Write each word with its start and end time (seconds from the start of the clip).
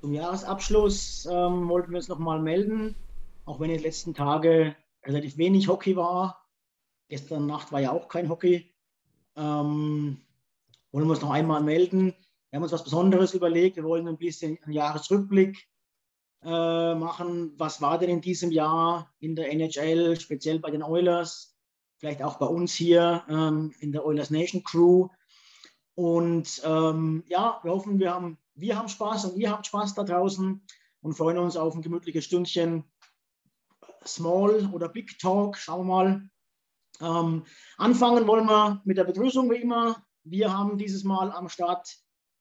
Zum 0.00 0.12
Jahresabschluss 0.12 1.26
ähm, 1.26 1.68
wollten 1.68 1.90
wir 1.90 1.96
uns 1.96 2.06
nochmal 2.06 2.40
melden, 2.40 2.94
auch 3.44 3.58
wenn 3.58 3.70
in 3.70 3.78
den 3.78 3.82
letzten 3.82 4.14
Tagen 4.14 4.76
relativ 5.04 5.36
wenig 5.38 5.66
Hockey 5.66 5.96
war. 5.96 6.46
Gestern 7.08 7.46
Nacht 7.46 7.72
war 7.72 7.80
ja 7.80 7.90
auch 7.90 8.08
kein 8.08 8.28
Hockey. 8.28 8.72
Ähm, 9.34 10.20
wollen 10.92 11.06
wir 11.06 11.10
uns 11.10 11.20
noch 11.20 11.32
einmal 11.32 11.62
melden. 11.62 12.14
Wir 12.50 12.56
haben 12.56 12.62
uns 12.62 12.72
was 12.72 12.84
Besonderes 12.84 13.34
überlegt. 13.34 13.74
Wir 13.74 13.82
wollen 13.82 14.06
ein 14.06 14.18
bisschen 14.18 14.58
einen 14.62 14.72
Jahresrückblick 14.72 15.66
äh, 16.44 16.94
machen. 16.94 17.52
Was 17.56 17.82
war 17.82 17.98
denn 17.98 18.10
in 18.10 18.20
diesem 18.20 18.52
Jahr 18.52 19.12
in 19.18 19.34
der 19.34 19.50
NHL, 19.52 20.18
speziell 20.20 20.60
bei 20.60 20.70
den 20.70 20.84
Oilers, 20.84 21.56
vielleicht 21.96 22.22
auch 22.22 22.38
bei 22.38 22.46
uns 22.46 22.72
hier 22.72 23.24
ähm, 23.28 23.74
in 23.80 23.90
der 23.90 24.06
Oilers 24.06 24.30
Nation 24.30 24.62
Crew. 24.62 25.08
Und 25.96 26.62
ähm, 26.64 27.24
ja, 27.26 27.58
wir 27.64 27.72
hoffen, 27.72 27.98
wir 27.98 28.14
haben, 28.14 28.38
wir 28.58 28.76
haben 28.76 28.88
Spaß 28.88 29.26
und 29.26 29.38
ihr 29.38 29.50
habt 29.50 29.66
Spaß 29.66 29.94
da 29.94 30.02
draußen 30.04 30.60
und 31.00 31.14
freuen 31.14 31.38
uns 31.38 31.56
auf 31.56 31.74
ein 31.74 31.82
gemütliches 31.82 32.24
Stündchen 32.24 32.84
Small 34.04 34.68
oder 34.72 34.88
Big 34.88 35.18
Talk. 35.18 35.56
Schauen 35.56 35.86
wir 35.86 35.94
mal. 35.94 36.30
Ähm, 37.00 37.44
anfangen 37.76 38.26
wollen 38.26 38.46
wir 38.46 38.80
mit 38.84 38.96
der 38.96 39.04
Begrüßung 39.04 39.50
wie 39.50 39.62
immer. 39.62 40.02
Wir 40.24 40.52
haben 40.52 40.78
dieses 40.78 41.04
Mal 41.04 41.30
am 41.30 41.48
Start 41.48 41.88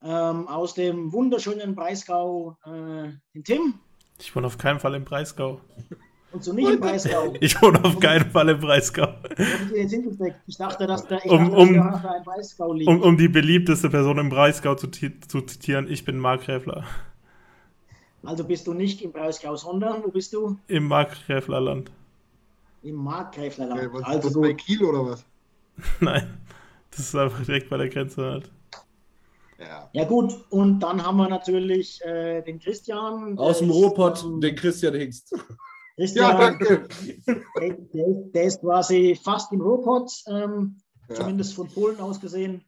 ähm, 0.02 0.48
aus 0.48 0.74
dem 0.74 1.12
wunderschönen 1.14 1.76
Breisgau 1.76 2.58
äh, 2.66 3.12
den 3.34 3.44
Tim. 3.44 3.80
Ich 4.20 4.36
wohne 4.36 4.48
auf 4.48 4.58
keinen 4.58 4.80
Fall 4.80 4.96
im 4.96 5.06
Breisgau. 5.06 5.62
Und 6.32 6.44
so 6.44 6.54
nicht 6.54 6.70
im 6.70 6.80
Breisgau. 6.80 7.34
Ich 7.40 7.62
wohne 7.62 7.84
auf 7.84 8.00
keinen 8.00 8.30
Fall 8.30 8.50
im 8.50 8.60
Breisgau. 8.60 9.08
Ich 10.46 10.58
dachte, 10.58 10.86
dass 10.86 11.08
der, 11.08 11.24
ich 11.26 11.32
um, 11.32 11.52
dachte, 11.52 11.56
um, 11.56 11.76
im 11.76 12.24
Breisgau 12.24 12.74
liegt. 12.74 12.90
Um, 12.90 13.02
um 13.02 13.18
die 13.18 13.30
beliebteste 13.30 13.90
Person 13.90 14.18
im 14.18 14.30
Breisgau 14.30 14.76
zu, 14.76 14.90
zu 14.90 15.42
zitieren, 15.42 15.90
ich 15.90 16.04
bin 16.04 16.20
Mark 16.20 16.48
Räfler. 16.48 16.84
Also 18.24 18.44
bist 18.44 18.68
du 18.68 18.74
nicht 18.74 19.02
im 19.02 19.14
Breisgau, 19.14 19.56
sondern 19.56 20.04
wo 20.04 20.10
bist 20.10 20.34
du? 20.34 20.58
Im 20.68 20.88
Markgräflerland. 20.88 21.92
Im 22.84 22.96
Markgräflerland. 22.96 23.80
Okay, 23.80 23.90
was, 23.94 24.04
also 24.04 24.30
das 24.30 24.42
bei 24.42 24.54
Kiel 24.54 24.84
oder 24.84 25.06
was? 25.06 25.26
Nein, 26.02 26.38
das 26.92 27.00
ist 27.00 27.16
einfach 27.16 27.46
direkt 27.46 27.70
bei 27.70 27.78
der 27.78 27.90
Grenze 27.90 28.26
halt. 28.26 28.52
Ja. 29.60 29.90
Ja 29.94 30.04
gut, 30.04 30.34
und 30.50 30.82
dann 30.82 31.04
haben 31.04 31.18
wir 31.18 31.30
natürlich 31.30 32.04
äh, 32.04 32.42
den 32.42 32.60
Christian. 32.60 33.38
Aus 33.38 33.60
dem 33.60 33.70
ist, 33.70 33.76
Ruhrpott, 33.76 34.24
ähm, 34.24 34.42
den 34.42 34.56
Christian 34.56 34.94
Hingst. 34.94 35.34
Christian, 35.98 36.30
Ja, 36.32 36.38
danke. 36.38 36.88
der, 37.26 37.72
der, 37.72 38.06
der 38.34 38.44
ist 38.44 38.62
quasi 38.62 39.20
fast 39.22 39.52
im 39.52 39.62
Ruhrpott, 39.62 40.12
ähm, 40.28 40.78
Ja. 41.10 41.16
zumindest 41.16 41.54
von 41.56 41.68
Polen 41.70 42.00
aus 42.00 42.20
gesehen. 42.22 42.64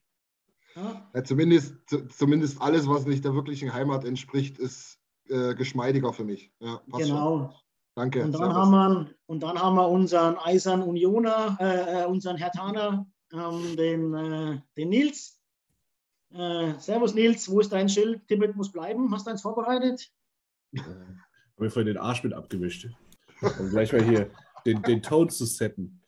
Ja, 0.75 1.09
Ja, 1.13 1.23
zumindest, 1.23 1.75
zu- 1.88 2.07
zumindest 2.07 2.62
alles, 2.62 2.88
was 2.88 3.06
nicht 3.06 3.23
der 3.23 3.34
wirklichen 3.35 3.72
Heimat 3.73 4.03
entspricht, 4.06 4.57
ist 4.57 4.97
äh, 5.29 5.53
geschmeidiger 5.53 6.12
für 6.13 6.23
mich. 6.23 6.51
Ja, 6.59 6.81
passt 6.89 7.07
Schon. 7.07 7.16
genau. 7.18 7.53
Danke. 7.95 8.23
Und 8.23 8.31
dann, 8.31 8.41
Servus. 8.41 8.56
haben 8.57 8.72
wir, 8.72 9.09
und 9.28 9.44
dann 9.44 9.59
haben 9.62 9.75
wir 9.75 9.89
unseren 9.89 10.38
Eisern 10.38 10.81
Unioner, 10.81 11.57
äh, 11.59 12.01
äh, 12.01 12.06
unseren 12.06 12.38
Hertaner, 12.38 13.06
ähm, 13.34 13.75
den, 13.75 14.13
äh, 14.16 14.62
den 14.78 14.89
Nils. 14.89 15.39
Äh, 16.31 16.73
servus 16.79 17.13
Nils, 17.13 17.50
wo 17.51 17.59
ist 17.59 17.72
dein 17.73 17.89
Schild? 17.89 18.25
Tippet 18.28 18.56
muss 18.56 18.72
bleiben. 18.72 19.12
Hast 19.13 19.28
du 19.28 19.31
eins 19.31 19.41
vorbereitet? 19.41 20.09
Haben 20.78 21.19
wir 21.57 21.69
vorhin 21.72 21.88
den 21.88 21.97
Arsch 21.97 22.23
mit 22.23 22.34
abgewischt. 22.34 22.88
Um 23.41 23.69
gleich 23.69 23.91
mal 23.94 24.03
hier 24.03 24.31
den, 24.66 24.81
den 24.81 25.01
Ton 25.01 25.29
zu 25.29 25.45
setten. 25.45 26.01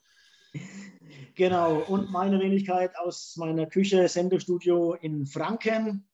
Genau, 1.36 1.80
und 1.80 2.12
meine 2.12 2.40
Wenigkeit 2.40 2.96
aus 2.98 3.36
meiner 3.38 3.66
Küche, 3.66 4.08
Sendestudio 4.08 4.94
in 4.96 5.26
Franken. 5.26 6.08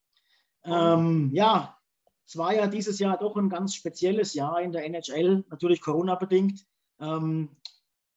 Ähm, 0.63 1.31
ja, 1.33 1.77
es 2.25 2.37
war 2.37 2.53
ja 2.53 2.67
dieses 2.67 2.99
Jahr 2.99 3.17
doch 3.17 3.35
ein 3.35 3.49
ganz 3.49 3.73
spezielles 3.73 4.33
Jahr 4.33 4.61
in 4.61 4.71
der 4.71 4.85
NHL, 4.85 5.45
natürlich 5.49 5.81
Corona-bedingt. 5.81 6.65
Ähm, 6.99 7.49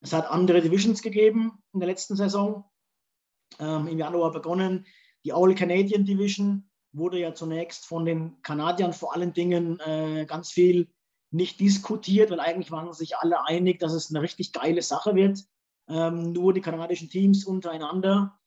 es 0.01 0.13
hat 0.13 0.31
andere 0.31 0.61
Divisions 0.61 1.03
gegeben 1.03 1.63
in 1.73 1.81
der 1.81 1.89
letzten 1.89 2.17
Saison. 2.17 2.65
Ähm, 3.59 3.89
Im 3.89 3.99
Januar 3.99 4.33
begonnen. 4.33 4.87
Die 5.25 5.33
All-Canadian 5.33 6.05
Division 6.05 6.71
wurde 6.93 7.19
ja 7.21 7.35
zunächst 7.35 7.87
von 7.87 8.05
den 8.05 8.41
Kanadiern 8.43 8.93
vor 8.93 9.15
allen 9.15 9.33
Dingen 9.33 9.79
äh, 9.81 10.25
ganz 10.27 10.51
viel 10.51 10.89
nicht 11.31 11.61
diskutiert, 11.61 12.31
weil 12.31 12.41
eigentlich 12.41 12.71
waren 12.71 12.93
sich 12.93 13.17
alle 13.17 13.45
einig, 13.47 13.79
dass 13.79 13.93
es 13.93 14.11
eine 14.11 14.23
richtig 14.23 14.53
geile 14.53 14.83
Sache 14.83 15.15
wird 15.15 15.45
ähm, 15.91 16.33
nur 16.33 16.55
die 16.55 16.61
kanadischen 16.61 17.11
Teams 17.11 17.45
untereinander. 17.45 18.39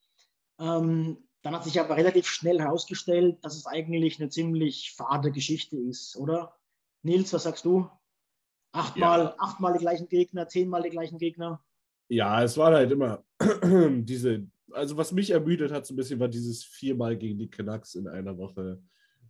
Ähm, 0.58 1.18
dann 1.42 1.54
hat 1.54 1.64
sich 1.64 1.78
aber 1.78 1.96
relativ 1.96 2.26
schnell 2.26 2.58
herausgestellt, 2.58 3.44
dass 3.44 3.56
es 3.56 3.66
eigentlich 3.66 4.18
eine 4.18 4.30
ziemlich 4.30 4.94
fade 4.96 5.30
Geschichte 5.30 5.76
ist, 5.76 6.16
oder? 6.16 6.56
Nils, 7.02 7.32
was 7.34 7.42
sagst 7.42 7.66
du? 7.66 7.88
Achtmal, 8.72 9.34
achtmal 9.38 9.74
die 9.74 9.78
gleichen 9.80 10.08
Gegner, 10.08 10.48
zehnmal 10.48 10.82
die 10.82 10.90
gleichen 10.90 11.18
Gegner. 11.18 11.62
Ja, 12.08 12.42
es 12.42 12.56
war 12.56 12.72
halt 12.72 12.90
immer 12.90 13.22
diese, 13.70 14.46
also 14.72 14.96
was 14.96 15.12
mich 15.12 15.30
ermüdet 15.30 15.70
hat 15.70 15.86
so 15.86 15.92
ein 15.92 15.96
bisschen, 15.96 16.18
war 16.18 16.28
dieses 16.28 16.64
viermal 16.64 17.16
gegen 17.16 17.38
die 17.38 17.50
Canucks 17.50 17.94
in 17.94 18.08
einer 18.08 18.36
Woche 18.38 18.82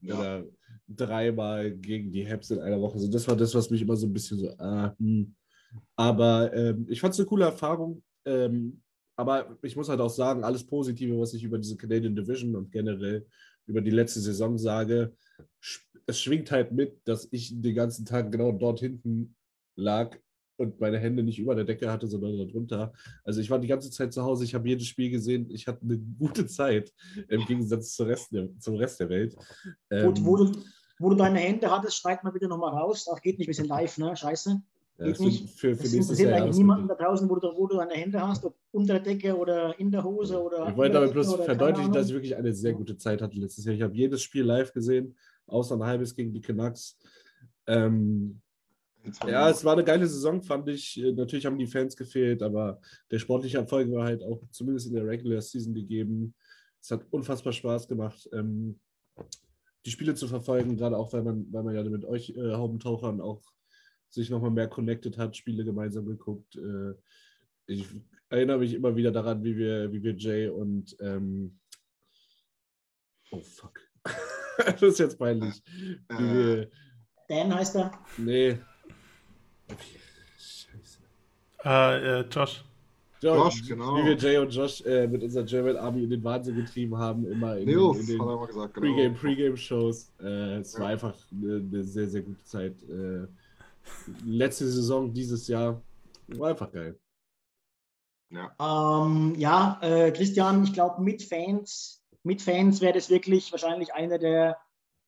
Ja. 0.04 0.18
oder 0.18 0.44
dreimal 0.88 1.72
gegen 1.72 2.12
die 2.12 2.28
Habs 2.28 2.50
in 2.50 2.60
einer 2.60 2.80
Woche. 2.80 2.98
So, 2.98 3.10
das 3.10 3.26
war 3.26 3.36
das, 3.36 3.54
was 3.54 3.70
mich 3.70 3.82
immer 3.82 3.96
so 3.96 4.06
ein 4.06 4.12
bisschen 4.12 4.38
so, 4.38 4.50
ah, 4.58 4.94
hm. 4.98 5.34
aber 5.96 6.52
ähm, 6.54 6.86
ich 6.88 7.00
fand 7.00 7.14
es 7.14 7.20
eine 7.20 7.26
coole 7.26 7.46
Erfahrung. 7.46 8.02
Ähm, 8.26 8.80
aber 9.16 9.56
ich 9.62 9.76
muss 9.76 9.88
halt 9.88 10.00
auch 10.00 10.10
sagen, 10.10 10.42
alles 10.42 10.66
Positive, 10.66 11.18
was 11.18 11.34
ich 11.34 11.44
über 11.44 11.58
diese 11.58 11.76
Canadian 11.76 12.16
Division 12.16 12.56
und 12.56 12.72
generell 12.72 13.26
über 13.66 13.80
die 13.80 13.92
letzte 13.92 14.20
Saison 14.20 14.58
sage, 14.58 15.14
es 16.06 16.20
schwingt 16.20 16.50
halt 16.50 16.72
mit, 16.72 17.00
dass 17.04 17.28
ich 17.30 17.60
den 17.60 17.74
ganzen 17.74 18.04
Tag 18.04 18.30
genau 18.30 18.52
dort 18.52 18.80
hinten 18.80 19.36
lag 19.76 20.16
und 20.56 20.80
meine 20.80 20.98
Hände 20.98 21.22
nicht 21.22 21.38
über 21.38 21.54
der 21.54 21.64
Decke 21.64 21.90
hatte, 21.90 22.06
sondern 22.06 22.36
darunter. 22.36 22.92
Also 23.24 23.40
ich 23.40 23.50
war 23.50 23.58
die 23.58 23.68
ganze 23.68 23.90
Zeit 23.90 24.12
zu 24.12 24.22
Hause, 24.22 24.44
ich 24.44 24.54
habe 24.54 24.68
jedes 24.68 24.86
Spiel 24.86 25.10
gesehen, 25.10 25.48
ich 25.50 25.66
hatte 25.66 25.82
eine 25.82 25.98
gute 25.98 26.46
Zeit 26.46 26.92
im 27.28 27.44
Gegensatz 27.44 27.94
zum 27.94 28.06
Rest 28.06 28.32
der, 28.32 28.48
zum 28.58 28.76
Rest 28.76 29.00
der 29.00 29.08
Welt. 29.08 29.34
Gut, 29.36 29.44
Ähm, 29.90 30.24
wo, 30.24 30.36
du, 30.36 30.52
wo 30.98 31.10
du 31.10 31.16
deine 31.16 31.38
Hände 31.40 31.70
hattest, 31.70 31.96
schneid 31.96 32.22
mal 32.24 32.30
bitte 32.30 32.48
nochmal 32.48 32.72
raus. 32.74 33.08
Ach, 33.12 33.20
geht 33.20 33.38
nicht, 33.38 33.48
wir 33.48 33.54
sind 33.54 33.68
live, 33.68 33.98
ne? 33.98 34.16
Scheiße. 34.16 34.62
Ja, 34.96 35.06
Geht 35.06 35.16
für, 35.16 35.22
nicht. 35.24 35.50
für, 35.50 35.74
für 35.74 35.82
Das 35.82 35.92
nächstes 35.92 35.94
interessiert 36.02 36.30
Jahr. 36.30 36.42
eigentlich 36.42 36.56
niemanden 36.56 36.86
da 36.86 36.94
draußen, 36.94 37.28
wo 37.28 37.34
du, 37.34 37.48
wo 37.56 37.66
du 37.66 37.76
deine 37.78 37.94
Hände 37.94 38.20
hast, 38.24 38.44
ob 38.44 38.54
unter 38.70 39.00
der 39.00 39.02
Decke 39.02 39.36
oder 39.36 39.76
in 39.80 39.90
der 39.90 40.04
Hose 40.04 40.40
oder. 40.40 40.68
Ich 40.68 40.76
wollte 40.76 40.94
damit 40.94 41.08
der 41.08 41.14
bloß 41.14 41.34
verdeutlichen, 41.34 41.92
dass 41.92 42.06
ich 42.08 42.12
wirklich 42.14 42.36
eine 42.36 42.52
sehr 42.52 42.74
gute 42.74 42.96
Zeit 42.96 43.20
hatte 43.20 43.36
letztes 43.36 43.64
Jahr. 43.64 43.74
Ich 43.74 43.82
habe 43.82 43.92
jedes 43.96 44.22
Spiel 44.22 44.44
live 44.44 44.72
gesehen, 44.72 45.16
außer 45.48 45.74
ein 45.74 45.82
halbes 45.82 46.14
gegen 46.14 46.32
die 46.32 46.40
Canucks. 46.40 46.96
Ähm, 47.66 48.40
ja, 49.26 49.50
es 49.50 49.64
war 49.64 49.74
eine 49.74 49.84
geile 49.84 50.06
Saison, 50.06 50.42
fand 50.42 50.68
ich. 50.68 51.00
Äh, 51.02 51.12
Natürlich 51.12 51.46
haben 51.46 51.58
die 51.58 51.66
Fans 51.66 51.96
gefehlt, 51.96 52.42
aber 52.42 52.80
der 53.10 53.18
sportliche 53.18 53.58
Erfolg 53.58 53.90
war 53.92 54.04
halt 54.04 54.22
auch 54.22 54.42
zumindest 54.50 54.86
in 54.88 54.94
der 54.94 55.06
Regular 55.06 55.40
Season 55.40 55.74
gegeben. 55.74 56.34
Es 56.80 56.90
hat 56.90 57.04
unfassbar 57.10 57.52
Spaß 57.52 57.88
gemacht, 57.88 58.28
ähm, 58.32 58.78
die 59.86 59.90
Spiele 59.90 60.14
zu 60.14 60.28
verfolgen, 60.28 60.76
gerade 60.76 60.96
auch, 60.96 61.12
weil 61.12 61.22
man, 61.22 61.46
weil 61.52 61.62
man 61.62 61.74
ja 61.74 61.82
mit 61.84 62.04
euch 62.04 62.30
äh, 62.30 62.52
Haubentauchern 62.52 63.20
auch 63.20 63.42
sich 64.08 64.30
nochmal 64.30 64.50
mehr 64.50 64.68
connected 64.68 65.18
hat, 65.18 65.36
Spiele 65.36 65.64
gemeinsam 65.64 66.06
geguckt. 66.06 66.56
Äh, 66.56 66.94
ich 67.66 67.86
erinnere 68.28 68.58
mich 68.58 68.74
immer 68.74 68.96
wieder 68.96 69.10
daran, 69.12 69.42
wie 69.44 69.56
wir, 69.56 69.92
wie 69.92 70.02
wir 70.02 70.14
Jay 70.14 70.48
und 70.48 70.96
ähm, 71.00 71.58
oh 73.30 73.40
fuck. 73.40 73.80
das 74.58 74.82
ist 74.82 74.98
jetzt 74.98 75.18
peinlich. 75.18 75.62
Wie 75.66 76.04
Äh. 76.08 76.34
wir, 76.34 76.70
Dan 77.28 77.54
heißt 77.54 77.76
er. 77.76 77.92
nee. 78.18 78.58
Scheiße. 80.38 80.98
Äh, 81.64 82.20
äh, 82.20 82.24
Josh. 82.30 82.64
Josh, 83.20 83.66
genau. 83.66 83.96
Wie 83.96 84.04
wir 84.04 84.16
Jay 84.16 84.36
und 84.36 84.50
Josh 84.54 84.82
äh, 84.82 85.06
mit 85.06 85.22
unserer 85.22 85.44
German 85.44 85.76
Army 85.78 86.04
in 86.04 86.10
den 86.10 86.22
Wahnsinn 86.22 86.56
getrieben 86.56 86.98
haben, 86.98 87.24
immer 87.26 87.56
in, 87.56 87.66
den- 87.66 87.78
Nils, 87.78 88.00
in 88.00 88.18
den 88.18 88.46
gesagt, 88.46 88.74
genau. 88.74 88.86
Pre-Game, 88.94 89.14
Pre-Game-Shows. 89.14 90.12
Äh, 90.20 90.56
es 90.58 90.74
war 90.74 90.82
Ja. 90.82 90.88
einfach 90.88 91.14
eine, 91.32 91.56
eine 91.56 91.84
sehr, 91.84 92.08
sehr 92.08 92.20
gute 92.22 92.44
Zeit. 92.44 92.74
Äh, 92.82 93.26
letzte 94.26 94.66
Saison 94.68 95.12
dieses 95.12 95.48
Jahr 95.48 95.80
war 96.28 96.50
einfach 96.50 96.70
geil. 96.70 96.98
Ja. 98.30 98.54
Ähm, 99.06 99.34
ja, 99.38 99.78
äh, 99.82 100.10
Christian, 100.10 100.64
ich 100.64 100.72
glaube, 100.74 101.00
mit 101.02 101.22
Fans, 101.22 102.02
mit 102.24 102.42
Fans 102.42 102.80
wäre 102.80 102.92
das 102.94 103.08
wirklich 103.08 103.52
wahrscheinlich 103.52 103.94
eine 103.94 104.18
der 104.18 104.58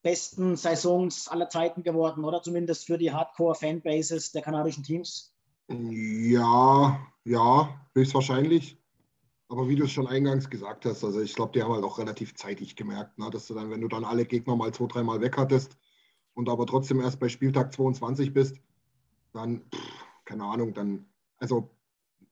besten 0.07 0.55
Saisons 0.55 1.27
aller 1.27 1.49
Zeiten 1.49 1.83
geworden, 1.83 2.25
oder 2.25 2.41
zumindest 2.41 2.87
für 2.87 2.97
die 2.97 3.11
Hardcore-Fanbases 3.11 4.31
der 4.31 4.41
kanadischen 4.41 4.85
Teams. 4.85 5.35
Ja, 5.69 7.05
ja, 7.25 7.81
höchstwahrscheinlich. 7.93 8.81
Aber 9.49 9.69
wie 9.69 9.75
du 9.75 9.83
es 9.83 9.91
schon 9.91 10.07
eingangs 10.07 10.49
gesagt 10.49 10.85
hast, 10.85 11.03
also 11.03 11.21
ich 11.21 11.35
glaube, 11.35 11.51
die 11.55 11.63
haben 11.65 11.73
halt 11.73 11.83
auch 11.83 11.99
relativ 11.99 12.37
zeitig 12.37 12.77
gemerkt, 12.77 13.19
ne, 13.19 13.31
dass 13.31 13.49
du 13.49 13.55
dann, 13.55 13.69
wenn 13.71 13.81
du 13.81 13.89
dann 13.89 14.05
alle 14.05 14.25
Gegner 14.25 14.55
mal 14.55 14.73
zwei, 14.73 14.87
dreimal 14.87 15.21
weg 15.21 15.37
hattest 15.37 15.77
und 16.35 16.49
aber 16.49 16.67
trotzdem 16.67 17.01
erst 17.01 17.19
bei 17.19 17.29
Spieltag 17.29 17.73
22 17.73 18.33
bist, 18.33 18.61
dann, 19.33 19.65
pff, 19.75 20.05
keine 20.25 20.45
Ahnung, 20.45 20.73
dann, 20.73 21.05
also, 21.39 21.69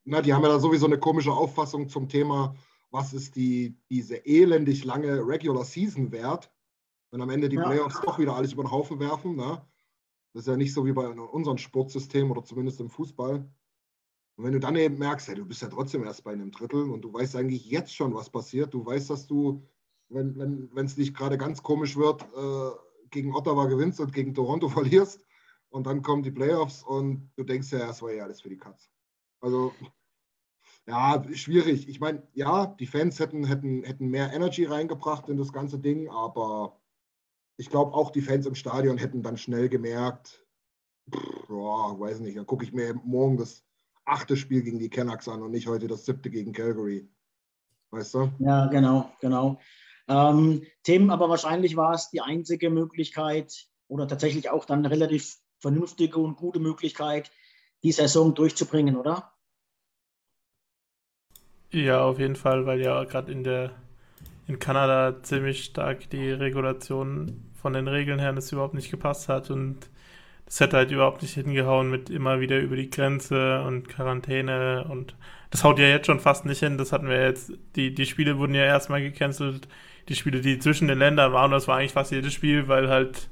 na, 0.04 0.22
die 0.22 0.32
haben 0.32 0.44
ja 0.44 0.48
da 0.48 0.60
sowieso 0.60 0.86
eine 0.86 0.98
komische 1.00 1.32
Auffassung 1.32 1.88
zum 1.88 2.08
Thema, 2.08 2.54
was 2.92 3.12
ist 3.12 3.34
die, 3.34 3.76
diese 3.90 4.14
elendig 4.24 4.84
lange 4.84 5.26
Regular 5.26 5.64
Season 5.64 6.12
wert, 6.12 6.52
wenn 7.14 7.22
am 7.22 7.30
Ende 7.30 7.48
die 7.48 7.54
Ja. 7.54 7.62
Playoffs 7.62 8.00
doch 8.00 8.18
wieder 8.18 8.34
alles 8.34 8.54
über 8.54 8.64
den 8.64 8.72
Haufen 8.72 8.98
werfen, 8.98 9.36
ne? 9.36 9.64
Das 10.32 10.42
ist 10.42 10.48
ja 10.48 10.56
nicht 10.56 10.74
so 10.74 10.84
wie 10.84 10.92
bei 10.92 11.08
unserem 11.08 11.58
Sportsystem 11.58 12.28
oder 12.28 12.42
zumindest 12.42 12.80
im 12.80 12.90
Fußball. 12.90 13.36
Und 14.36 14.44
wenn 14.44 14.52
du 14.52 14.58
dann 14.58 14.74
eben 14.74 14.98
merkst, 14.98 15.28
hey, 15.28 15.36
du 15.36 15.46
bist 15.46 15.62
ja 15.62 15.68
trotzdem 15.68 16.02
erst 16.02 16.24
bei 16.24 16.32
einem 16.32 16.50
Drittel 16.50 16.90
und 16.90 17.02
du 17.02 17.12
weißt 17.12 17.36
eigentlich 17.36 17.66
jetzt 17.66 17.94
schon, 17.94 18.12
was 18.14 18.30
passiert. 18.30 18.74
Du 18.74 18.84
weißt, 18.84 19.10
dass 19.10 19.28
du, 19.28 19.64
wenn 20.08 20.30
es 20.30 20.74
wenn, 20.74 20.86
nicht 20.96 21.16
gerade 21.16 21.38
ganz 21.38 21.62
komisch 21.62 21.96
wird, 21.96 22.22
äh, 22.36 22.70
gegen 23.10 23.32
Ottawa 23.32 23.66
gewinnst 23.66 24.00
und 24.00 24.12
gegen 24.12 24.34
Toronto 24.34 24.68
verlierst. 24.68 25.24
Und 25.68 25.86
dann 25.86 26.02
kommen 26.02 26.24
die 26.24 26.32
Playoffs 26.32 26.82
und 26.82 27.30
du 27.36 27.44
denkst 27.44 27.70
ja, 27.70 27.90
es 27.90 28.02
war 28.02 28.12
ja 28.12 28.24
alles 28.24 28.40
für 28.40 28.48
die 28.48 28.58
Katz. 28.58 28.90
Also, 29.40 29.72
ja, 30.88 31.24
schwierig. 31.32 31.86
Ich 31.88 32.00
meine, 32.00 32.26
ja, 32.32 32.66
die 32.66 32.88
Fans 32.88 33.20
hätten, 33.20 33.44
hätten, 33.44 33.84
hätten 33.84 34.08
mehr 34.08 34.32
Energy 34.32 34.64
reingebracht 34.64 35.28
in 35.28 35.36
das 35.36 35.52
ganze 35.52 35.78
Ding, 35.78 36.08
aber 36.08 36.80
ich 37.56 37.70
glaube 37.70 37.94
auch 37.94 38.10
die 38.10 38.20
Fans 38.20 38.46
im 38.46 38.54
Stadion 38.54 38.98
hätten 38.98 39.22
dann 39.22 39.36
schnell 39.36 39.68
gemerkt, 39.68 40.44
pff, 41.12 41.46
boah, 41.48 41.98
weiß 41.98 42.20
nicht, 42.20 42.36
dann 42.36 42.46
gucke 42.46 42.64
ich 42.64 42.72
mir 42.72 42.94
morgen 43.04 43.36
das 43.36 43.64
achte 44.04 44.36
Spiel 44.36 44.62
gegen 44.62 44.78
die 44.78 44.90
Canucks 44.90 45.28
an 45.28 45.42
und 45.42 45.50
nicht 45.50 45.66
heute 45.66 45.86
das 45.86 46.04
siebte 46.04 46.30
gegen 46.30 46.52
Calgary. 46.52 47.08
Weißt 47.90 48.14
du? 48.14 48.32
Ja, 48.38 48.66
genau, 48.66 49.10
genau. 49.20 49.60
Ähm, 50.08 50.62
Tim, 50.82 51.10
aber 51.10 51.28
wahrscheinlich 51.28 51.76
war 51.76 51.94
es 51.94 52.10
die 52.10 52.20
einzige 52.20 52.68
Möglichkeit 52.70 53.68
oder 53.88 54.06
tatsächlich 54.06 54.50
auch 54.50 54.64
dann 54.64 54.80
eine 54.80 54.90
relativ 54.90 55.36
vernünftige 55.60 56.18
und 56.18 56.36
gute 56.36 56.60
Möglichkeit, 56.60 57.30
die 57.82 57.92
Saison 57.92 58.34
durchzubringen, 58.34 58.96
oder? 58.96 59.32
Ja, 61.70 62.04
auf 62.04 62.18
jeden 62.18 62.36
Fall, 62.36 62.66
weil 62.66 62.80
ja 62.80 63.04
gerade 63.04 63.32
in 63.32 63.44
der 63.44 63.83
in 64.46 64.58
Kanada 64.58 65.22
ziemlich 65.22 65.64
stark 65.64 66.10
die 66.10 66.30
Regulation 66.30 67.50
von 67.54 67.72
den 67.72 67.88
Regeln 67.88 68.18
her 68.18 68.32
das 68.32 68.52
überhaupt 68.52 68.74
nicht 68.74 68.90
gepasst 68.90 69.28
hat 69.28 69.50
und 69.50 69.88
das 70.46 70.60
hätte 70.60 70.76
halt 70.76 70.90
überhaupt 70.90 71.22
nicht 71.22 71.34
hingehauen 71.34 71.90
mit 71.90 72.10
immer 72.10 72.40
wieder 72.40 72.60
über 72.60 72.76
die 72.76 72.90
Grenze 72.90 73.62
und 73.62 73.88
Quarantäne 73.88 74.84
und 74.88 75.14
das 75.50 75.64
haut 75.64 75.78
ja 75.78 75.86
jetzt 75.86 76.06
schon 76.06 76.20
fast 76.20 76.44
nicht 76.46 76.58
hin. 76.58 76.78
Das 76.78 76.92
hatten 76.92 77.08
wir 77.08 77.22
jetzt, 77.22 77.52
die, 77.76 77.94
die 77.94 78.06
Spiele 78.06 78.38
wurden 78.38 78.54
ja 78.54 78.64
erstmal 78.64 79.00
gecancelt, 79.00 79.68
die 80.08 80.16
Spiele, 80.16 80.40
die 80.40 80.58
zwischen 80.58 80.88
den 80.88 80.98
Ländern 80.98 81.32
waren, 81.32 81.50
das 81.50 81.68
war 81.68 81.78
eigentlich 81.78 81.92
fast 81.92 82.10
jedes 82.10 82.34
Spiel, 82.34 82.68
weil 82.68 82.88
halt 82.88 83.30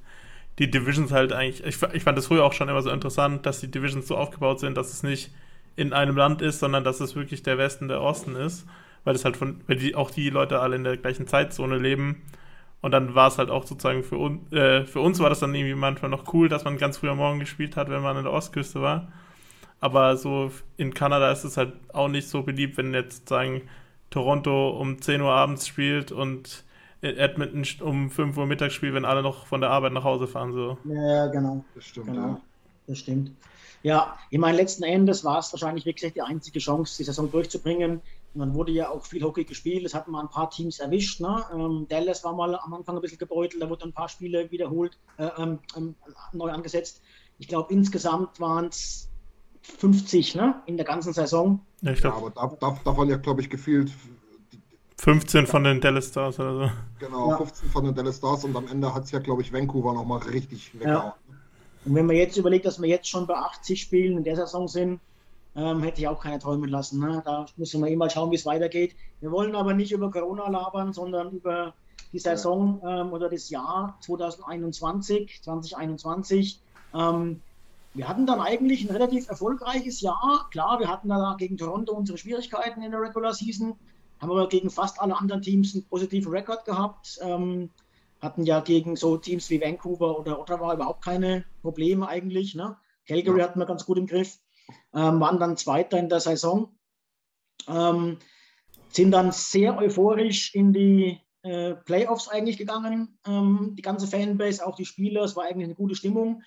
die 0.58 0.70
Divisions 0.70 1.12
halt 1.12 1.32
eigentlich, 1.32 1.64
ich, 1.64 1.82
ich 1.92 2.02
fand 2.02 2.16
das 2.16 2.28
früher 2.28 2.44
auch 2.44 2.52
schon 2.52 2.68
immer 2.68 2.82
so 2.82 2.90
interessant, 2.90 3.44
dass 3.44 3.60
die 3.60 3.70
Divisions 3.70 4.06
so 4.06 4.16
aufgebaut 4.16 4.60
sind, 4.60 4.76
dass 4.76 4.92
es 4.92 5.02
nicht 5.02 5.30
in 5.76 5.92
einem 5.92 6.16
Land 6.16 6.42
ist, 6.42 6.60
sondern 6.60 6.84
dass 6.84 7.00
es 7.00 7.16
wirklich 7.16 7.42
der 7.42 7.58
Westen, 7.58 7.88
der 7.88 8.00
Osten 8.00 8.36
ist, 8.36 8.66
weil 9.04 9.14
es 9.14 9.24
halt 9.24 9.36
von, 9.36 9.60
weil 9.66 9.76
die, 9.76 9.94
auch 9.94 10.10
die 10.10 10.30
Leute 10.30 10.60
alle 10.60 10.76
in 10.76 10.84
der 10.84 10.96
gleichen 10.96 11.26
Zeitzone 11.26 11.78
leben. 11.78 12.22
Und 12.80 12.90
dann 12.92 13.14
war 13.14 13.28
es 13.28 13.38
halt 13.38 13.50
auch 13.50 13.64
sozusagen 13.66 14.02
für, 14.02 14.16
un, 14.18 14.50
äh, 14.52 14.84
für 14.86 15.00
uns 15.00 15.20
war 15.20 15.30
das 15.30 15.40
dann 15.40 15.54
irgendwie 15.54 15.74
manchmal 15.74 16.10
noch 16.10 16.32
cool, 16.34 16.48
dass 16.48 16.64
man 16.64 16.78
ganz 16.78 16.98
früh 16.98 17.08
am 17.08 17.18
Morgen 17.18 17.38
gespielt 17.38 17.76
hat, 17.76 17.88
wenn 17.90 18.02
man 18.02 18.16
an 18.16 18.24
der 18.24 18.32
Ostküste 18.32 18.82
war. 18.82 19.12
Aber 19.80 20.16
so 20.16 20.50
in 20.76 20.94
Kanada 20.94 21.30
ist 21.32 21.44
es 21.44 21.56
halt 21.56 21.74
auch 21.92 22.08
nicht 22.08 22.28
so 22.28 22.42
beliebt, 22.42 22.76
wenn 22.76 22.94
jetzt 22.94 23.28
sagen 23.28 23.62
Toronto 24.10 24.70
um 24.70 25.00
10 25.00 25.20
Uhr 25.20 25.32
abends 25.32 25.66
spielt 25.66 26.12
und 26.12 26.64
Edmonton 27.02 27.64
um 27.80 28.10
5 28.10 28.36
Uhr 28.36 28.46
mittags 28.46 28.74
spielt, 28.74 28.94
wenn 28.94 29.04
alle 29.04 29.22
noch 29.22 29.46
von 29.46 29.60
der 29.60 29.70
Arbeit 29.70 29.92
nach 29.92 30.04
Hause 30.04 30.28
fahren. 30.28 30.52
So. 30.52 30.78
Ja, 30.84 31.26
genau. 31.28 31.64
Das 31.74 31.84
stimmt, 31.84 32.06
Genau, 32.06 32.28
ja. 32.28 32.40
das 32.86 32.98
stimmt. 32.98 33.32
Ja, 33.82 34.16
ich 34.30 34.38
meine, 34.38 34.56
letzten 34.56 34.84
Endes 34.84 35.24
war 35.24 35.40
es 35.40 35.52
wahrscheinlich, 35.52 35.84
wie 35.86 35.92
gesagt, 35.92 36.14
die 36.14 36.22
einzige 36.22 36.60
Chance, 36.60 36.96
die 36.98 37.04
Saison 37.04 37.30
durchzubringen. 37.30 38.00
Und 38.34 38.40
dann 38.40 38.54
wurde 38.54 38.72
ja 38.72 38.88
auch 38.90 39.04
viel 39.04 39.22
Hockey 39.22 39.44
gespielt. 39.44 39.84
Es 39.84 39.94
hatten 39.94 40.10
mal 40.10 40.20
ein 40.22 40.28
paar 40.30 40.48
Teams 40.48 40.78
erwischt. 40.78 41.20
Ne? 41.20 41.44
Ähm, 41.52 41.86
Dallas 41.88 42.24
war 42.24 42.32
mal 42.34 42.54
am 42.56 42.72
Anfang 42.72 42.96
ein 42.96 43.02
bisschen 43.02 43.18
gebeutelt, 43.18 43.62
da 43.62 43.68
wurden 43.68 43.90
ein 43.90 43.92
paar 43.92 44.08
Spiele 44.08 44.50
wiederholt, 44.50 44.98
äh, 45.18 45.28
ähm, 45.38 45.58
ähm, 45.76 45.94
neu 46.32 46.50
angesetzt. 46.50 47.02
Ich 47.38 47.48
glaube, 47.48 47.72
insgesamt 47.72 48.40
waren 48.40 48.66
es 48.66 49.10
50 49.62 50.34
ne? 50.34 50.62
in 50.66 50.76
der 50.76 50.86
ganzen 50.86 51.12
Saison. 51.12 51.60
Ja, 51.82 51.92
ich 51.92 52.00
Ja, 52.00 52.10
glaube, 52.10 52.32
aber 52.40 52.56
da, 52.58 52.70
da, 52.70 52.78
davon 52.84 53.08
ja, 53.08 53.16
glaube 53.16 53.42
ich, 53.42 53.50
gefühlt 53.50 53.92
15 54.98 55.46
von 55.46 55.64
den 55.64 55.80
Dallas 55.80 56.08
Stars 56.08 56.38
oder 56.38 56.54
so. 56.54 56.72
genau 56.98 57.30
Ja. 57.30 57.36
15 57.36 57.68
von 57.70 57.84
den 57.84 57.94
Dallas 57.94 58.16
Stars 58.18 58.44
und 58.44 58.56
am 58.56 58.68
Ende 58.68 58.94
hat 58.94 59.04
es 59.04 59.10
ja, 59.10 59.18
glaube 59.18 59.42
ich, 59.42 59.52
Vancouver 59.52 59.92
nochmal 59.92 60.20
richtig 60.20 60.72
weggehauen. 60.78 61.12
Und 61.84 61.94
wenn 61.96 62.06
man 62.06 62.14
jetzt 62.16 62.36
überlegt, 62.36 62.64
dass 62.64 62.80
wir 62.80 62.88
jetzt 62.88 63.08
schon 63.08 63.26
bei 63.26 63.34
80 63.34 63.80
Spielen 63.80 64.18
in 64.18 64.24
der 64.24 64.36
Saison 64.36 64.68
sind, 64.68 65.00
ähm, 65.54 65.82
hätte 65.82 66.00
ich 66.00 66.08
auch 66.08 66.20
keine 66.20 66.38
träumen 66.38 66.70
lassen. 66.70 67.00
Ne? 67.00 67.22
Da 67.24 67.46
müssen 67.56 67.82
wir 67.82 67.90
eh 67.90 67.96
mal 67.96 68.10
schauen, 68.10 68.30
wie 68.30 68.36
es 68.36 68.46
weitergeht. 68.46 68.96
Wir 69.20 69.30
wollen 69.30 69.54
aber 69.54 69.74
nicht 69.74 69.92
über 69.92 70.10
Corona 70.10 70.48
labern, 70.48 70.92
sondern 70.92 71.30
über 71.32 71.74
die 72.12 72.18
Saison 72.18 72.80
ähm, 72.86 73.12
oder 73.12 73.28
das 73.28 73.48
Jahr 73.50 73.98
2021, 74.02 75.40
2021. 75.42 76.62
Ähm, 76.94 77.42
wir 77.94 78.08
hatten 78.08 78.26
dann 78.26 78.40
eigentlich 78.40 78.84
ein 78.84 78.90
relativ 78.90 79.28
erfolgreiches 79.28 80.00
Jahr. 80.00 80.48
Klar, 80.50 80.80
wir 80.80 80.88
hatten 80.88 81.08
da 81.08 81.36
gegen 81.38 81.58
Toronto 81.58 81.92
unsere 81.92 82.16
Schwierigkeiten 82.16 82.82
in 82.82 82.90
der 82.90 83.00
Regular 83.00 83.34
Season, 83.34 83.74
haben 84.20 84.30
aber 84.30 84.48
gegen 84.48 84.70
fast 84.70 85.00
alle 85.00 85.16
anderen 85.18 85.42
Teams 85.42 85.74
einen 85.74 85.86
positiven 85.86 86.32
Rekord 86.32 86.64
gehabt. 86.64 87.18
Ähm, 87.20 87.70
hatten 88.20 88.44
ja 88.44 88.60
gegen 88.60 88.96
so 88.96 89.16
Teams 89.16 89.50
wie 89.50 89.60
Vancouver 89.60 90.18
oder 90.18 90.40
Ottawa 90.40 90.72
überhaupt 90.72 91.04
keine 91.04 91.44
Probleme 91.60 92.08
eigentlich. 92.08 92.54
Ne? 92.54 92.76
Calgary 93.06 93.40
Ja. 93.40 93.44
hatten 93.48 93.58
wir 93.58 93.66
ganz 93.66 93.84
gut 93.84 93.98
im 93.98 94.06
Griff, 94.06 94.38
ähm, 94.94 95.20
waren 95.20 95.38
dann 95.38 95.56
Zweiter 95.56 95.98
in 95.98 96.08
der 96.08 96.20
Saison, 96.20 96.76
ähm, 97.68 98.18
sind 98.88 99.10
dann 99.10 99.32
sehr 99.32 99.76
euphorisch 99.78 100.54
in 100.54 100.72
die 100.72 101.20
äh, 101.42 101.74
Playoffs 101.74 102.28
eigentlich 102.28 102.58
gegangen. 102.58 103.18
Ähm, 103.26 103.74
die 103.76 103.82
ganze 103.82 104.06
Fanbase, 104.06 104.64
auch 104.66 104.76
die 104.76 104.84
Spieler, 104.84 105.22
es 105.22 105.34
war 105.34 105.44
eigentlich 105.44 105.64
eine 105.64 105.74
gute 105.74 105.94
Stimmung. 105.94 106.42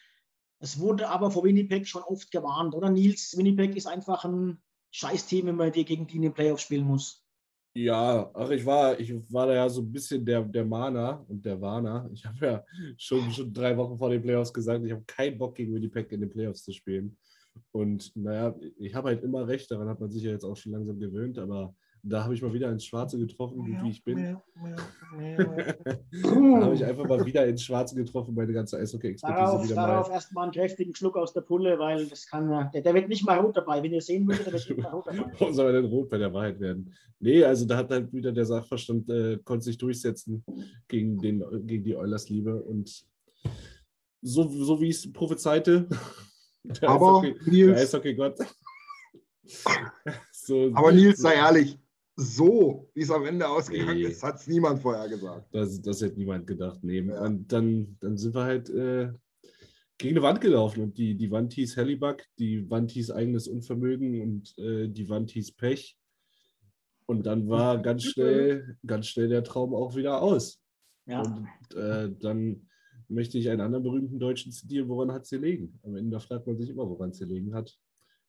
Es 0.60 0.80
wurde 0.80 1.10
aber 1.10 1.32
vor 1.32 1.44
Winnipeg 1.44 1.88
schon 1.88 2.04
oft 2.04 2.32
gewarnt, 2.32 2.74
oder 2.76 2.90
Nils? 2.90 3.38
Winnipeg 3.38 3.76
ist 3.76 3.88
einfach 3.88 4.24
ein 4.24 4.62
Scheißteam, 4.92 5.48
wenn 5.48 5.56
man 5.56 5.72
die 5.72 5.84
gegen 5.84 6.08
die 6.08 6.16
in 6.16 6.22
den 6.22 6.34
Playoffs 6.34 6.64
spielen 6.64 6.86
muss. 6.86 7.26
Ja, 7.78 8.32
ach, 8.34 8.50
ich 8.52 8.66
war, 8.66 8.98
ich 8.98 9.14
war 9.34 9.48
da 9.48 9.54
ja 9.54 9.68
so 9.68 9.82
ein 9.82 9.92
bisschen 9.92 10.26
der, 10.26 10.42
der 10.44 10.64
Mahner 10.64 11.26
und 11.28 11.46
der 11.46 11.60
Warner. 11.60 12.10
Ich 12.14 12.26
habe 12.26 12.46
ja 12.46 12.66
schon, 12.98 13.30
schon 13.34 13.54
drei 13.54 13.76
Wochen 13.76 13.98
vor 13.98 14.10
den 14.10 14.22
Playoffs 14.22 14.54
gesagt, 14.54 14.86
ich 14.86 14.94
habe 14.94 15.04
keinen 15.06 15.38
Bock 15.38 15.56
gegen 15.56 15.74
Winnipeg 15.74 16.10
in 16.14 16.22
den 16.22 16.30
Playoffs 16.30 16.64
zu 16.64 16.72
spielen. 16.72 17.18
Und 17.72 18.16
naja, 18.16 18.56
ich 18.78 18.96
habe 18.96 19.10
halt 19.10 19.24
immer 19.24 19.48
recht, 19.48 19.70
daran 19.70 19.90
hat 19.90 20.00
man 20.00 20.12
sich 20.12 20.24
ja 20.24 20.32
jetzt 20.32 20.46
auch 20.46 20.56
schon 20.56 20.72
langsam 20.72 21.00
gewöhnt, 21.00 21.38
aber 21.38 21.76
da 22.08 22.24
habe 22.24 22.36
ich 22.36 22.42
mal 22.42 22.54
wieder 22.54 22.72
ins 22.72 22.86
Schwarze 22.86 23.18
getroffen, 23.18 23.58
gut 23.58 23.84
wie 23.84 23.90
ich 23.90 24.04
bin. 24.04 24.18
da 24.24 24.42
habe 26.62 26.76
ich 26.76 26.86
einfach 26.86 27.08
mal 27.08 27.26
wieder 27.26 27.48
ins 27.48 27.64
Schwarze 27.64 27.96
getroffen, 27.96 28.36
meine 28.36 28.54
ganze 28.54 28.78
Eishockey-Expertise 28.78 29.40
Darauf, 29.40 29.64
wieder 29.64 29.76
darauf 29.76 30.08
mal. 30.08 30.14
erstmal 30.14 30.44
einen 30.44 30.54
kräftigen 30.54 30.94
Schluck 30.94 31.18
aus 31.18 31.34
der 31.34 31.42
Pulle, 31.42 31.80
weil 31.80 32.06
das 32.06 32.28
kann 32.28 32.52
ja, 32.52 32.66
der, 32.66 32.82
der 32.82 32.94
wird 32.94 33.10
nicht 33.10 33.26
mal 33.26 33.40
rot 33.40 33.58
dabei. 33.58 33.82
Wenn 33.82 33.92
ihr 33.92 34.02
sehen 34.02 34.28
würdet, 34.28 34.46
der 34.46 34.54
wird 34.54 34.70
nicht 34.70 34.84
mal 34.84 34.92
rot 34.92 35.08
dabei. 35.08 35.32
Warum 35.40 35.54
soll 35.54 35.66
er 35.68 35.82
denn 35.82 35.90
rot 35.90 36.10
bei 36.10 36.20
der 36.20 36.32
Wahrheit 36.32 36.60
werden? 36.60 36.94
Nee, 37.20 37.44
also 37.44 37.66
da 37.66 37.78
hat 37.78 37.90
halt 37.90 38.14
wieder 38.14 38.32
der 38.32 38.46
Sachverstand, 38.46 39.10
äh, 39.10 39.40
konnte 39.44 39.66
sich 39.66 39.80
durchsetzen 39.80 40.46
gegen, 40.88 41.18
den, 41.18 41.44
gegen 41.66 41.84
die 41.84 41.96
Oilers-Liebe 41.96 42.64
und 42.64 43.04
so, 44.22 44.48
so 44.50 44.80
wie 44.80 44.90
ich 44.90 44.98
es 44.98 45.12
prophezeite, 45.12 45.88
der 46.82 46.90
Aber, 46.90 47.22
Eishockey- 47.22 47.50
Nils- 47.50 47.78
Eishockey-Gott. 47.82 48.38
so, 50.32 50.72
Aber 50.76 50.92
Nils, 50.92 51.20
sei 51.20 51.36
ehrlich, 51.36 51.78
so 52.16 52.90
wie 52.94 53.02
es 53.02 53.12
am 53.12 53.26
Ende 53.26 53.48
ausgegangen 53.48 53.96
Nee. 53.98 54.04
ist, 54.08 54.24
hat 54.24 54.36
es 54.40 54.48
niemand 54.48 54.82
vorher 54.82 55.08
gesagt. 55.10 55.54
Das, 55.54 55.82
das 55.82 56.02
hätte 56.02 56.18
niemand 56.18 56.48
gedacht. 56.48 56.80
Nee. 56.84 57.02
Ja. 57.02 57.22
Und 57.26 57.52
dann, 57.52 57.98
dann 58.00 58.18
sind 58.18 58.34
wir 58.34 58.44
halt 58.44 58.70
äh, 58.70 59.12
gegen 59.98 60.16
eine 60.16 60.24
Wand 60.24 60.42
gelaufen 60.42 60.82
und 60.84 60.98
die, 60.98 61.16
die 61.16 61.32
Wand 61.32 61.54
hieß 61.54 61.76
Hellybuck, 61.78 62.24
die 62.40 62.70
Wand 62.70 62.92
hieß 62.92 63.12
eigenes 63.12 63.48
Unvermögen 63.48 64.22
und 64.22 64.58
äh, 64.58 64.88
die 64.90 65.10
Wand 65.10 65.32
hieß 65.32 65.54
Pech. 65.54 65.98
Und 67.06 67.26
dann 67.28 67.48
war 67.50 67.82
ganz 67.82 68.04
schnell, 68.04 68.78
ganz 68.86 69.08
schnell 69.08 69.30
der 69.30 69.44
Traum 69.44 69.76
auch 69.76 69.96
wieder 69.96 70.22
aus. 70.22 70.60
Ja. 71.06 71.22
Und 71.22 71.76
äh, 71.76 72.10
dann 72.20 72.68
möchte 73.10 73.38
ich 73.38 73.50
einen 73.50 73.62
anderen 73.62 73.84
berühmten 73.84 74.20
Deutschen 74.20 74.52
zitieren, 74.52 74.90
woran 74.90 75.12
hat 75.12 75.24
es 75.24 75.30
gelegen? 75.30 75.80
Am 75.84 75.96
Ende 75.96 76.20
fragt 76.20 76.48
man 76.48 76.58
sich 76.58 76.70
immer, 76.70 76.90
woran 76.90 77.10
es 77.10 77.20
gelegen 77.20 77.54
hat. 77.54 77.78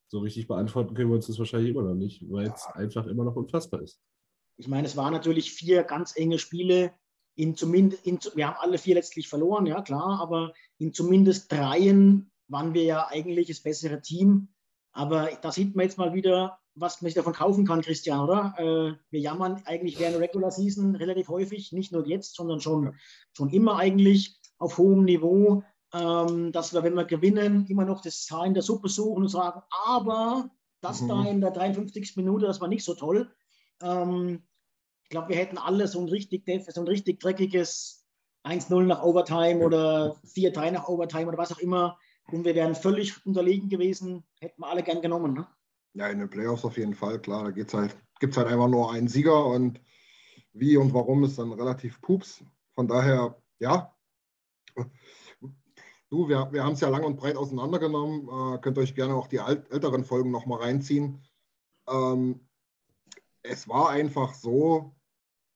So 0.08 0.20
richtig 0.20 0.46
beantworten 0.46 0.94
können 0.94 1.10
wir 1.10 1.16
uns 1.16 1.26
das 1.26 1.38
wahrscheinlich 1.38 1.70
immer 1.70 1.82
noch 1.82 1.94
nicht, 1.94 2.24
weil 2.30 2.48
es 2.48 2.66
einfach 2.74 3.06
immer 3.06 3.24
noch 3.24 3.36
unfassbar 3.36 3.82
ist. 3.82 4.00
Ich 4.56 4.68
meine, 4.68 4.86
es 4.86 4.96
waren 4.96 5.12
natürlich 5.12 5.52
vier 5.52 5.82
ganz 5.82 6.16
enge 6.16 6.38
Spiele. 6.38 6.94
In 7.34 7.54
zumindest, 7.54 8.06
in, 8.06 8.18
wir 8.34 8.46
haben 8.46 8.56
alle 8.60 8.78
vier 8.78 8.94
letztlich 8.94 9.28
verloren, 9.28 9.66
ja 9.66 9.82
klar, 9.82 10.20
aber 10.20 10.54
in 10.78 10.94
zumindest 10.94 11.52
dreien 11.52 12.30
waren 12.48 12.72
wir 12.72 12.84
ja 12.84 13.08
eigentlich 13.08 13.48
das 13.48 13.60
bessere 13.60 14.00
Team. 14.00 14.48
Aber 14.92 15.28
da 15.42 15.52
sieht 15.52 15.76
man 15.76 15.84
jetzt 15.84 15.98
mal 15.98 16.14
wieder, 16.14 16.58
was 16.74 17.02
man 17.02 17.08
sich 17.08 17.14
davon 17.14 17.34
kaufen 17.34 17.66
kann, 17.66 17.82
Christian, 17.82 18.20
oder? 18.20 18.54
Äh, 18.56 18.94
wir 19.10 19.20
jammern 19.20 19.62
eigentlich 19.66 19.98
während 19.98 20.14
der 20.14 20.22
Regular 20.22 20.50
Season 20.50 20.94
relativ 20.94 21.28
häufig, 21.28 21.72
nicht 21.72 21.92
nur 21.92 22.06
jetzt, 22.06 22.34
sondern 22.34 22.60
schon, 22.60 22.94
schon 23.32 23.50
immer 23.50 23.76
eigentlich 23.76 24.40
auf 24.58 24.78
hohem 24.78 25.04
Niveau, 25.04 25.62
ähm, 25.92 26.52
dass 26.52 26.72
wir, 26.72 26.82
wenn 26.82 26.94
wir 26.94 27.04
gewinnen, 27.04 27.66
immer 27.66 27.84
noch 27.84 28.02
das 28.02 28.28
in 28.44 28.54
der 28.54 28.62
Suppe 28.62 28.88
suchen 28.88 29.22
und 29.24 29.28
sagen, 29.28 29.62
aber 29.86 30.50
das 30.80 31.00
Mhm. 31.00 31.08
da 31.08 31.24
in 31.24 31.40
der 31.40 31.50
53. 31.50 32.16
Minute, 32.16 32.46
das 32.46 32.60
war 32.60 32.68
nicht 32.68 32.84
so 32.84 32.94
toll. 32.94 33.32
Ähm, 33.82 34.42
ich 35.04 35.10
glaube, 35.10 35.30
wir 35.30 35.36
hätten 35.36 35.58
alle 35.58 35.86
so 35.86 36.00
ein 36.00 36.08
richtig, 36.08 36.44
so 36.68 36.80
ein 36.80 36.88
richtig 36.88 37.20
dreckiges 37.20 38.04
1-0 38.44 38.84
nach 38.84 39.02
Overtime 39.02 39.64
oder 39.64 40.16
4-3 40.24 40.72
nach 40.72 40.88
Overtime 40.88 41.26
oder 41.26 41.38
was 41.38 41.52
auch 41.52 41.58
immer. 41.58 41.98
Und 42.32 42.44
wir 42.44 42.54
wären 42.54 42.74
völlig 42.74 43.24
unterlegen 43.24 43.68
gewesen, 43.68 44.24
hätten 44.40 44.60
wir 44.60 44.68
alle 44.68 44.82
gern 44.82 45.00
genommen. 45.00 45.34
Ne? 45.34 45.46
Ja, 45.94 46.08
in 46.08 46.18
den 46.18 46.28
Playoffs 46.28 46.64
auf 46.64 46.76
jeden 46.76 46.94
Fall, 46.94 47.20
klar. 47.20 47.44
Da 47.44 47.50
geht's 47.50 47.72
halt, 47.72 47.96
gibt 48.18 48.32
es 48.32 48.36
halt 48.36 48.48
einfach 48.48 48.68
nur 48.68 48.92
einen 48.92 49.08
Sieger 49.08 49.46
und 49.46 49.80
wie 50.52 50.76
und 50.76 50.92
warum 50.92 51.24
ist 51.24 51.38
dann 51.38 51.52
relativ 51.52 52.00
pups. 52.00 52.44
Von 52.74 52.88
daher, 52.88 53.40
ja. 53.58 53.95
Du, 56.08 56.28
wir, 56.28 56.52
wir 56.52 56.62
haben 56.62 56.74
es 56.74 56.80
ja 56.80 56.88
lang 56.88 57.02
und 57.02 57.16
breit 57.16 57.36
auseinandergenommen. 57.36 58.28
Äh, 58.28 58.58
könnt 58.58 58.78
euch 58.78 58.94
gerne 58.94 59.16
auch 59.16 59.26
die 59.26 59.40
alt, 59.40 59.68
älteren 59.72 60.04
Folgen 60.04 60.30
nochmal 60.30 60.60
reinziehen. 60.60 61.20
Ähm, 61.88 62.46
es 63.42 63.68
war 63.68 63.90
einfach 63.90 64.32
so, 64.34 64.94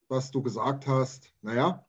dass 0.09 0.33
du 0.33 0.43
gesagt 0.43 0.89
hast, 0.89 1.33
naja, 1.41 1.87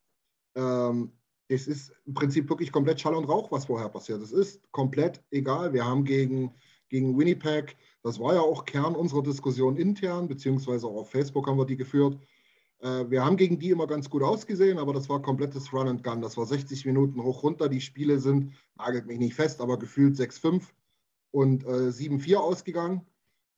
ähm, 0.56 1.12
es 1.48 1.68
ist 1.68 1.92
im 2.06 2.14
Prinzip 2.14 2.50
wirklich 2.50 2.72
komplett 2.72 3.02
Schall 3.02 3.16
und 3.16 3.26
Rauch, 3.26 3.52
was 3.52 3.66
vorher 3.66 3.90
passiert. 3.90 4.22
Es 4.22 4.32
ist 4.32 4.62
komplett 4.72 5.24
egal. 5.32 5.74
Wir 5.74 5.86
haben 5.86 6.06
gegen, 6.06 6.54
gegen 6.88 7.18
Winnipeg, 7.18 7.78
das 8.04 8.20
war 8.20 8.36
ja 8.36 8.42
auch 8.42 8.66
Kern 8.66 8.96
unserer 8.96 9.24
Diskussion 9.24 9.76
intern, 9.76 10.28
beziehungsweise 10.28 10.88
auch 10.88 11.02
auf 11.02 11.10
Facebook 11.10 11.48
haben 11.48 11.58
wir 11.58 11.66
die 11.66 11.78
geführt. 11.78 12.20
Äh, 12.82 13.10
wir 13.10 13.24
haben 13.24 13.38
gegen 13.38 13.60
die 13.60 13.70
immer 13.70 13.88
ganz 13.88 14.10
gut 14.10 14.24
ausgesehen, 14.24 14.78
aber 14.78 14.94
das 14.94 15.10
war 15.10 15.22
komplettes 15.22 15.72
Run 15.74 15.88
and 15.88 16.04
Gun. 16.04 16.22
Das 16.22 16.38
war 16.38 16.46
60 16.46 16.86
Minuten 16.86 17.24
hoch 17.24 17.44
runter. 17.44 17.70
Die 17.70 17.82
Spiele 17.82 18.20
sind, 18.20 18.54
nagelt 18.76 19.06
mich 19.06 19.20
nicht 19.20 19.36
fest, 19.36 19.62
aber 19.62 19.78
gefühlt 19.78 20.16
6-5 20.16 20.64
und 21.32 21.64
äh, 21.64 21.90
7-4 21.90 22.38
ausgegangen. 22.38 23.06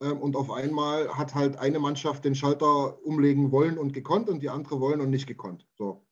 Ähm, 0.01 0.19
und 0.19 0.35
auf 0.35 0.51
einmal 0.51 1.09
hat 1.17 1.35
halt 1.35 1.57
eine 1.57 1.79
Mannschaft 1.79 2.25
den 2.25 2.35
Schalter 2.35 3.03
umlegen 3.05 3.51
wollen 3.51 3.77
und 3.77 3.93
gekonnt 3.93 4.29
und 4.29 4.41
die 4.41 4.49
andere 4.49 4.79
wollen 4.79 5.01
und 5.01 5.09
nicht 5.09 5.27
gekonnt. 5.27 5.67
So. 5.75 6.05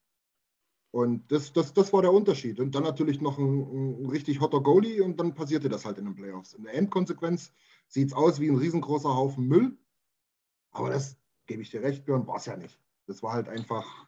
Und 0.91 1.31
das, 1.31 1.53
das, 1.53 1.73
das 1.73 1.93
war 1.93 2.01
der 2.01 2.13
Unterschied. 2.13 2.59
Und 2.59 2.75
dann 2.75 2.83
natürlich 2.83 3.21
noch 3.21 3.37
ein, 3.37 4.03
ein 4.03 4.09
richtig 4.09 4.41
hotter 4.41 4.61
Goalie 4.61 5.01
und 5.01 5.19
dann 5.19 5.33
passierte 5.33 5.69
das 5.69 5.85
halt 5.85 5.97
in 5.97 6.05
den 6.05 6.15
Playoffs. 6.15 6.53
In 6.53 6.63
der 6.63 6.73
Endkonsequenz 6.73 7.53
sieht 7.87 8.09
es 8.09 8.13
aus 8.13 8.39
wie 8.39 8.49
ein 8.49 8.57
riesengroßer 8.57 9.15
Haufen 9.15 9.47
Müll. 9.47 9.77
Aber 10.71 10.89
das 10.89 11.17
gebe 11.45 11.61
ich 11.61 11.71
dir 11.71 11.81
recht, 11.81 12.05
Björn, 12.05 12.27
war 12.27 12.37
es 12.37 12.45
ja 12.45 12.57
nicht. 12.57 12.77
Das 13.11 13.21
war 13.21 13.33
halt 13.33 13.49
einfach, 13.49 14.07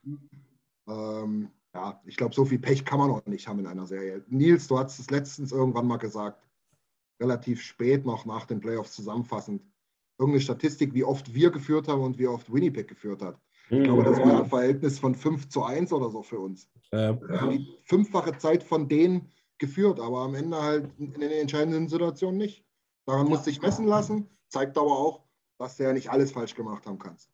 ähm, 0.88 1.50
ja, 1.74 2.02
ich 2.06 2.16
glaube, 2.16 2.34
so 2.34 2.46
viel 2.46 2.60
Pech 2.60 2.86
kann 2.86 3.00
man 3.00 3.12
auch 3.12 3.26
nicht 3.26 3.48
haben 3.48 3.60
in 3.60 3.68
einer 3.68 3.86
Serie. 3.86 4.24
Nils, 4.30 4.68
du 4.68 4.80
hast 4.80 4.98
es 5.00 5.10
letztens 5.10 5.52
irgendwann 5.52 5.88
mal 5.88 5.98
gesagt, 5.98 6.48
relativ 7.22 7.62
spät 7.62 8.06
noch 8.06 8.26
nach 8.26 8.46
den 8.46 8.62
Playoffs 8.62 8.94
zusammenfassend. 8.94 9.62
Irgendeine 10.18 10.42
Statistik, 10.42 10.94
wie 10.94 11.04
oft 11.04 11.34
wir 11.34 11.52
geführt 11.52 11.88
haben 11.88 12.02
und 12.02 12.18
wie 12.18 12.28
oft 12.28 12.52
Winnipeg 12.54 12.88
geführt 12.88 13.22
hat. 13.22 13.40
Ich 13.70 13.84
glaube, 13.84 14.04
das 14.04 14.20
war 14.20 14.42
ein 14.42 14.50
Verhältnis 14.50 15.00
von 15.00 15.16
5 15.16 15.50
zu 15.50 15.64
1 15.64 15.92
oder 15.92 16.10
so 16.10 16.22
für 16.22 16.40
uns. 16.40 16.70
Wir 16.92 17.42
haben 17.42 17.52
die 17.52 17.68
fünffache 17.86 18.38
Zeit 18.38 18.64
von 18.64 18.88
denen 18.88 19.32
geführt, 19.58 20.00
aber 20.00 20.20
am 20.20 20.36
Ende 20.36 20.62
halt 20.62 20.90
in 20.98 21.14
den 21.14 21.32
entscheidenden 21.32 21.88
Situationen 21.88 22.38
nicht. 22.38 22.66
Daran 23.06 23.28
musst 23.28 23.46
du 23.46 23.50
dich 23.50 23.62
messen 23.62 23.88
lassen, 23.88 24.30
zeigt 24.48 24.78
aber 24.78 24.92
auch, 24.92 25.24
dass 25.58 25.78
du 25.78 25.84
ja 25.84 25.94
nicht 25.94 26.10
alles 26.10 26.32
falsch 26.32 26.56
gemacht 26.56 26.86
haben 26.86 27.00
kannst. 27.00 27.33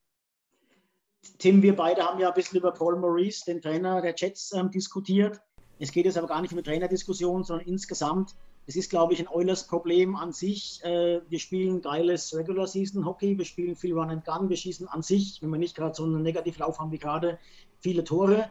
Tim, 1.39 1.61
wir 1.61 1.75
beide 1.75 2.03
haben 2.03 2.19
ja 2.19 2.27
ein 2.27 2.33
bisschen 2.33 2.59
über 2.59 2.71
Paul 2.71 2.97
Maurice, 2.97 3.45
den 3.45 3.61
Trainer 3.61 4.01
der 4.01 4.13
Jets, 4.15 4.51
ähm, 4.53 4.71
diskutiert. 4.71 5.39
Es 5.79 5.91
geht 5.91 6.05
jetzt 6.05 6.17
aber 6.17 6.27
gar 6.27 6.41
nicht 6.41 6.51
um 6.51 6.57
eine 6.57 6.63
Trainerdiskussion, 6.63 7.45
sondern 7.45 7.65
insgesamt. 7.65 8.35
Es 8.67 8.75
ist, 8.75 8.89
glaube 8.89 9.13
ich, 9.13 9.19
ein 9.19 9.27
Oilers-Problem 9.29 10.17
an 10.17 10.33
sich. 10.33 10.83
Äh, 10.83 11.21
wir 11.29 11.39
spielen 11.39 11.81
geiles 11.81 12.35
Regular-Season-Hockey, 12.35 13.37
wir 13.37 13.45
spielen 13.45 13.75
viel 13.77 13.93
Run 13.93 14.09
and 14.09 14.25
Gun, 14.25 14.49
wir 14.49 14.57
schießen 14.57 14.87
an 14.89 15.01
sich, 15.01 15.41
wenn 15.41 15.49
wir 15.49 15.57
nicht 15.57 15.75
gerade 15.75 15.95
so 15.95 16.03
einen 16.03 16.21
Negativlauf 16.21 16.77
haben 16.79 16.91
wie 16.91 16.99
gerade, 16.99 17.39
viele 17.79 18.03
Tore. 18.03 18.49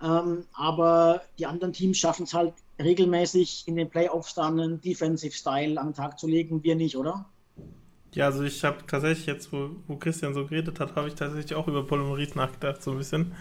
Ähm, 0.00 0.46
aber 0.52 1.22
die 1.40 1.46
anderen 1.46 1.72
Teams 1.72 1.98
schaffen 1.98 2.22
es 2.22 2.34
halt 2.34 2.54
regelmäßig 2.80 3.64
in 3.66 3.74
den 3.74 3.90
Playoffs 3.90 4.34
dann 4.34 4.60
einen 4.60 4.80
Defensive 4.80 5.34
Style 5.34 5.80
an 5.80 5.88
den 5.88 5.94
Tag 5.94 6.20
zu 6.20 6.28
legen, 6.28 6.62
wir 6.62 6.76
nicht, 6.76 6.96
oder? 6.96 7.26
Ja, 8.12 8.26
also 8.26 8.42
ich 8.42 8.64
habe 8.64 8.78
tatsächlich 8.86 9.26
jetzt, 9.26 9.52
wo, 9.52 9.70
wo 9.86 9.96
Christian 9.96 10.34
so 10.34 10.46
geredet 10.46 10.80
hat, 10.80 10.96
habe 10.96 11.08
ich 11.08 11.14
tatsächlich 11.14 11.54
auch 11.54 11.68
über 11.68 11.86
Paul 11.86 12.00
Maurice 12.00 12.36
nachgedacht, 12.36 12.82
so 12.82 12.92
ein 12.92 12.98
bisschen. 12.98 13.34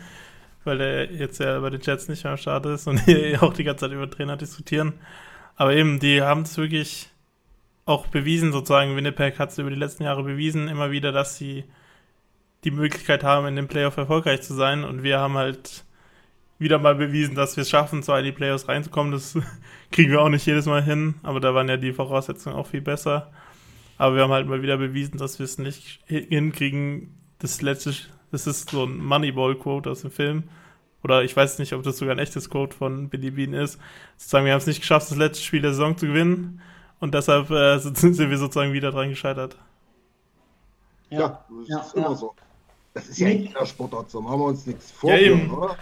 Weil 0.63 0.77
der 0.77 1.12
jetzt 1.12 1.39
ja 1.39 1.59
bei 1.59 1.69
den 1.69 1.81
Jets 1.81 2.09
nicht 2.09 2.24
mehr 2.24 2.31
am 2.33 2.38
Start 2.38 2.65
ist 2.65 2.88
und 2.88 3.03
die 3.07 3.38
auch 3.39 3.53
die 3.53 3.63
ganze 3.63 3.86
Zeit 3.86 3.93
über 3.93 4.09
Trainer 4.09 4.38
diskutieren. 4.38 4.93
Aber 5.55 5.74
eben, 5.74 6.00
die 6.00 6.21
haben 6.21 6.41
es 6.41 6.57
wirklich 6.57 7.09
auch 7.86 8.07
bewiesen, 8.07 8.51
sozusagen. 8.51 8.95
Winnipeg 8.95 9.39
hat 9.39 9.51
es 9.51 9.57
über 9.57 9.69
die 9.69 9.77
letzten 9.77 10.03
Jahre 10.03 10.24
bewiesen, 10.24 10.67
immer 10.67 10.91
wieder, 10.91 11.12
dass 11.12 11.38
sie 11.38 11.63
die 12.63 12.71
Möglichkeit 12.71 13.24
haben, 13.24 13.47
in 13.47 13.55
den 13.55 13.67
Playoff 13.67 13.97
erfolgreich 13.97 14.41
zu 14.41 14.53
sein. 14.53 14.83
Und 14.83 15.03
wir 15.03 15.19
haben 15.19 15.38
halt 15.38 15.86
wieder 16.59 16.79
mal 16.79 16.95
bewiesen, 16.95 17.36
dass 17.36 17.55
wir 17.55 17.62
es 17.62 17.69
schaffen, 17.69 18.03
zwar 18.03 18.19
in 18.19 18.25
die 18.25 18.31
Playoffs 18.31 18.67
reinzukommen. 18.67 19.12
Das 19.12 19.38
kriegen 19.91 20.12
wir 20.12 20.21
auch 20.21 20.29
nicht 20.29 20.45
jedes 20.45 20.65
Mal 20.65 20.83
hin, 20.83 21.15
aber 21.24 21.39
da 21.39 21.53
waren 21.53 21.69
ja 21.69 21.77
die 21.77 21.93
Voraussetzungen 21.93 22.55
auch 22.55 22.67
viel 22.67 22.81
besser. 22.81 23.31
Aber 23.98 24.16
wir 24.16 24.24
haben 24.24 24.32
halt 24.32 24.48
mal 24.48 24.62
wieder 24.62 24.77
bewiesen, 24.77 25.18
dass 25.18 25.39
wir 25.39 25.46
es 25.46 25.58
nicht 25.58 26.00
hinkriegen. 26.06 27.16
Das 27.39 27.62
letzte, 27.62 27.94
das 28.32 28.48
ist 28.48 28.70
so 28.70 28.84
ein 28.86 29.04
Moneyball-Quote 29.04 29.89
aus 29.89 30.01
dem 30.01 30.12
Film. 30.12 30.44
Oder 31.04 31.24
ich 31.24 31.36
weiß 31.36 31.60
nicht, 31.60 31.74
ob 31.74 31.84
das 31.84 31.98
sogar 31.98 32.16
ein 32.16 32.20
echtes 32.20 32.50
Quote 32.50 32.75
von 32.75 33.10
Billy 33.10 33.32
Bean 33.32 33.54
ist. 33.54 33.80
Sozusagen, 34.18 34.46
wir 34.46 34.54
haben 34.54 34.60
es 34.60 34.68
nicht 34.68 34.82
geschafft, 34.82 35.10
das 35.10 35.18
letzte 35.18 35.44
Spiel 35.44 35.62
der 35.62 35.72
Saison 35.72 35.98
zu 35.98 36.08
gewinnen. 36.08 36.62
Und 37.00 37.13
deshalb 37.13 37.50
äh, 37.50 37.77
sind 37.80 38.18
wir 38.18 38.38
sozusagen 38.38 38.74
wieder 38.74 38.92
dran 38.92 39.10
gescheitert. 39.10 39.58
Ja, 41.10 41.46
das 41.60 41.68
ja, 41.68 41.80
ist 41.80 41.96
immer 41.96 42.10
ja. 42.10 42.16
so. 42.16 42.36
Das 42.94 43.08
ist 43.08 43.20
ja 43.20 43.30
in 43.30 43.44
jeder 43.44 43.66
Sportart 43.66 44.10
so. 44.10 44.22
Machen 44.22 44.39
wir 44.39 44.46
uns 44.46 44.66
nichts 44.66 44.92
vor, 44.92 45.13
Ja, 45.13 45.34
oder? 45.54 45.77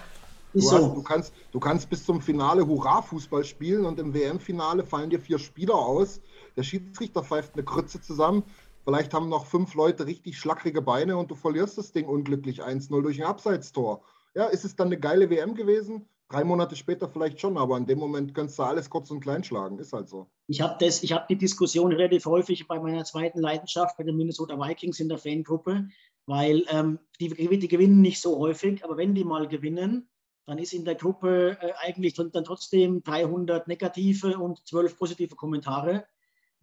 Du, 0.53 0.61
hast, 0.61 0.69
so. 0.69 0.93
du, 0.93 1.03
kannst, 1.03 1.33
du 1.51 1.59
kannst 1.59 1.89
bis 1.89 2.05
zum 2.05 2.21
Finale 2.21 2.65
Hurra-Fußball 2.65 3.43
spielen 3.43 3.85
und 3.85 3.99
im 3.99 4.13
WM-Finale 4.13 4.85
fallen 4.85 5.09
dir 5.09 5.19
vier 5.19 5.39
Spieler 5.39 5.75
aus. 5.75 6.21
Der 6.57 6.63
Schiedsrichter 6.63 7.23
pfeift 7.23 7.53
eine 7.53 7.63
Krütze 7.63 8.01
zusammen. 8.01 8.43
Vielleicht 8.83 9.13
haben 9.13 9.29
noch 9.29 9.45
fünf 9.45 9.73
Leute 9.73 10.05
richtig 10.05 10.37
schlackrige 10.37 10.81
Beine 10.81 11.17
und 11.17 11.31
du 11.31 11.35
verlierst 11.35 11.77
das 11.77 11.91
Ding 11.91 12.05
unglücklich 12.05 12.63
1-0 12.63 13.01
durch 13.01 13.21
ein 13.21 13.27
Abseitstor. 13.27 14.01
Ja, 14.35 14.45
ist 14.45 14.65
es 14.65 14.75
dann 14.75 14.87
eine 14.87 14.99
geile 14.99 15.29
WM 15.29 15.55
gewesen? 15.55 16.07
drei 16.29 16.43
Monate 16.43 16.75
später 16.75 17.07
vielleicht 17.07 17.39
schon, 17.39 17.57
aber 17.57 17.77
in 17.77 17.85
dem 17.85 17.99
Moment 17.99 18.33
kannst 18.33 18.57
du 18.57 18.63
alles 18.63 18.89
kurz 18.89 19.11
und 19.11 19.19
klein 19.19 19.43
schlagen. 19.43 19.79
Ist 19.79 19.93
halt 19.93 20.09
so. 20.09 20.27
Ich 20.47 20.61
habe 20.61 20.83
hab 20.85 21.27
die 21.27 21.37
Diskussion 21.37 21.91
relativ 21.91 22.25
häufig 22.25 22.67
bei 22.67 22.79
meiner 22.79 23.03
zweiten 23.03 23.39
Leidenschaft, 23.39 23.97
bei 23.97 24.03
den 24.03 24.17
Minnesota 24.17 24.59
Vikings 24.59 24.99
in 24.99 25.09
der 25.09 25.17
Fangruppe, 25.17 25.87
weil 26.25 26.65
ähm, 26.69 26.99
die, 27.19 27.29
die 27.29 27.67
gewinnen 27.67 28.01
nicht 28.01 28.21
so 28.21 28.39
häufig, 28.39 28.83
aber 28.83 28.97
wenn 28.97 29.13
die 29.13 29.23
mal 29.23 29.47
gewinnen, 29.47 30.09
dann 30.47 30.57
ist 30.57 30.73
in 30.73 30.85
der 30.85 30.95
Gruppe 30.95 31.57
äh, 31.59 31.71
eigentlich 31.79 32.13
dann 32.13 32.31
trotzdem 32.43 33.03
300 33.03 33.67
negative 33.67 34.37
und 34.37 34.65
12 34.67 34.97
positive 34.97 35.35
Kommentare, 35.35 36.05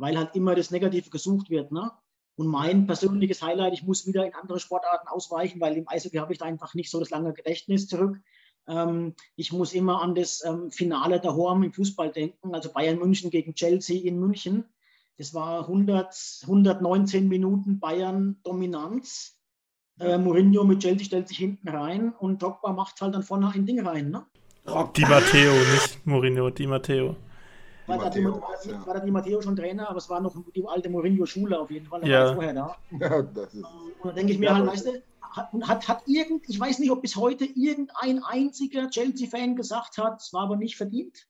weil 0.03 0.19
halt 0.19 0.35
immer 0.35 0.57
das 0.57 0.73
Negative 0.73 1.11
gesucht 1.11 1.49
wird. 1.49 1.71
Ne? 1.71 1.93
Und 2.35 2.49
mein 2.49 2.89
persönliches 2.89 3.41
Highlight, 3.41 3.73
ich 3.73 3.85
muss 3.85 4.05
wieder 4.05 4.27
in 4.27 4.35
andere 4.35 4.59
Sportarten 4.59 5.07
ausweichen, 5.07 5.61
weil 5.61 5.77
im 5.77 5.89
Eishockey 5.89 6.17
habe 6.17 6.33
ich 6.33 6.41
da 6.41 6.45
einfach 6.45 6.75
nicht 6.75 6.91
so 6.91 6.99
das 6.99 7.11
lange 7.11 7.33
Gedächtnis 7.33 7.87
zurück. 7.87 8.19
Ähm, 8.67 9.15
ich 9.37 9.53
muss 9.53 9.73
immer 9.73 10.03
an 10.03 10.17
das 10.17 10.45
ähm, 10.45 10.73
Finale 10.73 11.21
der 11.21 11.37
Horm 11.37 11.63
im 11.63 11.73
Fußball 11.73 12.11
denken, 12.11 12.53
also 12.53 12.73
Bayern 12.73 12.99
München 12.99 13.31
gegen 13.31 13.55
Chelsea 13.55 14.03
in 14.03 14.19
München. 14.19 14.65
Das 15.19 15.35
war 15.35 15.69
100, 15.69 16.41
119 16.43 17.29
Minuten 17.29 17.79
Bayern 17.79 18.41
Dominanz. 18.43 19.39
Äh, 20.01 20.19
Mourinho 20.19 20.65
mit 20.65 20.81
Chelsea 20.81 21.05
stellt 21.05 21.29
sich 21.29 21.39
hinten 21.39 21.69
rein 21.69 22.13
und 22.13 22.43
Drogba 22.43 22.73
macht 22.73 23.01
halt 23.01 23.15
dann 23.15 23.23
vorne 23.23 23.53
ein 23.55 23.67
Ding 23.67 23.87
rein. 23.87 24.11
Ne? 24.11 24.27
Di 24.97 25.03
Matteo, 25.03 25.53
nicht 25.53 26.05
Mourinho, 26.05 26.51
Di 26.51 26.67
Matteo. 26.67 27.15
War, 27.87 27.99
da 27.99 28.11
Di, 28.11 28.25
war, 28.25 28.41
ja. 28.65 28.87
war 28.87 28.95
da 28.95 29.01
Di 29.01 29.11
Matteo 29.11 29.43
schon 29.43 29.57
Trainer, 29.57 29.89
aber 29.89 29.99
es 29.99 30.09
war 30.09 30.21
noch 30.21 30.35
die 30.55 30.65
alte 30.67 30.89
Mourinho-Schule 30.89 31.59
auf 31.59 31.71
jeden 31.71 31.87
Fall. 31.87 32.07
Ja. 32.07 32.27
war 32.27 32.35
vorher 32.35 32.55
da. 32.55 32.77
Ja, 32.99 33.23
das 33.23 33.55
ist, 33.55 33.65
und 33.65 34.05
da 34.05 34.12
denke 34.12 34.33
ich 34.33 34.39
mir 34.39 34.47
ja, 34.47 34.55
halt, 34.55 34.67
weißt 34.67 34.87
du, 34.87 35.03
hat, 35.67 35.89
hat, 35.89 36.03
irgend, 36.07 36.49
ich 36.49 36.61
weiß 36.61 36.79
nicht, 36.79 36.91
ob 36.91 37.03
bis 37.03 37.17
heute 37.17 37.45
irgendein 37.45 38.23
einziger 38.23 38.89
Chelsea-Fan 38.89 39.57
gesagt 39.57 39.99
hat, 39.99 40.21
es 40.21 40.33
war 40.33 40.43
aber 40.43 40.57
nicht 40.57 40.77
verdient. 40.77 41.27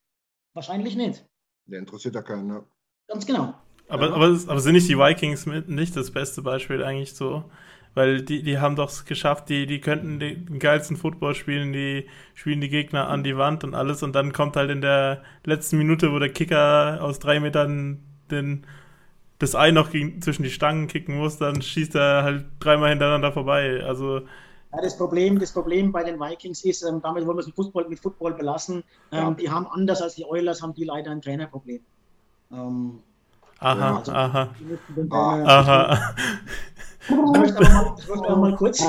Wahrscheinlich 0.53 0.95
nicht. 0.95 1.25
Der 1.65 1.79
interessiert 1.79 2.15
ja 2.15 2.21
keinen, 2.21 2.47
ne? 2.47 2.63
Ganz 3.07 3.25
genau. 3.25 3.53
Aber, 3.87 4.09
ja. 4.09 4.13
aber, 4.13 4.25
aber 4.25 4.59
sind 4.59 4.73
nicht 4.73 4.89
die 4.89 4.97
Vikings 4.97 5.45
mit, 5.45 5.69
nicht 5.69 5.95
das 5.95 6.11
beste 6.11 6.41
Beispiel 6.41 6.83
eigentlich 6.83 7.13
so? 7.13 7.45
Weil 7.95 8.23
die, 8.23 8.41
die 8.41 8.57
haben 8.57 8.75
doch 8.75 8.89
es 8.89 9.05
geschafft, 9.05 9.49
die, 9.49 9.67
die 9.67 9.79
könnten 9.79 10.19
den 10.19 10.57
geilsten 10.57 10.97
Football 10.97 11.35
spielen, 11.35 11.73
die 11.73 12.07
spielen 12.33 12.59
die 12.59 12.69
Gegner 12.69 13.07
an 13.07 13.23
die 13.23 13.37
Wand 13.37 13.63
und 13.63 13.75
alles 13.75 14.01
und 14.01 14.13
dann 14.13 14.33
kommt 14.33 14.55
halt 14.55 14.71
in 14.71 14.81
der 14.81 15.21
letzten 15.43 15.77
Minute, 15.77 16.11
wo 16.11 16.17
der 16.17 16.29
Kicker 16.29 16.99
aus 17.01 17.19
drei 17.19 17.39
Metern 17.39 17.99
den, 18.31 18.65
das 19.37 19.53
Ei 19.55 19.71
noch 19.71 19.91
gegen, 19.91 20.21
zwischen 20.21 20.41
die 20.41 20.49
Stangen 20.49 20.87
kicken 20.87 21.17
muss, 21.17 21.37
dann 21.37 21.61
schießt 21.61 21.95
er 21.95 22.23
halt 22.23 22.45
dreimal 22.59 22.89
hintereinander 22.89 23.31
vorbei. 23.31 23.83
Also 23.85 24.21
ja, 24.73 24.81
das, 24.81 24.97
Problem, 24.97 25.37
das 25.37 25.51
Problem 25.51 25.91
bei 25.91 26.03
den 26.03 26.19
Vikings 26.19 26.65
ist, 26.65 26.81
ähm, 26.81 26.99
damit 27.01 27.27
wollen 27.27 27.37
wir 27.37 27.41
es 27.41 27.47
mit 27.47 27.55
Football, 27.55 27.87
mit 27.89 27.99
Football 27.99 28.33
belassen, 28.33 28.77
ähm, 29.11 29.19
ja. 29.19 29.31
die 29.31 29.49
haben 29.51 29.67
anders 29.67 30.01
als 30.01 30.15
die 30.15 30.25
Oilers, 30.25 30.63
haben 30.63 30.73
die 30.73 30.85
leider 30.85 31.11
ein 31.11 31.21
Trainerproblem. 31.21 31.81
Ähm, 32.51 32.99
aha, 33.59 33.97
also, 33.97 34.11
aha. 34.11 34.49
Aha. 35.09 36.15
Ich 37.09 37.15
möchte 37.15 37.57
aber 37.57 37.69
mal, 37.69 37.95
ich 37.99 38.07
möchte 38.07 38.29
aber 38.29 38.37
mal 38.37 38.55
kurz. 38.55 38.79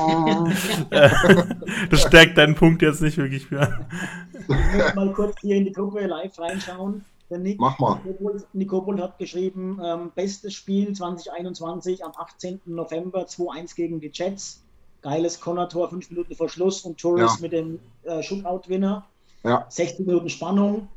das 1.90 2.02
stärkt 2.02 2.38
deinen 2.38 2.54
Punkt 2.54 2.82
jetzt 2.82 3.02
nicht 3.02 3.16
wirklich 3.16 3.50
mehr. 3.50 3.86
Ich 4.32 4.48
möchte 4.48 4.94
mal 4.94 5.12
kurz 5.12 5.40
hier 5.40 5.56
in 5.56 5.64
die 5.64 5.72
Gruppe 5.72 6.06
live 6.06 6.38
reinschauen. 6.38 7.04
Der 7.30 7.38
Nick, 7.38 7.58
Mach 7.58 7.78
mal. 7.78 8.00
Nikopol 8.52 9.00
hat 9.00 9.18
geschrieben, 9.18 9.80
ähm, 9.82 10.12
bestes 10.14 10.54
Spiel 10.54 10.92
2021 10.92 12.04
am 12.04 12.12
18. 12.16 12.60
November 12.66 13.22
2-1 13.22 13.74
gegen 13.74 13.98
die 13.98 14.10
Jets. 14.12 14.62
Geiles 15.02 15.40
Connor-Tor, 15.40 15.90
5 15.90 16.10
Minuten 16.10 16.34
vor 16.34 16.48
Schluss 16.48 16.82
und 16.82 16.98
Torres 16.98 17.36
ja. 17.36 17.40
mit 17.40 17.52
dem 17.52 17.80
äh, 18.04 18.22
Shootout-Winner. 18.22 19.04
Ja. 19.42 19.66
60 19.68 20.06
Minuten 20.06 20.28
Spannung. 20.28 20.88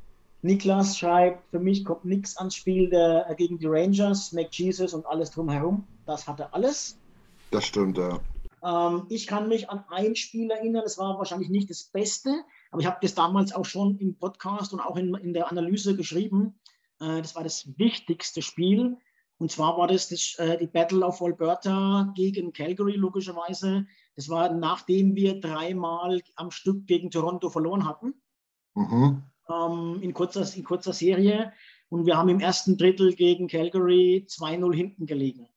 Niklas 0.41 0.98
schreibt, 0.98 1.50
für 1.50 1.60
mich 1.60 1.84
kommt 1.84 2.06
nichts 2.06 2.38
ans 2.38 2.56
Spiel 2.56 2.89
der, 2.89 3.29
äh, 3.29 3.36
gegen 3.36 3.58
die 3.58 3.65
Rangers, 3.65 4.32
McJesus 4.32 4.94
und 4.94 5.06
alles 5.06 5.32
drumherum. 5.32 5.88
Das 6.06 6.27
hatte 6.27 6.53
alles. 6.53 6.98
Das 7.51 7.65
stimmt, 7.65 7.98
ja. 7.98 8.20
Ähm, 8.63 9.06
ich 9.10 9.27
kann 9.27 9.48
mich 9.48 9.70
an 9.70 9.84
ein 9.89 10.15
Spiel 10.15 10.51
erinnern, 10.51 10.84
das 10.84 10.98
war 10.98 11.17
wahrscheinlich 11.17 11.50
nicht 11.50 11.70
das 11.70 11.86
Beste, 11.86 12.44
aber 12.72 12.82
ich 12.82 12.88
habe 12.88 12.98
das 13.01 13.15
damals 13.15 13.53
auch 13.53 13.65
schon 13.65 13.98
im 13.98 14.15
Podcast 14.15 14.74
und 14.74 14.79
auch 14.79 14.98
in, 14.98 15.13
in 15.15 15.34
der 15.34 15.51
Analyse 15.51 15.96
geschrieben. 15.96 16.60
Äh, 17.00 17.21
das 17.21 17.36
war 17.36 17.43
das 17.43 17.78
wichtigste 17.78 18.41
Spiel. 18.41 18.97
Und 19.39 19.52
zwar 19.52 19.78
war 19.78 19.88
das, 19.88 20.10
das 20.10 20.36
äh, 20.39 20.58
die 20.58 20.67
Battle 20.67 21.06
of 21.06 21.21
Alberta 21.21 22.12
gegen 22.15 22.54
Calgary, 22.54 22.93
logischerweise. 22.93 23.86
Das 24.15 24.30
war 24.30 24.52
nachdem 24.52 25.15
wir 25.15 25.39
dreimal 25.39 26.21
am 26.36 26.50
Stück 26.50 26.88
gegen 26.88 27.12
Toronto 27.12 27.50
verloren 27.50 27.86
hatten. 27.86 28.15
Mhm. 28.73 29.23
Ähm, 29.49 29.99
in, 30.01 30.13
kurzer, 30.13 30.45
in 30.55 30.63
kurzer 30.63 30.93
Serie. 30.93 31.53
Und 31.89 32.05
wir 32.05 32.17
haben 32.17 32.29
im 32.29 32.39
ersten 32.39 32.77
Drittel 32.77 33.13
gegen 33.13 33.47
Calgary 33.47 34.25
2-0 34.27 34.73
hinten 34.73 35.05
gelegen. 35.05 35.47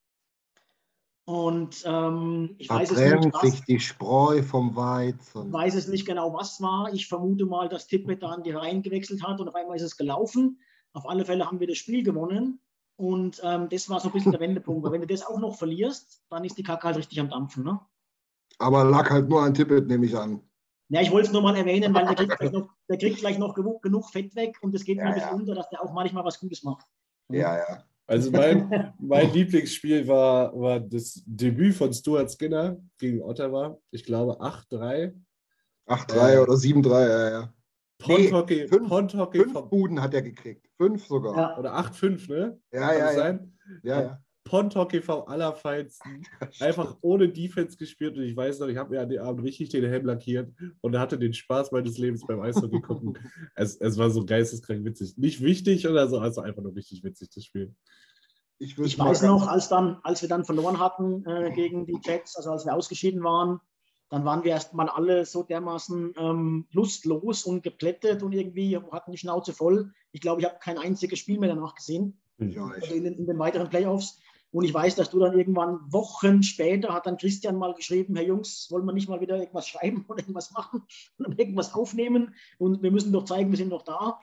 Und 1.24 1.82
ähm, 1.84 2.56
ich 2.58 2.68
weiß 2.68 2.90
es 2.90 2.98
nicht. 2.98 3.34
Was, 3.34 3.42
sich 3.42 3.62
die 3.62 3.78
Spreu 3.78 4.42
vom 4.42 4.74
Weizen. 4.74 5.46
Ich 5.46 5.52
weiß 5.52 5.74
es 5.76 5.86
nicht 5.86 6.06
genau, 6.06 6.34
was 6.34 6.60
war. 6.60 6.92
Ich 6.92 7.06
vermute 7.06 7.46
mal, 7.46 7.68
dass 7.68 7.86
Tippett 7.86 8.22
da 8.22 8.30
an 8.30 8.42
die 8.42 8.50
Reihen 8.50 8.82
gewechselt 8.82 9.22
hat 9.22 9.40
und 9.40 9.48
auf 9.48 9.54
einmal 9.54 9.76
ist 9.76 9.82
es 9.82 9.96
gelaufen. 9.96 10.58
Auf 10.92 11.08
alle 11.08 11.24
Fälle 11.24 11.46
haben 11.46 11.60
wir 11.60 11.68
das 11.68 11.78
Spiel 11.78 12.02
gewonnen. 12.02 12.60
Und 12.96 13.40
ähm, 13.44 13.68
das 13.68 13.88
war 13.88 14.00
so 14.00 14.08
ein 14.08 14.12
bisschen 14.12 14.32
der 14.32 14.40
Wendepunkt. 14.46 14.82
Weil 14.82 14.92
wenn 14.92 15.02
du 15.02 15.06
das 15.06 15.24
auch 15.24 15.38
noch 15.38 15.56
verlierst, 15.56 16.22
dann 16.30 16.44
ist 16.44 16.58
die 16.58 16.64
Kacke 16.64 16.88
halt 16.88 16.96
richtig 16.96 17.20
am 17.20 17.30
Dampfen. 17.30 17.62
Ne? 17.62 17.80
Aber 18.58 18.82
lag 18.84 19.08
halt 19.10 19.28
nur 19.28 19.42
an 19.42 19.54
Tippett, 19.54 19.86
nehme 19.86 20.06
ich 20.06 20.16
an. 20.16 20.42
Ja, 20.90 21.00
ich 21.00 21.10
wollte 21.12 21.28
es 21.28 21.32
nur 21.32 21.42
mal 21.42 21.56
erwähnen, 21.56 21.94
weil 21.94 22.04
der 22.04 22.14
kriegt 22.16 22.38
gleich 22.38 22.52
noch, 22.52 22.68
der 22.88 22.98
kriegt 22.98 23.18
gleich 23.18 23.38
noch 23.38 23.54
genug, 23.54 23.80
genug 23.82 24.10
Fett 24.10 24.34
weg 24.34 24.58
und 24.60 24.74
es 24.74 24.84
geht 24.84 24.98
ja, 24.98 25.04
mir 25.04 25.08
ein 25.10 25.14
bisschen 25.14 25.30
ja. 25.30 25.36
unter, 25.36 25.54
dass 25.54 25.70
der 25.70 25.82
auch 25.82 25.92
manchmal 25.92 26.24
was 26.24 26.38
Gutes 26.38 26.64
macht. 26.64 26.84
Ja, 27.28 27.56
ja. 27.56 27.84
Also 28.06 28.32
mein, 28.32 28.92
mein 28.98 29.32
Lieblingsspiel 29.32 30.06
war, 30.08 30.52
war 30.58 30.80
das 30.80 31.22
Debüt 31.24 31.76
von 31.76 31.92
Stuart 31.92 32.28
Skinner 32.30 32.76
gegen 32.98 33.22
Ottawa. 33.22 33.78
Ich 33.92 34.04
glaube 34.04 34.40
8-3. 34.40 35.14
8-3 35.86 36.34
äh, 36.34 36.38
oder 36.38 36.54
7-3, 36.54 37.08
ja, 37.08 37.30
ja. 37.30 37.54
Pond-Hockey. 37.98 38.62
Nee, 38.62 38.68
fünf, 38.68 38.88
fünf 38.90 39.68
Buden 39.68 40.02
hat 40.02 40.14
er 40.14 40.22
gekriegt. 40.22 40.68
Fünf 40.76 41.06
sogar. 41.06 41.36
Ja. 41.36 41.58
Oder 41.58 41.78
8-5, 41.78 42.28
ne? 42.32 42.60
Ja, 42.72 42.80
Kann 42.80 42.98
ja, 42.98 43.12
ja. 43.12 43.38
ja, 43.82 44.02
ja. 44.02 44.22
Pond-Hockey 44.50 45.00
vom 45.00 45.28
Allerfeinsten. 45.28 46.26
Einfach 46.60 46.96
ohne 47.02 47.28
Defense 47.28 47.76
gespielt. 47.76 48.16
Und 48.16 48.24
ich 48.24 48.36
weiß 48.36 48.58
noch, 48.58 48.66
ich 48.66 48.76
habe 48.76 48.90
mir 48.90 49.00
an 49.00 49.08
dem 49.08 49.22
Abend 49.22 49.44
richtig 49.44 49.68
den 49.68 49.84
Helm 49.84 50.06
lackiert 50.06 50.52
und 50.80 50.98
hatte 50.98 51.18
den 51.18 51.32
Spaß 51.32 51.70
meines 51.70 51.98
Lebens 51.98 52.26
beim 52.26 52.40
Eishockey 52.40 52.80
gucken. 52.80 53.16
es, 53.54 53.76
es 53.76 53.96
war 53.96 54.10
so 54.10 54.24
geisteskrank 54.24 54.84
witzig. 54.84 55.16
Nicht 55.16 55.40
wichtig 55.40 55.86
oder 55.86 56.08
so, 56.08 56.18
also 56.18 56.40
einfach 56.40 56.62
nur 56.62 56.74
richtig 56.74 57.04
witzig 57.04 57.30
zu 57.30 57.40
spielen. 57.40 57.76
Ich, 58.58 58.76
ich 58.76 58.98
weiß 58.98 59.22
noch, 59.22 59.46
als, 59.46 59.68
dann, 59.68 59.98
als 60.02 60.20
wir 60.20 60.28
dann 60.28 60.44
verloren 60.44 60.80
hatten 60.80 61.24
äh, 61.26 61.52
gegen 61.54 61.86
die 61.86 61.98
Jets, 62.04 62.34
also 62.36 62.50
als 62.50 62.66
wir 62.66 62.74
ausgeschieden 62.74 63.22
waren, 63.22 63.60
dann 64.08 64.24
waren 64.24 64.42
wir 64.42 64.50
erstmal 64.50 64.88
alle 64.88 65.26
so 65.26 65.44
dermaßen 65.44 66.14
ähm, 66.18 66.66
lustlos 66.72 67.44
und 67.44 67.62
geplättet 67.62 68.24
und 68.24 68.32
irgendwie 68.32 68.76
hatten 68.76 69.12
die 69.12 69.18
Schnauze 69.18 69.52
voll. 69.52 69.92
Ich 70.10 70.20
glaube, 70.20 70.40
ich 70.40 70.48
habe 70.48 70.58
kein 70.60 70.76
einziges 70.76 71.20
Spiel 71.20 71.38
mehr 71.38 71.54
danach 71.54 71.76
gesehen. 71.76 72.20
Ja, 72.38 72.66
also 72.66 72.94
in, 72.94 73.04
den, 73.04 73.14
in 73.14 73.26
den 73.26 73.38
weiteren 73.38 73.70
Playoffs. 73.70 74.18
Und 74.52 74.64
ich 74.64 74.74
weiß, 74.74 74.96
dass 74.96 75.10
du 75.10 75.18
dann 75.18 75.38
irgendwann 75.38 75.80
Wochen 75.92 76.42
später 76.42 76.92
hat 76.92 77.06
dann 77.06 77.16
Christian 77.16 77.56
mal 77.56 77.74
geschrieben, 77.74 78.16
Herr 78.16 78.24
Jungs, 78.24 78.68
wollen 78.70 78.84
wir 78.84 78.92
nicht 78.92 79.08
mal 79.08 79.20
wieder 79.20 79.36
irgendwas 79.38 79.68
schreiben 79.68 80.04
oder 80.08 80.18
irgendwas 80.20 80.50
machen 80.52 80.82
oder 81.18 81.38
irgendwas 81.38 81.74
aufnehmen 81.74 82.34
und 82.58 82.82
wir 82.82 82.90
müssen 82.90 83.12
doch 83.12 83.24
zeigen, 83.24 83.50
wir 83.50 83.58
sind 83.58 83.68
noch 83.68 83.82
da. 83.82 84.20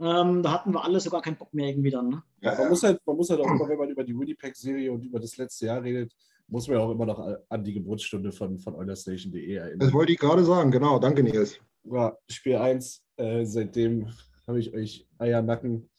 Ähm, 0.00 0.42
da 0.42 0.52
hatten 0.52 0.72
wir 0.72 0.84
alle 0.84 1.00
sogar 1.00 1.20
keinen 1.20 1.36
Bock 1.36 1.52
mehr 1.52 1.68
irgendwie 1.68 1.90
dann. 1.90 2.08
Ne? 2.08 2.22
Ja, 2.40 2.56
man, 2.56 2.68
muss 2.68 2.82
halt, 2.84 3.00
man 3.04 3.16
muss 3.16 3.30
halt 3.30 3.40
auch 3.40 3.50
immer, 3.50 3.68
wenn 3.68 3.78
man 3.78 3.90
über 3.90 4.04
die 4.04 4.16
Winnipeg-Serie 4.16 4.92
und 4.92 5.02
über 5.04 5.18
das 5.18 5.36
letzte 5.36 5.66
Jahr 5.66 5.82
redet, 5.82 6.12
muss 6.46 6.68
man 6.68 6.78
ja 6.78 6.84
auch 6.84 6.90
immer 6.90 7.04
noch 7.04 7.18
an 7.48 7.64
die 7.64 7.74
Geburtsstunde 7.74 8.32
von, 8.32 8.58
von 8.58 8.74
Eulerstation.de 8.76 9.54
erinnern. 9.54 9.80
Das 9.80 9.92
wollte 9.92 10.12
ich 10.12 10.18
gerade 10.18 10.44
sagen, 10.44 10.70
genau. 10.70 10.98
Danke, 10.98 11.22
Nils. 11.22 11.58
Ja, 11.84 12.16
Spiel 12.28 12.56
1. 12.56 13.02
Äh, 13.16 13.44
seitdem 13.44 14.08
habe 14.46 14.60
ich 14.60 14.72
euch 14.72 15.06
Eiernacken 15.18 15.90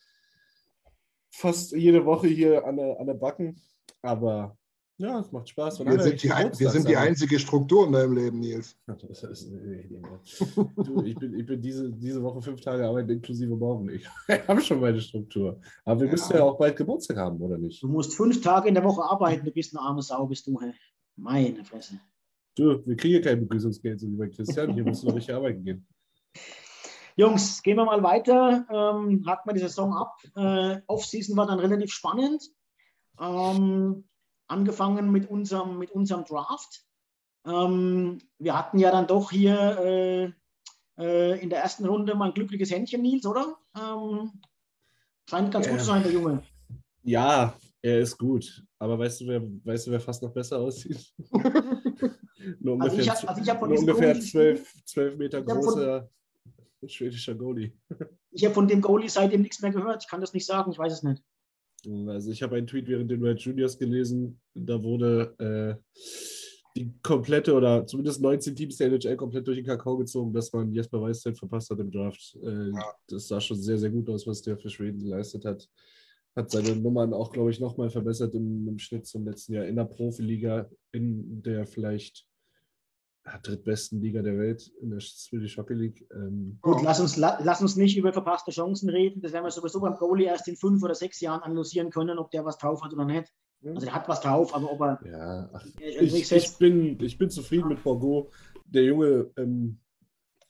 fast 1.32 1.72
jede 1.72 2.06
Woche 2.06 2.28
hier 2.28 2.66
an 2.66 2.78
der, 2.78 3.00
an 3.00 3.08
der 3.08 3.14
Backen. 3.14 3.62
Aber 4.02 4.58
ja, 5.00 5.20
es 5.22 5.32
macht 5.32 5.48
Spaß. 5.48 5.80
Wir 5.86 6.02
sind, 6.02 6.22
die, 6.22 6.30
wir 6.30 6.70
sind 6.70 6.90
die 6.90 6.98
einzige 6.98 7.40
Struktur 7.40 7.88
in 7.88 7.94
deinem 7.94 8.14
Leben, 8.14 8.42
Nils. 8.42 8.78
du, 8.86 8.96
ich 11.06 11.16
bin, 11.16 11.40
ich 11.40 11.46
bin 11.46 11.62
diese, 11.62 11.90
diese 11.90 12.22
Woche 12.22 12.42
fünf 12.42 12.60
Tage 12.60 12.86
Arbeit 12.86 13.10
inklusive 13.10 13.56
morgen. 13.56 13.90
Ich 13.90 14.06
habe 14.48 14.60
schon 14.60 14.82
meine 14.82 15.00
Struktur. 15.00 15.62
Aber 15.86 16.02
wir 16.02 16.08
ja. 16.08 16.12
müssen 16.12 16.34
ja 16.34 16.44
auch 16.44 16.58
bald 16.58 16.76
Geburtstag 16.76 17.16
haben, 17.16 17.40
oder 17.40 17.58
nicht? 17.58 17.82
Du 17.82 17.88
musst 17.88 18.14
fünf 18.14 18.42
Tage 18.42 18.68
in 18.68 18.74
der 18.74 18.84
Woche 18.84 19.02
arbeiten. 19.02 19.46
Du 19.46 19.52
bist 19.52 19.74
eine 19.74 19.86
arme 19.86 20.02
Sau, 20.02 20.28
bist 20.28 20.46
du. 20.48 20.60
Hey. 20.60 20.74
Meine 21.16 21.64
Fresse. 21.64 22.02
Du, 22.56 22.86
wir 22.86 22.98
kriegen 22.98 23.24
kein 23.24 23.40
Begrüßungsgeld, 23.40 24.02
so 24.02 24.08
wie 24.08 24.18
bei 24.18 24.28
Christian. 24.28 24.74
Hier 24.74 24.84
musst 24.84 25.04
du 25.04 25.08
noch 25.08 25.16
richtig 25.16 25.34
arbeiten 25.34 25.64
gehen. 25.64 25.88
Jungs, 27.20 27.62
gehen 27.64 27.76
wir 27.76 27.84
mal 27.84 28.02
weiter. 28.02 28.66
Ähm, 28.72 29.26
haken 29.28 29.50
wir 29.50 29.54
die 29.54 29.60
Saison 29.60 29.94
ab. 29.94 30.16
Äh, 30.38 30.80
Offseason 30.88 31.36
war 31.36 31.48
dann 31.48 31.60
relativ 31.60 31.92
spannend. 31.92 32.42
Ähm, 33.20 34.06
angefangen 34.48 35.12
mit 35.12 35.30
unserem, 35.30 35.78
mit 35.78 35.92
unserem 35.92 36.24
Draft. 36.24 36.86
Ähm, 37.46 38.20
wir 38.38 38.58
hatten 38.58 38.80
ja 38.80 38.92
dann 38.92 39.06
doch 39.06 39.32
hier 39.32 40.34
äh, 40.98 41.04
äh, 41.04 41.40
in 41.42 41.50
der 41.50 41.60
ersten 41.62 41.86
Runde 41.86 42.16
mal 42.16 42.28
ein 42.28 42.34
glückliches 42.34 42.72
Händchen, 42.72 43.02
Nils, 43.02 43.26
oder? 43.26 43.58
Ähm, 43.78 44.32
scheint 45.30 45.52
ganz 45.52 45.68
gut 45.68 45.80
zu 45.80 45.86
sein, 45.88 46.04
der 46.04 46.14
Junge. 46.14 46.42
Ja, 47.04 47.54
er 47.82 48.00
ist 48.00 48.18
gut. 48.18 48.64
Aber 48.78 48.98
weißt 48.98 49.22
du, 49.22 49.28
wer, 49.28 49.42
weißt 49.42 49.88
du, 49.88 49.92
wer 49.92 50.00
fast 50.00 50.24
noch 50.24 50.32
besser 50.32 50.58
aussieht? 50.60 51.14
nur 52.62 52.82
Also 52.82 52.96
ungefähr, 52.96 53.00
ich 53.00 53.10
hab- 53.10 53.30
also 53.30 53.42
ich 53.42 53.50
hab 53.50 53.60
von 53.60 53.70
nur 53.70 53.80
ungefähr 53.80 54.18
12, 54.18 54.86
12 54.86 55.18
Meter 55.18 55.40
Ich 55.40 55.46
schwedischer 56.88 57.36
Goalie. 57.36 57.74
Ich 58.32 58.46
habe 58.46 58.54
von 58.54 58.68
dem 58.68 58.82
Goalie 58.82 59.10
seitdem 59.10 59.42
nichts 59.42 59.62
mehr 59.62 59.72
gehört. 59.72 60.04
Ich 60.04 60.10
kann 60.10 60.22
das 60.22 60.34
nicht 60.34 60.46
sagen, 60.46 60.72
ich 60.72 60.78
weiß 60.78 60.94
es 60.94 61.04
nicht. 61.04 61.24
Also 62.08 62.32
ich 62.32 62.44
habe 62.44 62.58
einen 62.58 62.68
Tweet 62.68 62.88
während 62.88 63.10
den 63.10 63.24
Red 63.24 63.40
Juniors 63.40 63.78
gelesen, 63.78 64.42
da 64.54 64.84
wurde 64.84 65.34
äh, 65.40 66.00
die 66.76 66.94
komplette 67.02 67.54
oder 67.54 67.86
zumindest 67.88 68.22
19 68.22 68.56
Teams 68.56 68.78
der 68.78 68.88
NHL 68.88 69.16
komplett 69.16 69.48
durch 69.48 69.58
den 69.58 69.66
Kakao 69.66 69.98
gezogen, 69.98 70.34
dass 70.34 70.52
man 70.54 70.72
Jesper 70.72 71.02
Weißzeit 71.02 71.38
verpasst 71.38 71.70
hat 71.70 71.80
im 71.80 71.92
Draft. 71.92 72.38
Äh, 72.44 72.72
Ja. 72.72 72.94
Das 73.08 73.28
sah 73.28 73.42
schon 73.42 73.58
sehr, 73.58 73.78
sehr 73.78 73.90
gut 73.90 74.10
aus, 74.10 74.28
was 74.28 74.42
der 74.42 74.58
für 74.58 74.70
Schweden 74.70 75.00
geleistet 75.00 75.46
hat. 75.46 75.68
Hat 76.36 76.52
seine 76.52 76.76
Nummern 76.76 77.14
auch, 77.14 77.32
glaube 77.32 77.50
ich, 77.52 77.60
nochmal 77.60 77.90
verbessert 77.90 78.36
im, 78.36 78.68
im 78.68 78.78
Schnitt 78.78 79.08
zum 79.08 79.26
letzten 79.26 79.54
Jahr 79.54 79.66
in 79.66 79.76
der 79.76 79.86
Profiliga, 79.86 80.70
in 80.92 81.42
der 81.42 81.66
vielleicht 81.66 82.29
drittbesten 83.38 84.02
Liga 84.02 84.22
der 84.22 84.38
Welt, 84.38 84.72
in 84.82 84.90
der 84.90 85.00
Swedish 85.00 85.58
Hockey 85.58 85.74
League. 85.74 86.08
Ähm, 86.14 86.58
Gut, 86.62 86.82
lass 86.84 87.00
uns, 87.00 87.18
la, 87.18 87.40
lass 87.44 87.62
uns 87.62 87.76
nicht 87.76 87.98
über 87.98 88.12
verpasste 88.12 88.52
Chancen 88.52 88.90
reden. 88.90 89.22
Das 89.22 89.34
werden 89.34 89.44
wir 89.44 89.52
sowieso 89.52 89.80
beim 89.80 89.96
Goalie 89.96 90.26
erst 90.26 90.48
in 90.48 90.56
fünf 90.56 90.82
oder 90.84 90.96
sechs 90.96 91.20
Jahren 91.22 91.42
analysieren 91.42 91.92
können, 91.92 92.18
ob 92.18 92.32
der 92.32 92.46
was 92.46 92.58
drauf 92.58 92.82
hat 92.82 92.94
oder 92.94 93.06
nicht. 93.06 93.32
Also 93.64 93.86
der 93.86 93.94
hat 93.94 94.08
was 94.08 94.22
drauf, 94.22 94.56
aber 94.56 94.72
ob 94.72 94.82
er 94.82 95.00
ja, 95.06 95.50
ach, 95.52 95.66
ich, 95.80 96.32
ich, 96.32 96.58
bin, 96.58 96.98
ich 97.02 97.18
bin 97.18 97.30
zufrieden 97.30 97.68
mit 97.68 97.84
Borgo. 97.84 98.32
Der 98.66 98.84
Junge 98.84 99.32
ähm, 99.38 99.80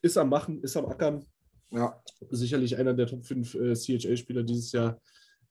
ist 0.02 0.18
am 0.18 0.30
Machen, 0.30 0.62
ist 0.62 0.78
am 0.78 0.86
Ackern. 0.86 1.26
Ja, 1.72 2.02
Sicherlich 2.30 2.78
einer 2.78 2.94
der 2.94 3.08
Top 3.08 3.26
5 3.26 3.56
äh, 3.56 3.74
CHL-Spieler 3.74 4.44
dieses 4.44 4.72
Jahr. 4.72 5.00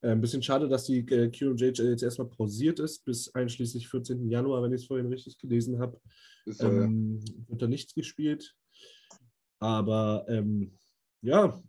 Äh, 0.00 0.10
ein 0.10 0.20
bisschen 0.20 0.42
schade, 0.42 0.68
dass 0.68 0.84
die 0.84 1.00
äh, 1.00 1.28
QMJHL 1.28 1.90
jetzt 1.90 2.02
erstmal 2.02 2.28
pausiert 2.28 2.78
ist, 2.78 3.04
bis 3.04 3.34
einschließlich 3.34 3.88
14. 3.88 4.30
Januar, 4.30 4.62
wenn 4.62 4.72
ich 4.72 4.82
es 4.82 4.86
vorhin 4.86 5.06
richtig 5.06 5.38
gelesen 5.38 5.80
habe. 5.80 6.00
so, 6.46 6.66
ja. 6.66 6.84
Ähm, 6.84 7.20
wird 7.48 7.62
da 7.62 7.66
nichts 7.66 7.94
gespielt. 7.94 8.54
Aber 9.60 10.24
ähm, 10.28 10.78
ja, 11.22 11.60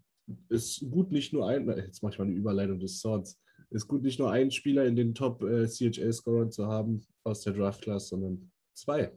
ist 0.50 0.86
gut 0.92 1.12
nicht 1.12 1.34
nur 1.34 1.48
ein, 1.48 1.68
jetzt 1.68 2.04
mache 2.04 2.14
ich 2.14 2.20
mal 2.20 2.26
eine 2.26 2.36
Überleitung 2.36 2.80
des 2.80 3.00
Swords, 3.00 3.40
ist 3.72 3.88
gut 3.88 4.04
nicht 4.04 4.20
nur 4.20 4.32
einen 4.32 4.52
Spieler 4.52 4.86
in 4.86 4.96
den 4.96 5.16
Top 5.16 5.42
äh, 5.44 5.68
CHL-Scorern 5.68 6.52
zu 6.52 6.68
haben 6.68 7.02
aus 7.24 7.42
der 7.42 7.54
Draft-Class, 7.54 8.10
sondern 8.10 8.52
zwei. 8.74 9.12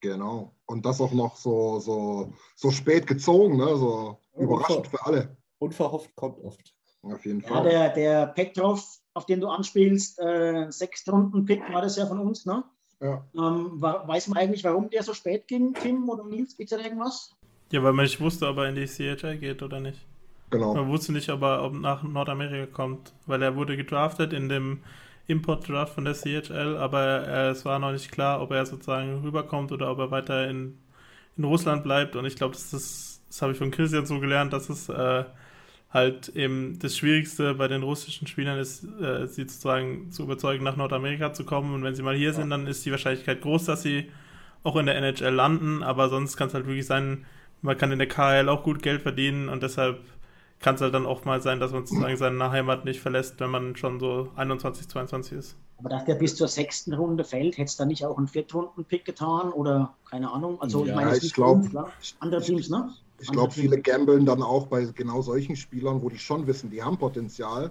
Genau. 0.00 0.56
Und 0.66 0.84
das 0.84 1.00
auch 1.00 1.12
noch 1.12 1.36
so, 1.36 1.78
so, 1.78 2.32
so 2.56 2.70
spät 2.70 3.06
gezogen, 3.06 3.58
ne? 3.58 3.76
so 3.76 4.18
Ja, 4.34 4.42
überraschend 4.42 4.86
für 4.88 5.04
alle. 5.04 5.36
Unverhofft 5.58 6.14
kommt 6.16 6.38
oft. 6.42 6.74
Auf 7.02 7.24
jeden 7.24 7.40
Ja, 7.40 7.48
Fall. 7.48 7.62
der, 7.62 7.88
der 7.90 8.26
Petrov, 8.28 8.84
auf 9.14 9.26
den 9.26 9.40
du 9.40 9.48
anspielst, 9.48 10.18
äh, 10.20 10.70
sechs 10.70 11.06
Runden 11.10 11.44
Pick 11.44 11.62
war 11.72 11.82
das 11.82 11.96
ja 11.96 12.06
von 12.06 12.18
uns, 12.20 12.46
ne? 12.46 12.62
Ja. 13.00 13.24
Ähm, 13.34 13.80
wa- 13.80 14.06
weiß 14.06 14.28
man 14.28 14.38
eigentlich, 14.38 14.64
warum 14.64 14.90
der 14.90 15.02
so 15.02 15.14
spät 15.14 15.48
ging, 15.48 15.74
Tim 15.74 16.08
oder 16.08 16.24
Nils? 16.24 16.56
Gibt 16.56 16.70
es 16.72 16.78
da 16.78 16.84
irgendwas? 16.84 17.34
Ja, 17.72 17.82
weil 17.82 17.92
man 17.92 18.04
nicht 18.04 18.20
wusste, 18.20 18.48
ob 18.48 18.58
er 18.58 18.68
in 18.68 18.74
die 18.74 18.86
CHL 18.86 19.38
geht 19.38 19.62
oder 19.62 19.80
nicht. 19.80 19.98
Genau. 20.50 20.74
Man 20.74 20.88
wusste 20.88 21.12
nicht, 21.12 21.30
ob 21.30 21.42
er 21.42 21.62
ob 21.64 21.74
nach 21.74 22.02
Nordamerika 22.02 22.66
kommt, 22.72 23.12
weil 23.26 23.42
er 23.42 23.56
wurde 23.56 23.76
gedraftet 23.76 24.32
in 24.32 24.48
dem 24.48 24.82
Import-Draft 25.28 25.94
von 25.94 26.04
der 26.04 26.14
CHL, 26.14 26.76
aber 26.76 27.26
äh, 27.28 27.48
es 27.50 27.64
war 27.64 27.78
noch 27.78 27.92
nicht 27.92 28.10
klar, 28.12 28.42
ob 28.42 28.50
er 28.52 28.66
sozusagen 28.66 29.22
rüberkommt 29.22 29.72
oder 29.72 29.90
ob 29.90 29.98
er 30.00 30.10
weiter 30.10 30.48
in, 30.48 30.78
in 31.36 31.44
Russland 31.44 31.84
bleibt. 31.84 32.16
Und 32.16 32.26
ich 32.26 32.36
glaube, 32.36 32.54
das, 32.54 32.72
ist- 32.74 33.22
das 33.28 33.42
habe 33.42 33.52
ich 33.52 33.58
von 33.58 33.70
Christian 33.72 34.06
so 34.06 34.20
gelernt, 34.20 34.52
dass 34.52 34.68
es 34.70 34.88
äh, 34.88 35.24
halt 35.92 36.28
eben 36.30 36.78
das 36.78 36.96
Schwierigste 36.96 37.54
bei 37.54 37.66
den 37.68 37.82
russischen 37.82 38.26
Spielern 38.28 38.58
ist, 38.58 38.84
äh, 39.00 39.26
sie 39.26 39.42
sozusagen 39.42 40.10
zu 40.12 40.22
überzeugen, 40.22 40.62
nach 40.64 40.76
Nordamerika 40.76 41.32
zu 41.32 41.44
kommen. 41.44 41.74
Und 41.74 41.82
wenn 41.82 41.94
sie 41.94 42.02
mal 42.02 42.14
hier 42.14 42.32
sind, 42.32 42.50
dann 42.50 42.66
ist 42.66 42.84
die 42.86 42.90
Wahrscheinlichkeit 42.92 43.40
groß, 43.42 43.64
dass 43.64 43.82
sie 43.82 44.08
auch 44.62 44.76
in 44.76 44.86
der 44.86 44.96
NHL 44.96 45.34
landen. 45.34 45.82
Aber 45.82 46.08
sonst 46.08 46.36
kann 46.36 46.48
es 46.48 46.54
halt 46.54 46.66
wirklich 46.66 46.86
sein, 46.86 47.24
man 47.62 47.76
kann 47.76 47.90
in 47.92 47.98
der 47.98 48.08
KHL 48.08 48.48
auch 48.48 48.62
gut 48.62 48.82
Geld 48.82 49.02
verdienen 49.02 49.48
und 49.48 49.62
deshalb 49.62 50.00
kann 50.60 50.74
es 50.76 50.80
halt 50.80 50.94
dann 50.94 51.06
auch 51.06 51.24
mal 51.24 51.40
sein, 51.40 51.58
dass 51.58 51.72
man 51.72 51.86
sozusagen 51.86 52.16
seine 52.16 52.50
Heimat 52.50 52.84
nicht 52.84 53.00
verlässt, 53.00 53.40
wenn 53.40 53.50
man 53.50 53.76
schon 53.76 53.98
so 53.98 54.28
21, 54.36 54.88
22 54.88 55.38
ist. 55.38 55.56
Aber 55.78 55.88
dass 55.88 56.04
der 56.04 56.14
bis 56.16 56.36
zur 56.36 56.48
sechsten 56.48 56.92
Runde 56.92 57.24
fällt, 57.24 57.54
hätte 57.56 57.64
es 57.68 57.76
da 57.76 57.86
nicht 57.86 58.04
auch 58.04 58.18
einen 58.18 58.28
Viertrunden-Pick 58.28 59.06
getan 59.06 59.50
oder 59.52 59.94
keine 60.08 60.30
Ahnung? 60.30 60.60
Also 60.60 60.82
ich 60.82 60.88
Ja, 60.90 60.96
meine, 60.96 61.10
es 61.12 61.16
ich 61.18 61.22
nicht 61.24 61.34
glaub- 61.34 61.56
uns, 61.56 61.70
klar. 61.70 61.90
andere 62.20 62.42
Teams, 62.42 62.68
ne? 62.68 62.90
Ich 63.20 63.30
glaube, 63.30 63.52
viele 63.52 63.80
gambeln 63.80 64.24
dann 64.24 64.42
auch 64.42 64.66
bei 64.66 64.84
genau 64.86 65.20
solchen 65.22 65.54
Spielern, 65.56 66.00
wo 66.02 66.08
die 66.08 66.18
schon 66.18 66.46
wissen, 66.46 66.70
die 66.70 66.82
haben 66.82 66.96
Potenzial. 66.98 67.70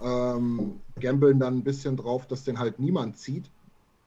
Ähm, 0.00 0.80
gambeln 1.00 1.38
dann 1.38 1.58
ein 1.58 1.64
bisschen 1.64 1.96
drauf, 1.96 2.26
dass 2.26 2.44
den 2.44 2.58
halt 2.58 2.78
niemand 2.78 3.18
zieht, 3.18 3.50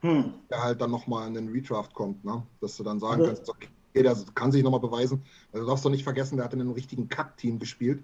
Hm. 0.02 0.34
der 0.50 0.64
halt 0.64 0.82
dann 0.82 0.92
nochmal 0.92 1.28
in 1.28 1.34
den 1.34 1.50
Redraft 1.50 1.94
kommt. 1.94 2.24
Ne? 2.24 2.44
Dass 2.62 2.78
du 2.78 2.84
dann 2.84 3.00
sagen 3.00 3.22
Aber- 3.22 3.28
kannst, 3.34 3.50
okay, 3.50 3.68
der 3.96 4.16
kann 4.36 4.52
sich 4.52 4.64
nochmal 4.64 4.80
beweisen. 4.80 5.24
Also 5.52 5.66
du 5.66 5.70
darfst 5.70 5.86
doch 5.86 5.90
nicht 5.90 6.04
vergessen, 6.04 6.36
der 6.38 6.46
hat 6.46 6.54
in 6.54 6.62
einem 6.62 6.72
richtigen 6.72 7.10
Kack-Team 7.10 7.60
gespielt. 7.60 8.04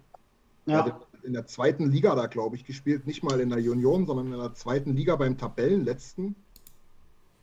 Er 0.66 0.74
Ja. 0.80 0.86
hat 0.86 1.08
in 1.24 1.34
der 1.34 1.46
zweiten 1.46 1.90
Liga 1.92 2.16
da, 2.16 2.26
glaube 2.28 2.56
ich, 2.56 2.66
gespielt. 2.66 3.06
Nicht 3.08 3.24
mal 3.24 3.40
in 3.40 3.50
der 3.50 3.60
Union, 3.60 4.06
sondern 4.08 4.32
in 4.34 4.40
der 4.40 4.54
zweiten 4.56 4.96
Liga 4.96 5.16
beim 5.16 5.38
Tabellenletzten. 5.38 6.36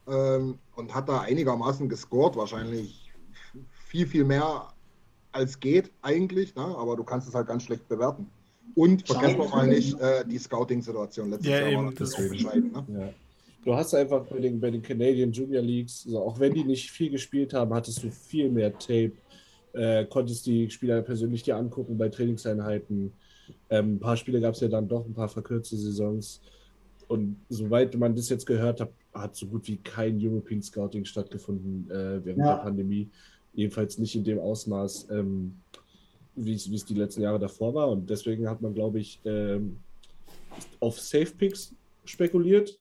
Ähm, 0.09 0.59
und 0.75 0.95
hat 0.95 1.09
da 1.09 1.21
einigermaßen 1.21 1.89
gescored. 1.89 2.37
Wahrscheinlich 2.37 3.13
viel, 3.71 4.07
viel 4.09 4.25
mehr 4.25 4.72
als 5.33 5.59
geht 5.59 5.91
eigentlich. 6.03 6.55
Ne? 6.55 6.63
Aber 6.63 6.97
du 6.97 7.05
kannst 7.05 7.29
es 7.29 7.35
halt 7.35 7.47
ganz 7.49 7.65
schlecht 7.65 7.89
bewerten. 7.89 8.27
Und 8.75 9.07
vergessen 9.07 9.39
wir 9.39 9.49
mal 9.49 9.67
nicht 9.67 9.99
äh, 10.01 10.25
die 10.27 10.39
Scouting-Situation 10.39 11.31
letztes 11.31 11.49
Ja, 11.51 11.59
Jahr. 11.61 11.69
eben, 11.73 11.85
war 11.87 11.93
das 11.93 12.17
bescheiden, 12.17 12.73
ne? 12.73 12.85
Ja. 13.01 13.09
Du 13.65 13.75
hast 13.75 13.95
einfach 13.95 14.25
bei 14.27 14.41
den, 14.41 14.59
bei 14.61 14.71
den 14.71 14.83
Canadian 14.83 15.31
Junior 15.31 15.63
Leagues, 15.63 16.03
so, 16.03 16.19
auch 16.21 16.41
wenn 16.41 16.53
die 16.55 16.65
nicht 16.65 16.91
viel 16.91 17.11
gespielt 17.11 17.55
haben, 17.55 17.73
hattest 17.75 18.03
du 18.03 18.11
viel 18.11 18.49
mehr 18.49 18.73
Tape, 18.77 19.13
äh, 19.75 20.05
konntest 20.07 20.47
die 20.47 20.69
Spieler 20.71 21.01
persönlich 21.03 21.43
dir 21.45 21.57
angucken 21.57 21.97
bei 21.97 22.09
Trainingseinheiten. 22.09 23.13
Ähm, 23.71 23.95
ein 23.97 24.01
paar 24.01 24.17
Spiele 24.17 24.41
gab 24.41 24.55
es 24.55 24.61
ja 24.61 24.69
dann 24.69 24.89
doch, 24.89 25.05
ein 25.07 25.15
paar 25.15 25.29
verkürzte 25.29 25.77
Saisons. 25.77 26.41
Und 27.09 27.37
soweit 27.51 27.95
man 27.97 28.17
das 28.17 28.31
jetzt 28.31 28.47
gehört 28.47 28.81
hat, 28.81 28.91
hat 29.13 29.37
so 29.37 29.47
gut 29.47 29.69
wie 29.69 29.77
kein 29.77 30.19
European 30.21 30.63
Scouting 30.63 31.05
stattgefunden 31.05 31.89
äh, 31.91 32.25
während 32.25 32.39
Ja. 32.39 32.57
der 32.57 32.63
Pandemie. 32.65 33.09
Jedenfalls 33.55 33.99
nicht 33.99 34.15
in 34.17 34.25
dem 34.25 34.39
Ausmaß, 34.39 35.09
ähm, 35.11 35.61
wie 36.35 36.55
es 36.55 36.85
die 36.85 36.95
letzten 36.95 37.23
Jahre 37.23 37.39
davor 37.39 37.75
war. 37.75 37.89
Und 37.91 38.09
deswegen 38.09 38.49
hat 38.49 38.63
man, 38.63 38.75
glaube 38.75 39.01
ich, 39.01 39.21
ähm, 39.25 39.79
auf 40.81 40.99
Safe 40.99 41.27
Picks 41.27 41.75
spekuliert. 42.05 42.79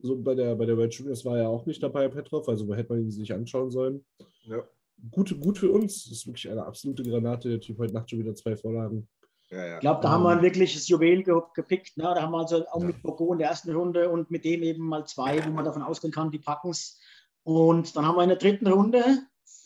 So 0.00 0.16
bei 0.16 0.34
der, 0.34 0.54
bei 0.56 0.66
der 0.66 0.76
World 0.76 0.92
Juniors 0.94 1.24
war 1.24 1.38
er 1.38 1.48
auch 1.48 1.64
nicht 1.64 1.82
dabei, 1.82 2.08
Petrov, 2.08 2.48
also 2.48 2.66
wo 2.66 2.74
hätte 2.74 2.92
man 2.92 3.02
ihn 3.02 3.10
sich 3.10 3.32
anschauen 3.32 3.70
sollen. 3.70 4.04
Ja. 4.44 4.62
Gut, 5.10 5.38
gut 5.40 5.58
für 5.58 5.70
uns. 5.70 6.04
Das 6.04 6.12
ist 6.12 6.26
wirklich 6.26 6.50
eine 6.50 6.64
absolute 6.64 7.02
Granate. 7.02 7.48
Der 7.48 7.60
Typ 7.60 7.78
heute 7.78 7.94
Nacht 7.94 8.10
schon 8.10 8.18
wieder 8.18 8.34
zwei 8.34 8.56
Vorlagen. 8.56 9.08
Ja, 9.50 9.66
ja. 9.66 9.74
Ich 9.74 9.80
glaube, 9.80 10.00
da 10.00 10.10
haben 10.10 10.22
wir 10.24 10.30
ein 10.30 10.42
wirkliches 10.42 10.88
Juwel 10.88 11.22
ge 11.22 11.34
gepickt. 11.54 11.96
Ne? 11.96 12.04
Da 12.04 12.22
haben 12.22 12.32
wir 12.32 12.38
also 12.38 12.66
auch 12.68 12.80
Ja. 12.80 12.86
mit 12.86 13.02
Bogo 13.02 13.32
in 13.32 13.38
der 13.38 13.48
ersten 13.48 13.74
Runde 13.74 14.08
und 14.08 14.30
mit 14.30 14.44
dem 14.44 14.62
eben 14.62 14.82
mal 14.82 15.04
zwei, 15.06 15.44
wo 15.44 15.50
man 15.50 15.64
davon 15.64 15.82
ausgehen 15.82 16.12
kann, 16.12 16.30
die 16.30 16.38
packen 16.38 16.70
es. 16.70 16.98
Und 17.44 17.94
dann 17.96 18.06
haben 18.06 18.16
wir 18.16 18.22
in 18.22 18.28
der 18.30 18.38
dritten 18.38 18.66
Runde, 18.68 19.04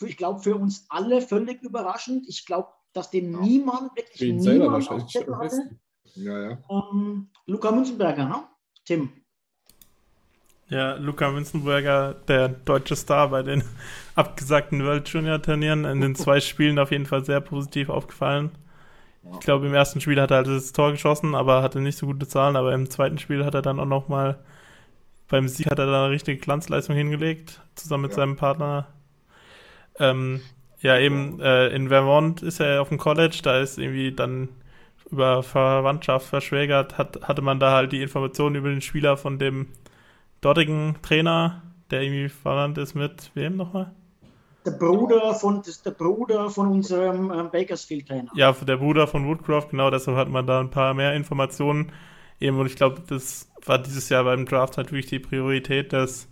ich 0.03 0.17
glaube, 0.17 0.41
für 0.41 0.57
uns 0.57 0.87
alle 0.89 1.21
völlig 1.23 1.63
überraschend. 1.63 2.27
Ich 2.29 2.45
glaube, 2.47 2.69
dass 2.93 3.11
den 3.11 3.33
Ja. 3.33 3.41
niemand, 3.41 3.97
wirklich 3.97 4.19
selber 4.19 4.43
niemand 4.43 4.67
auf 4.69 4.73
wahrscheinlich 4.73 5.13
Zettel 5.13 5.37
hatte. 5.39 5.79
ja, 6.15 6.51
ja. 6.51 6.59
Ähm, 6.71 7.31
Luca 7.47 7.71
Münzenberger, 7.73 8.25
ne? 8.29 8.45
Tim. 8.85 9.13
Ja, 10.69 10.95
Luca 10.97 11.31
Münzenberger, 11.31 12.15
der 12.27 12.49
deutsche 12.49 12.97
Star 12.97 13.29
bei 13.29 13.43
den 13.43 13.63
abgesagten 14.17 14.85
World 14.85 15.09
Junior 15.09 15.41
Turnieren, 15.41 15.85
in 15.85 16.01
den 16.01 16.15
zwei 16.17 16.41
Spielen 16.41 16.79
auf 16.79 16.91
jeden 16.91 17.07
Fall 17.07 17.25
sehr 17.25 17.41
positiv 17.41 17.89
aufgefallen. 17.89 18.51
Ich 19.33 19.41
glaube, 19.41 19.67
im 19.67 19.75
ersten 19.75 20.01
Spiel 20.01 20.21
hat 20.21 20.31
er 20.31 20.39
halt 20.39 20.47
das 20.47 20.73
Tor 20.73 20.93
geschossen, 20.93 21.35
aber 21.35 21.63
hatte 21.63 21.81
nicht 21.81 21.99
so 21.99 22.07
gute 22.07 22.29
Zahlen, 22.29 22.57
aber 22.57 22.73
im 22.73 22.89
zweiten 22.89 23.19
Spiel 23.19 23.45
hat 23.45 23.55
er 23.55 23.63
dann 23.63 23.81
auch 23.81 23.85
nochmal, 23.87 24.39
beim 25.29 25.49
Sieg 25.49 25.71
hat 25.71 25.79
er 25.79 25.87
da 25.87 26.05
eine 26.05 26.13
richtige 26.13 26.39
Glanzleistung 26.41 26.97
hingelegt, 26.97 27.61
zusammen 27.75 28.03
mit 28.05 28.13
Ja. 28.13 28.17
seinem 28.17 28.37
Partner. 28.37 28.87
Ähm, 29.99 30.41
ja, 30.81 30.99
eben 30.99 31.41
äh, 31.41 31.69
in 31.69 31.89
Vermont 31.89 32.43
ist 32.43 32.61
er 32.61 32.83
auf 32.83 32.89
dem 32.89 32.99
College, 32.99 33.41
da 33.43 33.61
ist 33.61 33.79
irgendwie 33.79 34.13
dann 34.13 34.49
über 35.11 35.43
Verwandtschaft 35.43 36.27
verschwägert, 36.27 36.99
hat, 36.99 37.21
hatte 37.23 37.43
man 37.43 37.61
da 37.61 37.73
halt 37.73 37.93
die 37.93 38.03
Informationen 38.03 38.57
über 38.57 38.69
den 38.69 38.81
Spieler 38.81 39.17
von 39.17 39.39
dem 39.39 39.69
dortigen 40.41 40.97
Trainer, 41.03 41.63
der 41.91 42.03
irgendwie 42.03 42.29
verwandt 42.29 42.79
ist 42.79 42.95
mit 42.95 43.31
wem 43.35 43.57
nochmal? 43.57 43.93
Der 44.65 44.73
Bruder 44.73 45.33
von, 45.35 45.63
das 45.65 45.81
der 45.83 45.93
Bruder 45.93 46.51
von 46.51 46.69
unserem 46.69 47.31
ähm, 47.31 47.51
Bakersfield-Trainer. 47.51 48.33
Ja, 48.35 48.51
der 48.53 48.77
Bruder 48.77 49.07
von 49.07 49.27
Woodcroft, 49.27 49.71
genau, 49.71 49.91
deshalb 49.91 50.17
hat 50.17 50.29
man 50.29 50.47
da 50.47 50.59
ein 50.59 50.71
paar 50.71 50.93
mehr 50.93 51.15
Informationen. 51.15 51.93
Eben, 52.41 52.59
und 52.59 52.67
ich 52.67 52.75
glaube, 52.75 53.01
das 53.07 53.49
war 53.65 53.79
dieses 53.79 54.09
Jahr 54.09 54.25
beim 54.25 54.45
Draft 54.45 54.77
halt 54.77 54.91
wirklich 54.91 55.07
die 55.07 55.21
Priorität, 55.21 55.93
dass 55.93 56.29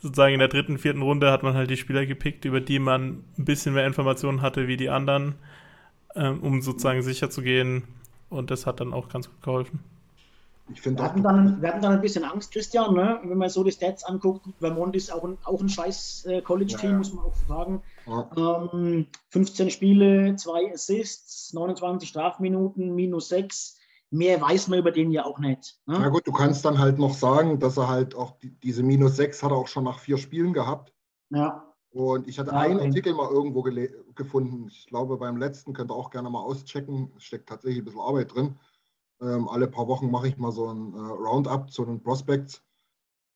sozusagen 0.00 0.34
in 0.34 0.38
der 0.38 0.48
dritten, 0.48 0.78
vierten 0.78 1.02
Runde 1.02 1.30
hat 1.30 1.42
man 1.42 1.54
halt 1.54 1.70
die 1.70 1.76
Spieler 1.76 2.06
gepickt, 2.06 2.44
über 2.44 2.60
die 2.60 2.78
man 2.78 3.24
ein 3.38 3.44
bisschen 3.44 3.74
mehr 3.74 3.86
Informationen 3.86 4.42
hatte 4.42 4.68
wie 4.68 4.76
die 4.76 4.90
anderen, 4.90 5.34
ähm, 6.14 6.40
um 6.42 6.62
sozusagen 6.62 7.02
sicher 7.02 7.30
zu 7.30 7.42
gehen. 7.42 7.84
Und 8.30 8.50
das 8.50 8.66
hat 8.66 8.80
dann 8.80 8.92
auch 8.92 9.08
ganz 9.08 9.28
gut 9.28 9.42
geholfen. 9.42 9.80
Ich 10.70 10.84
wir, 10.84 11.02
hatten 11.02 11.22
dann, 11.22 11.62
wir 11.62 11.68
hatten 11.70 11.80
dann 11.80 11.92
ein 11.92 12.00
bisschen 12.02 12.24
Angst, 12.24 12.52
Christian, 12.52 12.94
ne? 12.94 13.20
wenn 13.24 13.38
man 13.38 13.48
so 13.48 13.64
die 13.64 13.72
Stats 13.72 14.04
anguckt. 14.04 14.46
Vermont 14.58 14.94
ist 14.96 15.10
auch 15.10 15.24
ein, 15.24 15.38
auch 15.44 15.62
ein 15.62 15.68
scheiß 15.68 16.26
äh, 16.26 16.42
College-Team, 16.42 16.90
ja, 16.90 16.92
ja. 16.92 16.98
muss 16.98 17.12
man 17.14 17.24
auch 17.24 17.36
sagen. 17.48 17.82
Ja. 18.06 18.68
Ähm, 18.74 19.06
15 19.30 19.70
Spiele, 19.70 20.36
2 20.36 20.74
Assists, 20.74 21.54
29 21.54 22.10
Strafminuten, 22.10 22.94
minus 22.94 23.30
6 23.30 23.77
mehr 24.10 24.40
weiß 24.40 24.68
man 24.68 24.78
über 24.78 24.90
den 24.90 25.10
ja 25.10 25.24
auch 25.24 25.38
nicht. 25.38 25.80
Ne? 25.86 25.98
Na 25.98 26.08
gut, 26.08 26.26
du 26.26 26.32
kannst 26.32 26.64
dann 26.64 26.78
halt 26.78 26.98
noch 26.98 27.14
sagen, 27.14 27.58
dass 27.58 27.76
er 27.76 27.88
halt 27.88 28.14
auch 28.14 28.38
die, 28.38 28.50
diese 28.60 28.82
minus 28.82 29.16
6 29.16 29.42
hat 29.42 29.50
er 29.50 29.56
auch 29.56 29.68
schon 29.68 29.84
nach 29.84 29.98
vier 29.98 30.18
Spielen 30.18 30.52
gehabt. 30.52 30.92
Ja. 31.30 31.64
Und 31.90 32.28
ich 32.28 32.38
hatte 32.38 32.50
ja, 32.50 32.58
einen 32.58 32.80
Artikel 32.80 33.14
mal 33.14 33.30
irgendwo 33.30 33.62
gefunden. 33.62 34.68
Ich 34.68 34.86
glaube, 34.86 35.16
beim 35.16 35.36
letzten 35.36 35.72
könnt 35.72 35.90
ihr 35.90 35.94
auch 35.94 36.10
gerne 36.10 36.30
mal 36.30 36.42
auschecken. 36.42 37.12
Es 37.16 37.24
steckt 37.24 37.48
tatsächlich 37.48 37.80
ein 37.80 37.84
bisschen 37.84 38.00
Arbeit 38.00 38.34
drin. 38.34 38.58
Ähm, 39.20 39.48
alle 39.48 39.68
paar 39.68 39.88
Wochen 39.88 40.10
mache 40.10 40.28
ich 40.28 40.36
mal 40.36 40.52
so 40.52 40.68
ein 40.68 40.94
äh, 40.94 40.98
Roundup 40.98 41.70
zu 41.70 41.84
den 41.84 42.02
Prospects. 42.02 42.62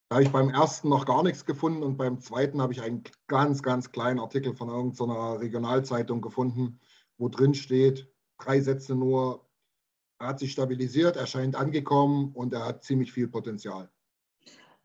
Da 0.08 0.16
habe 0.16 0.24
ich 0.24 0.30
beim 0.30 0.50
ersten 0.50 0.90
noch 0.90 1.06
gar 1.06 1.22
nichts 1.22 1.46
gefunden 1.46 1.82
und 1.82 1.96
beim 1.96 2.20
zweiten 2.20 2.60
habe 2.60 2.74
ich 2.74 2.82
einen 2.82 3.02
ganz, 3.28 3.62
ganz 3.62 3.90
kleinen 3.90 4.20
Artikel 4.20 4.54
von 4.54 4.68
irgendeiner 4.68 5.40
Regionalzeitung 5.40 6.20
gefunden, 6.20 6.78
wo 7.16 7.30
drin 7.30 7.54
steht, 7.54 8.12
drei 8.38 8.60
Sätze 8.60 8.94
nur, 8.94 9.48
er 10.22 10.28
hat 10.28 10.38
sich 10.38 10.52
stabilisiert, 10.52 11.16
er 11.16 11.26
scheint 11.26 11.56
angekommen 11.56 12.30
und 12.34 12.52
er 12.52 12.64
hat 12.64 12.84
ziemlich 12.84 13.12
viel 13.12 13.26
Potenzial. 13.26 13.90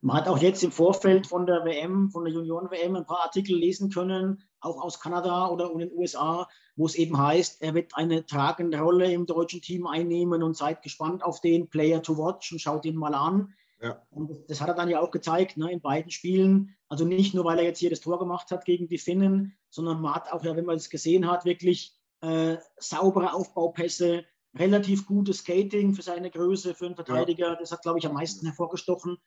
Man 0.02 0.18
hat 0.18 0.28
auch 0.28 0.40
jetzt 0.40 0.64
im 0.64 0.72
Vorfeld 0.72 1.28
von 1.28 1.46
der 1.46 1.64
WM, 1.64 2.10
von 2.10 2.26
der 2.26 2.34
Junioren-WM, 2.34 2.96
ein 2.96 3.06
paar 3.06 3.22
Artikel 3.24 3.56
lesen 3.56 3.92
können, 3.92 4.42
auch 4.62 4.82
aus 4.82 5.00
Kanada 5.00 5.48
oder 5.50 5.72
in 5.72 5.80
den 5.80 5.92
USA, 5.92 6.48
wo 6.76 6.88
es 6.88 6.96
eben 6.96 7.18
heißt, 7.18 7.62
er 7.62 7.76
wird 7.76 7.96
eine 7.96 8.26
tragende 8.26 8.80
Rolle 8.80 9.12
im 9.12 9.28
deutschen 9.28 9.62
Team 9.62 9.86
einnehmen 9.86 10.42
und 10.42 10.58
seid 10.58 10.82
gespannt 10.82 11.24
auf 11.24 11.40
den 11.40 11.70
Player 11.70 12.02
to 12.02 12.18
watch 12.18 12.52
und 12.52 12.60
schaut 12.60 12.86
ihn 12.86 12.96
mal 12.96 13.14
an. 13.14 13.54
Ja. 13.80 14.02
Und 14.10 14.32
das 14.50 14.60
hat 14.60 14.70
er 14.70 14.76
dann 14.76 14.90
ja 14.90 15.02
auch 15.02 15.12
gezeigt 15.12 15.58
ne, 15.58 15.72
in 15.72 15.82
beiden 15.82 16.10
Spielen. 16.10 16.76
Also 16.90 17.06
nicht 17.06 17.36
nur, 17.36 17.46
weil 17.46 17.60
er 17.60 17.66
jetzt 17.66 17.80
hier 17.80 17.92
das 17.92 18.02
Tor 18.02 18.18
gemacht 18.18 18.50
hat 18.50 18.66
gegen 18.66 18.88
die 18.88 18.98
Finnen, 18.98 19.56
sondern 19.70 20.02
man 20.02 20.16
hat 20.16 20.32
auch, 20.32 20.44
ja, 20.44 20.56
wenn 20.56 20.66
man 20.66 20.78
es 20.78 20.90
gesehen 20.90 21.30
hat, 21.30 21.46
wirklich 21.46 21.96
äh, 22.22 22.58
saubere 22.78 23.34
Aufbaupässe, 23.34 24.26
relativ 24.56 25.06
gutes 25.06 25.40
Skating 25.40 25.94
für 25.94 26.02
seine 26.02 26.32
Größe, 26.32 26.74
für 26.74 26.86
einen 26.86 26.96
Verteidiger. 26.96 27.50
Ja. 27.50 27.56
Das 27.56 27.72
hat, 27.72 27.82
glaube 27.82 28.00
ich, 28.00 28.08
am 28.08 28.14
meisten 28.14 28.46
hervorgestochen. 28.46 29.18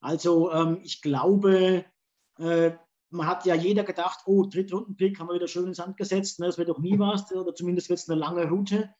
Also 0.00 0.50
ähm, 0.52 0.80
ich 0.82 1.02
glaube, 1.02 1.84
äh, 2.38 2.72
man 3.10 3.26
hat 3.26 3.46
ja 3.46 3.54
jeder 3.54 3.84
gedacht, 3.84 4.20
oh, 4.26 4.44
Drittrunden-Pick 4.46 5.18
haben 5.18 5.28
wir 5.28 5.34
wieder 5.34 5.48
schön 5.48 5.66
ins 5.66 5.76
Sand 5.76 5.96
gesetzt. 5.96 6.40
Ne? 6.40 6.46
Das 6.46 6.58
wird 6.58 6.68
doch 6.68 6.78
nie 6.78 6.98
was, 6.98 7.30
oder 7.32 7.54
zumindest 7.54 7.88
wird 7.88 7.98
es 7.98 8.08
eine 8.08 8.18
lange 8.18 8.48
Route. 8.48 8.92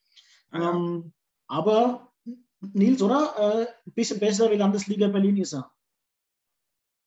Ja. 0.53 0.71
Ähm, 0.71 1.13
aber 1.49 2.13
Nils, 2.61 3.03
oder? 3.03 3.35
Äh, 3.39 3.67
ein 3.87 3.93
bisschen 3.93 4.21
besser 4.21 4.51
wie 4.51 4.57
Landesliga 4.57 5.09
Berlin 5.09 5.39
ist 5.39 5.55
er. 5.55 5.71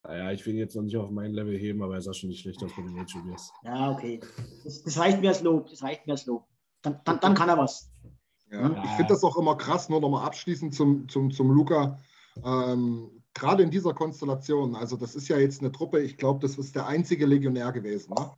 Naja, 0.04 0.32
ich 0.32 0.45
will 0.45 0.56
jetzt 0.56 0.75
noch 0.75 0.84
nicht 0.84 0.97
auf 0.97 1.10
mein 1.10 1.34
Level 1.34 1.58
heben, 1.58 1.82
aber 1.82 1.95
er 1.95 2.01
sah 2.01 2.13
schon 2.13 2.30
nicht 2.30 2.41
schlecht 2.41 2.63
aus 2.63 2.71
bei 2.75 2.84
den 2.84 2.99
HUBs. 2.99 3.51
Ja, 3.63 3.91
okay. 3.91 4.19
Das, 4.63 4.84
das, 4.84 4.99
reicht 4.99 5.21
mir 5.21 5.30
als 5.30 5.41
Lob. 5.41 5.69
Das 5.69 5.82
reicht 5.82 6.06
mir 6.06 6.13
als 6.13 6.25
Lob. 6.28 6.45
Dann, 6.84 7.01
dann, 7.06 7.19
dann 7.19 7.34
kann 7.34 7.49
er 7.49 7.58
was. 7.58 7.91
Ja, 8.51 8.62
ja. 8.62 8.84
Ich 8.84 8.91
finde 8.91 9.13
das 9.13 9.23
auch 9.23 9.38
immer 9.38 9.55
krass, 9.55 9.89
nur 9.89 10.01
nochmal 10.01 10.25
abschließend 10.25 10.73
zum, 10.73 11.10
zum, 11.10 11.31
zum 11.31 11.51
Luca. 11.51 11.99
Ähm, 12.43 13.23
Gerade 13.34 13.63
in 13.63 13.71
dieser 13.71 13.93
Konstellation, 13.93 14.75
also 14.75 14.95
das 14.95 15.13
ist 15.13 15.27
ja 15.27 15.38
jetzt 15.38 15.60
eine 15.60 15.71
Truppe, 15.71 15.99
ich 15.99 16.15
glaube, 16.15 16.39
das 16.39 16.58
ist 16.58 16.73
der 16.73 16.88
einzige 16.88 17.25
Legionär 17.25 17.71
gewesen. 17.73 18.13
Ne? 18.17 18.31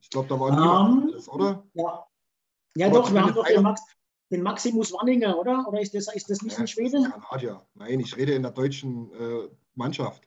Ich 0.00 0.10
glaube, 0.10 0.28
da 0.28 0.40
war 0.40 0.50
niemand, 0.50 0.92
um, 0.92 1.02
anderes, 1.02 1.28
oder? 1.28 1.64
Ja, 1.74 2.06
ja 2.76 2.90
doch, 2.90 3.12
wir 3.12 3.22
haben 3.22 3.34
doch 3.34 3.46
den, 3.46 3.62
Max, 3.62 3.82
den, 4.30 4.42
Maximus 4.42 4.92
Wanninger, 4.92 5.38
oder? 5.38 5.66
Oder 5.68 5.80
ist 5.80 5.94
das, 5.94 6.12
ist 6.14 6.28
das 6.28 6.42
nicht 6.42 6.54
ja, 6.54 6.60
ein 6.60 6.66
Schwede? 6.66 7.08
Kanadier. 7.08 7.64
Nein, 7.74 8.00
ich 8.00 8.16
rede 8.16 8.34
in 8.34 8.42
der 8.42 8.50
deutschen 8.50 9.12
äh, 9.12 9.48
Mannschaft. 9.76 10.26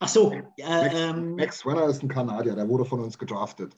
Ach 0.00 0.08
so. 0.08 0.30
Max, 0.30 0.94
ähm, 0.94 1.36
Max 1.36 1.66
Renner 1.66 1.86
ist 1.86 2.02
ein 2.02 2.08
Kanadier, 2.08 2.54
der 2.54 2.68
wurde 2.68 2.84
von 2.84 3.00
uns 3.00 3.18
gedraftet. 3.18 3.76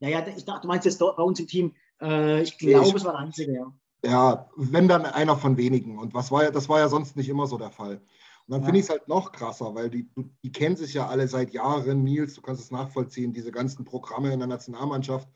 Ja, 0.00 0.08
ja, 0.08 0.26
ich 0.28 0.44
dachte, 0.44 0.62
du 0.62 0.68
meinst 0.68 0.86
jetzt 0.86 0.98
bei 0.98 1.06
uns 1.06 1.40
im 1.40 1.46
Team 1.48 1.74
äh, 2.00 2.42
ich 2.42 2.58
glaube, 2.58 2.96
es 2.96 3.04
war 3.04 3.12
der 3.12 3.20
einzige, 3.20 3.54
ja. 3.54 3.72
Ja, 4.04 4.48
wenn 4.56 4.86
dann 4.86 5.06
einer 5.06 5.36
von 5.36 5.56
wenigen. 5.56 5.98
Und 5.98 6.14
was 6.14 6.30
war 6.30 6.44
ja, 6.44 6.50
das 6.50 6.68
war 6.68 6.78
ja 6.78 6.88
sonst 6.88 7.16
nicht 7.16 7.28
immer 7.28 7.46
so 7.46 7.58
der 7.58 7.70
Fall. 7.70 7.96
Und 7.96 8.52
dann 8.52 8.60
ja. 8.60 8.66
finde 8.66 8.78
ich 8.78 8.84
es 8.84 8.90
halt 8.90 9.08
noch 9.08 9.32
krasser, 9.32 9.74
weil 9.74 9.90
die, 9.90 10.08
die 10.44 10.52
kennen 10.52 10.76
sich 10.76 10.94
ja 10.94 11.08
alle 11.08 11.26
seit 11.26 11.52
Jahren. 11.52 12.04
Nils, 12.04 12.34
du 12.34 12.40
kannst 12.40 12.62
es 12.62 12.70
nachvollziehen, 12.70 13.32
diese 13.32 13.50
ganzen 13.50 13.84
Programme 13.84 14.32
in 14.32 14.38
der 14.38 14.48
Nationalmannschaft. 14.48 15.28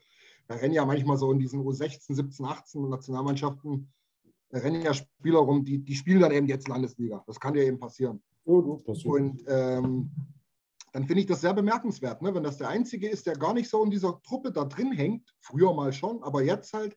Da 0.47 0.55
rennen 0.55 0.73
ja 0.73 0.85
manchmal 0.85 1.17
so 1.17 1.31
in 1.31 1.39
diesen 1.39 1.61
U16, 1.61 2.15
17, 2.15 2.45
18 2.45 2.89
Nationalmannschaften, 2.89 3.91
da 4.49 4.59
rennen 4.59 4.81
ja 4.83 4.93
Spieler 4.93 5.39
rum, 5.39 5.65
die, 5.65 5.79
die 5.79 5.95
spielen 5.95 6.21
dann 6.21 6.31
eben 6.31 6.47
jetzt 6.47 6.67
Landesliga. 6.67 7.23
Das 7.25 7.39
kann 7.39 7.55
ja 7.55 7.63
eben 7.63 7.79
passieren. 7.79 8.21
Oh, 8.45 8.81
und 9.05 9.43
ähm, 9.47 10.11
dann 10.93 11.05
finde 11.07 11.21
ich 11.21 11.25
das 11.27 11.41
sehr 11.41 11.53
bemerkenswert, 11.53 12.21
ne? 12.21 12.33
wenn 12.33 12.43
das 12.43 12.59
der 12.59 12.69
Einzige 12.69 13.09
ist, 13.09 13.25
der 13.25 13.35
gar 13.35 13.53
nicht 13.53 13.69
so 13.69 13.83
in 13.83 13.89
dieser 13.89 14.21
Truppe 14.21 14.51
da 14.51 14.63
drin 14.63 14.91
hängt, 14.93 15.33
früher 15.41 15.73
mal 15.73 15.91
schon, 15.91 16.23
aber 16.23 16.43
jetzt 16.43 16.71
halt, 16.73 16.95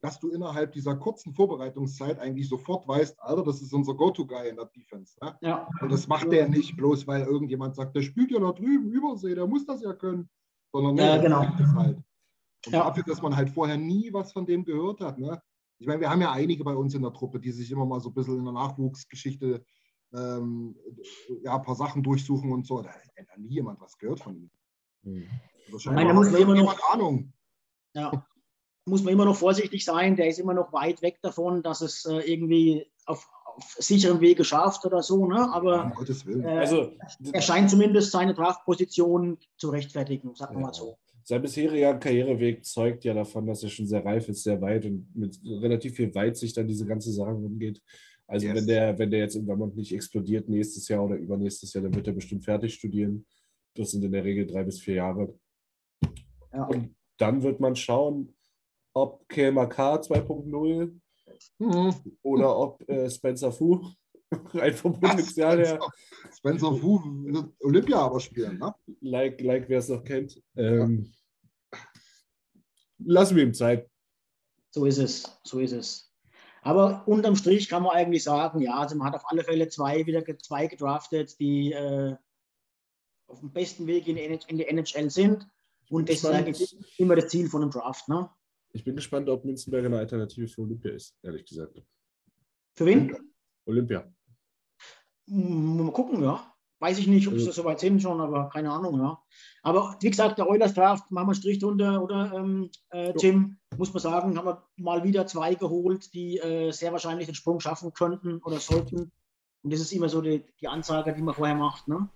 dass 0.00 0.18
du 0.18 0.30
innerhalb 0.30 0.72
dieser 0.72 0.96
kurzen 0.96 1.34
Vorbereitungszeit 1.34 2.18
eigentlich 2.18 2.48
sofort 2.48 2.88
weißt, 2.88 3.20
Alter, 3.20 3.44
das 3.44 3.60
ist 3.60 3.74
unser 3.74 3.94
Go-To-Guy 3.94 4.48
in 4.48 4.56
der 4.56 4.66
Defense. 4.66 5.16
Ne? 5.22 5.36
Ja. 5.42 5.68
Und 5.80 5.92
das 5.92 6.08
macht 6.08 6.32
der 6.32 6.48
nicht 6.48 6.76
bloß, 6.76 7.06
weil 7.06 7.22
irgendjemand 7.22 7.76
sagt, 7.76 7.94
der 7.94 8.02
spielt 8.02 8.30
ja 8.30 8.40
da 8.40 8.52
drüben, 8.52 8.90
Übersee, 8.90 9.34
der 9.34 9.46
muss 9.46 9.66
das 9.66 9.82
ja 9.82 9.92
können, 9.92 10.28
sondern 10.72 10.94
nee, 10.94 11.02
ja, 11.02 11.18
genau. 11.18 11.46
das 11.58 11.74
halt. 11.74 11.98
Und 12.66 12.72
ja. 12.72 12.84
dafür, 12.84 13.04
dass 13.04 13.20
man 13.20 13.36
halt 13.36 13.50
vorher 13.50 13.76
nie 13.76 14.12
was 14.12 14.32
von 14.32 14.46
dem 14.46 14.64
gehört 14.64 15.00
hat. 15.00 15.18
Ne? 15.18 15.40
Ich 15.78 15.86
meine, 15.86 16.00
wir 16.00 16.10
haben 16.10 16.22
ja 16.22 16.32
einige 16.32 16.64
bei 16.64 16.74
uns 16.74 16.94
in 16.94 17.02
der 17.02 17.12
Truppe, 17.12 17.38
die 17.38 17.52
sich 17.52 17.70
immer 17.70 17.84
mal 17.84 18.00
so 18.00 18.08
ein 18.08 18.14
bisschen 18.14 18.38
in 18.38 18.44
der 18.44 18.54
Nachwuchsgeschichte 18.54 19.62
ähm, 20.12 20.76
ja, 21.42 21.56
ein 21.56 21.62
paar 21.62 21.74
Sachen 21.74 22.02
durchsuchen 22.02 22.52
und 22.52 22.66
so. 22.66 22.82
Da 22.82 22.90
hat 22.90 23.38
nie 23.38 23.54
jemand 23.54 23.80
was 23.80 23.98
gehört 23.98 24.20
von 24.20 24.36
ihm. 24.36 24.50
Hm. 25.04 25.28
Also 25.72 25.90
Nein, 25.90 26.08
da 26.08 26.14
muss 26.14 26.30
man 26.30 26.40
immer 26.40 26.54
noch 26.54 26.78
Ahnung. 26.90 27.32
Ja, 27.94 28.26
muss 28.86 29.02
man 29.02 29.12
immer 29.12 29.24
noch 29.24 29.36
vorsichtig 29.36 29.84
sein. 29.84 30.16
Der 30.16 30.28
ist 30.28 30.38
immer 30.38 30.54
noch 30.54 30.72
weit 30.72 31.02
weg 31.02 31.18
davon, 31.22 31.62
dass 31.62 31.80
es 31.80 32.04
äh, 32.04 32.18
irgendwie 32.18 32.86
auf, 33.04 33.28
auf 33.44 33.64
sicherem 33.78 34.20
Wege 34.20 34.44
schafft 34.44 34.84
oder 34.84 35.02
so. 35.02 35.26
Ne? 35.26 35.52
Aber 35.52 35.84
um 35.84 35.94
Gottes 35.94 36.24
Willen. 36.24 36.44
Äh, 36.44 36.58
also, 36.58 36.92
er 37.32 37.42
scheint 37.42 37.70
zumindest 37.70 38.12
seine 38.12 38.34
Draftposition 38.34 39.38
zu 39.56 39.70
rechtfertigen, 39.70 40.34
sagen 40.34 40.54
wir 40.54 40.60
ja. 40.60 40.66
mal 40.66 40.74
so. 40.74 40.98
Sein 41.24 41.42
bisheriger 41.42 41.94
Karriereweg 41.94 42.64
zeugt 42.64 43.04
ja 43.04 43.12
davon, 43.12 43.48
dass 43.48 43.64
er 43.64 43.68
schon 43.68 43.88
sehr 43.88 44.04
reif 44.04 44.28
ist, 44.28 44.44
sehr 44.44 44.60
weit 44.62 44.84
und 44.84 45.08
mit 45.16 45.40
relativ 45.44 45.96
viel 45.96 46.14
Weitsicht 46.14 46.56
an 46.56 46.68
diese 46.68 46.86
ganze 46.86 47.10
Sache 47.10 47.34
umgeht. 47.34 47.82
Also 48.28 48.46
yes. 48.46 48.56
wenn 48.56 48.66
der, 48.66 48.98
wenn 48.98 49.10
der 49.10 49.20
jetzt 49.20 49.36
in 49.36 49.46
Vermont 49.46 49.76
nicht 49.76 49.92
explodiert 49.92 50.48
nächstes 50.48 50.88
Jahr 50.88 51.04
oder 51.04 51.16
übernächstes 51.16 51.72
Jahr, 51.72 51.84
dann 51.84 51.94
wird 51.94 52.06
er 52.08 52.12
bestimmt 52.12 52.44
fertig 52.44 52.74
studieren. 52.74 53.24
Das 53.74 53.92
sind 53.92 54.04
in 54.04 54.12
der 54.12 54.24
Regel 54.24 54.46
drei 54.46 54.64
bis 54.64 54.80
vier 54.80 54.94
Jahre. 54.94 55.38
Ja. 56.52 56.64
Und 56.64 56.96
dann 57.18 57.42
wird 57.42 57.60
man 57.60 57.76
schauen, 57.76 58.34
ob 58.94 59.28
KMK 59.28 59.78
2.0 60.00 61.00
mhm. 61.58 61.94
oder 62.22 62.58
ob 62.58 62.88
äh, 62.88 63.08
Spencer 63.10 63.52
Fu 63.52 63.80
rein 64.54 64.74
vom 64.74 64.98
Potenzial 64.98 65.58
her. 65.58 65.78
Spencer 66.34 66.74
Fu 66.74 67.00
wird 67.26 67.52
Olympia 67.60 67.98
aber 67.98 68.18
spielen, 68.18 68.58
ne? 68.58 68.74
Like, 69.00 69.40
like 69.40 69.68
wer 69.68 69.78
es 69.78 69.88
noch 69.88 70.02
kennt. 70.02 70.42
Ähm, 70.56 71.12
ja. 71.72 71.78
Lassen 72.98 73.36
wir 73.36 73.44
ihm 73.44 73.54
Zeit. 73.54 73.88
So 74.70 74.84
ist 74.84 74.98
es, 74.98 75.38
so 75.44 75.60
ist 75.60 75.72
es. 75.72 76.12
Aber 76.66 77.06
unterm 77.06 77.36
Strich 77.36 77.68
kann 77.68 77.84
man 77.84 77.94
eigentlich 77.94 78.24
sagen, 78.24 78.60
ja, 78.60 78.74
also 78.74 78.96
man 78.96 79.06
hat 79.06 79.14
auf 79.14 79.30
alle 79.30 79.44
Fälle 79.44 79.68
zwei 79.68 80.04
wieder 80.04 80.24
zwei 80.38 80.66
gedraftet, 80.66 81.38
die 81.38 81.70
äh, 81.70 82.16
auf 83.28 83.38
dem 83.38 83.52
besten 83.52 83.86
Weg 83.86 84.08
in, 84.08 84.16
in 84.16 84.58
die 84.58 84.66
NHL 84.66 85.08
sind. 85.08 85.46
Und 85.90 86.08
das 86.08 86.16
ist 86.16 86.26
eigentlich 86.26 86.76
immer 86.98 87.14
das 87.14 87.28
Ziel 87.28 87.48
von 87.48 87.62
einem 87.62 87.70
Draft. 87.70 88.08
Ne? 88.08 88.28
Ich 88.72 88.82
bin 88.82 88.96
gespannt, 88.96 89.28
ob 89.28 89.44
Münzenberger 89.44 89.86
eine 89.86 89.98
Alternative 89.98 90.48
für 90.48 90.62
Olympia 90.62 90.90
ist, 90.90 91.16
ehrlich 91.22 91.44
gesagt. 91.44 91.80
Für 92.74 92.86
wen? 92.86 93.16
Olympia. 93.66 94.12
Mal 95.26 95.92
gucken, 95.92 96.20
ja. 96.24 96.52
Weiß 96.78 96.98
ich 96.98 97.06
nicht, 97.06 97.26
ob 97.26 97.34
also, 97.34 97.46
sie 97.46 97.52
so 97.52 97.64
weit 97.64 97.80
sind 97.80 98.02
schon, 98.02 98.20
aber 98.20 98.50
keine 98.50 98.70
Ahnung, 98.70 99.00
ja. 99.00 99.18
Aber 99.62 99.96
wie 100.00 100.10
gesagt, 100.10 100.38
der 100.38 100.48
Eulers 100.48 100.74
Draft, 100.74 101.10
machen 101.10 101.28
wir 101.28 101.34
Strich 101.34 101.58
drunter, 101.58 102.02
oder 102.02 102.32
ähm, 102.34 102.70
äh, 102.90 103.12
Jim, 103.18 103.56
muss 103.76 103.92
man 103.92 104.02
sagen, 104.02 104.36
haben 104.36 104.46
wir 104.46 104.62
mal 104.76 105.02
wieder 105.02 105.26
zwei 105.26 105.54
geholt, 105.54 106.12
die 106.12 106.38
äh, 106.38 106.70
sehr 106.70 106.92
wahrscheinlich 106.92 107.26
den 107.26 107.34
Sprung 107.34 107.60
schaffen 107.60 107.92
könnten 107.94 108.38
oder 108.44 108.60
sollten. 108.60 109.10
Und 109.62 109.72
das 109.72 109.80
ist 109.80 109.92
immer 109.92 110.08
so 110.08 110.20
die, 110.20 110.44
die 110.60 110.68
Ansage, 110.68 111.14
die 111.14 111.22
man 111.22 111.34
vorher 111.34 111.56
macht, 111.56 111.88
ne? 111.88 112.08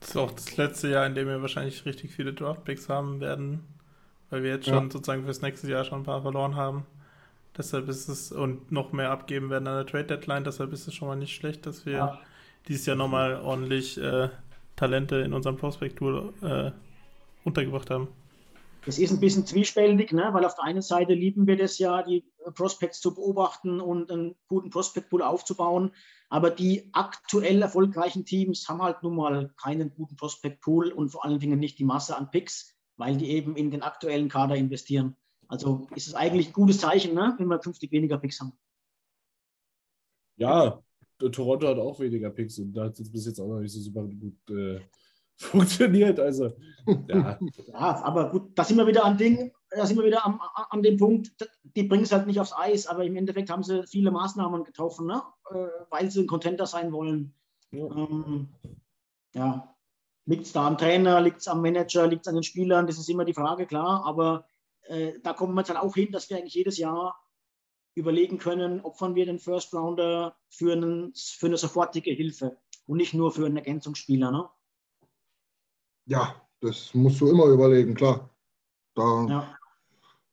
Das 0.00 0.10
ist 0.10 0.16
auch 0.16 0.32
das 0.32 0.56
letzte 0.56 0.88
Jahr, 0.88 1.06
in 1.06 1.14
dem 1.14 1.28
wir 1.28 1.40
wahrscheinlich 1.40 1.86
richtig 1.86 2.10
viele 2.10 2.34
Draftpicks 2.34 2.88
haben 2.88 3.20
werden, 3.20 3.62
weil 4.30 4.42
wir 4.42 4.50
jetzt 4.50 4.66
schon 4.66 4.74
ja. 4.74 4.90
sozusagen 4.90 5.24
fürs 5.24 5.42
nächste 5.42 5.70
Jahr 5.70 5.84
schon 5.84 6.00
ein 6.00 6.04
paar 6.04 6.22
verloren 6.22 6.56
haben. 6.56 6.84
Deshalb 7.56 7.88
ist 7.88 8.08
es 8.08 8.32
und 8.32 8.72
noch 8.72 8.92
mehr 8.92 9.10
abgeben 9.10 9.48
werden 9.48 9.68
an 9.68 9.76
der 9.76 9.86
Trade 9.86 10.06
Deadline, 10.06 10.42
deshalb 10.42 10.72
ist 10.72 10.88
es 10.88 10.94
schon 10.94 11.06
mal 11.06 11.14
nicht 11.14 11.36
schlecht, 11.36 11.66
dass 11.66 11.86
wir 11.86 11.92
ja 11.92 12.18
dieses 12.68 12.86
Jahr 12.86 12.96
nochmal 12.96 13.40
ordentlich 13.40 13.98
äh, 13.98 14.28
Talente 14.76 15.16
in 15.16 15.32
unserem 15.32 15.56
Prospect-Tool 15.56 16.32
äh, 16.42 16.70
untergebracht 17.44 17.90
haben. 17.90 18.08
Das 18.84 18.98
ist 18.98 19.12
ein 19.12 19.20
bisschen 19.20 19.46
zwiespältig, 19.46 20.12
ne? 20.12 20.28
weil 20.32 20.44
auf 20.44 20.56
der 20.56 20.64
einen 20.64 20.82
Seite 20.82 21.14
lieben 21.14 21.46
wir 21.46 21.56
das 21.56 21.78
ja, 21.78 22.02
die 22.02 22.24
Prospects 22.54 23.00
zu 23.00 23.14
beobachten 23.14 23.80
und 23.80 24.10
einen 24.10 24.34
guten 24.48 24.70
Prospect-Pool 24.70 25.22
aufzubauen. 25.22 25.92
Aber 26.28 26.50
die 26.50 26.88
aktuell 26.92 27.62
erfolgreichen 27.62 28.24
Teams 28.24 28.68
haben 28.68 28.82
halt 28.82 29.02
nun 29.02 29.14
mal 29.14 29.52
keinen 29.62 29.94
guten 29.94 30.16
Prospect-Pool 30.16 30.90
und 30.90 31.10
vor 31.10 31.24
allen 31.24 31.38
Dingen 31.38 31.60
nicht 31.60 31.78
die 31.78 31.84
Masse 31.84 32.16
an 32.16 32.30
Picks, 32.30 32.74
weil 32.96 33.16
die 33.16 33.30
eben 33.30 33.54
in 33.54 33.70
den 33.70 33.82
aktuellen 33.82 34.28
Kader 34.28 34.56
investieren. 34.56 35.16
Also 35.46 35.86
ist 35.94 36.08
es 36.08 36.14
eigentlich 36.14 36.48
ein 36.48 36.52
gutes 36.52 36.78
Zeichen, 36.78 37.14
ne? 37.14 37.34
wenn 37.38 37.46
wir 37.46 37.58
künftig 37.58 37.92
weniger 37.92 38.18
Picks 38.18 38.40
haben. 38.40 38.52
Ja, 40.36 40.82
Toronto 41.30 41.68
hat 41.68 41.78
auch 41.78 42.00
weniger 42.00 42.30
Picks 42.30 42.58
und 42.58 42.72
da 42.72 42.84
hat 42.84 42.98
es 42.98 43.10
bis 43.10 43.26
jetzt 43.26 43.40
auch 43.40 43.48
noch 43.48 43.60
nicht 43.60 43.72
so 43.72 43.80
super 43.80 44.04
gut 44.04 44.50
äh, 44.50 44.80
funktioniert. 45.36 46.18
Also, 46.20 46.52
ja. 47.08 47.38
ja, 47.66 48.02
aber 48.04 48.30
gut, 48.30 48.50
da 48.54 48.64
sind 48.64 48.76
wir 48.76 48.86
wieder 48.86 49.04
am 49.04 49.16
Ding, 49.16 49.52
da 49.70 49.86
sind 49.86 49.96
wir 49.96 50.04
wieder 50.04 50.24
am, 50.24 50.40
an 50.70 50.82
dem 50.82 50.96
Punkt, 50.96 51.32
die 51.64 51.84
bringen 51.84 52.04
es 52.04 52.12
halt 52.12 52.26
nicht 52.26 52.40
aufs 52.40 52.56
Eis, 52.56 52.86
aber 52.86 53.04
im 53.04 53.16
Endeffekt 53.16 53.50
haben 53.50 53.62
sie 53.62 53.86
viele 53.86 54.10
Maßnahmen 54.10 54.64
getroffen, 54.64 55.06
ne? 55.06 55.22
Äh, 55.50 55.68
weil 55.90 56.10
sie 56.10 56.20
ein 56.20 56.26
Contenter 56.26 56.66
sein 56.66 56.92
wollen. 56.92 57.34
Ja, 57.70 57.86
ähm, 57.86 58.48
ja. 59.34 59.74
liegt 60.26 60.46
es 60.46 60.52
da 60.52 60.66
am 60.66 60.78
Trainer, 60.78 61.20
liegt 61.20 61.38
es 61.38 61.48
am 61.48 61.62
Manager, 61.62 62.06
liegt 62.06 62.22
es 62.22 62.28
an 62.28 62.34
den 62.34 62.42
Spielern, 62.42 62.86
das 62.86 62.98
ist 62.98 63.08
immer 63.08 63.24
die 63.24 63.34
Frage, 63.34 63.66
klar, 63.66 64.04
aber 64.04 64.44
äh, 64.82 65.14
da 65.22 65.32
kommen 65.32 65.54
wir 65.54 65.60
jetzt 65.60 65.70
dann 65.70 65.76
auch 65.76 65.94
hin, 65.94 66.12
dass 66.12 66.28
wir 66.28 66.36
eigentlich 66.36 66.54
jedes 66.54 66.78
Jahr 66.78 67.18
überlegen 67.94 68.38
können, 68.38 68.80
opfern 68.80 69.14
wir 69.14 69.26
den 69.26 69.38
First 69.38 69.74
Rounder 69.74 70.36
für, 70.48 70.72
einen, 70.72 71.12
für 71.14 71.46
eine 71.46 71.56
sofortige 71.56 72.10
Hilfe 72.10 72.56
und 72.86 72.96
nicht 72.96 73.14
nur 73.14 73.32
für 73.32 73.46
einen 73.46 73.56
Ergänzungsspieler. 73.56 74.30
Ne? 74.30 74.48
Ja, 76.06 76.34
das 76.60 76.94
musst 76.94 77.20
du 77.20 77.28
immer 77.28 77.46
überlegen, 77.46 77.94
klar. 77.94 78.30
Da 78.94 79.26
ja. 79.28 79.58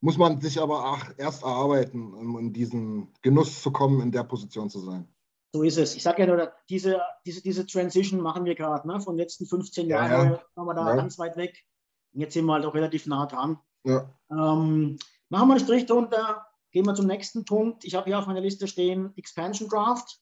muss 0.00 0.18
man 0.18 0.40
sich 0.40 0.60
aber 0.60 0.92
auch 0.92 1.04
erst 1.16 1.42
erarbeiten, 1.42 2.14
um 2.14 2.38
in 2.38 2.52
diesen 2.52 3.12
Genuss 3.22 3.62
zu 3.62 3.70
kommen, 3.70 4.00
in 4.00 4.12
der 4.12 4.24
Position 4.24 4.68
zu 4.70 4.80
sein. 4.80 5.08
So 5.52 5.62
ist 5.62 5.78
es. 5.78 5.96
Ich 5.96 6.02
sage 6.02 6.22
ja 6.22 6.28
nur, 6.28 6.52
diese, 6.68 7.00
diese, 7.26 7.42
diese 7.42 7.66
Transition 7.66 8.20
machen 8.20 8.44
wir 8.44 8.54
gerade. 8.54 8.86
Ne? 8.86 9.00
Von 9.00 9.16
den 9.16 9.22
letzten 9.22 9.46
15 9.46 9.88
ja, 9.88 10.06
Jahren 10.06 10.32
ja. 10.32 10.42
waren 10.54 10.66
wir 10.66 10.74
da 10.74 10.90
ja. 10.90 10.96
ganz 10.96 11.18
weit 11.18 11.36
weg. 11.36 11.64
Jetzt 12.12 12.34
sind 12.34 12.44
wir 12.44 12.54
halt 12.54 12.64
auch 12.64 12.74
relativ 12.74 13.06
nah 13.06 13.26
dran. 13.26 13.58
Ja. 13.84 14.12
Ähm, 14.30 14.98
machen 15.28 15.48
wir 15.48 15.54
einen 15.54 15.64
Strich 15.64 15.86
drunter. 15.86 16.46
Gehen 16.72 16.86
wir 16.86 16.94
zum 16.94 17.06
nächsten 17.06 17.44
Punkt. 17.44 17.84
Ich 17.84 17.94
habe 17.94 18.06
hier 18.06 18.18
auf 18.18 18.26
meiner 18.26 18.40
Liste 18.40 18.68
stehen 18.68 19.12
Expansion 19.16 19.68
Draft. 19.68 20.20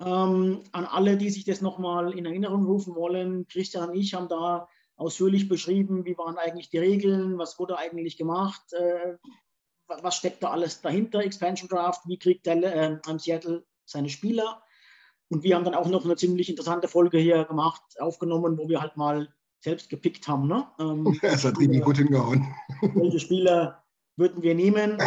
Ähm, 0.00 0.62
an 0.72 0.84
alle, 0.86 1.16
die 1.16 1.30
sich 1.30 1.44
das 1.44 1.60
nochmal 1.60 2.16
in 2.16 2.26
Erinnerung 2.26 2.64
rufen 2.64 2.94
wollen, 2.94 3.46
Christian 3.46 3.90
und 3.90 3.96
ich 3.96 4.14
haben 4.14 4.28
da 4.28 4.68
ausführlich 4.96 5.48
beschrieben, 5.48 6.04
wie 6.04 6.18
waren 6.18 6.36
eigentlich 6.36 6.68
die 6.70 6.78
Regeln, 6.78 7.38
was 7.38 7.58
wurde 7.58 7.78
eigentlich 7.78 8.16
gemacht, 8.16 8.72
äh, 8.72 9.16
was 9.86 10.16
steckt 10.16 10.42
da 10.42 10.50
alles 10.50 10.80
dahinter, 10.80 11.20
Expansion 11.20 11.68
Draft, 11.68 12.02
wie 12.06 12.18
kriegt 12.18 12.46
der, 12.46 13.00
äh, 13.04 13.18
Seattle 13.18 13.64
seine 13.84 14.08
Spieler. 14.08 14.62
Und 15.28 15.42
wir 15.42 15.56
haben 15.56 15.64
dann 15.64 15.74
auch 15.74 15.88
noch 15.88 16.04
eine 16.04 16.16
ziemlich 16.16 16.48
interessante 16.48 16.88
Folge 16.88 17.18
hier 17.18 17.44
gemacht, 17.44 17.82
aufgenommen, 17.98 18.58
wo 18.58 18.68
wir 18.68 18.80
halt 18.80 18.96
mal 18.96 19.32
selbst 19.60 19.88
gepickt 19.88 20.28
haben. 20.28 20.48
Ne? 20.48 20.66
Ähm, 20.78 21.18
das 21.22 21.44
hat 21.44 21.58
richtig 21.58 21.82
gut 21.82 21.96
hingehauen. 21.96 22.46
Welche 22.94 23.20
Spieler 23.20 23.83
würden 24.16 24.42
wir 24.42 24.54
nehmen. 24.54 24.98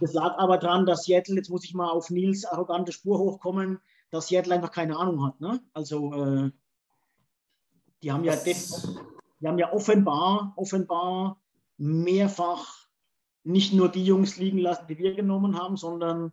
Das 0.00 0.12
lag 0.12 0.38
aber 0.38 0.58
daran, 0.58 0.86
dass 0.86 1.04
Seattle, 1.04 1.36
jetzt 1.36 1.50
muss 1.50 1.64
ich 1.64 1.74
mal 1.74 1.90
auf 1.90 2.10
Nils 2.10 2.44
arrogante 2.44 2.92
Spur 2.92 3.18
hochkommen, 3.18 3.80
dass 4.10 4.28
Seattle 4.28 4.54
einfach 4.54 4.72
keine 4.72 4.96
Ahnung 4.96 5.24
hat. 5.24 5.40
Ne? 5.40 5.60
Also 5.72 6.12
äh, 6.14 6.50
die 8.02 8.12
haben 8.12 8.24
ja 8.24 8.36
die 8.36 9.48
haben 9.48 9.58
ja 9.58 9.72
offenbar, 9.72 10.52
offenbar 10.56 11.40
mehrfach 11.76 12.88
nicht 13.42 13.74
nur 13.74 13.90
die 13.90 14.04
Jungs 14.04 14.38
liegen 14.38 14.58
lassen, 14.58 14.86
die 14.88 14.98
wir 14.98 15.14
genommen 15.14 15.58
haben, 15.58 15.76
sondern 15.76 16.32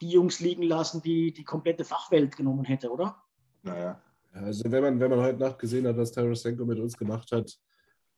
die 0.00 0.08
Jungs 0.08 0.40
liegen 0.40 0.62
lassen, 0.62 1.02
die 1.02 1.32
die 1.32 1.44
komplette 1.44 1.84
Fachwelt 1.84 2.36
genommen 2.36 2.64
hätte, 2.64 2.90
oder? 2.90 3.16
Naja. 3.62 4.00
Also 4.32 4.70
wenn 4.70 4.82
man, 4.82 5.00
wenn 5.00 5.10
man 5.10 5.20
heute 5.20 5.38
Nacht 5.38 5.58
gesehen 5.58 5.86
hat, 5.86 5.96
was 5.96 6.12
Tarasenko 6.12 6.64
mit 6.64 6.78
uns 6.78 6.96
gemacht 6.96 7.30
hat, 7.32 7.58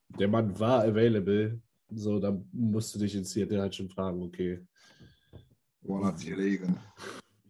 der 0.09 0.29
Mann 0.29 0.59
war 0.59 0.83
available. 0.83 1.61
So, 1.91 2.19
da 2.19 2.37
musst 2.53 2.95
du 2.95 2.99
dich 2.99 3.15
in 3.15 3.25
Seattle 3.25 3.61
halt 3.61 3.75
schon 3.75 3.89
fragen, 3.89 4.23
okay. 4.23 4.61
Woran 5.83 6.07
hat 6.07 6.19
sich 6.19 6.37
Regeln? 6.37 6.79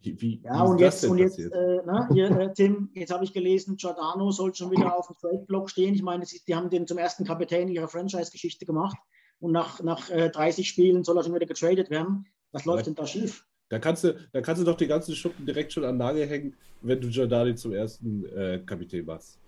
Wie, 0.01 0.21
wie, 0.21 0.41
ja, 0.43 0.61
und 0.61 0.79
jetzt, 0.79 1.03
und 1.05 1.17
jetzt 1.17 1.39
äh, 1.39 1.81
na, 1.85 2.07
hier, 2.13 2.29
äh, 2.29 2.53
Tim, 2.53 2.89
jetzt 2.93 3.11
habe 3.11 3.23
ich 3.23 3.33
gelesen, 3.33 3.77
Giordano 3.77 4.31
soll 4.31 4.53
schon 4.53 4.71
wieder 4.71 4.97
auf 4.97 5.07
dem 5.07 5.15
Trade-Block 5.17 5.69
stehen. 5.69 5.95
Ich 5.95 6.03
meine, 6.03 6.23
die 6.25 6.55
haben 6.55 6.69
den 6.69 6.85
zum 6.85 6.97
ersten 6.97 7.25
Kapitän 7.25 7.67
ihrer 7.67 7.87
Franchise-Geschichte 7.87 8.65
gemacht 8.65 8.97
und 9.39 9.51
nach, 9.51 9.81
nach 9.81 10.09
äh, 10.09 10.29
30 10.29 10.67
Spielen 10.67 11.03
soll 11.03 11.17
er 11.17 11.23
schon 11.23 11.33
wieder 11.33 11.47
getradet 11.47 11.89
werden. 11.89 12.27
Was 12.51 12.65
läuft 12.65 12.81
ja. 12.81 12.83
denn 12.85 12.95
da 12.95 13.07
schief? 13.07 13.45
Da 13.69 13.79
kannst, 13.79 14.03
du, 14.03 14.15
da 14.31 14.41
kannst 14.41 14.61
du 14.61 14.65
doch 14.65 14.77
die 14.77 14.87
ganzen 14.87 15.13
Schuppen 15.15 15.45
direkt 15.45 15.73
schon 15.73 15.83
an 15.83 15.97
Nagel 15.97 16.25
hängen, 16.27 16.55
wenn 16.81 17.01
du 17.01 17.09
Giordani 17.09 17.55
zum 17.55 17.73
ersten 17.73 18.25
äh, 18.25 18.61
Kapitän 18.65 19.05
machst. 19.05 19.39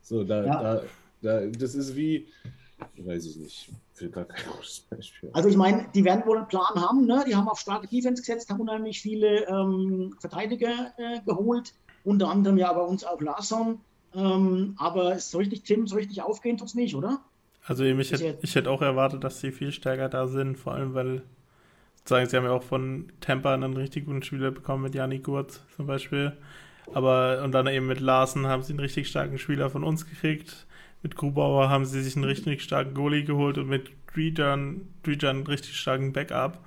So, 0.00 0.24
da, 0.24 0.44
ja. 0.44 0.62
da, 0.62 0.82
da, 1.22 1.46
das 1.46 1.74
ist 1.74 1.94
wie, 1.94 2.26
weiß 2.96 3.26
ich 3.26 3.36
nicht, 3.36 3.70
für 3.94 4.08
gar 4.08 4.24
kein 4.24 4.44
gutes 4.52 4.86
Beispiel. 4.90 5.30
Also 5.32 5.48
ich 5.48 5.56
meine, 5.56 5.88
die 5.94 6.04
werden 6.04 6.24
wohl 6.26 6.38
einen 6.38 6.48
Plan 6.48 6.74
haben, 6.74 7.06
ne? 7.06 7.24
die 7.26 7.34
haben 7.34 7.48
auf 7.48 7.60
starke 7.60 7.86
Defense 7.88 8.22
gesetzt, 8.22 8.50
haben 8.50 8.60
unheimlich 8.60 9.00
viele 9.00 9.46
ähm, 9.46 10.14
Verteidiger 10.20 10.92
äh, 10.96 11.20
geholt, 11.26 11.74
unter 12.04 12.28
anderem 12.28 12.58
ja 12.58 12.72
bei 12.72 12.82
uns 12.82 13.04
auch 13.04 13.20
Larsson. 13.20 13.80
Ähm, 14.14 14.74
aber 14.78 15.18
so 15.18 15.38
richtig, 15.38 15.64
Tim, 15.64 15.86
so 15.86 15.96
richtig 15.96 16.22
aufgehen 16.22 16.56
tut 16.56 16.68
es 16.68 16.74
nicht, 16.74 16.94
oder? 16.94 17.20
Also 17.64 17.84
ich 17.84 18.12
hätte, 18.12 18.38
ich 18.40 18.54
hätte 18.54 18.70
auch 18.70 18.80
erwartet, 18.80 19.22
dass 19.24 19.40
sie 19.40 19.52
viel 19.52 19.72
stärker 19.72 20.08
da 20.08 20.26
sind, 20.26 20.56
vor 20.56 20.72
allem 20.72 20.94
weil 20.94 21.22
sagen, 22.08 22.26
sie 22.26 22.36
haben 22.36 22.44
ja 22.44 22.52
auch 22.52 22.62
von 22.62 23.12
Tampa 23.20 23.52
einen 23.52 23.76
richtig 23.76 24.06
guten 24.06 24.22
Spieler 24.22 24.50
bekommen 24.50 24.84
mit 24.84 24.94
Janik 24.94 25.24
Gurt 25.24 25.60
zum 25.76 25.86
Beispiel. 25.86 26.32
Aber 26.94 27.42
und 27.44 27.52
dann 27.52 27.66
eben 27.66 27.86
mit 27.86 28.00
Larsen 28.00 28.46
haben 28.46 28.62
sie 28.62 28.72
einen 28.72 28.80
richtig 28.80 29.08
starken 29.08 29.36
Spieler 29.36 29.68
von 29.68 29.84
uns 29.84 30.06
gekriegt. 30.06 30.66
Mit 31.02 31.16
Grubauer 31.16 31.68
haben 31.68 31.84
sie 31.84 32.02
sich 32.02 32.16
einen 32.16 32.24
richtig 32.24 32.62
starken 32.62 32.94
Goalie 32.94 33.24
geholt 33.24 33.58
und 33.58 33.68
mit 33.68 33.90
Drejan, 34.14 34.82
einen 35.06 35.46
richtig 35.46 35.76
starken 35.76 36.12
Backup. 36.12 36.58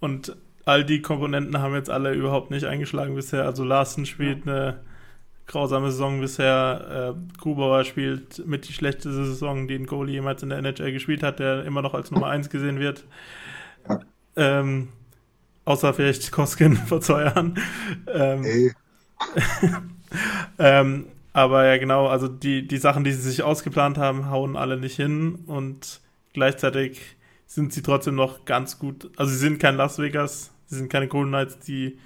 Und 0.00 0.36
all 0.64 0.84
die 0.84 1.02
Komponenten 1.02 1.58
haben 1.58 1.74
jetzt 1.74 1.90
alle 1.90 2.12
überhaupt 2.12 2.50
nicht 2.50 2.64
eingeschlagen 2.64 3.14
bisher. 3.14 3.44
Also 3.44 3.64
Larsen 3.64 4.06
spielt 4.06 4.46
eine 4.46 4.80
grausame 5.46 5.90
Saison 5.90 6.20
bisher. 6.20 7.14
Äh, 7.16 7.38
Grubauer 7.40 7.84
spielt 7.84 8.46
mit 8.46 8.68
die 8.68 8.72
schlechteste 8.72 9.24
Saison, 9.24 9.68
die 9.68 9.74
ein 9.74 9.86
Goalie 9.86 10.14
jemals 10.14 10.42
in 10.42 10.50
der 10.50 10.58
NHL 10.58 10.92
gespielt 10.92 11.22
hat, 11.22 11.40
der 11.40 11.64
immer 11.64 11.82
noch 11.82 11.94
als 11.94 12.10
Nummer 12.10 12.28
1 12.28 12.50
gesehen 12.50 12.78
wird. 12.78 13.04
Ja. 13.88 14.00
Ähm, 14.36 14.88
außer 15.64 15.92
vielleicht 15.94 16.30
Koskin 16.32 16.76
vor 16.88 17.00
zwei 17.00 17.24
Jahren. 17.24 17.58
Ähm, 18.06 18.42
hey. 18.42 18.72
ähm, 20.58 21.06
aber 21.32 21.66
ja, 21.66 21.76
genau, 21.78 22.06
also 22.08 22.28
die, 22.28 22.66
die 22.66 22.76
Sachen, 22.76 23.04
die 23.04 23.12
sie 23.12 23.22
sich 23.22 23.42
ausgeplant 23.42 23.98
haben, 23.98 24.30
hauen 24.30 24.56
alle 24.56 24.76
nicht 24.76 24.96
hin 24.96 25.44
und 25.46 26.00
gleichzeitig 26.32 27.00
sind 27.46 27.72
sie 27.72 27.82
trotzdem 27.82 28.14
noch 28.14 28.44
ganz 28.44 28.78
gut. 28.78 29.10
Also 29.16 29.32
sie 29.32 29.38
sind 29.38 29.58
kein 29.58 29.76
Las 29.76 29.98
Vegas, 29.98 30.52
sie 30.66 30.76
sind 30.76 30.90
keine 30.90 31.08
Golden 31.08 31.30
Knights, 31.30 31.58
die 31.60 31.98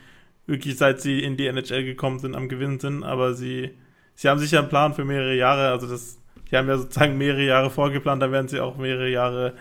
wirklich 0.46 0.76
seit 0.76 1.00
sie 1.00 1.22
in 1.22 1.36
die 1.36 1.46
NHL 1.46 1.84
gekommen 1.84 2.18
sind, 2.18 2.34
am 2.36 2.48
Gewinn 2.48 2.78
sind, 2.78 3.02
aber 3.02 3.34
sie, 3.34 3.70
sie 4.14 4.28
haben 4.28 4.38
sicher 4.38 4.60
einen 4.60 4.68
Plan 4.68 4.94
für 4.94 5.04
mehrere 5.04 5.34
Jahre, 5.34 5.70
also 5.70 5.88
das, 5.88 6.18
die 6.50 6.56
haben 6.56 6.68
ja 6.68 6.78
sozusagen 6.78 7.18
mehrere 7.18 7.44
Jahre 7.44 7.70
vorgeplant, 7.70 8.22
da 8.22 8.30
werden 8.30 8.48
sie 8.48 8.60
auch 8.60 8.76
mehrere 8.76 9.10
Jahre 9.10 9.54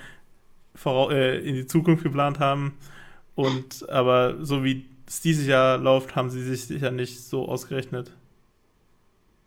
vorau 0.75 1.09
äh, 1.09 1.39
in 1.39 1.55
die 1.55 1.67
Zukunft 1.67 2.03
geplant 2.03 2.39
haben. 2.39 2.73
Und 3.33 3.89
aber 3.89 4.43
so 4.45 4.63
wie 4.63 4.85
es 5.07 5.21
dieses 5.21 5.47
Jahr 5.47 5.77
läuft, 5.77 6.15
haben 6.15 6.29
sie 6.29 6.41
sich 6.41 6.65
sicher 6.65 6.91
nicht 6.91 7.19
so 7.21 7.47
ausgerechnet. 7.47 8.11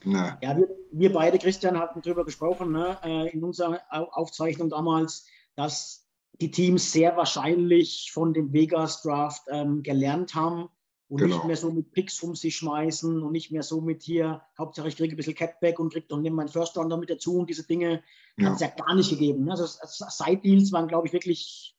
Na. 0.05 0.39
Ja, 0.43 0.57
wir, 0.57 0.69
wir, 0.93 1.13
beide, 1.13 1.39
Christian, 1.39 1.79
hatten 1.79 2.01
darüber 2.03 2.25
gesprochen, 2.25 2.73
ne, 2.73 2.99
äh, 3.03 3.31
in 3.31 3.43
unserer 3.43 3.81
Aufzeichnung 3.91 4.71
damals, 4.71 5.27
dass 5.57 6.07
die 6.41 6.51
Teams 6.51 6.93
sehr 6.93 7.17
wahrscheinlich 7.17 8.11
von 8.13 8.33
dem 8.33 8.53
Vegas 8.53 9.03
Draft 9.03 9.43
ähm, 9.51 9.83
gelernt 9.83 10.35
haben 10.35 10.69
und 11.09 11.19
genau. 11.19 11.37
nicht 11.37 11.47
mehr 11.47 11.57
so 11.57 11.71
mit 11.71 11.91
Picks 11.93 12.23
um 12.23 12.37
sich 12.37 12.57
schmeißen 12.57 13.23
und 13.23 13.33
nicht 13.33 13.51
mehr 13.51 13.63
so 13.63 13.81
mit 13.81 14.03
hier, 14.03 14.43
Hauptsache 14.59 14.89
ich 14.89 14.97
kriege 14.97 15.15
ein 15.15 15.17
bisschen 15.17 15.35
Catback 15.35 15.81
und 15.81 15.93
kriege 15.93 16.07
dann 16.09 16.23
nehme 16.23 16.37
meinen 16.37 16.49
First 16.49 16.77
Rounder 16.77 16.97
mit 16.97 17.11
dazu 17.11 17.39
und 17.39 17.49
diese 17.49 17.67
Dinge 17.67 18.03
ja. 18.37 18.47
hat 18.47 18.55
es 18.55 18.61
ja 18.61 18.69
gar 18.69 18.95
nicht 18.95 19.11
gegeben. 19.11 19.45
Ne? 19.45 19.53
Also 19.53 19.67
Side-Deals 19.67 20.71
waren, 20.73 20.87
glaube 20.87 21.07
ich, 21.07 21.13
wirklich 21.13 21.75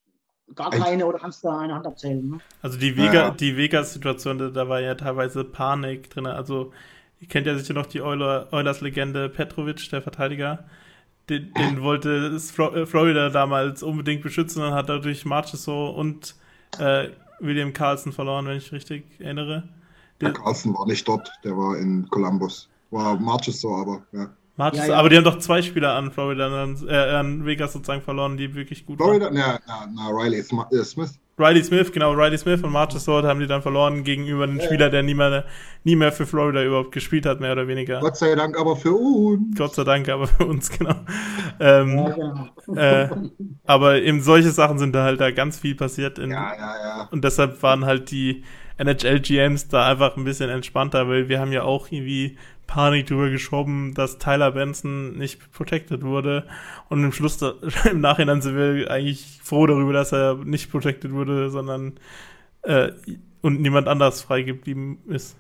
gar 0.56 0.72
keine 0.72 1.06
oder 1.06 1.20
kannst 1.20 1.44
du 1.44 1.48
da 1.48 1.60
eine 1.60 1.76
Hand 1.76 1.86
abzählen. 1.86 2.28
Ne? 2.28 2.39
Also 2.64 2.80
die, 2.80 2.98
Vega, 2.98 3.14
ja. 3.14 3.32
die 3.32 3.56
Vegas-Situation, 3.56 4.52
da 4.54 4.68
war 4.68 4.82
ja 4.82 4.96
teilweise 4.96 5.44
Panik 5.44 6.10
drin. 6.10 6.26
Also 6.26 6.72
ihr 7.20 7.28
kennt 7.28 7.48
ja 7.48 7.58
sicher 7.58 7.74
noch 7.74 7.86
die 7.86 8.02
Oilers-Legende 8.02 9.30
Petrovic, 9.30 9.90
der 9.90 10.02
Verteidiger. 10.02 10.66
Den, 11.30 11.54
den 11.54 11.82
wollte 11.82 12.38
äh, 12.38 12.86
Florida 12.86 13.30
damals 13.30 13.84
unbedingt 13.84 14.24
beschützen 14.24 14.64
und 14.64 14.74
hat 14.74 14.90
dadurch 14.90 15.26
Marchesso 15.26 15.90
und 15.90 16.36
äh, 16.80 17.10
William 17.40 17.74
Carlson 17.74 18.12
verloren, 18.12 18.48
wenn 18.48 18.58
ich 18.58 18.72
richtig 18.72 19.04
erinnere. 19.20 19.64
Der, 20.22 20.34
Carlson 20.34 20.74
war 20.74 20.86
nicht 20.86 21.08
dort, 21.08 21.32
der 21.44 21.56
war 21.56 21.78
in 21.78 22.10
Columbus. 22.10 22.68
War 22.92 23.20
Marches 23.20 23.62
so, 23.62 23.76
aber 23.76 24.02
ja. 24.12 24.30
Marcus, 24.60 24.80
Ja, 24.82 24.88
ja. 24.88 24.95
aber 24.97 25.07
die 25.07 25.16
haben 25.16 25.24
doch 25.24 25.39
zwei 25.39 25.62
Spieler 25.62 25.93
an 25.95 26.12
Florida, 26.12 26.68
äh, 26.86 27.16
an 27.16 27.45
Vegas 27.45 27.72
sozusagen 27.72 28.01
verloren, 28.01 28.36
die 28.36 28.53
wirklich 28.55 28.86
gut 28.86 28.97
Florida, 28.97 29.28
waren. 29.28 29.36
na, 29.36 29.57
na, 29.66 29.88
na 29.95 30.10
Riley 30.10 30.39
äh, 30.39 30.84
Smith. 30.84 31.18
Riley 31.38 31.64
Smith, 31.64 31.93
genau, 31.93 32.12
Riley 32.12 32.38
Smith 32.38 32.62
und 32.62 32.74
Marcus 32.74 33.05
Sword 33.05 33.24
haben 33.24 33.39
die 33.39 33.47
dann 33.47 33.62
verloren 33.62 34.03
gegenüber 34.03 34.43
einem 34.43 34.60
Spieler, 34.60 34.89
der 34.89 35.01
nie 35.03 35.14
mehr, 35.14 35.45
nie 35.86 35.95
mehr 35.95 36.12
für 36.12 36.26
Florida 36.26 36.62
überhaupt 36.62 36.91
gespielt 36.91 37.26
hat, 37.26 37.39
mehr 37.39 37.53
oder 37.53 37.70
weniger. 37.70 38.01
Gott 38.01 38.18
sei 38.18 38.36
Dank 38.36 38.60
aber 38.60 38.76
für 38.76 38.91
uns. 38.91 39.57
Gott 39.57 39.74
sei 39.76 39.86
Dank, 39.86 40.10
aber 40.10 40.28
für 40.28 40.45
uns, 40.45 40.70
genau. 40.78 40.95
Ähm, 41.62 41.97
Ja, 41.97 42.49
genau. 42.66 42.82
äh, 42.82 43.10
aber 43.66 44.01
eben 44.01 44.22
solche 44.22 44.51
Sachen 44.51 44.78
sind 44.78 44.93
da 44.93 45.05
halt 45.05 45.22
da 45.22 45.32
ganz 45.32 45.57
viel 45.57 45.76
passiert. 45.76 46.20
In, 46.20 46.32
Ja, 46.32 46.53
ja, 46.53 46.76
ja. 46.84 47.07
Und 47.12 47.24
deshalb 47.24 47.64
waren 47.64 47.86
halt 47.86 48.12
die 48.12 48.43
NHL-GMs 48.78 49.70
da 49.70 49.89
einfach 49.89 50.18
ein 50.18 50.26
bisschen 50.26 50.49
entspannter, 50.49 51.07
weil 51.07 51.30
wir 51.30 51.39
haben 51.39 51.53
ja 51.53 51.64
auch 51.64 51.89
irgendwie 51.89 52.38
Panik 52.70 53.08
drüber 53.08 53.32
geschoben, 53.32 53.96
dass 53.96 54.20
Tyler 54.20 54.52
Benson 54.52 55.18
nicht 55.18 55.52
protected 55.52 56.04
wurde. 56.04 56.48
Und 56.88 57.04
im 57.04 57.12
Schluss, 57.12 57.40
im 57.92 58.00
Nachhinein 58.00 58.42
sind 58.42 58.56
wir 58.56 58.92
eigentlich 58.92 59.40
froh 59.44 59.66
darüber, 59.66 59.92
dass 59.92 60.12
er 60.12 60.36
nicht 60.36 60.72
protected 60.72 61.12
wurde, 61.12 61.50
sondern 61.50 62.00
äh, 62.62 62.92
und 63.42 63.60
niemand 63.62 63.88
anders 63.88 64.22
freigeblieben 64.22 65.00
ist. 65.08 65.36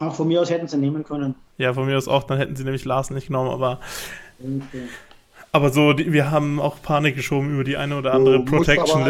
Auch 0.00 0.14
von 0.14 0.26
mir 0.26 0.40
aus 0.40 0.50
hätten 0.50 0.66
sie 0.66 0.78
nehmen 0.78 1.04
können. 1.04 1.36
Ja, 1.58 1.74
von 1.74 1.86
mir 1.86 1.96
aus 1.96 2.08
auch, 2.08 2.24
dann 2.24 2.38
hätten 2.38 2.56
sie 2.56 2.64
nämlich 2.64 2.84
Larsen 2.84 3.14
nicht 3.14 3.28
genommen, 3.28 3.50
aber, 3.50 3.78
Okay. 4.40 4.88
aber 5.52 5.70
so, 5.70 5.92
die, 5.92 6.10
wir 6.12 6.30
haben 6.32 6.58
auch 6.58 6.82
Panik 6.82 7.14
geschoben 7.14 7.52
über 7.52 7.62
die 7.62 7.76
eine 7.76 7.96
oder 7.96 8.14
andere 8.14 8.42
Du 8.42 8.56
musst 8.56 8.68
Protection 8.68 9.04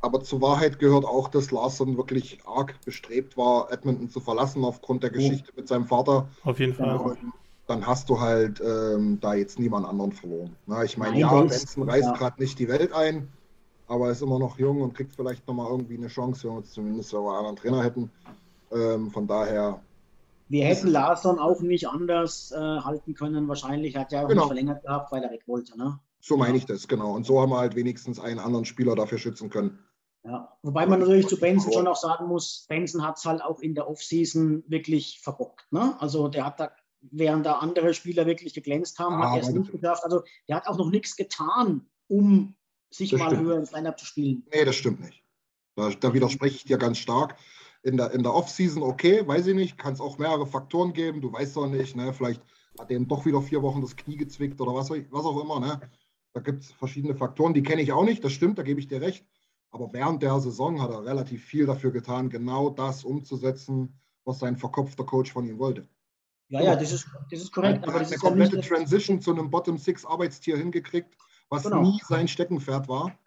aber 0.00 0.22
zur 0.22 0.40
Wahrheit 0.40 0.78
gehört 0.78 1.04
auch, 1.04 1.28
dass 1.28 1.50
Larson 1.50 1.96
wirklich 1.96 2.38
arg 2.46 2.74
bestrebt 2.84 3.36
war, 3.36 3.72
Edmonton 3.72 4.08
zu 4.08 4.20
verlassen 4.20 4.64
aufgrund 4.64 5.02
der 5.02 5.10
Geschichte 5.10 5.52
mit 5.56 5.66
seinem 5.66 5.86
Vater. 5.86 6.28
Auf 6.44 6.60
jeden 6.60 6.74
Fall. 6.74 6.96
Und 6.96 7.18
dann 7.66 7.86
hast 7.86 8.08
du 8.08 8.20
halt 8.20 8.60
ähm, 8.60 9.18
da 9.20 9.34
jetzt 9.34 9.58
niemand 9.58 9.86
anderen 9.86 10.12
verloren. 10.12 10.56
Na, 10.66 10.84
ich 10.84 10.96
meine, 10.96 11.18
ja, 11.18 11.40
Benson 11.42 11.88
reißt 11.88 12.06
ja. 12.06 12.12
gerade 12.14 12.40
nicht 12.40 12.58
die 12.58 12.68
Welt 12.68 12.92
ein, 12.92 13.28
aber 13.88 14.10
ist 14.10 14.22
immer 14.22 14.38
noch 14.38 14.58
jung 14.58 14.82
und 14.82 14.94
kriegt 14.94 15.14
vielleicht 15.14 15.46
nochmal 15.48 15.70
irgendwie 15.70 15.96
eine 15.96 16.08
Chance, 16.08 16.44
wenn 16.44 16.52
wir 16.52 16.58
uns 16.58 16.72
zumindest 16.72 17.14
einen 17.14 17.26
anderen 17.26 17.56
Trainer 17.56 17.82
hätten. 17.82 18.10
Ähm, 18.72 19.10
von 19.10 19.26
daher, 19.26 19.80
Wir 20.48 20.64
hätten 20.66 20.88
Larsson 20.88 21.38
auch 21.38 21.60
nicht 21.60 21.88
anders 21.88 22.52
äh, 22.52 22.56
halten 22.56 23.14
können. 23.14 23.48
Wahrscheinlich 23.48 23.96
hat 23.96 24.12
er 24.12 24.24
auch 24.24 24.28
Genau. 24.28 24.42
nicht 24.42 24.48
verlängert 24.48 24.82
gehabt, 24.82 25.10
weil 25.10 25.22
er 25.22 25.30
weg 25.30 25.42
wollte. 25.46 25.76
Ne? 25.76 25.98
so 26.20 26.36
meine 26.36 26.56
ich 26.56 26.66
das, 26.66 26.88
genau. 26.88 27.14
Und 27.14 27.26
so 27.26 27.40
haben 27.40 27.50
wir 27.50 27.58
halt 27.58 27.74
wenigstens 27.74 28.20
einen 28.20 28.38
anderen 28.38 28.64
Spieler 28.64 28.94
dafür 28.94 29.18
schützen 29.18 29.50
können. 29.50 29.78
Ja. 30.24 30.56
Wobei 30.62 30.86
man 30.86 31.00
natürlich 31.00 31.28
zu 31.28 31.38
Benson 31.38 31.72
schon 31.72 31.86
auch 31.86 31.96
sagen 31.96 32.26
muss, 32.26 32.66
Benson 32.68 33.06
hat 33.06 33.18
es 33.18 33.24
halt 33.24 33.42
auch 33.42 33.60
in 33.60 33.74
der 33.74 33.88
Offseason 33.88 34.64
wirklich 34.66 35.20
verbockt. 35.22 35.70
Ne? 35.72 35.96
Also 36.00 36.28
der 36.28 36.44
hat 36.44 36.60
da, 36.60 36.72
während 37.00 37.46
da 37.46 37.58
andere 37.58 37.94
Spieler 37.94 38.26
wirklich 38.26 38.52
geglänzt 38.52 38.98
haben, 38.98 39.20
Ja, 39.20 39.30
hat 39.30 39.36
er 39.36 39.42
es 39.48 39.54
nicht 39.54 39.72
geschafft. 39.72 40.04
Also 40.04 40.22
der 40.48 40.56
hat 40.56 40.66
auch 40.66 40.76
noch 40.76 40.90
nichts 40.90 41.16
getan, 41.16 41.88
um 42.08 42.56
sich 42.90 43.10
Das 43.10 43.20
mal 43.20 43.30
stimmt. 43.30 43.42
höher 43.42 43.58
ins 43.58 43.72
Lineup 43.72 43.98
zu 43.98 44.06
spielen. 44.06 44.44
Nee, 44.52 44.64
das 44.64 44.74
stimmt 44.76 45.00
nicht. 45.00 45.22
Da, 45.76 45.90
da 45.90 46.12
widerspreche 46.12 46.56
ich 46.56 46.64
dir 46.64 46.78
ganz 46.78 46.98
stark. 46.98 47.36
In 47.82 47.96
der, 47.96 48.10
in 48.10 48.24
der 48.24 48.34
Offseason, 48.34 48.82
okay, 48.82 49.26
weiß 49.26 49.46
ich 49.46 49.54
nicht, 49.54 49.78
kann 49.78 49.92
es 49.92 50.00
auch 50.00 50.18
mehrere 50.18 50.46
Faktoren 50.46 50.92
geben. 50.92 51.20
Du 51.20 51.32
weißt 51.32 51.56
doch 51.56 51.68
nicht, 51.68 51.94
ne? 51.94 52.12
vielleicht 52.12 52.42
hat 52.78 52.90
dem 52.90 53.06
doch 53.06 53.24
wieder 53.24 53.40
vier 53.40 53.62
Wochen 53.62 53.80
das 53.80 53.94
Knie 53.96 54.16
gezwickt 54.16 54.60
oder 54.60 54.74
was, 54.74 54.90
was 54.90 55.24
auch 55.24 55.40
immer. 55.40 55.60
Ne? 55.60 55.80
Da 56.32 56.40
gibt 56.40 56.64
es 56.64 56.72
verschiedene 56.72 57.14
Faktoren, 57.14 57.54
die 57.54 57.62
kenne 57.62 57.82
ich 57.82 57.92
auch 57.92 58.04
nicht, 58.04 58.22
das 58.24 58.32
stimmt, 58.32 58.58
da 58.58 58.62
gebe 58.62 58.80
ich 58.80 58.88
dir 58.88 59.00
recht. 59.00 59.24
Aber 59.70 59.92
während 59.92 60.22
der 60.22 60.38
Saison 60.40 60.80
hat 60.80 60.90
er 60.90 61.04
relativ 61.04 61.44
viel 61.44 61.66
dafür 61.66 61.90
getan, 61.92 62.30
genau 62.30 62.70
das 62.70 63.04
umzusetzen, 63.04 64.00
was 64.24 64.38
sein 64.38 64.56
verkopfter 64.56 65.04
Coach 65.04 65.32
von 65.32 65.46
ihm 65.46 65.58
wollte. 65.58 65.88
Ja, 66.50 66.62
ja, 66.62 66.76
das 66.76 66.92
ist, 66.92 67.06
das 67.30 67.42
ist 67.42 67.52
korrekt. 67.52 67.84
Er 67.84 67.88
hat 67.88 67.94
eine 67.96 68.04
ist 68.04 68.10
ja 68.12 68.18
komplette 68.18 68.60
Transition 68.60 69.20
zu 69.20 69.32
einem 69.32 69.50
Bottom-Six-Arbeitstier 69.50 70.56
hingekriegt, 70.56 71.14
was 71.50 71.64
Genau. 71.64 71.82
nie 71.82 72.00
sein 72.08 72.26
Steckenpferd 72.28 72.88
war. 72.88 73.18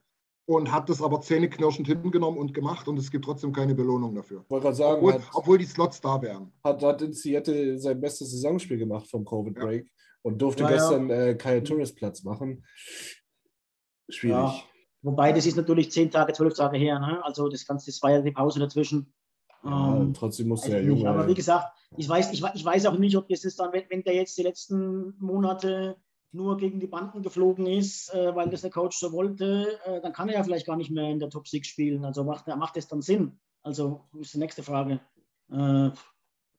Und 0.47 0.71
hat 0.71 0.89
das 0.89 1.01
aber 1.03 1.21
zähneknirschend 1.21 1.87
hingenommen 1.87 2.39
und 2.39 2.53
gemacht 2.53 2.87
und 2.87 2.97
es 2.97 3.11
gibt 3.11 3.23
trotzdem 3.25 3.53
keine 3.53 3.75
Belohnung 3.75 4.15
dafür. 4.15 4.43
Wollte 4.49 4.63
gerade 4.63 4.75
sagen, 4.75 4.97
Obwohl, 4.97 5.13
hat, 5.13 5.21
obwohl 5.33 5.57
die 5.59 5.65
Slots 5.65 6.01
da 6.01 6.19
wären. 6.21 6.51
hat, 6.63 6.81
hat 6.83 7.01
in 7.03 7.13
Seattle 7.13 7.77
sein 7.77 8.01
bestes 8.01 8.31
Saisonspiel 8.31 8.77
gemacht 8.79 9.07
vom 9.09 9.23
Covid 9.23 9.55
Ja. 9.55 9.63
Break 9.63 9.87
und 10.23 10.41
durfte 10.41 10.63
Ja, 10.63 10.69
ja. 10.71 10.75
gestern 10.77 11.09
äh, 11.11 11.35
Kyle 11.35 11.63
Torres 11.63 11.93
Platz 11.93 12.23
machen. 12.23 12.65
Schwierig. 14.09 14.35
Ja. 14.35 14.63
Wobei, 15.03 15.31
das 15.33 15.45
ist 15.45 15.57
natürlich 15.57 15.91
zehn 15.91 16.11
Tage, 16.11 16.33
zwölf 16.33 16.53
Tage 16.53 16.77
her. 16.77 16.99
Ne? 16.99 17.23
Also 17.23 17.49
das 17.49 17.65
Ganze, 17.65 17.91
das 17.91 18.01
war 18.03 18.11
ja 18.11 18.21
die 18.21 18.31
Pause 18.31 18.59
dazwischen. 18.59 19.13
Ja, 19.63 19.97
Ähm, 19.97 20.13
trotzdem 20.13 20.47
musste 20.47 20.67
Weiß 20.67 20.73
der 20.73 20.83
Junge. 20.83 21.09
aber 21.09 21.27
wie 21.27 21.33
gesagt, 21.33 21.67
ich 21.97 22.07
weiß, 22.07 22.31
ich, 22.33 22.43
ich 22.53 22.65
weiß 22.65 22.85
auch 22.85 22.97
nicht, 22.97 23.15
ob 23.17 23.27
das 23.27 23.43
ist 23.43 23.59
dann, 23.59 23.73
wenn, 23.73 23.83
wenn 23.89 24.03
der 24.03 24.15
jetzt 24.15 24.37
die 24.37 24.43
letzten 24.43 25.15
Monate 25.19 25.97
nur 26.31 26.57
gegen 26.57 26.79
die 26.79 26.87
Banden 26.87 27.21
geflogen 27.23 27.65
ist, 27.67 28.13
äh, 28.13 28.33
weil 28.35 28.49
das 28.49 28.61
der 28.61 28.69
Coach 28.69 28.97
so 28.97 29.11
wollte, 29.11 29.77
äh, 29.85 30.01
dann 30.01 30.13
kann 30.13 30.29
er 30.29 30.35
ja 30.35 30.43
vielleicht 30.43 30.65
gar 30.65 30.77
nicht 30.77 30.89
mehr 30.91 31.09
in 31.09 31.19
der 31.19 31.29
Top 31.29 31.47
6 31.47 31.67
spielen. 31.67 32.05
Also 32.05 32.23
macht, 32.23 32.47
macht 32.47 32.77
das 32.77 32.87
dann 32.87 33.01
Sinn? 33.01 33.39
Also 33.63 34.05
ist 34.19 34.33
die 34.33 34.37
nächste 34.39 34.63
Frage. 34.63 34.99
Äh, 35.51 35.89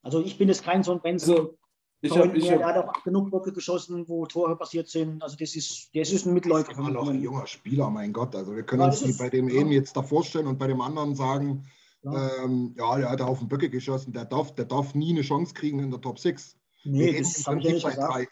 also 0.02 0.20
ich 0.20 0.36
bin 0.36 0.48
jetzt 0.48 0.62
kein 0.64 0.82
so 0.82 0.92
ein 0.92 1.00
Benson. 1.00 1.36
Also, 1.36 1.58
ich 2.02 2.16
habe 2.18 2.36
ich 2.36 2.50
hab, 2.50 2.62
hat 2.62 2.76
auch 2.76 3.02
genug 3.04 3.30
Böcke 3.30 3.52
geschossen, 3.52 4.04
wo 4.08 4.26
Tore 4.26 4.56
passiert 4.56 4.88
sind. 4.88 5.22
Also 5.22 5.36
das 5.38 5.54
ist, 5.54 5.88
das 5.94 6.10
ist 6.12 6.26
ein 6.26 6.34
Mitläufer 6.34 6.72
Immer 6.76 6.90
noch 6.90 7.08
ein 7.08 7.22
junger 7.22 7.46
Spieler, 7.46 7.88
mein 7.90 8.12
Gott. 8.12 8.34
Also 8.34 8.54
wir 8.54 8.64
können 8.64 8.82
Ja, 8.82 8.88
uns 8.88 9.02
ist- 9.02 9.18
bei 9.18 9.30
dem 9.30 9.48
ja. 9.48 9.60
eben 9.60 9.70
jetzt 9.70 9.96
da 9.96 10.02
vorstellen 10.02 10.46
und 10.48 10.58
bei 10.58 10.66
dem 10.66 10.80
anderen 10.80 11.14
sagen, 11.14 11.64
Ja. 12.02 12.44
ähm, 12.44 12.74
ja, 12.76 12.96
der 12.98 13.10
hat 13.10 13.20
auf 13.20 13.38
den 13.38 13.48
Böcke 13.48 13.70
geschossen, 13.70 14.12
der 14.12 14.24
darf, 14.24 14.54
der 14.54 14.64
darf 14.64 14.94
nie 14.94 15.10
eine 15.12 15.22
Chance 15.22 15.54
kriegen 15.54 15.78
in 15.78 15.90
der 15.90 16.00
Top 16.00 16.18
6. 16.18 16.58
Wir 16.84 17.12
Nee, 17.12 17.18
das 17.20 17.38
im 17.38 17.46
habe 17.46 17.58
ich 17.60 17.64
ja 17.64 17.70
Prinzip 17.70 17.74
nicht 17.74 17.82
bei 17.84 17.90
gesagt. 17.90 18.14
drei. 18.14 18.28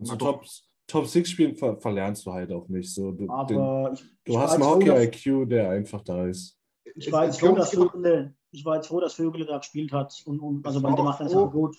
also. 0.00 0.16
Top, 0.16 0.44
Top 0.86 1.06
6 1.06 1.28
Spielen 1.30 1.54
ver 1.56 1.76
verlernst 1.78 2.24
du 2.24 2.32
halt 2.32 2.50
auch 2.52 2.68
nicht. 2.68 2.94
So, 2.94 3.10
du, 3.12 3.18
den, 3.26 3.30
Aber 3.30 3.92
ich, 3.92 4.00
du 4.24 4.32
ich 4.32 4.36
hast 4.38 4.58
war 4.60 4.72
einen 4.74 4.80
jetzt 4.86 4.88
froh, 4.88 4.94
dass- 4.94 5.06
Hockey-IQ, 5.44 5.48
der 5.50 5.70
einfach 5.70 6.02
da 6.02 6.26
ist. 6.26 6.56
Ich 6.94 7.12
war 7.12 7.26
jetzt 7.26 7.40
froh, 7.40 7.54
dass 7.54 7.70
Vögele, 7.74 8.34
ich 8.52 8.64
war 8.64 8.76
jetzt 8.76 8.86
froh, 8.86 9.00
dass 9.00 9.12
Vögele 9.14 9.44
da 9.44 9.58
gespielt 9.58 9.92
hat. 9.92 10.22
Und, 10.24 10.40
und 10.40 10.64
also 10.66 10.80
der 10.80 10.90
doch 10.92 11.04
macht 11.04 11.20
das 11.20 11.34
auch 11.34 11.50
gut. 11.50 11.76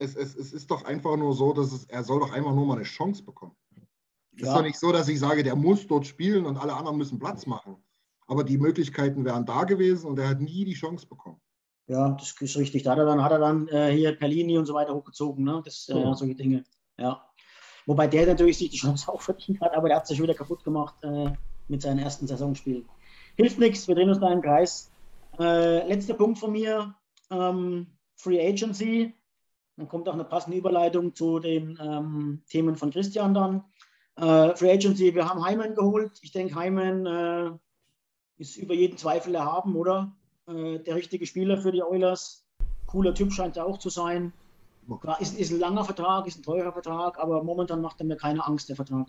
Es, 0.00 0.16
es, 0.16 0.34
es 0.34 0.52
ist 0.52 0.70
doch 0.70 0.84
einfach 0.84 1.16
nur 1.16 1.34
so, 1.34 1.52
dass 1.52 1.72
es, 1.72 1.84
er 1.84 2.02
soll 2.02 2.20
doch 2.20 2.32
einfach 2.32 2.54
nur 2.54 2.66
mal 2.66 2.74
eine 2.76 2.84
Chance 2.84 3.22
bekommen. 3.22 3.54
Es 4.34 4.42
ist 4.42 4.48
Ja. 4.48 4.54
doch 4.56 4.62
nicht 4.62 4.78
so, 4.78 4.90
dass 4.92 5.08
ich 5.08 5.20
sage, 5.20 5.42
der 5.42 5.56
muss 5.56 5.86
dort 5.86 6.06
spielen 6.06 6.46
und 6.46 6.56
alle 6.56 6.74
anderen 6.74 6.96
müssen 6.96 7.18
Platz 7.18 7.46
machen. 7.46 7.76
Aber 8.26 8.42
die 8.44 8.58
Möglichkeiten 8.58 9.24
wären 9.24 9.44
da 9.44 9.64
gewesen 9.64 10.08
und 10.08 10.18
er 10.18 10.28
hat 10.28 10.40
nie 10.40 10.64
die 10.64 10.74
Chance 10.74 11.06
bekommen. 11.06 11.40
Ja, 11.88 12.10
das 12.10 12.34
ist 12.40 12.56
richtig. 12.56 12.84
Da 12.84 12.92
hat 12.92 12.98
er 12.98 13.04
dann, 13.04 13.22
hat 13.22 13.32
er 13.32 13.40
dann 13.40 13.68
äh, 13.68 13.92
hier 13.92 14.16
Perlini 14.16 14.56
und 14.56 14.66
so 14.66 14.74
weiter 14.74 14.94
hochgezogen, 14.94 15.44
ne? 15.44 15.60
Das, 15.64 15.88
äh, 15.88 15.98
Ja. 15.98 16.14
solche 16.14 16.36
Dinge. 16.36 16.64
Ja. 16.96 17.26
Wobei 17.86 18.06
der 18.06 18.26
natürlich 18.26 18.58
sich 18.58 18.70
die 18.70 18.78
Chance 18.78 19.08
auch 19.12 19.20
verdient 19.20 19.60
hat, 19.60 19.74
aber 19.74 19.88
der 19.88 19.98
hat 19.98 20.06
sich 20.06 20.22
wieder 20.22 20.34
kaputt 20.34 20.64
gemacht 20.64 20.94
äh, 21.02 21.32
mit 21.68 21.82
seinen 21.82 21.98
ersten 21.98 22.26
Saisonspielen. 22.26 22.88
Hilft 23.36 23.58
nichts, 23.58 23.88
wir 23.88 23.94
drehen 23.96 24.08
uns 24.08 24.20
da 24.20 24.32
im 24.32 24.40
Kreis. 24.40 24.92
Äh, 25.38 25.86
letzter 25.88 26.14
Punkt 26.14 26.38
von 26.38 26.52
mir: 26.52 26.94
ähm, 27.30 27.98
Free 28.16 28.40
Agency. 28.40 29.19
Dann 29.80 29.88
kommt 29.88 30.10
auch 30.10 30.12
eine 30.12 30.24
passende 30.24 30.58
Überleitung 30.58 31.14
zu 31.14 31.38
den 31.38 31.78
ähm, 31.82 32.42
Themen 32.50 32.76
von 32.76 32.90
Christian 32.90 33.32
dann. 33.32 33.64
Äh, 34.16 34.54
Free 34.54 34.72
Agency, 34.72 35.14
wir 35.14 35.26
haben 35.26 35.42
Heimann 35.42 35.74
geholt. 35.74 36.12
Ich 36.20 36.32
denke, 36.32 36.54
Heimann 36.54 37.06
äh, 37.06 37.50
ist 38.36 38.58
über 38.58 38.74
jeden 38.74 38.98
Zweifel 38.98 39.34
erhaben, 39.34 39.74
oder? 39.76 40.12
Äh, 40.46 40.80
der 40.80 40.96
richtige 40.96 41.24
Spieler 41.24 41.56
für 41.56 41.72
die 41.72 41.82
Oilers. 41.82 42.44
Cooler 42.84 43.14
Typ 43.14 43.32
scheint 43.32 43.56
er 43.56 43.64
auch 43.64 43.78
zu 43.78 43.88
sein. 43.88 44.34
Klar, 45.00 45.18
Ist, 45.18 45.38
ist 45.38 45.50
ein 45.50 45.60
langer 45.60 45.84
Vertrag, 45.84 46.26
ist 46.26 46.40
ein 46.40 46.42
teurer 46.42 46.72
Vertrag, 46.72 47.18
aber 47.18 47.42
momentan 47.42 47.80
macht 47.80 48.00
er 48.00 48.06
mir 48.06 48.16
keine 48.16 48.46
Angst, 48.46 48.68
der 48.68 48.76
Vertrag. 48.76 49.06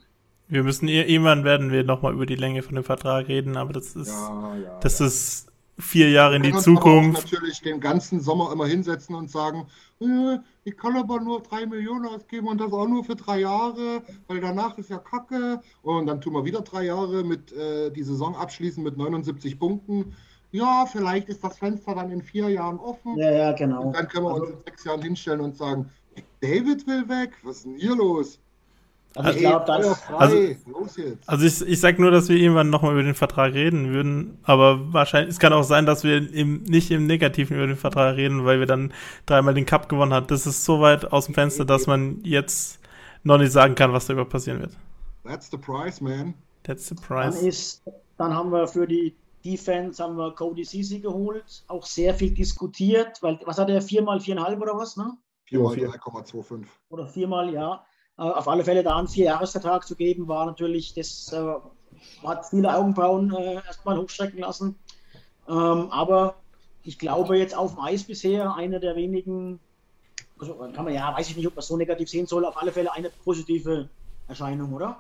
Wir 0.47 0.63
müssen 0.63 0.87
irgendwann 0.87 1.43
werden 1.43 1.71
wir 1.71 1.83
nochmal 1.83 2.13
über 2.13 2.25
die 2.25 2.35
Länge 2.35 2.61
von 2.61 2.75
dem 2.75 2.85
Vertrag 2.85 3.27
reden, 3.27 3.57
aber 3.57 3.73
das 3.73 3.95
ist, 3.97 4.07
Ja, 4.07 4.55
ja. 4.55 4.79
das 4.79 4.99
ja. 4.99 5.07
ist 5.07 5.50
vier 5.81 6.09
Jahre 6.09 6.35
in 6.37 6.43
die 6.43 6.49
können 6.51 6.57
uns 6.59 6.67
aber 6.67 6.77
auch 6.77 6.83
Zukunft. 6.83 7.31
natürlich 7.31 7.61
den 7.61 7.79
ganzen 7.79 8.19
Sommer 8.19 8.51
immer 8.51 8.65
hinsetzen 8.67 9.15
und 9.15 9.29
sagen, 9.29 9.67
äh, 9.99 10.37
ich 10.63 10.77
kann 10.77 10.95
aber 10.95 11.19
nur 11.19 11.41
drei 11.41 11.65
Millionen 11.65 12.05
ausgeben 12.05 12.47
und 12.47 12.59
das 12.59 12.71
auch 12.71 12.87
nur 12.87 13.03
für 13.03 13.15
drei 13.15 13.39
Jahre, 13.41 14.03
weil 14.27 14.39
danach 14.39 14.77
ist 14.77 14.89
ja 14.89 14.97
Kacke. 14.99 15.59
Und 15.81 16.05
dann 16.07 16.21
tun 16.21 16.33
wir 16.33 16.45
wieder 16.45 16.61
drei 16.61 16.85
Jahre 16.85 17.23
mit 17.23 17.51
äh, 17.51 17.89
die 17.91 18.03
Saison 18.03 18.35
abschließen 18.35 18.83
mit 18.83 18.97
79 18.97 19.57
Punkten. 19.59 20.13
Ja, 20.51 20.85
vielleicht 20.85 21.29
ist 21.29 21.43
das 21.43 21.57
Fenster 21.57 21.95
dann 21.95 22.11
in 22.11 22.21
vier 22.21 22.49
Jahren 22.49 22.77
offen. 22.77 23.17
Ja, 23.17 23.31
ja, 23.31 23.51
genau. 23.53 23.83
Und 23.83 23.95
dann 23.95 24.07
können 24.07 24.25
wir 24.25 24.33
uns 24.33 24.41
Also- 24.41 24.53
in 24.53 24.59
sechs 24.65 24.83
Jahren 24.83 25.01
hinstellen 25.01 25.41
und 25.41 25.55
sagen, 25.57 25.89
David 26.41 26.85
will 26.87 27.07
weg, 27.07 27.31
was 27.43 27.57
ist 27.57 27.65
denn 27.65 27.75
hier 27.77 27.95
los? 27.95 28.39
Also 29.15 29.29
ich 29.31 29.39
glaube, 29.39 29.65
das, 29.65 30.01
frei, 30.01 30.15
Also- 30.15 30.37
los 30.67 30.97
jetzt. 30.97 31.27
Also 31.27 31.45
ich, 31.45 31.69
ich 31.69 31.79
sag 31.79 31.99
nur, 31.99 32.11
dass 32.11 32.29
wir 32.29 32.37
irgendwann 32.37 32.69
nochmal 32.69 32.93
über 32.93 33.03
den 33.03 33.15
Vertrag 33.15 33.53
reden 33.53 33.91
würden, 33.91 34.37
aber 34.43 34.93
wahrscheinlich, 34.93 35.31
es 35.31 35.39
kann 35.39 35.51
auch 35.51 35.63
sein, 35.63 35.85
dass 35.85 36.03
wir 36.03 36.33
im, 36.33 36.63
nicht 36.63 36.91
im 36.91 37.07
Negativen 37.07 37.57
über 37.57 37.67
den 37.67 37.75
Vertrag 37.75 38.15
reden, 38.15 38.45
weil 38.45 38.59
wir 38.59 38.67
dann 38.67 38.93
dreimal 39.25 39.53
den 39.53 39.65
Cup 39.65 39.89
gewonnen 39.89 40.13
haben. 40.13 40.27
Das 40.27 40.47
ist 40.47 40.63
so 40.63 40.79
weit 40.79 41.11
aus 41.11 41.25
dem 41.25 41.35
Fenster, 41.35 41.65
dass 41.65 41.87
man 41.87 42.19
jetzt 42.23 42.79
noch 43.23 43.37
nicht 43.37 43.51
sagen 43.51 43.75
kann, 43.75 43.91
was 43.91 44.07
darüber 44.07 44.25
passieren 44.25 44.61
wird. 44.61 44.71
That's 45.25 45.51
the 45.51 45.57
price, 45.57 45.99
man. 45.99 46.33
That's 46.63 46.87
the 46.87 46.95
dann 46.95 47.03
price. 47.03 47.41
ist, 47.41 47.83
dann 48.17 48.33
haben 48.33 48.51
wir 48.51 48.67
für 48.67 48.87
die 48.87 49.15
Defense 49.43 50.01
haben 50.01 50.15
wir 50.17 50.33
Cody 50.35 50.63
Ceci 50.63 50.99
geholt, 50.99 51.63
auch 51.67 51.85
sehr 51.85 52.13
viel 52.13 52.31
diskutiert, 52.31 53.21
weil 53.21 53.39
was 53.45 53.57
hat 53.57 53.69
er, 53.69 53.81
viermal 53.81 54.19
viereinhalb 54.19 54.61
oder 54.61 54.77
was, 54.77 54.95
ne? 54.97 55.17
Viermal 55.45 55.75
3,25. 55.75 56.65
Oder 56.89 57.07
viermal, 57.07 57.51
ja. 57.53 57.83
Äh, 58.17 58.23
auf 58.23 58.47
alle 58.47 58.63
Fälle 58.63 58.83
da 58.83 58.97
einen 58.97 59.07
Vierjahresvertrag 59.07 59.87
zu 59.87 59.95
geben, 59.95 60.27
war 60.27 60.45
natürlich, 60.45 60.93
das 60.93 61.31
äh, 61.33 61.53
hat 62.25 62.45
viele 62.45 62.75
Augenbrauen 62.75 63.33
äh, 63.33 63.55
erstmal 63.55 63.97
hochstrecken 63.97 64.39
lassen. 64.39 64.75
Ähm, 65.47 65.89
aber 65.91 66.35
ich 66.83 66.99
glaube 66.99 67.37
jetzt 67.37 67.55
auf 67.55 67.75
dem 67.75 67.83
Eis 67.83 68.03
bisher 68.03 68.55
einer 68.55 68.79
der 68.79 68.95
wenigen, 68.95 69.59
also 70.39 70.55
kann 70.73 70.85
man 70.85 70.93
ja, 70.93 71.15
weiß 71.15 71.29
ich 71.29 71.37
nicht, 71.37 71.47
ob 71.47 71.55
man 71.55 71.59
es 71.59 71.67
so 71.67 71.77
negativ 71.77 72.09
sehen 72.09 72.25
soll, 72.25 72.45
auf 72.45 72.59
alle 72.61 72.71
Fälle 72.71 72.91
eine 72.93 73.09
positive 73.23 73.89
Erscheinung, 74.27 74.73
oder? 74.73 74.97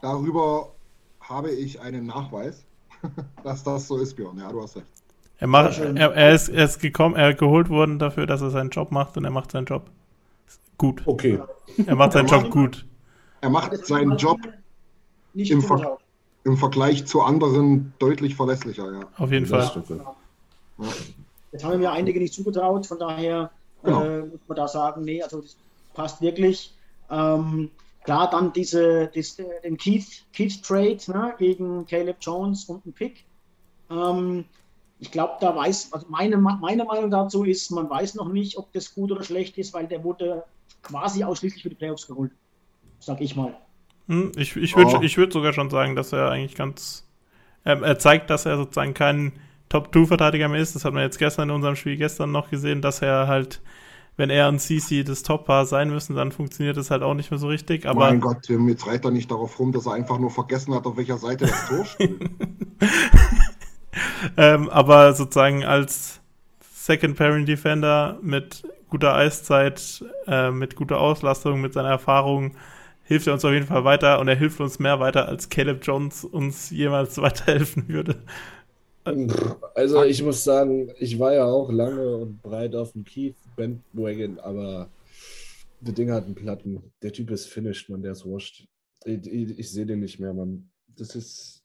Darüber 0.00 0.72
habe 1.20 1.50
ich 1.50 1.80
einen 1.80 2.06
Nachweis, 2.06 2.64
dass 3.44 3.62
das 3.62 3.88
so 3.88 3.98
ist, 3.98 4.16
Björn. 4.16 4.38
Ja, 4.38 4.50
du 4.50 4.62
hast 4.62 4.76
recht. 4.76 4.86
Er, 5.38 5.46
macht, 5.46 5.78
er, 5.78 6.12
er, 6.12 6.34
ist, 6.34 6.48
er 6.50 6.64
ist 6.66 6.80
gekommen, 6.80 7.16
er 7.16 7.32
geholt 7.32 7.70
worden 7.70 7.98
dafür, 7.98 8.26
dass 8.26 8.42
er 8.42 8.50
seinen 8.50 8.68
Job 8.68 8.90
macht 8.90 9.16
und 9.16 9.24
er 9.24 9.30
macht 9.30 9.52
seinen 9.52 9.64
Job 9.64 9.90
gut. 10.80 11.02
Okay. 11.06 11.38
Er 11.86 11.94
macht 11.94 12.12
seinen 12.12 12.26
Job 12.26 12.50
gut. 12.50 12.86
Er 13.42 13.50
macht 13.50 13.86
seinen 13.86 14.16
Job 14.16 14.38
im, 15.34 15.62
Ver 15.62 15.98
im, 16.44 16.56
Vergleich 16.56 17.06
zu 17.06 17.20
anderen 17.20 17.92
deutlich 17.98 18.34
verlässlicher, 18.34 18.92
ja. 18.92 19.00
Auf 19.16 19.30
jeden 19.30 19.46
Fall. 19.46 19.70
Ja. 19.88 20.88
Jetzt 21.52 21.64
haben 21.64 21.78
mir 21.78 21.92
einige 21.92 22.18
nicht 22.18 22.32
zugetraut, 22.32 22.86
von 22.86 22.98
daher 22.98 23.50
genau. 23.82 24.02
äh, 24.02 24.20
muss 24.22 24.40
man 24.48 24.56
da 24.56 24.68
sagen, 24.68 25.04
nee, 25.04 25.22
also 25.22 25.42
das 25.42 25.56
passt 25.94 26.22
wirklich. 26.22 26.74
Ähm, 27.10 27.70
klar, 28.04 28.30
dann 28.30 28.52
diese, 28.52 29.08
diese 29.08 29.44
den 29.62 29.76
Keith, 29.76 30.24
Keith 30.32 30.62
Trade 30.62 30.98
ne, 31.08 31.34
gegen 31.38 31.86
Caleb 31.86 32.16
Jones 32.20 32.64
und 32.64 32.84
einen 32.84 32.94
Pick. 32.94 33.24
Ähm, 33.90 34.44
ich 34.98 35.10
glaube, 35.10 35.34
da 35.40 35.54
weiß, 35.54 35.92
also 35.92 36.06
meine, 36.08 36.38
meine 36.38 36.84
Meinung 36.84 37.10
dazu 37.10 37.44
ist, 37.44 37.70
man 37.70 37.90
weiß 37.90 38.14
noch 38.14 38.28
nicht, 38.28 38.56
ob 38.56 38.72
das 38.72 38.94
gut 38.94 39.12
oder 39.12 39.24
schlecht 39.24 39.58
ist, 39.58 39.74
weil 39.74 39.86
der 39.86 40.04
wurde 40.04 40.44
quasi 40.82 41.24
ausschließlich 41.24 41.62
für 41.62 41.68
die 41.68 41.74
Playoffs 41.74 42.06
geholt. 42.06 42.32
Sag 42.98 43.20
ich 43.20 43.36
mal. 43.36 43.56
Hm, 44.08 44.32
ich 44.36 44.56
ich 44.56 44.76
würde 44.76 44.96
oh. 44.96 45.00
würd 45.02 45.32
sogar 45.32 45.52
schon 45.52 45.70
sagen, 45.70 45.94
dass 45.94 46.12
er 46.12 46.30
eigentlich 46.30 46.56
ganz. 46.56 47.06
Er, 47.64 47.80
er 47.82 47.98
zeigt, 47.98 48.30
dass 48.30 48.46
er 48.46 48.56
sozusagen 48.56 48.94
kein 48.94 49.32
Top-2-Verteidiger 49.68 50.48
mehr 50.48 50.60
ist. 50.60 50.74
Das 50.74 50.84
hat 50.84 50.92
man 50.92 51.02
jetzt 51.02 51.18
gestern 51.18 51.48
in 51.48 51.54
unserem 51.54 51.76
Spiel 51.76 51.96
gestern 51.96 52.32
noch 52.32 52.50
gesehen, 52.50 52.82
dass 52.82 53.02
er 53.02 53.28
halt, 53.28 53.62
wenn 54.16 54.28
er 54.28 54.48
und 54.48 54.58
CC 54.58 55.04
das 55.04 55.22
Top-Paar 55.22 55.64
sein 55.64 55.90
müssen, 55.90 56.16
dann 56.16 56.32
funktioniert 56.32 56.76
das 56.76 56.90
halt 56.90 57.02
auch 57.02 57.14
nicht 57.14 57.30
mehr 57.30 57.38
so 57.38 57.48
richtig. 57.48 57.86
Aber 57.86 58.00
mein 58.00 58.20
Gott, 58.20 58.42
Tim, 58.42 58.68
jetzt 58.68 58.86
reiht 58.86 59.04
er 59.04 59.10
nicht 59.10 59.30
darauf 59.30 59.58
rum, 59.58 59.72
dass 59.72 59.86
er 59.86 59.92
einfach 59.92 60.18
nur 60.18 60.30
vergessen 60.30 60.74
hat, 60.74 60.86
auf 60.86 60.96
welcher 60.96 61.18
Seite 61.18 61.46
das 61.46 61.68
Tor 61.68 61.84
steht. 61.84 62.18
ähm, 64.36 64.68
aber 64.68 65.12
sozusagen 65.14 65.64
als 65.64 66.20
Second 66.72 67.16
Pairing 67.16 67.46
Defender 67.46 68.18
mit 68.22 68.64
guter 68.90 69.14
Eiszeit, 69.14 70.04
äh, 70.26 70.50
mit 70.50 70.76
guter 70.76 71.00
Auslastung, 71.00 71.60
mit 71.60 71.72
seiner 71.72 71.90
Erfahrung 71.90 72.56
hilft 73.10 73.26
er 73.26 73.32
uns 73.32 73.44
auf 73.44 73.52
jeden 73.52 73.66
Fall 73.66 73.84
weiter 73.84 74.20
und 74.20 74.28
er 74.28 74.36
hilft 74.36 74.60
uns 74.60 74.78
mehr 74.78 75.00
weiter, 75.00 75.26
als 75.26 75.48
Caleb 75.48 75.80
Jones 75.82 76.24
uns 76.24 76.70
jemals 76.70 77.18
weiterhelfen 77.22 77.88
würde. 77.88 78.22
Also 79.74 80.04
ich 80.04 80.22
muss 80.22 80.44
sagen, 80.44 80.92
ich 80.98 81.18
war 81.18 81.34
ja 81.34 81.44
auch 81.46 81.72
lange 81.72 82.16
und 82.16 82.40
breit 82.42 82.76
auf 82.76 82.92
dem 82.92 83.04
Keith 83.04 83.34
Bandwagon, 83.56 84.38
aber 84.38 84.90
der 85.80 85.94
Ding 85.94 86.12
hat 86.12 86.26
einen 86.26 86.36
Platten. 86.36 86.92
Der 87.02 87.12
Typ 87.12 87.30
ist 87.30 87.46
finished, 87.46 87.88
man, 87.88 88.02
der 88.02 88.12
ist 88.12 88.24
wurscht. 88.24 88.68
Ich, 89.04 89.26
ich, 89.26 89.58
ich 89.58 89.70
sehe 89.70 89.86
den 89.86 90.00
nicht 90.00 90.20
mehr, 90.20 90.32
man. 90.32 90.68
Das 90.96 91.16
ist 91.16 91.60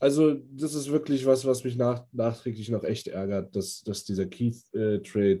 also, 0.00 0.34
das 0.52 0.74
ist 0.74 0.90
wirklich 0.90 1.24
was, 1.24 1.46
was 1.46 1.64
mich 1.64 1.76
nach, 1.76 2.04
nachträglich 2.12 2.68
noch 2.68 2.84
echt 2.84 3.08
ärgert, 3.08 3.56
dass, 3.56 3.82
dass 3.84 4.04
dieser 4.04 4.26
Keith-Trade 4.26 5.40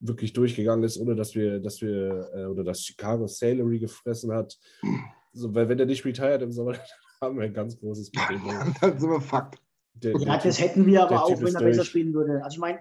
wirklich 0.00 0.32
durchgegangen 0.32 0.84
ist, 0.84 0.98
ohne 0.98 1.14
dass 1.14 1.34
wir, 1.34 1.60
dass 1.60 1.80
wir, 1.80 2.30
äh, 2.34 2.44
oder 2.46 2.64
dass 2.64 2.82
Chicago 2.82 3.26
Salary 3.26 3.78
gefressen 3.78 4.32
hat. 4.32 4.58
So, 5.32 5.54
weil 5.54 5.68
wenn 5.68 5.78
er 5.78 5.86
nicht 5.86 6.04
retired 6.04 6.42
im 6.42 6.52
Sommer, 6.52 6.72
dann 6.72 6.82
haben 7.20 7.38
wir 7.38 7.44
ein 7.44 7.54
ganz 7.54 7.78
großes 7.78 8.10
Problem. 8.10 8.42
dann 8.80 8.98
sind 8.98 9.10
wir 9.10 9.20
fucked. 9.20 9.58
Der, 9.94 10.12
ja, 10.12 10.18
der 10.18 10.38
das 10.38 10.56
typ, 10.56 10.66
hätten 10.66 10.86
wir 10.86 11.02
aber 11.02 11.24
auch, 11.24 11.30
wenn 11.30 11.54
er 11.54 11.60
durch. 11.60 11.64
besser 11.64 11.84
spielen 11.84 12.12
würde. 12.12 12.44
Also 12.44 12.56
ich 12.56 12.60
meine, 12.60 12.80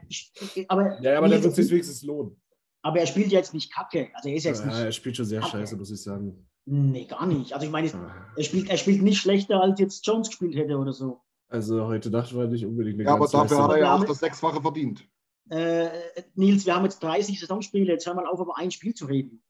aber. 0.67 1.01
Ja, 1.01 1.17
aber 1.17 1.29
dann 1.29 1.41
wird 1.41 1.51
es 1.51 1.55
sich 1.55 1.71
wenigstens 1.71 2.03
lohnen. 2.03 2.35
Aber 2.81 2.99
er 2.99 3.07
spielt 3.07 3.31
jetzt 3.31 3.53
nicht 3.53 3.73
kacke. 3.73 4.09
Also 4.13 4.29
er 4.29 4.35
ist 4.35 4.43
jetzt 4.43 4.59
ja, 4.59 4.67
nicht. 4.67 4.77
Er 4.77 4.91
spielt 4.91 5.15
schon 5.15 5.25
sehr 5.25 5.39
kacke. 5.39 5.59
scheiße, 5.59 5.77
muss 5.77 5.91
ich 5.91 6.01
sagen. 6.01 6.45
Nee, 6.65 7.05
gar 7.05 7.25
nicht. 7.25 7.53
Also 7.53 7.65
ich 7.65 7.71
meine, 7.71 7.89
er 8.35 8.43
spielt, 8.43 8.69
er 8.69 8.77
spielt 8.77 9.01
nicht 9.01 9.19
schlechter, 9.19 9.61
als 9.61 9.79
jetzt 9.79 10.05
Jones 10.05 10.27
gespielt 10.29 10.55
hätte 10.55 10.77
oder 10.77 10.91
so. 10.93 11.21
Also 11.47 11.85
heute 11.85 12.09
Nacht 12.09 12.35
war 12.35 12.47
nicht 12.47 12.65
unbedingt 12.65 12.95
eine 12.95 13.05
Ja, 13.05 13.13
aber 13.13 13.27
dafür 13.27 13.63
hat 13.63 13.71
er 13.71 13.79
ja 13.79 13.95
auch 13.95 14.03
das 14.03 14.19
Sechsfache 14.19 14.61
verdient. 14.61 15.07
Äh, 15.49 15.89
Nils, 16.35 16.65
wir 16.65 16.75
haben 16.75 16.85
jetzt 16.85 17.01
30 17.03 17.39
Saisonspiele, 17.39 17.93
jetzt 17.93 18.05
hör 18.07 18.15
mal 18.15 18.25
auf, 18.25 18.39
über 18.39 18.57
ein 18.57 18.71
Spiel 18.71 18.93
zu 18.93 19.05
reden. 19.05 19.41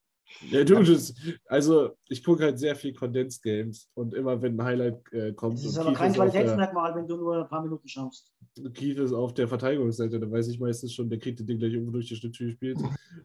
Ja, 0.49 0.63
du, 0.63 0.81
das, 0.83 1.13
also 1.45 1.91
ich 2.09 2.23
gucke 2.23 2.43
halt 2.43 2.59
sehr 2.59 2.75
viel 2.75 2.93
Condensed 2.93 3.41
Games 3.43 3.89
und 3.93 4.13
immer 4.13 4.41
wenn 4.41 4.59
ein 4.59 4.63
Highlight 4.63 5.13
äh, 5.13 5.33
kommt. 5.33 5.57
Das 5.57 5.65
ist 5.65 5.77
aber 5.77 5.93
kein 5.93 6.13
Qualitätsmerkmal, 6.13 6.95
wenn 6.95 7.07
du 7.07 7.15
nur 7.15 7.43
ein 7.43 7.47
paar 7.47 7.61
Minuten 7.61 7.87
schaust. 7.87 8.33
Keith 8.73 8.97
ist 8.97 9.13
auf 9.13 9.33
der 9.33 9.47
Verteidigungsseite, 9.47 10.19
dann 10.19 10.31
weiß 10.31 10.47
ich 10.47 10.59
meistens 10.59 10.93
schon, 10.93 11.09
der 11.09 11.19
kriegt 11.19 11.39
das 11.39 11.45
Ding 11.45 11.59
gleich 11.59 11.73
irgendwo 11.73 11.91
durch 11.91 12.07
die 12.07 12.15
Schnittschule 12.15 12.51
spielt. 12.51 12.79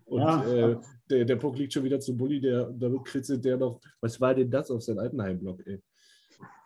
Und 0.05 0.21
ja, 0.21 0.45
äh, 0.45 0.77
der, 1.09 1.25
der 1.25 1.37
Puck 1.37 1.57
liegt 1.57 1.73
schon 1.73 1.85
wieder 1.85 2.01
zum 2.01 2.17
Bulli, 2.17 2.41
der, 2.41 2.71
damit 2.71 3.05
kritzelt 3.05 3.45
der 3.45 3.57
noch. 3.57 3.81
Was 4.01 4.21
war 4.21 4.35
denn 4.35 4.51
das 4.51 4.71
auf 4.71 4.83
seinem 4.83 4.99
Altenheimblock, 4.99 5.67
ey? 5.67 5.81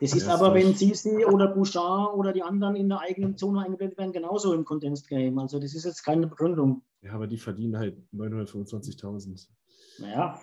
Das 0.01 0.15
ist 0.15 0.29
aber, 0.29 0.55
wenn 0.55 0.75
Sisi 0.75 1.25
oder 1.25 1.49
Bouchard 1.49 2.15
oder 2.15 2.33
die 2.33 2.43
anderen 2.43 2.77
in 2.77 2.89
der 2.89 3.01
eigenen 3.01 3.37
Zone 3.37 3.63
eingeblendet 3.63 3.99
werden, 3.99 4.13
genauso 4.13 4.53
im 4.53 4.65
Condensed 4.65 5.09
Game. 5.09 5.39
Also 5.39 5.59
das 5.59 5.75
ist 5.75 5.85
jetzt 5.85 6.05
keine 6.05 6.27
Begründung. 6.27 6.83
Ja, 7.03 7.13
aber 7.13 7.27
die 7.27 7.39
verdienen 7.39 7.79
halt 7.79 7.97
925.000. 8.13 9.49
Naja. 10.01 10.41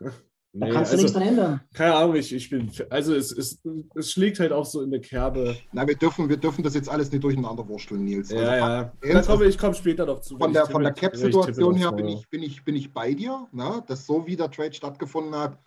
Da 0.54 0.66
nee, 0.66 0.72
kannst 0.72 0.92
du 0.92 0.96
also, 0.96 1.02
nichts 1.04 1.12
dran 1.12 1.28
ändern. 1.28 1.60
Keine 1.74 1.94
Ahnung, 1.94 2.16
ich, 2.16 2.34
ich 2.34 2.48
bin. 2.48 2.70
Also 2.88 3.14
es, 3.14 3.30
es, 3.32 3.62
es 3.94 4.10
schlägt 4.10 4.40
halt 4.40 4.50
auch 4.50 4.64
so 4.64 4.80
in 4.80 4.90
der 4.90 5.00
Kerbe. 5.00 5.56
Na, 5.72 5.86
wir 5.86 5.94
dürfen, 5.94 6.28
wir 6.30 6.38
dürfen 6.38 6.64
das 6.64 6.74
jetzt 6.74 6.88
alles 6.88 7.12
nicht 7.12 7.22
durcheinander 7.22 7.68
wursteln, 7.68 8.04
Nils. 8.04 8.30
Ja, 8.30 8.38
also, 8.38 8.56
ja. 9.04 9.12
Dann 9.12 9.26
komme, 9.26 9.44
ich 9.44 9.58
komme 9.58 9.74
später 9.74 10.06
noch 10.06 10.20
zu. 10.20 10.38
Von 10.38 10.54
der, 10.54 10.64
von 10.64 10.82
der 10.82 10.92
Cap-Situation 10.92 11.74
her 11.76 11.92
bin 11.92 12.08
ich, 12.08 12.28
bin, 12.30 12.42
ich, 12.42 12.64
bin 12.64 12.76
ich 12.76 12.94
bei 12.94 13.12
dir. 13.12 13.46
Ne? 13.52 13.84
Dass 13.86 14.06
so 14.06 14.26
wie 14.26 14.36
der 14.36 14.50
Trade 14.50 14.72
stattgefunden 14.72 15.34
hat, 15.34 15.58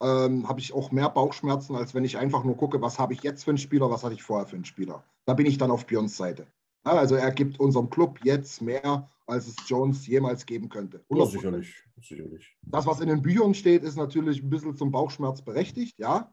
ähm, 0.00 0.48
habe 0.48 0.60
ich 0.60 0.72
auch 0.72 0.92
mehr 0.92 1.08
Bauchschmerzen, 1.08 1.74
als 1.74 1.94
wenn 1.94 2.04
ich 2.04 2.18
einfach 2.18 2.44
nur 2.44 2.56
gucke, 2.56 2.80
was 2.80 2.98
habe 2.98 3.12
ich 3.12 3.22
jetzt 3.22 3.44
für 3.44 3.50
einen 3.50 3.58
Spieler, 3.58 3.90
was 3.90 4.04
hatte 4.04 4.14
ich 4.14 4.22
vorher 4.22 4.46
für 4.46 4.56
einen 4.56 4.64
Spieler. 4.64 5.04
Da 5.24 5.34
bin 5.34 5.46
ich 5.46 5.58
dann 5.58 5.70
auf 5.70 5.86
Björns 5.86 6.16
Seite. 6.16 6.46
Ja, 6.86 6.92
also 6.92 7.16
er 7.16 7.30
gibt 7.32 7.58
unserem 7.60 7.90
Club 7.90 8.20
jetzt 8.24 8.62
mehr, 8.62 9.10
als 9.26 9.46
es 9.46 9.56
Jones 9.66 10.06
jemals 10.06 10.46
geben 10.46 10.68
könnte. 10.68 11.04
Ja, 11.10 11.26
sicherlich. 11.26 11.84
sicherlich. 12.00 12.56
Das, 12.62 12.86
was 12.86 13.00
in 13.00 13.08
den 13.08 13.22
Büchern 13.22 13.54
steht, 13.54 13.82
ist 13.82 13.96
natürlich 13.96 14.42
ein 14.42 14.50
bisschen 14.50 14.76
zum 14.76 14.90
Bauchschmerz 14.90 15.42
berechtigt, 15.42 15.98
ja. 15.98 16.32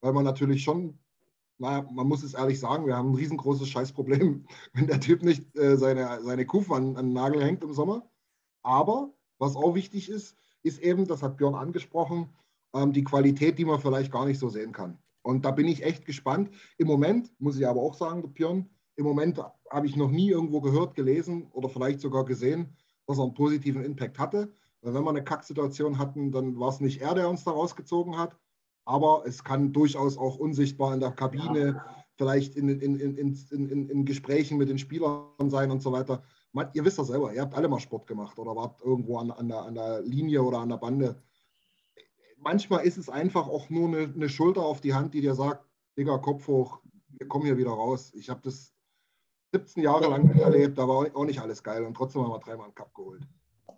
Weil 0.00 0.12
man 0.12 0.24
natürlich 0.24 0.64
schon, 0.64 0.98
naja, 1.58 1.86
man 1.92 2.08
muss 2.08 2.24
es 2.24 2.34
ehrlich 2.34 2.58
sagen, 2.58 2.86
wir 2.86 2.96
haben 2.96 3.12
ein 3.12 3.16
riesengroßes 3.16 3.68
Scheißproblem, 3.68 4.46
wenn 4.72 4.86
der 4.86 5.00
Typ 5.00 5.22
nicht 5.22 5.56
äh, 5.56 5.76
seine, 5.76 6.20
seine 6.22 6.46
Kufen 6.46 6.74
an, 6.74 6.96
an 6.96 7.06
den 7.06 7.12
Nagel 7.12 7.44
hängt 7.44 7.62
im 7.62 7.74
Sommer. 7.74 8.10
Aber 8.62 9.12
was 9.38 9.54
auch 9.54 9.74
wichtig 9.74 10.08
ist, 10.08 10.36
ist 10.62 10.80
eben, 10.80 11.06
das 11.06 11.22
hat 11.22 11.36
Björn 11.36 11.54
angesprochen, 11.54 12.28
ähm, 12.74 12.92
die 12.92 13.04
Qualität, 13.04 13.58
die 13.58 13.64
man 13.64 13.80
vielleicht 13.80 14.12
gar 14.12 14.26
nicht 14.26 14.38
so 14.38 14.48
sehen 14.48 14.72
kann. 14.72 14.98
Und 15.22 15.44
da 15.44 15.50
bin 15.50 15.68
ich 15.68 15.84
echt 15.84 16.04
gespannt. 16.04 16.50
Im 16.78 16.88
Moment, 16.88 17.32
muss 17.38 17.58
ich 17.58 17.66
aber 17.66 17.80
auch 17.80 17.94
sagen, 17.94 18.32
Björn, 18.32 18.68
im 18.96 19.04
Moment 19.04 19.40
habe 19.70 19.86
ich 19.86 19.96
noch 19.96 20.10
nie 20.10 20.30
irgendwo 20.30 20.60
gehört, 20.60 20.94
gelesen 20.94 21.48
oder 21.52 21.68
vielleicht 21.68 22.00
sogar 22.00 22.24
gesehen, 22.24 22.76
dass 23.06 23.18
er 23.18 23.24
einen 23.24 23.34
positiven 23.34 23.84
Impact 23.84 24.18
hatte. 24.18 24.52
Weil 24.82 24.94
wenn 24.94 25.04
wir 25.04 25.10
eine 25.10 25.24
Kacksituation 25.24 25.98
hatten, 25.98 26.32
dann 26.32 26.58
war 26.58 26.68
es 26.68 26.80
nicht 26.80 27.00
er, 27.00 27.14
der 27.14 27.28
uns 27.28 27.44
da 27.44 27.52
rausgezogen 27.52 28.18
hat. 28.18 28.36
Aber 28.84 29.22
es 29.26 29.44
kann 29.44 29.72
durchaus 29.72 30.18
auch 30.18 30.36
unsichtbar 30.38 30.92
in 30.92 31.00
der 31.00 31.12
Kabine, 31.12 31.66
ja. 31.66 32.04
vielleicht 32.16 32.56
in, 32.56 32.68
in, 32.68 32.98
in, 32.98 33.88
in, 33.88 34.04
Gesprächen 34.04 34.58
mit 34.58 34.68
den 34.68 34.78
Spielern 34.78 35.48
sein 35.48 35.70
und 35.70 35.82
so 35.82 35.92
weiter. 35.92 36.24
Man, 36.52 36.68
ihr 36.74 36.84
wisst 36.84 36.98
das 36.98 37.06
selber, 37.06 37.32
ihr 37.32 37.42
habt 37.42 37.54
alle 37.54 37.68
mal 37.68 37.78
Sport 37.78 38.08
gemacht 38.08 38.38
oder 38.40 38.56
wart 38.56 38.82
irgendwo 38.82 39.18
an, 39.18 39.30
an, 39.30 39.48
der, 39.48 39.62
an 39.62 39.74
der 39.76 40.02
Linie 40.02 40.42
oder 40.42 40.58
an 40.58 40.68
der 40.68 40.78
Bande. 40.78 41.22
Manchmal 42.42 42.84
ist 42.84 42.98
es 42.98 43.08
einfach 43.08 43.46
auch 43.46 43.70
nur 43.70 43.88
eine, 43.88 44.12
eine 44.14 44.28
Schulter 44.28 44.62
auf 44.62 44.80
die 44.80 44.94
Hand, 44.94 45.14
die 45.14 45.20
dir 45.20 45.34
sagt, 45.34 45.64
Digga, 45.96 46.18
Kopf 46.18 46.48
hoch, 46.48 46.80
wir 47.18 47.28
kommen 47.28 47.44
hier 47.44 47.56
wieder 47.56 47.70
raus. 47.70 48.12
Ich 48.14 48.30
habe 48.30 48.40
das 48.42 48.72
17 49.52 49.82
Jahre 49.82 50.08
lang 50.08 50.26
miterlebt, 50.26 50.78
da 50.78 50.88
war 50.88 51.14
auch 51.14 51.24
nicht 51.24 51.40
alles 51.40 51.62
geil 51.62 51.84
und 51.84 51.94
trotzdem 51.94 52.22
haben 52.22 52.32
wir 52.32 52.38
dreimal 52.38 52.66
einen 52.66 52.74
Cup 52.74 52.94
geholt. 52.94 53.22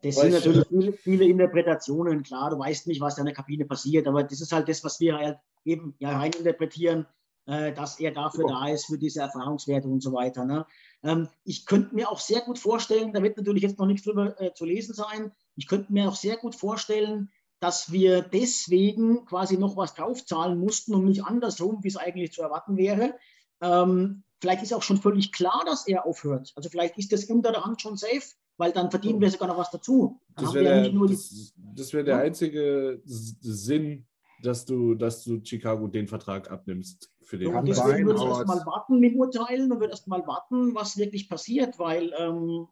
Das 0.02 0.16
sind 0.16 0.32
natürlich 0.32 0.66
viele, 0.68 0.92
viele, 0.92 1.24
Interpretationen, 1.24 2.22
klar, 2.22 2.50
du 2.50 2.58
weißt 2.58 2.86
nicht, 2.86 3.00
was 3.00 3.18
in 3.18 3.24
der 3.24 3.34
Kabine 3.34 3.64
passiert, 3.64 4.06
aber 4.06 4.22
das 4.22 4.40
ist 4.40 4.52
halt 4.52 4.68
das, 4.68 4.84
was 4.84 5.00
wir 5.00 5.16
halt 5.16 5.38
eben 5.64 5.94
ja 5.98 6.16
reininterpretieren, 6.16 7.06
äh, 7.46 7.72
dass 7.72 7.98
er 7.98 8.12
dafür 8.12 8.46
da 8.46 8.68
ist, 8.68 8.86
für 8.86 8.98
diese 8.98 9.22
Erfahrungswerte 9.22 9.88
und 9.88 10.02
so 10.02 10.12
weiter. 10.12 10.44
Ne? 10.44 10.66
Ähm, 11.02 11.28
ich 11.44 11.64
könnte 11.66 11.94
mir 11.94 12.10
auch 12.10 12.20
sehr 12.20 12.42
gut 12.42 12.58
vorstellen, 12.58 13.12
da 13.12 13.22
wird 13.22 13.36
natürlich 13.36 13.62
jetzt 13.62 13.78
noch 13.78 13.86
nichts 13.86 14.04
drüber 14.04 14.40
äh, 14.40 14.52
zu 14.52 14.64
lesen 14.64 14.94
sein, 14.94 15.32
ich 15.56 15.66
könnte 15.66 15.92
mir 15.92 16.08
auch 16.08 16.16
sehr 16.16 16.36
gut 16.36 16.54
vorstellen, 16.54 17.30
dass 17.64 17.90
wir 17.90 18.20
deswegen 18.20 19.24
quasi 19.24 19.56
noch 19.56 19.74
was 19.74 19.94
draufzahlen 19.94 20.58
mussten 20.58 20.94
und 20.94 21.06
nicht 21.06 21.24
andersrum, 21.24 21.82
wie 21.82 21.88
es 21.88 21.96
eigentlich 21.96 22.32
zu 22.32 22.42
erwarten 22.42 22.76
wäre. 22.76 23.14
Ähm, 23.62 24.22
Vielleicht 24.40 24.62
ist 24.62 24.74
auch 24.74 24.82
schon 24.82 24.98
völlig 24.98 25.32
klar, 25.32 25.62
dass 25.64 25.86
er 25.88 26.04
aufhört. 26.04 26.52
Also 26.56 26.68
vielleicht 26.68 26.98
ist 26.98 27.10
das 27.12 27.24
unter 27.24 27.50
der 27.52 27.64
Hand 27.64 27.80
schon 27.80 27.96
safe. 27.96 28.20
weil 28.58 28.70
dann 28.72 28.90
verdienen 28.90 29.20
wir 29.20 29.30
sogar 29.30 29.48
noch 29.48 29.56
was 29.56 29.70
dazu. 29.70 30.20
Dann 30.36 30.44
Das 30.44 30.54
ja 30.54 30.60
wäre 30.60 30.90
nicht 30.90 30.94
der, 30.94 31.08
das, 31.08 31.54
das 31.76 31.92
wär 31.94 32.04
der 32.04 32.16
Ja. 32.16 32.20
einzige 32.22 33.00
Sinn, 33.06 34.06
dass 34.42 34.64
du, 34.66 34.94
dass 34.94 35.24
du 35.24 35.40
Chicago 35.42 35.88
den 35.88 36.06
Vertrag 36.06 36.50
abnimmst 36.50 37.10
für 37.22 37.38
den. 37.38 37.50
Sein, 37.52 37.64
deswegen 37.64 38.06
würde 38.06 38.18
ich 38.20 38.26
aber 38.26 38.36
erst 38.38 38.46
mal 38.46 38.58
es- 38.58 38.66
warten 38.66 39.00
mit 39.00 39.16
Urteilen 39.16 39.72
und 39.72 39.80
würde 39.80 39.92
erst 39.92 40.06
mal 40.06 40.24
warten, 40.26 40.74
was 40.74 40.96
wirklich 40.98 41.28
passiert, 41.30 41.78
weil 41.78 42.12
ähm, 42.18 42.68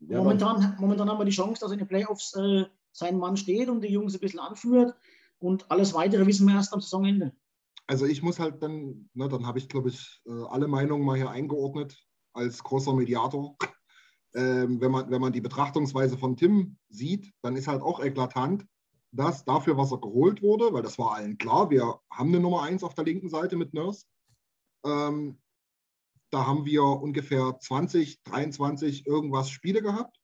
Ja, 0.00 0.18
momentan, 0.18 0.76
momentan 0.78 1.08
haben 1.10 1.18
wir 1.18 1.24
die 1.24 1.32
Chance, 1.32 1.60
dass 1.62 1.72
in 1.72 1.78
den 1.78 1.88
Playoffs 1.88 2.34
äh, 2.36 2.66
sein 2.98 3.18
Mann 3.18 3.36
steht 3.36 3.68
und 3.68 3.82
die 3.82 3.88
Jungs 3.88 4.14
ein 4.14 4.20
bisschen 4.20 4.40
anführt 4.40 4.94
und 5.38 5.70
alles 5.70 5.94
weitere 5.94 6.26
wissen 6.26 6.46
wir 6.46 6.54
erst 6.54 6.72
am 6.72 6.80
Saisonende. 6.80 7.32
Also 7.86 8.04
ich 8.04 8.22
muss 8.22 8.38
halt 8.38 8.62
dann, 8.62 9.08
ne, 9.14 9.28
dann 9.28 9.46
habe 9.46 9.58
ich, 9.58 9.68
glaube 9.68 9.88
ich, 9.88 10.20
äh, 10.26 10.44
alle 10.50 10.68
Meinungen 10.68 11.06
mal 11.06 11.16
hier 11.16 11.30
eingeordnet 11.30 11.96
als 12.32 12.62
großer 12.62 12.94
Mediator. 12.94 13.56
Ähm, 14.34 14.78
wenn, 14.82 14.90
man, 14.90 15.10
wenn 15.10 15.22
man 15.22 15.32
die 15.32 15.40
Betrachtungsweise 15.40 16.18
von 16.18 16.36
Tim 16.36 16.76
sieht, 16.90 17.32
dann 17.40 17.56
ist 17.56 17.66
halt 17.66 17.80
auch 17.80 17.98
eklatant, 17.98 18.66
dass 19.10 19.46
dafür, 19.46 19.78
was 19.78 19.90
er 19.90 20.02
geholt 20.02 20.42
wurde, 20.42 20.70
weil 20.74 20.82
das 20.82 20.98
war 20.98 21.14
allen 21.14 21.38
klar, 21.38 21.70
wir 21.70 21.98
haben 22.10 22.28
eine 22.28 22.38
Nummer 22.38 22.62
1 22.62 22.84
auf 22.84 22.94
der 22.94 23.06
linken 23.06 23.30
Seite 23.30 23.56
mit 23.56 23.72
Nurse. 23.72 24.04
Ähm, 24.84 25.38
da 26.28 26.46
haben 26.46 26.66
wir 26.66 26.82
ungefähr 26.84 27.58
20, 27.58 28.22
23 28.24 29.06
irgendwas 29.06 29.48
Spiele 29.48 29.80
gehabt. 29.80 30.20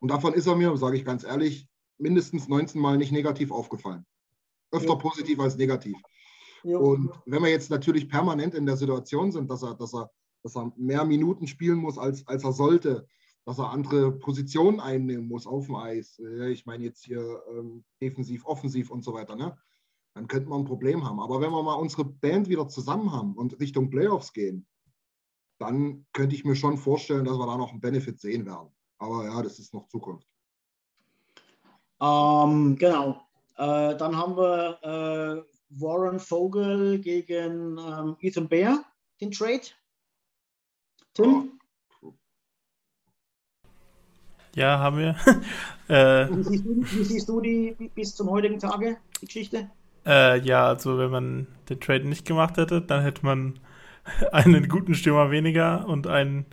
Und 0.00 0.10
davon 0.10 0.34
ist 0.34 0.46
er 0.46 0.56
mir, 0.56 0.76
sage 0.76 0.98
ich 0.98 1.04
ganz 1.06 1.24
ehrlich, 1.24 1.70
mindestens 1.98 2.48
19 2.48 2.80
Mal 2.80 2.98
nicht 2.98 3.12
negativ 3.12 3.50
aufgefallen. 3.50 4.04
Öfter 4.70 4.94
Ja. 4.94 4.96
positiv 4.96 5.38
als 5.40 5.56
negativ. 5.56 5.96
Ja. 6.64 6.78
Und 6.78 7.10
wenn 7.26 7.42
wir 7.42 7.50
jetzt 7.50 7.70
natürlich 7.70 8.08
permanent 8.08 8.54
in 8.54 8.66
der 8.66 8.76
Situation 8.76 9.32
sind, 9.32 9.50
dass 9.50 9.62
er, 9.62 9.74
dass 9.74 9.94
er, 9.94 10.10
dass 10.42 10.56
er 10.56 10.72
mehr 10.76 11.04
Minuten 11.04 11.46
spielen 11.46 11.78
muss, 11.78 11.98
als, 11.98 12.26
als 12.26 12.44
er 12.44 12.52
sollte, 12.52 13.06
dass 13.44 13.58
er 13.58 13.70
andere 13.70 14.12
Positionen 14.12 14.80
einnehmen 14.80 15.26
muss 15.26 15.46
auf 15.46 15.66
dem 15.66 15.74
Eis, 15.76 16.18
äh, 16.20 16.50
ich 16.50 16.64
meine 16.66 16.84
jetzt 16.84 17.04
hier 17.04 17.42
ähm, 17.50 17.84
defensiv, 18.00 18.44
offensiv 18.46 18.90
und 18.90 19.02
so 19.02 19.12
weiter, 19.12 19.34
ne? 19.34 19.56
dann 20.14 20.28
könnte 20.28 20.48
man 20.48 20.60
ein 20.60 20.66
Problem 20.66 21.04
haben. 21.04 21.20
Aber 21.20 21.40
wenn 21.40 21.50
wir 21.50 21.62
mal 21.62 21.74
unsere 21.74 22.04
Band 22.04 22.48
wieder 22.48 22.68
zusammen 22.68 23.12
haben 23.12 23.34
und 23.34 23.58
Richtung 23.60 23.90
Playoffs 23.90 24.32
gehen, 24.32 24.66
dann 25.58 26.06
könnte 26.12 26.34
ich 26.34 26.44
mir 26.44 26.56
schon 26.56 26.76
vorstellen, 26.76 27.24
dass 27.24 27.38
wir 27.38 27.46
da 27.46 27.56
noch 27.56 27.70
einen 27.70 27.80
Benefit 27.80 28.20
sehen 28.20 28.46
werden. 28.46 28.68
Aber 28.98 29.24
ja, 29.24 29.42
das 29.42 29.58
ist 29.58 29.72
noch 29.72 29.88
Zukunft. 29.88 30.28
Ähm, 32.02 32.76
genau. 32.76 33.22
Äh, 33.56 33.96
dann 33.96 34.16
haben 34.16 34.36
wir 34.36 34.78
äh, 34.82 35.80
Warren 35.80 36.18
Vogel 36.20 36.98
gegen 36.98 37.78
ähm, 37.78 38.16
Ethan 38.20 38.48
Bear, 38.48 38.84
den 39.20 39.30
Trade. 39.30 39.62
Tim, 41.14 41.52
Ja, 44.54 44.78
haben 44.78 44.98
wir. 44.98 45.16
äh, 45.88 46.28
wie 46.30 46.42
siehst 46.42 46.64
du, 46.64 46.82
wie 46.82 47.04
siehst 47.04 47.28
du 47.28 47.40
die 47.40 47.90
bis 47.94 48.14
zum 48.14 48.30
heutigen 48.30 48.58
Tage, 48.58 48.98
die 49.20 49.26
Geschichte? 49.26 49.70
Äh, 50.04 50.40
ja, 50.40 50.66
also 50.66 50.98
wenn 50.98 51.10
man 51.10 51.46
den 51.70 51.80
Trade 51.80 52.06
nicht 52.06 52.26
gemacht 52.26 52.56
hätte, 52.58 52.82
dann 52.82 53.02
hätte 53.02 53.24
man 53.24 53.58
einen 54.32 54.68
guten 54.68 54.94
Stürmer 54.94 55.30
weniger 55.30 55.86
und 55.88 56.06
einen 56.06 56.46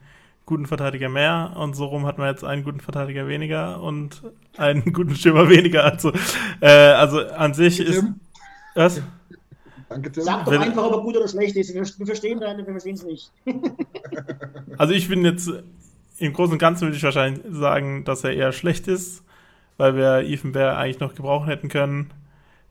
guten 0.50 0.66
Verteidiger 0.66 1.10
mehr. 1.10 1.54
Und 1.56 1.76
so 1.76 1.86
rum 1.86 2.06
hat 2.08 2.18
man 2.18 2.28
jetzt 2.28 2.44
einen 2.44 2.64
guten 2.64 2.80
Verteidiger 2.80 3.28
weniger 3.28 3.82
und 3.82 4.24
einen 4.58 4.92
guten 4.94 5.16
Stürmer 5.16 5.48
weniger. 5.48 5.86
Also, 5.86 6.12
äh, 6.60 6.68
also 6.70 7.26
an 7.28 7.54
sich 7.54 7.80
ist. 7.80 8.00
Tim? 8.00 8.20
Was? 8.74 9.02
Danke, 9.88 10.12
Tim. 10.12 10.24
Sag 10.24 10.46
doch 10.46 10.52
Wenn- 10.52 10.62
einfach, 10.62 10.84
ob 10.84 10.94
er 10.94 11.02
gut 11.02 11.16
oder 11.18 11.28
schlecht 11.28 11.56
ist. 11.56 11.74
Wir, 11.74 11.84
wir 11.84 12.06
verstehen 12.06 12.40
deine, 12.40 12.66
wir 12.66 12.74
verstehen 12.74 12.96
es 12.96 13.04
nicht. 13.06 13.32
Also 14.78 14.94
ich 14.94 15.08
bin 15.10 15.26
jetzt 15.26 15.52
im 16.20 16.32
Großen 16.34 16.54
und 16.54 16.60
Ganzen 16.60 16.84
würde 16.88 16.96
ich 16.98 17.04
wahrscheinlich 17.04 17.42
sagen, 17.52 18.06
dass 18.06 18.24
er 18.24 18.34
eher 18.34 18.52
schlecht 18.54 18.88
ist, 18.88 19.24
weil 19.78 19.96
wir 19.96 20.20
Ethan 20.20 20.54
Bear 20.54 20.78
eigentlich 20.78 21.00
noch 21.00 21.14
gebrauchen 21.16 21.48
hätten 21.48 21.68
können. 21.70 22.12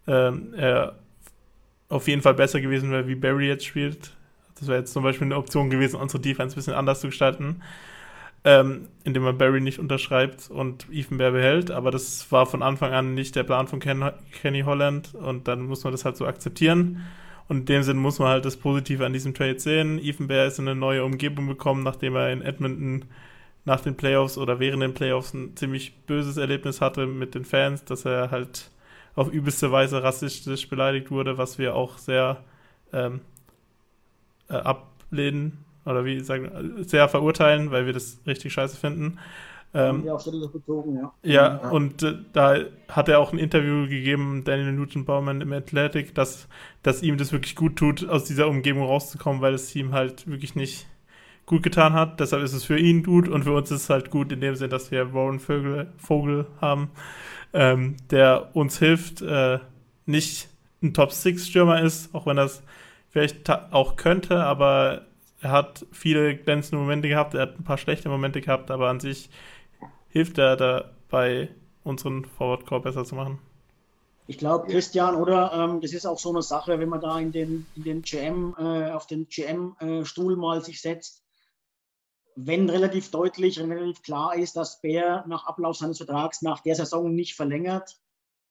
Ähm, 0.06 0.54
er 0.56 0.96
auf 1.90 2.08
jeden 2.08 2.22
Fall 2.22 2.34
besser 2.34 2.60
gewesen 2.60 2.90
wäre, 2.90 3.06
wie 3.08 3.14
Barry 3.14 3.46
jetzt 3.48 3.66
spielt. 3.66 4.16
Das 4.58 4.68
wäre 4.68 4.78
jetzt 4.78 4.92
zum 4.92 5.02
Beispiel 5.02 5.26
eine 5.26 5.36
Option 5.36 5.70
gewesen, 5.70 5.96
unsere 5.96 6.22
Defense 6.22 6.54
ein 6.54 6.56
bisschen 6.56 6.74
anders 6.74 7.00
zu 7.00 7.08
gestalten, 7.08 7.62
ähm, 8.44 8.88
indem 9.04 9.24
man 9.24 9.38
Barry 9.38 9.60
nicht 9.60 9.78
unterschreibt 9.78 10.50
und 10.50 10.86
Ethan 10.90 11.18
Bear 11.18 11.32
behält. 11.32 11.70
Aber 11.70 11.90
das 11.90 12.30
war 12.32 12.46
von 12.46 12.62
Anfang 12.62 12.92
an 12.92 13.14
nicht 13.14 13.36
der 13.36 13.44
Plan 13.44 13.68
von 13.68 13.80
Ken, 13.80 14.10
Kenny 14.42 14.62
Holland 14.62 15.14
und 15.14 15.48
dann 15.48 15.62
muss 15.62 15.84
man 15.84 15.92
das 15.92 16.04
halt 16.04 16.16
so 16.16 16.26
akzeptieren. 16.26 17.02
Und 17.48 17.60
in 17.60 17.64
dem 17.66 17.82
Sinn 17.82 17.96
muss 17.96 18.18
man 18.18 18.28
halt 18.28 18.44
das 18.44 18.56
Positive 18.58 19.06
an 19.06 19.12
diesem 19.12 19.32
Trade 19.32 19.58
sehen. 19.58 19.98
Ethan 19.98 20.28
Bear 20.28 20.46
ist 20.46 20.58
in 20.58 20.68
eine 20.68 20.78
neue 20.78 21.04
Umgebung 21.04 21.46
bekommen, 21.46 21.82
nachdem 21.82 22.14
er 22.14 22.30
in 22.30 22.42
Edmonton 22.42 23.06
nach 23.64 23.80
den 23.80 23.96
Playoffs 23.96 24.38
oder 24.38 24.60
während 24.60 24.82
den 24.82 24.94
Playoffs 24.94 25.34
ein 25.34 25.56
ziemlich 25.56 25.94
böses 26.06 26.36
Erlebnis 26.36 26.80
hatte 26.80 27.06
mit 27.06 27.34
den 27.34 27.44
Fans, 27.44 27.84
dass 27.84 28.04
er 28.04 28.30
halt 28.30 28.70
auf 29.14 29.32
übelste 29.32 29.72
Weise 29.72 30.02
rassistisch 30.02 30.68
beleidigt 30.68 31.10
wurde, 31.10 31.38
was 31.38 31.58
wir 31.58 31.74
auch 31.74 31.98
sehr 31.98 32.44
ähm, 32.92 33.20
äh, 34.48 34.54
ablehnen 34.54 35.64
oder 35.84 36.04
wie 36.04 36.20
sagen, 36.20 36.82
sehr 36.84 37.08
verurteilen, 37.08 37.70
weil 37.70 37.86
wir 37.86 37.92
das 37.92 38.20
richtig 38.26 38.52
scheiße 38.52 38.76
finden. 38.76 39.18
Ähm, 39.74 40.04
ja, 40.06 40.14
auf 40.14 40.24
bezogen, 40.24 40.96
ja. 40.96 41.12
ja, 41.22 41.56
und 41.70 42.02
äh, 42.02 42.14
da 42.32 42.56
hat 42.88 43.08
er 43.10 43.20
auch 43.20 43.32
ein 43.32 43.38
Interview 43.38 43.86
gegeben, 43.86 44.42
Daniel 44.44 44.72
Newton 44.72 45.04
Baumann 45.04 45.42
im 45.42 45.52
Athletic, 45.52 46.14
dass, 46.14 46.48
dass 46.82 47.02
ihm 47.02 47.18
das 47.18 47.32
wirklich 47.32 47.54
gut 47.54 47.76
tut, 47.76 48.08
aus 48.08 48.24
dieser 48.24 48.48
Umgebung 48.48 48.84
rauszukommen, 48.84 49.42
weil 49.42 49.52
es 49.52 49.74
ihm 49.76 49.92
halt 49.92 50.26
wirklich 50.26 50.54
nicht 50.54 50.86
gut 51.44 51.62
getan 51.62 51.92
hat. 51.92 52.18
Deshalb 52.18 52.42
ist 52.42 52.54
es 52.54 52.64
für 52.64 52.78
ihn 52.78 53.02
gut 53.02 53.28
und 53.28 53.44
für 53.44 53.52
uns 53.52 53.70
ist 53.70 53.82
es 53.82 53.90
halt 53.90 54.10
gut 54.10 54.32
in 54.32 54.40
dem 54.40 54.54
Sinn, 54.54 54.70
dass 54.70 54.90
wir 54.90 55.12
Warren 55.12 55.38
Vogel, 55.38 55.92
Vogel 55.98 56.46
haben, 56.62 56.90
ähm, 57.52 57.96
der 58.10 58.54
uns 58.54 58.78
hilft, 58.78 59.20
äh, 59.20 59.58
nicht 60.06 60.48
ein 60.82 60.94
Top-6-Stürmer 60.94 61.82
ist, 61.82 62.14
auch 62.14 62.24
wenn 62.24 62.36
das 62.36 62.62
vielleicht 63.10 63.48
auch 63.50 63.96
könnte, 63.96 64.44
aber 64.44 65.06
er 65.40 65.50
hat 65.50 65.86
viele 65.92 66.36
glänzende 66.36 66.78
Momente 66.78 67.08
gehabt, 67.08 67.34
er 67.34 67.42
hat 67.42 67.58
ein 67.58 67.64
paar 67.64 67.78
schlechte 67.78 68.08
Momente 68.08 68.40
gehabt, 68.40 68.70
aber 68.70 68.88
an 68.88 69.00
sich 69.00 69.30
hilft 70.08 70.38
er 70.38 70.56
dabei, 70.56 71.48
unseren 71.84 72.24
Forward 72.24 72.66
Core 72.66 72.82
besser 72.82 73.04
zu 73.04 73.14
machen. 73.14 73.38
Ich 74.26 74.36
glaube, 74.36 74.66
Christian, 74.66 75.14
oder 75.14 75.52
ähm, 75.54 75.80
das 75.80 75.94
ist 75.94 76.04
auch 76.04 76.18
so 76.18 76.28
eine 76.30 76.42
Sache, 76.42 76.78
wenn 76.78 76.90
man 76.90 77.00
da 77.00 77.18
in 77.18 77.32
den, 77.32 77.66
in 77.76 77.84
den 77.84 78.02
GM, 78.02 78.54
äh, 78.58 78.90
auf 78.90 79.06
den 79.06 79.26
GM-Stuhl 79.26 80.36
mal 80.36 80.62
sich 80.62 80.82
setzt, 80.82 81.22
wenn 82.36 82.68
relativ 82.68 83.10
deutlich, 83.10 83.58
wenn 83.58 83.72
relativ 83.72 84.02
klar 84.02 84.36
ist, 84.36 84.54
dass 84.54 84.80
Bär 84.82 85.24
nach 85.26 85.46
Ablauf 85.46 85.76
seines 85.76 85.96
Vertrags 85.96 86.42
nach 86.42 86.60
der 86.60 86.74
Saison 86.74 87.14
nicht 87.14 87.34
verlängert, 87.34 87.98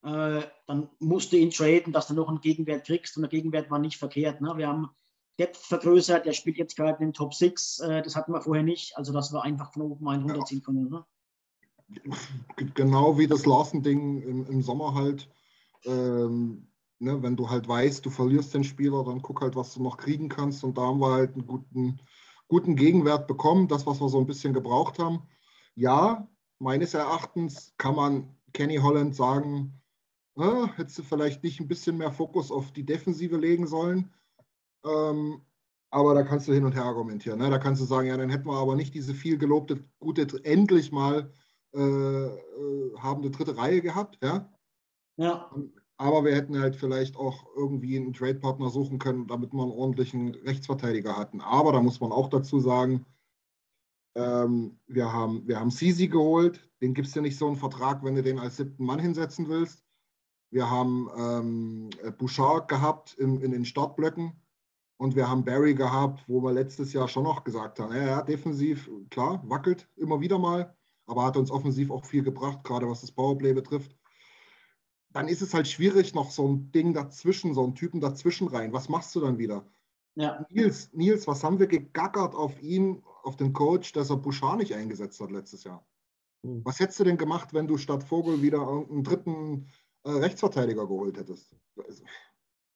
äh, 0.03 0.41
dann 0.67 0.89
musst 0.99 1.31
du 1.31 1.37
ihn 1.37 1.51
traden, 1.51 1.93
dass 1.93 2.07
du 2.07 2.13
noch 2.13 2.29
einen 2.29 2.41
Gegenwert 2.41 2.85
kriegst 2.85 3.17
und 3.17 3.23
der 3.23 3.29
Gegenwert 3.29 3.69
war 3.71 3.79
nicht 3.79 3.97
verkehrt. 3.97 4.41
Ne? 4.41 4.53
Wir 4.57 4.67
haben 4.67 4.89
Depth 5.39 5.57
vergrößert, 5.57 6.25
der 6.25 6.33
spielt 6.33 6.57
jetzt 6.57 6.75
gerade 6.75 6.99
in 7.03 7.09
den 7.09 7.13
Top 7.13 7.33
6, 7.33 7.79
äh, 7.79 8.01
das 8.01 8.15
hatten 8.15 8.31
wir 8.31 8.41
vorher 8.41 8.63
nicht, 8.63 8.97
also 8.97 9.13
dass 9.13 9.31
wir 9.31 9.43
einfach 9.43 9.73
von 9.73 9.83
oben 9.83 10.07
einen 10.07 10.23
runterziehen 10.23 10.63
können. 10.63 10.89
Ne? 10.89 11.05
genau 12.73 13.17
wie 13.17 13.27
das 13.27 13.45
Larsen-Ding 13.45 14.21
im, 14.21 14.45
im 14.45 14.61
Sommer 14.61 14.93
halt. 14.93 15.29
Ähm, 15.85 16.67
ne, 16.99 17.21
wenn 17.21 17.35
du 17.35 17.49
halt 17.49 17.67
weißt, 17.67 18.05
du 18.05 18.09
verlierst 18.09 18.53
den 18.53 18.63
Spieler, 18.63 19.03
dann 19.03 19.21
guck 19.21 19.41
halt, 19.41 19.55
was 19.55 19.73
du 19.73 19.83
noch 19.83 19.97
kriegen 19.97 20.29
kannst. 20.29 20.63
Und 20.63 20.77
da 20.77 20.81
haben 20.81 20.99
wir 20.99 21.11
halt 21.11 21.33
einen 21.33 21.47
guten, 21.47 21.99
guten 22.47 22.75
Gegenwert 22.75 23.27
bekommen, 23.27 23.67
das, 23.67 23.85
was 23.85 24.01
wir 24.01 24.09
so 24.09 24.19
ein 24.19 24.27
bisschen 24.27 24.53
gebraucht 24.53 24.99
haben. 24.99 25.23
Ja, 25.75 26.27
meines 26.59 26.93
Erachtens 26.93 27.73
kann 27.77 27.95
man 27.95 28.35
Kenny 28.53 28.77
Holland 28.77 29.15
sagen, 29.15 29.79
äh, 30.38 30.67
hättest 30.75 30.99
du 30.99 31.03
vielleicht 31.03 31.43
nicht 31.43 31.59
ein 31.59 31.67
bisschen 31.67 31.97
mehr 31.97 32.11
Fokus 32.11 32.51
auf 32.51 32.71
die 32.71 32.85
Defensive 32.85 33.38
legen 33.38 33.67
sollen. 33.67 34.13
Ähm, 34.85 35.41
aber 35.89 36.13
da 36.13 36.23
kannst 36.23 36.47
du 36.47 36.53
hin 36.53 36.65
und 36.65 36.75
her 36.75 36.85
argumentieren. 36.85 37.39
Ne? 37.39 37.49
Da 37.49 37.59
kannst 37.59 37.81
du 37.81 37.85
sagen, 37.85 38.07
ja, 38.07 38.17
dann 38.17 38.29
hätten 38.29 38.47
wir 38.47 38.57
aber 38.57 38.75
nicht 38.75 38.93
diese 38.93 39.13
viel 39.13 39.38
gelobte, 39.38 39.83
gute, 39.99 40.27
endlich 40.43 40.91
mal 40.91 41.31
äh, 41.73 41.79
äh, 41.79 42.97
habende 42.97 43.31
dritte 43.31 43.57
Reihe 43.57 43.81
gehabt. 43.81 44.17
Ja? 44.21 44.51
Ja, 45.17 45.51
Aber 45.97 46.23
wir 46.25 46.35
hätten 46.35 46.59
halt 46.59 46.75
vielleicht 46.75 47.15
auch 47.15 47.45
irgendwie 47.55 47.97
einen 47.97 48.13
Trade-Partner 48.13 48.69
suchen 48.69 48.99
können, 48.99 49.27
damit 49.27 49.53
wir 49.53 49.63
einen 49.63 49.71
ordentlichen 49.71 50.35
Rechtsverteidiger 50.35 51.17
hatten. 51.17 51.41
Aber 51.41 51.71
da 51.71 51.81
muss 51.81 51.99
man 51.99 52.11
auch 52.11 52.29
dazu 52.29 52.59
sagen, 52.59 53.05
ähm, 54.15 54.79
wir 54.88 55.11
haben, 55.11 55.47
wir 55.47 55.59
haben 55.59 55.71
Sisi 55.71 56.07
geholt. 56.07 56.69
Den 56.81 56.93
gibst 56.93 57.15
du 57.15 57.21
nicht 57.21 57.38
so 57.38 57.47
einen 57.47 57.55
Vertrag, 57.55 58.03
wenn 58.03 58.15
du 58.15 58.23
den 58.23 58.39
als 58.39 58.57
siebten 58.57 58.85
Mann 58.85 58.99
hinsetzen 58.99 59.47
willst. 59.47 59.86
Wir 60.49 60.69
haben 60.69 61.09
ähm, 61.17 61.89
Bouchard 62.17 62.67
gehabt 62.67 63.13
in, 63.15 63.41
in 63.41 63.51
den 63.51 63.65
Startblöcken. 63.65 64.33
Und 64.99 65.15
wir 65.15 65.29
haben 65.29 65.45
Barry 65.45 65.75
gehabt, 65.75 66.23
wo 66.27 66.41
wir 66.41 66.51
letztes 66.51 66.91
Jahr 66.91 67.07
schon 67.07 67.23
noch 67.23 67.43
gesagt 67.43 67.79
haben, 67.79 67.93
ja, 67.95 68.03
ja, 68.03 68.21
defensiv, 68.23 68.89
klar, 69.11 69.43
wackelt 69.45 69.87
immer 69.95 70.21
wieder 70.21 70.39
mal, 70.39 70.75
aber 71.05 71.23
hat 71.23 71.37
uns 71.37 71.51
offensiv 71.51 71.91
auch 71.91 72.03
viel 72.03 72.23
gebracht, 72.23 72.63
gerade 72.63 72.89
was 72.89 73.01
das 73.01 73.11
Powerplay 73.11 73.53
betrifft. 73.53 73.95
Dann 75.11 75.27
ist 75.27 75.43
es 75.43 75.53
halt 75.53 75.67
schwierig, 75.67 76.15
noch 76.15 76.31
so 76.31 76.47
ein 76.47 76.71
Ding 76.71 76.95
dazwischen, 76.95 77.53
so 77.53 77.63
einen 77.63 77.75
Typen 77.75 78.01
dazwischen 78.01 78.47
rein. 78.47 78.73
Was 78.73 78.89
machst 78.89 79.15
du 79.15 79.19
dann 79.19 79.37
wieder? 79.37 79.67
ja. 80.17 80.45
Nils, 80.49 80.91
Nils, 80.93 81.27
was 81.27 81.43
haben 81.43 81.59
wir 81.59 81.67
gegackert 81.67 82.33
auf 82.33 82.61
ihn, 82.61 83.03
auf 83.23 83.35
den 83.35 83.53
Coach, 83.53 83.91
dass 83.93 84.09
er 84.09 84.17
Bouchard 84.17 84.57
nicht 84.57 84.73
eingesetzt 84.73 85.21
hat 85.21 85.31
letztes 85.31 85.63
Jahr? 85.63 85.85
Hm. 86.43 86.65
Was 86.65 86.79
hättest 86.79 86.99
du 86.99 87.03
denn 87.03 87.17
gemacht, 87.17 87.53
wenn 87.53 87.67
du 87.67 87.77
statt 87.77 88.03
Vogel 88.03 88.41
wieder 88.41 88.67
einen 88.67 89.03
dritten 89.03 89.61
äh, 89.63 89.65
Rechtsverteidiger 90.15 90.87
geholt 90.87 91.17
hättest? 91.17 91.51
Also, 91.77 92.03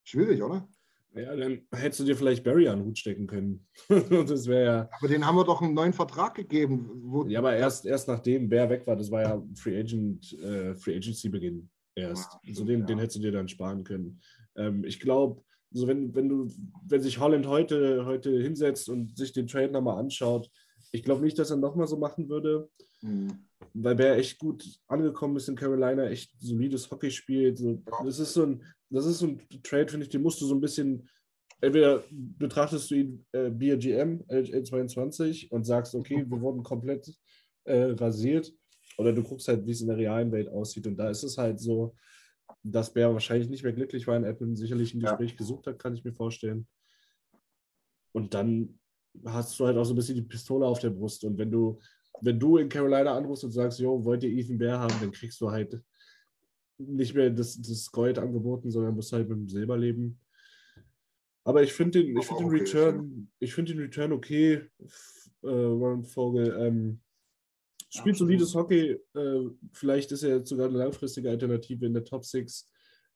schwierig, 0.03 0.41
oder? 0.41 0.67
Ja, 1.13 1.35
dann 1.35 1.61
hättest 1.73 1.99
du 1.99 2.03
dir 2.05 2.15
vielleicht 2.15 2.43
Barry 2.43 2.67
an 2.69 2.79
den 2.79 2.87
Hut 2.87 2.97
stecken 2.97 3.27
können. 3.27 3.67
das 3.89 4.47
wäre 4.47 4.63
ja. 4.63 4.89
Aber 4.97 5.07
den 5.09 5.25
haben 5.25 5.35
wir 5.35 5.43
doch 5.43 5.61
einen 5.61 5.73
neuen 5.73 5.91
Vertrag 5.91 6.35
gegeben. 6.35 7.27
ja, 7.27 7.39
aber 7.39 7.55
erst, 7.55 7.85
erst 7.85 8.07
nachdem 8.07 8.47
Bär 8.47 8.69
weg 8.69 8.87
war, 8.87 8.95
das 8.95 9.11
war 9.11 9.21
ja 9.21 9.43
Free 9.55 9.77
Agent, 9.77 10.31
äh, 10.39 10.73
Free 10.75 10.95
Agency 10.95 11.27
Beginn 11.27 11.69
erst. 11.95 12.31
Ja, 12.31 12.39
also 12.47 12.63
den, 12.63 12.81
ja. 12.81 12.85
den 12.85 12.99
hättest 12.99 13.17
du 13.17 13.21
dir 13.21 13.33
dann 13.33 13.49
sparen 13.49 13.83
können. 13.83 14.21
Ähm, 14.55 14.85
ich 14.85 15.01
glaube, 15.01 15.43
also 15.73 15.87
wenn, 15.87 16.15
wenn 16.15 16.29
du, 16.29 16.49
wenn 16.85 17.01
sich 17.01 17.19
Holland 17.19 17.45
heute, 17.45 18.05
heute 18.05 18.41
hinsetzt 18.41 18.87
und 18.87 19.17
sich 19.17 19.33
den 19.33 19.47
Trade 19.47 19.71
nochmal 19.71 19.99
anschaut, 19.99 20.49
ich 20.93 21.03
glaube 21.03 21.23
nicht, 21.23 21.37
dass 21.39 21.51
er 21.51 21.57
nochmal 21.57 21.87
so 21.87 21.97
machen 21.97 22.29
würde. 22.29 22.69
Mhm. 23.01 23.47
Weil 23.73 23.95
Bär 23.95 24.17
echt 24.17 24.39
gut 24.39 24.65
angekommen 24.87 25.37
ist 25.37 25.49
in 25.49 25.55
Carolina, 25.55 26.07
echt 26.07 26.31
solides 26.39 26.89
Hockey 26.89 27.11
spielt. 27.11 27.57
So, 27.57 27.81
das, 28.03 28.19
ist 28.19 28.33
so 28.33 28.43
ein, 28.43 28.63
das 28.89 29.05
ist 29.05 29.19
so 29.19 29.27
ein 29.27 29.41
Trade, 29.63 29.87
finde 29.87 30.05
ich, 30.05 30.09
den 30.09 30.21
musst 30.21 30.41
du 30.41 30.45
so 30.45 30.55
ein 30.55 30.61
bisschen. 30.61 31.09
Entweder 31.63 32.03
betrachtest 32.09 32.89
du 32.89 32.95
ihn 32.95 33.25
äh, 33.33 33.51
BRGM, 33.51 34.23
LL22 34.27 35.51
und 35.51 35.63
sagst, 35.63 35.93
okay, 35.93 36.25
wir 36.27 36.41
wurden 36.41 36.63
komplett 36.63 37.13
äh, 37.65 37.91
rasiert, 37.91 38.51
oder 38.97 39.13
du 39.13 39.23
guckst 39.23 39.47
halt, 39.47 39.65
wie 39.65 39.71
es 39.71 39.81
in 39.81 39.87
der 39.87 39.97
realen 39.97 40.31
Welt 40.31 40.49
aussieht. 40.49 40.87
Und 40.87 40.97
da 40.97 41.09
ist 41.09 41.23
es 41.23 41.37
halt 41.37 41.59
so, 41.59 41.95
dass 42.63 42.93
Bär 42.93 43.13
wahrscheinlich 43.13 43.49
nicht 43.49 43.63
mehr 43.63 43.73
glücklich 43.73 44.07
war 44.07 44.17
in 44.17 44.23
Edmonton, 44.23 44.55
sicherlich 44.55 44.93
ein 44.93 44.99
Gespräch 44.99 45.31
ja. 45.31 45.37
gesucht 45.37 45.67
hat, 45.67 45.79
kann 45.79 45.93
ich 45.93 46.03
mir 46.03 46.13
vorstellen. 46.13 46.67
Und 48.13 48.33
dann 48.33 48.79
hast 49.25 49.59
du 49.59 49.65
halt 49.65 49.77
auch 49.77 49.83
so 49.83 49.93
ein 49.93 49.95
bisschen 49.95 50.15
die 50.15 50.21
Pistole 50.21 50.65
auf 50.65 50.79
der 50.79 50.89
Brust. 50.89 51.23
Und 51.23 51.37
wenn 51.37 51.51
du 51.51 51.79
wenn 52.21 52.39
du 52.39 52.57
in 52.57 52.69
Carolina 52.69 53.15
anrufst 53.15 53.43
und 53.43 53.51
sagst, 53.51 53.79
jo, 53.79 54.03
wollt 54.03 54.23
ihr 54.23 54.29
Ethan 54.29 54.57
Bear 54.57 54.79
haben, 54.79 54.93
dann 54.99 55.11
kriegst 55.11 55.39
du 55.41 55.51
halt 55.51 55.81
nicht 56.77 57.13
mehr 57.13 57.29
das, 57.29 57.59
das 57.61 57.91
Gold 57.91 58.19
angeboten, 58.19 58.71
sondern 58.71 58.95
musst 58.95 59.13
halt 59.13 59.29
mit 59.29 59.37
dem 59.37 59.49
Silber 59.49 59.77
leben. 59.77 60.19
Aber 61.43 61.63
ich 61.63 61.73
finde 61.73 62.03
den, 62.03 62.21
find 62.21 62.39
den 62.39 62.49
Return, 62.49 63.31
ich 63.39 63.53
finde 63.53 63.73
den 63.73 63.81
Return 63.81 64.11
okay, 64.11 64.69
äh, 65.43 65.47
Ron 65.47 66.03
Vogel. 66.03 66.55
Ähm, 66.59 67.01
spielt 67.89 68.17
solides 68.17 68.53
Hockey. 68.53 68.97
Äh, 69.13 69.49
vielleicht 69.73 70.11
ist 70.11 70.23
er 70.23 70.37
jetzt 70.37 70.49
sogar 70.49 70.67
eine 70.67 70.77
langfristige 70.77 71.29
Alternative 71.29 71.85
in 71.85 71.93
der 71.93 72.03
Top 72.03 72.25
6. 72.25 72.69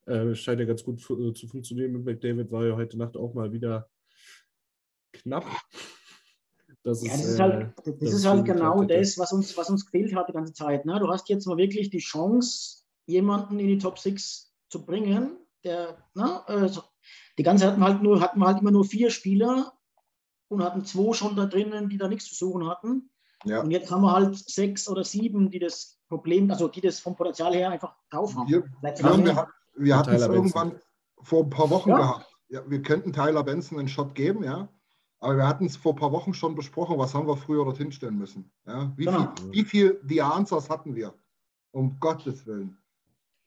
Äh, 0.08 0.36
scheint 0.36 0.60
ja 0.60 0.66
ganz 0.66 0.84
gut 0.84 1.00
äh, 1.02 1.34
zu 1.34 1.48
funktionieren 1.48 1.92
mit 1.92 2.06
McDavid. 2.06 2.52
War 2.52 2.66
ja 2.66 2.76
heute 2.76 2.98
Nacht 2.98 3.16
auch 3.16 3.34
mal 3.34 3.52
wieder 3.52 3.90
knapp. 5.14 5.46
Das 6.86 7.04
ja, 7.04 7.14
ist, 7.14 7.24
das 7.24 7.30
ist 7.32 7.40
halt, 7.40 7.54
äh, 7.64 7.70
das 7.84 8.00
das 8.00 8.14
ist 8.14 8.26
halt 8.28 8.46
genau 8.46 8.84
das, 8.84 9.18
was 9.18 9.34
uns, 9.34 9.58
was 9.58 9.72
uns 9.72 9.86
gefehlt 9.86 10.16
hat 10.16 10.30
die 10.30 10.34
ganze 10.34 10.54
Zeit. 10.54 10.86
Ne? 10.86 11.00
Du 11.00 11.10
hast 11.10 11.28
jetzt 11.30 11.48
mal 11.48 11.58
wirklich 11.58 11.90
die 11.90 11.98
Chance, 11.98 12.84
jemanden 13.08 13.60
in 13.60 13.68
die 13.68 13.80
Top 13.80 13.98
6 13.98 14.54
zu 14.70 14.86
bringen, 14.86 15.36
der, 15.64 15.98
ne, 16.14 16.48
also 16.48 16.84
die 17.40 17.44
ganze 17.44 17.64
Zeit 17.64 17.72
hatten 17.72 17.82
wir 17.82 17.88
halt 17.88 18.04
nur, 18.04 18.22
hatten 18.22 18.40
wir 18.40 18.46
halt 18.46 18.62
immer 18.62 18.70
nur 18.70 18.86
vier 18.86 19.10
Spieler 19.10 19.74
und 20.48 20.64
hatten 20.64 20.86
zwei 20.86 21.14
schon 21.14 21.36
da 21.36 21.48
drinnen, 21.48 21.90
die 21.90 21.98
da 21.98 22.08
nichts 22.08 22.26
zu 22.26 22.36
suchen 22.36 22.70
hatten. 22.70 23.10
Ja. 23.46 23.62
Und 23.62 23.72
jetzt 23.72 23.90
haben 23.90 24.04
wir 24.04 24.12
halt 24.12 24.38
sechs 24.38 24.88
oder 24.88 25.04
sieben, 25.04 25.50
die 25.50 25.60
das 25.60 26.00
Problem, 26.08 26.52
also 26.52 26.68
die 26.68 26.82
das 26.82 27.00
vom 27.00 27.16
Potenzial 27.16 27.56
her 27.56 27.72
einfach 27.72 27.96
drauf 28.12 28.36
haben. 28.36 28.48
Wir, 28.48 28.64
wir, 28.82 29.48
wir 29.76 29.98
hatten 29.98 30.14
es 30.14 30.22
irgendwann 30.22 30.80
vor 31.24 31.46
ein 31.46 31.50
paar 31.50 31.72
Wochen 31.72 31.90
ja. 31.90 31.98
gehabt. 31.98 32.26
Ja, 32.48 32.62
wir 32.70 32.84
könnten 32.84 33.12
Tyler 33.12 33.44
Benson 33.44 33.80
einen 33.80 33.88
Shot 33.88 34.14
geben, 34.14 34.44
ja. 34.44 34.70
Aber 35.26 35.38
wir 35.38 35.48
hatten 35.48 35.66
es 35.66 35.76
vor 35.76 35.94
ein 35.94 35.98
paar 35.98 36.12
Wochen 36.12 36.36
schon 36.36 36.54
besprochen, 36.54 37.00
was 37.00 37.16
haben 37.16 37.28
wir 37.28 37.36
früher 37.36 37.66
dorthin 37.66 37.92
stellen 37.92 38.20
müssen. 38.20 38.52
Ja? 38.68 38.94
Wie, 38.96 39.06
genau. 39.06 39.34
viel, 39.36 39.52
wie 39.52 39.64
viel 39.64 40.02
The 40.08 40.22
Answers 40.22 40.70
hatten 40.70 40.94
wir? 40.94 41.16
Um 41.72 42.00
Gottes 42.00 42.46
Willen. 42.46 42.78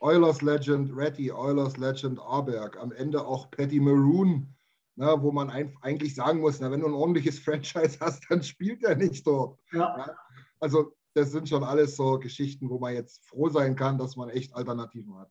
Oilers 0.01 0.43
Legend, 0.43 0.91
Reddy, 0.97 1.31
Oilers 1.31 1.77
Legend, 1.77 2.19
Arberg, 2.19 2.77
am 2.83 2.91
Ende 2.91 3.25
auch 3.25 3.49
Patty 3.53 3.79
Maroon, 3.79 4.53
na, 4.97 5.15
ne, 5.15 5.23
wo 5.23 5.31
man 5.31 5.51
ein, 5.51 5.73
eigentlich 5.81 6.17
sagen 6.17 6.41
muss, 6.41 6.59
na, 6.59 6.69
wenn 6.73 6.81
du 6.81 6.89
ein 6.89 6.95
ordentliches 6.95 7.39
Franchise 7.45 7.99
hast, 8.01 8.25
dann 8.29 8.43
spielt 8.43 8.83
er 8.83 8.97
nicht 8.97 9.25
dort. 9.25 9.61
Ja. 9.71 9.99
Ja? 9.99 10.17
Also 10.59 10.97
das 11.15 11.31
sind 11.31 11.49
schon 11.49 11.63
alles 11.63 11.95
so 11.95 12.19
Geschichten, 12.19 12.71
wo 12.71 12.81
man 12.81 12.95
jetzt 12.95 13.25
froh 13.25 13.51
sein 13.51 13.77
kann, 13.77 13.99
dass 13.99 14.17
man 14.17 14.31
echt 14.31 14.53
Alternativen 14.53 15.17
hat. 15.17 15.31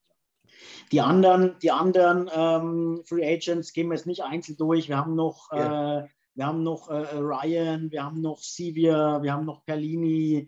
Die 0.93 1.01
anderen, 1.01 1.59
die 1.61 1.71
anderen 1.71 2.29
ähm, 2.33 3.03
Free 3.05 3.25
Agents 3.25 3.73
gehen 3.73 3.89
wir 3.89 3.95
jetzt 3.95 4.07
nicht 4.07 4.23
einzeln 4.23 4.55
durch. 4.55 4.87
Wir 4.87 4.97
haben 4.97 5.15
noch 5.15 5.51
ja. 5.51 6.03
äh, 6.03 6.07
wir 6.37 6.45
haben 6.45 6.61
noch 6.61 6.89
äh, 6.91 7.01
äh, 7.01 7.17
Ryan, 7.17 7.89
wir 7.89 8.03
haben 8.03 8.21
noch 8.21 8.37
Sivir, 8.37 9.19
wir 9.23 9.33
haben 9.33 9.45
noch 9.45 9.65
Perlini 9.65 10.47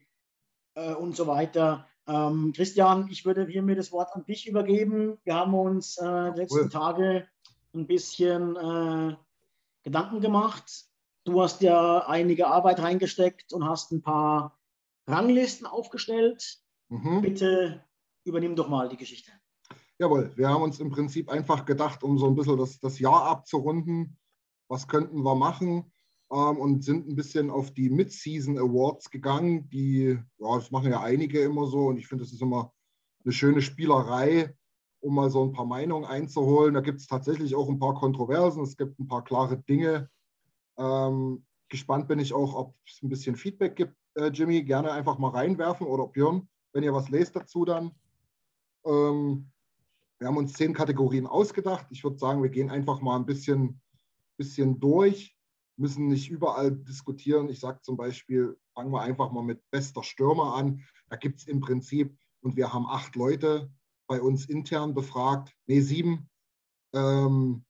äh, 0.75 0.93
und 0.93 1.15
so 1.15 1.25
weiter. 1.25 1.87
Ähm, 2.07 2.53
Christian, 2.55 3.07
ich 3.09 3.25
würde 3.25 3.47
hiermit 3.47 3.79
das 3.79 3.91
Wort 3.91 4.13
an 4.13 4.23
dich 4.23 4.47
übergeben. 4.47 5.17
Wir 5.23 5.33
haben 5.33 5.55
uns 5.55 5.97
äh, 5.97 6.31
die 6.33 6.41
letzten 6.41 6.59
cool. 6.59 6.69
Tage 6.69 7.27
ein 7.73 7.87
bisschen 7.87 8.55
äh, 8.55 9.15
Gedanken 9.83 10.21
gemacht. 10.21 10.85
Du 11.23 11.41
hast 11.41 11.61
ja 11.61 12.05
einige 12.07 12.47
Arbeit 12.47 12.79
reingesteckt 12.79 13.51
und 13.51 13.67
hast 13.67 13.91
ein 13.91 14.03
paar 14.03 14.59
Ranglisten 15.07 15.65
aufgestellt. 15.65 16.59
Mhm. 16.89 17.21
Bitte 17.23 17.83
übernimm 18.25 18.55
doch 18.55 18.69
mal 18.69 18.89
die 18.89 18.97
Geschichte. 18.97 19.31
Jawohl, 19.97 20.31
wir 20.35 20.49
haben 20.49 20.61
uns 20.61 20.79
im 20.79 20.91
Prinzip 20.91 21.29
einfach 21.29 21.65
gedacht, 21.65 22.03
um 22.03 22.19
so 22.19 22.27
ein 22.27 22.35
bisschen 22.35 22.57
das, 22.59 22.79
das 22.79 22.99
Jahr 22.99 23.23
abzurunden, 23.23 24.19
was 24.70 24.88
könnten 24.88 25.24
wir 25.24 25.36
machen 25.36 25.91
ähm, 26.32 26.57
und 26.57 26.84
sind 26.84 27.09
ein 27.09 27.15
bisschen 27.15 27.49
auf 27.49 27.72
die 27.72 27.89
Mid-Season 27.89 28.57
Awards 28.57 29.09
gegangen, 29.09 29.70
die, 29.70 30.17
ja, 30.38 30.55
das 30.55 30.72
machen 30.72 30.91
ja 30.91 31.01
einige 31.01 31.41
immer 31.41 31.67
so 31.67 31.88
und 31.88 31.97
ich 31.97 32.07
finde, 32.07 32.24
das 32.24 32.32
ist 32.32 32.41
immer 32.41 32.72
eine 33.26 33.34
schöne 33.34 33.61
Spielerei, 33.61 34.55
um 35.01 35.15
mal 35.15 35.30
so 35.30 35.43
ein 35.43 35.51
paar 35.51 35.65
Meinungen 35.65 36.05
einzuholen. 36.05 36.74
Da 36.74 36.82
gibt 36.82 36.99
es 36.99 37.07
tatsächlich 37.07 37.55
auch 37.55 37.67
ein 37.67 37.80
paar 37.80 37.95
Kontroversen, 37.95 38.63
es 38.63 38.78
gibt 38.78 38.99
ein 38.99 39.07
paar 39.07 39.24
klare 39.24 39.57
Dinge. 39.57 40.09
Ähm, 40.78 41.45
gespannt 41.67 42.07
bin 42.07 42.20
ich 42.20 42.34
auch, 42.34 42.55
ob 42.55 42.76
es 42.86 43.01
ein 43.01 43.09
bisschen 43.09 43.36
Feedback 43.36 43.76
gibt, 43.76 43.95
äh, 44.15 44.28
Jimmy. 44.28 44.63
Gerne 44.63 44.91
einfach 44.91 45.17
mal 45.17 45.32
reinwerfen 45.32 45.88
oder 45.88 46.07
Björn, 46.07 46.47
wenn 46.74 46.84
ihr 46.84 46.93
was 46.93 47.09
lest 47.09 47.36
dazu 47.36 47.65
dann. 47.65 47.91
Ähm, 48.86 49.51
wir 50.20 50.28
haben 50.28 50.38
uns 50.38 50.53
zehn 50.53 50.74
Kategorien 50.74 51.28
ausgedacht. 51.28 51.88
Ich 51.91 52.03
würde 52.03 52.17
sagen, 52.17 52.43
wir 52.43 52.49
gehen 52.49 52.70
einfach 52.70 53.01
mal 53.01 53.15
ein 53.15 53.26
bisschen 53.26 53.82
bisschen 54.39 54.79
durch, 54.79 55.35
müssen 55.77 56.07
nicht 56.07 56.29
überall 56.29 56.71
diskutieren. 56.71 57.49
Ich 57.49 57.59
sage 57.59 57.81
zum 57.81 57.97
Beispiel, 57.97 58.57
fangen 58.73 58.91
wir 58.91 59.01
einfach 59.01 59.31
mal 59.31 59.43
mit 59.43 59.61
bester 59.69 60.01
Stürmer 60.01 60.55
an. 60.55 60.83
Da 61.09 61.17
gibt 61.17 61.39
es 61.39 61.47
im 61.47 61.59
Prinzip, 61.59 62.17
und 62.41 62.55
wir 62.55 62.73
haben 62.73 62.87
acht 62.87 63.15
Leute 63.15 63.69
bei 64.07 64.21
uns 64.21 64.45
intern 64.45 64.93
befragt, 64.93 65.53
nee, 65.67 65.81
sieben. 65.81 66.29
Ähm, 66.95 67.65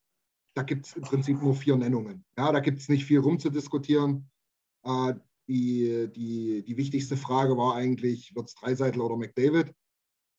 da 0.54 0.62
gibt 0.62 0.86
es 0.86 0.94
im 0.94 1.02
Prinzip 1.02 1.42
nur 1.42 1.54
vier 1.54 1.76
Nennungen. 1.76 2.24
Ja, 2.38 2.52
da 2.52 2.60
gibt 2.60 2.80
es 2.80 2.88
nicht 2.88 3.04
viel 3.04 3.18
rumzudiskutieren. 3.18 4.30
Äh, 4.84 5.14
die, 5.48 6.08
die, 6.14 6.62
die 6.62 6.76
wichtigste 6.76 7.16
Frage 7.16 7.56
war 7.56 7.74
eigentlich, 7.74 8.34
wird 8.34 8.48
es 8.48 8.54
Dreiseitel 8.54 9.00
oder 9.00 9.16
McDavid? 9.16 9.74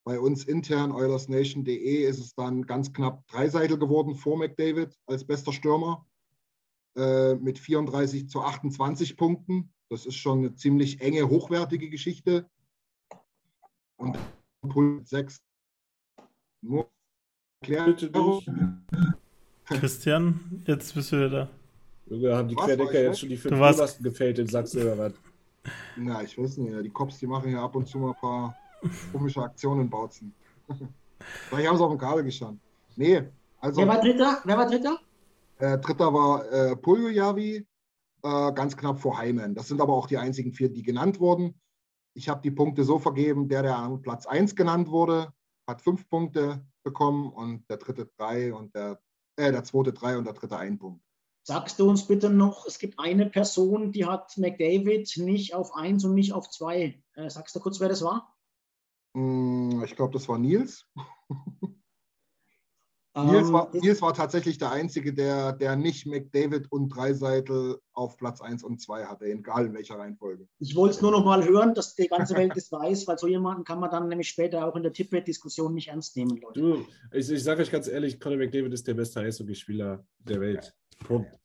Bei 0.06 0.20
uns 0.20 0.46
intern, 0.46 0.92
oilersnation.de, 0.92 2.06
ist 2.06 2.20
es 2.20 2.34
dann 2.34 2.64
ganz 2.64 2.92
knapp 2.92 3.28
Dreiseitel 3.28 3.78
geworden 3.78 4.16
vor 4.16 4.38
McDavid 4.38 4.98
als 5.06 5.26
bester 5.26 5.54
Stürmer. 5.54 6.08
Äh, 6.96 7.36
mit 7.36 7.58
34 7.58 8.28
zu 8.28 8.42
28 8.42 9.16
Punkten. 9.16 9.72
Das 9.90 10.06
ist 10.06 10.16
schon 10.16 10.40
eine 10.40 10.56
ziemlich 10.56 11.00
enge, 11.00 11.30
hochwertige 11.30 11.90
Geschichte. 11.90 12.50
Und 13.98 14.18
Punkt 14.68 15.08
6. 15.08 15.42
Nur 16.62 16.90
Christian, 19.66 20.64
jetzt 20.66 20.94
bist 20.94 21.12
du 21.12 21.18
wieder 21.18 21.30
da. 21.30 21.50
Wir 22.08 22.36
haben 22.36 22.50
die 22.50 22.56
was, 22.58 22.66
Querdecker 22.66 23.04
jetzt 23.04 23.20
schon 23.22 23.30
die 23.30 23.38
fünf 23.38 23.56
Obersten 23.56 24.04
gefällt 24.04 24.40
in 24.40 24.48
Sachsen 24.48 24.82
oder 24.82 24.98
was? 24.98 25.14
Na, 25.96 26.22
ich 26.24 26.38
weiß 26.38 26.58
nicht. 26.58 26.84
Die 26.84 26.90
Cops, 26.90 27.20
die 27.20 27.28
machen 27.28 27.52
ja 27.52 27.64
ab 27.64 27.76
und 27.76 27.88
zu 27.88 28.00
mal 28.00 28.10
ein 28.10 28.20
paar 28.20 28.58
komische 29.14 29.42
Aktionen 29.42 29.82
in 29.82 29.90
Bautzen. 29.90 30.34
Vielleicht 31.50 31.70
haben 31.70 31.78
sie 31.78 31.84
auf 31.84 31.92
dem 31.92 32.00
Kabel 32.00 32.24
gestanden. 32.24 32.60
Nee, 32.98 33.24
also. 33.60 33.80
Wer 33.80 33.88
war 33.88 34.02
Dritter? 34.02 34.42
Wer 34.44 34.58
war 34.58 34.68
Dritter? 34.68 35.00
Äh, 35.62 35.78
dritter 35.78 36.12
war 36.12 36.52
äh, 36.52 36.76
Poljojavi, 36.76 37.68
äh, 38.24 38.52
ganz 38.54 38.76
knapp 38.76 39.00
vor 39.00 39.20
Heimen. 39.20 39.54
Das 39.54 39.68
sind 39.68 39.80
aber 39.80 39.94
auch 39.94 40.08
die 40.08 40.18
einzigen 40.18 40.54
vier, 40.54 40.70
die 40.70 40.82
genannt 40.82 41.20
wurden. 41.20 41.62
Ich 42.16 42.30
habe 42.30 42.42
die 42.42 42.50
Punkte 42.50 42.84
so 42.84 42.98
vergeben, 42.98 43.48
der, 43.48 43.62
der 43.62 43.78
an 43.78 44.02
Platz 44.02 44.26
1 44.26 44.56
genannt 44.56 44.90
wurde, 44.90 45.32
hat 45.68 45.84
fünf 45.84 46.10
Punkte 46.10 46.66
bekommen 46.84 47.32
und 47.32 47.70
der 47.70 47.78
dritte 47.78 48.10
drei 48.18 48.52
und 48.52 48.74
der, 48.74 49.00
äh, 49.36 49.52
der 49.52 49.64
zweite 49.64 49.94
drei 49.94 50.18
und 50.18 50.26
der 50.26 50.34
dritte 50.34 50.58
ein 50.58 50.80
Punkt. 50.80 51.06
Sagst 51.44 51.80
du 51.80 51.88
uns 51.88 52.08
bitte 52.08 52.32
noch, 52.32 52.66
es 52.66 52.80
gibt 52.80 52.98
eine 52.98 53.28
Person, 53.28 53.92
die 53.92 54.08
hat 54.08 54.36
McDavid 54.40 55.16
nicht 55.18 55.54
auf 55.54 55.76
1 55.76 56.06
und 56.06 56.16
nicht 56.16 56.34
auf 56.34 56.50
2. 56.50 57.04
Äh, 57.14 57.30
sagst 57.30 57.56
du 57.56 57.60
kurz, 57.60 57.80
wer 57.80 57.90
das 57.90 58.02
war? 58.02 58.36
Hm, 59.16 59.84
ich 59.84 59.96
glaube, 59.96 60.14
das 60.14 60.28
war 60.28 60.40
Nils. 60.40 60.88
Nils, 63.14 63.48
Ähm, 63.48 63.54
war, 63.54 63.70
Nils 63.74 64.02
war 64.02 64.14
tatsächlich 64.14 64.58
der 64.58 64.72
Einzige, 64.72 65.14
der, 65.14 65.52
der 65.52 65.76
nicht 65.76 66.06
McDavid 66.06 66.72
und 66.72 66.90
Dreiseitel 66.90 67.78
auf 67.92 68.16
Platz 68.16 68.40
1 68.40 68.64
und 68.64 68.80
2 68.80 69.06
hatte, 69.06 69.26
egal 69.26 69.66
in 69.66 69.74
welcher 69.74 70.00
Reihenfolge. 70.00 70.48
Ich 70.60 70.76
wollte 70.78 70.96
es 70.96 71.02
nur 71.02 71.12
noch 71.12 71.26
mal 71.26 71.46
hören, 71.46 71.74
dass 71.74 71.96
die 71.96 72.08
ganze 72.08 72.36
Welt 72.36 72.54
das 72.56 72.72
weiß, 72.72 73.08
weil 73.08 73.18
so 73.18 73.28
jemanden 73.28 73.66
kann 73.66 73.82
man 73.82 73.92
dann 73.92 74.08
nämlich 74.08 74.30
später 74.30 74.66
auch 74.66 74.78
in 74.78 74.84
der 74.84 74.94
Tippet-Diskussion 74.94 75.74
nicht 75.74 75.90
ernst 75.90 76.16
nehmen, 76.16 76.38
Leute. 76.38 76.62
Du, 76.62 76.86
ich, 77.12 77.30
ich 77.30 77.44
sage 77.44 77.62
euch 77.62 77.72
ganz 77.72 77.90
ehrlich, 77.90 78.18
Conor 78.18 78.38
McDavid 78.38 78.72
ist 78.72 78.88
der 78.88 78.94
beste 78.94 79.20
Eishockeyspieler 79.20 80.06
der 80.20 80.40
Welt. 80.40 80.74
Punkt. 81.00 81.38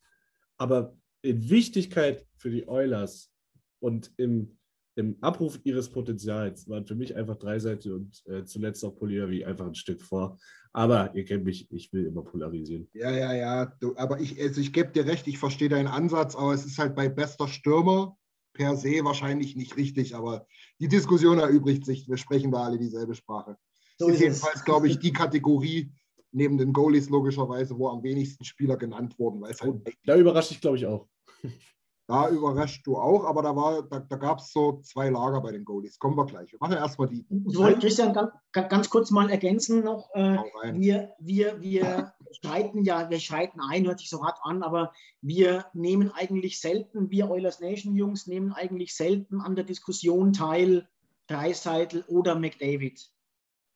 Aber 0.59 0.97
in 1.23 1.51
Wichtigkeit 1.51 2.25
für 2.37 2.51
die 2.51 2.69
Oilers 2.69 3.33
und 3.81 4.12
im, 4.19 4.57
im 4.97 5.17
Abruf 5.21 5.61
ihres 5.65 5.91
Potenzials 5.91 6.69
waren 6.69 6.87
für 6.87 6.95
mich 6.95 7.15
einfach 7.15 7.37
Dreiseitel 7.37 7.93
und 7.93 8.23
äh, 8.27 8.45
zuletzt 8.45 8.85
auch 8.85 8.97
Polyavi 8.97 9.45
einfach 9.45 9.67
ein 9.67 9.75
Stück 9.75 10.03
vor. 10.03 10.39
Aber 10.73 11.15
ihr 11.15 11.25
kennt 11.25 11.45
mich, 11.45 11.71
ich 11.71 11.93
will 11.93 12.07
immer 12.07 12.23
polarisieren. 12.23 12.89
Ja, 12.95 13.11
ja, 13.11 13.35
ja. 13.35 13.67
Du, 13.81 13.95
aber 13.97 14.21
ich, 14.21 14.41
also 14.41 14.61
ich 14.61 14.73
gebe 14.73 14.93
dir 14.93 15.07
recht, 15.07 15.27
ich 15.27 15.39
verstehe 15.39 15.69
deinen 15.69 15.87
Ansatz, 15.87 16.35
aber 16.35 16.55
es 16.55 16.65
ist 16.65 16.79
halt 16.79 16.95
bei 16.95 17.09
bester 17.09 17.47
Stürmer 17.47 18.17
per 18.55 18.75
se 18.77 19.05
wahrscheinlich 19.05 19.55
nicht 19.55 19.77
richtig. 19.77 20.17
Aber 20.17 20.47
die 20.81 20.89
Diskussion 20.89 21.39
erübrigt 21.39 21.85
sich. 21.85 22.09
Wir 22.09 22.17
sprechen 22.17 22.51
da 22.51 22.65
alle 22.65 22.79
dieselbe 22.79 23.15
Sprache. 23.15 23.57
So 23.99 24.09
ist 24.09 24.21
jedenfalls, 24.21 24.65
glaube 24.65 24.89
ich, 24.89 24.99
die 24.99 25.13
Kategorie 25.13 25.93
neben 26.33 26.59
den 26.59 26.73
Goalies 26.73 27.09
logischerweise, 27.11 27.79
wo 27.79 27.89
am 27.89 28.03
wenigsten 28.03 28.45
Spieler 28.45 28.77
genannt 28.77 29.19
wurden, 29.19 29.41
weil 29.41 29.53
es 29.53 29.61
halt 29.61 29.77
Da 30.05 30.17
überrascht 30.17 30.51
ich, 30.51 30.61
glaube 30.61 30.77
ich, 30.79 30.87
auch. 30.87 31.07
Da 32.09 32.29
überrascht 32.29 32.87
du 32.87 32.97
auch, 32.97 33.25
aber 33.25 33.43
da, 33.43 33.57
war, 33.57 33.83
da, 33.83 33.99
da 33.99 34.17
gab 34.17 34.39
es 34.39 34.53
so 34.53 34.81
zwei 34.81 35.09
Lager 35.09 35.41
bei 35.41 35.51
den 35.51 35.65
Goalies. 35.65 35.99
Kommen 35.99 36.17
wir 36.17 36.25
gleich. 36.25 36.53
Wir 36.53 36.59
machen 36.61 36.77
erstmal 36.77 37.09
die. 37.09 37.27
Ich 37.49 37.57
wollte 37.59 37.81
Christian 37.81 38.15
ganz, 38.15 38.31
ganz 38.53 38.91
kurz 38.91 39.11
mal 39.11 39.29
ergänzen 39.29 39.83
noch. 39.83 40.09
Äh, 40.15 40.39
wir, 40.75 41.15
wir, 41.19 41.61
wir 41.61 42.13
streiten 42.31 42.85
ja, 42.85 43.11
wir 43.11 43.19
streiten 43.19 43.61
ein, 43.61 43.87
hört 43.87 43.99
sich 43.99 44.09
so 44.09 44.25
hart 44.25 44.39
an, 44.43 44.63
aber 44.63 44.93
wir 45.21 45.67
nehmen 45.75 46.13
eigentlich 46.15 46.61
selten, 46.61 47.11
wir 47.11 47.29
Oilers 47.29 47.59
Nation 47.59 47.97
Jungs 47.97 48.29
nehmen 48.29 48.53
eigentlich 48.53 48.95
selten 48.95 49.41
an 49.41 49.57
der 49.57 49.65
Diskussion 49.65 50.33
teil, 50.33 50.89
Dreiseitel 51.27 52.05
oder 52.07 52.37
McDavid. 52.37 53.05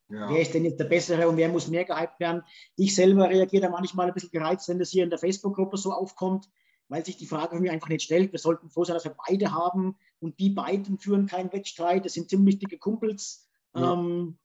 Ja. 0.09 0.29
Wer 0.31 0.41
ist 0.41 0.55
denn 0.55 0.65
jetzt 0.65 0.79
der 0.79 0.85
Bessere 0.85 1.29
und 1.29 1.37
wer 1.37 1.49
muss 1.49 1.67
mehr 1.67 1.85
gehypt 1.85 2.21
werden? 2.21 2.43
Ich 2.77 2.95
selber 2.95 3.29
reagiere 3.29 3.63
da 3.63 3.71
manchmal 3.71 4.07
ein 4.07 4.15
bisschen 4.15 4.31
gereizt, 4.31 4.69
wenn 4.69 4.79
das 4.79 4.91
hier 4.91 5.03
in 5.03 5.11
der 5.11 5.19
Facebook-Gruppe 5.19 5.77
so 5.77 5.93
aufkommt, 5.93 6.49
weil 6.91 7.07
sich 7.07 7.17
die 7.17 7.27
Frage 7.27 7.57
für 7.57 7.63
mich 7.63 7.71
einfach 7.71 7.89
nicht 7.89 8.03
stellt. 8.03 8.33
Wir 8.33 8.39
sollten 8.41 8.69
froh 8.69 8.85
sein, 8.85 8.95
dass 8.95 9.05
wir 9.05 9.17
beide 9.29 9.53
haben 9.53 9.97
und 10.19 10.39
die 10.41 10.51
beiden 10.51 10.99
führen 10.99 11.27
keinen 11.27 11.53
Wettstreit. 11.53 12.05
Das 12.05 12.15
sind 12.15 12.29
ziemlich 12.29 12.59
dicke 12.59 12.79
Kumpels. 12.79 13.49
Ja. 13.75 13.95
Ähm, 13.95 14.39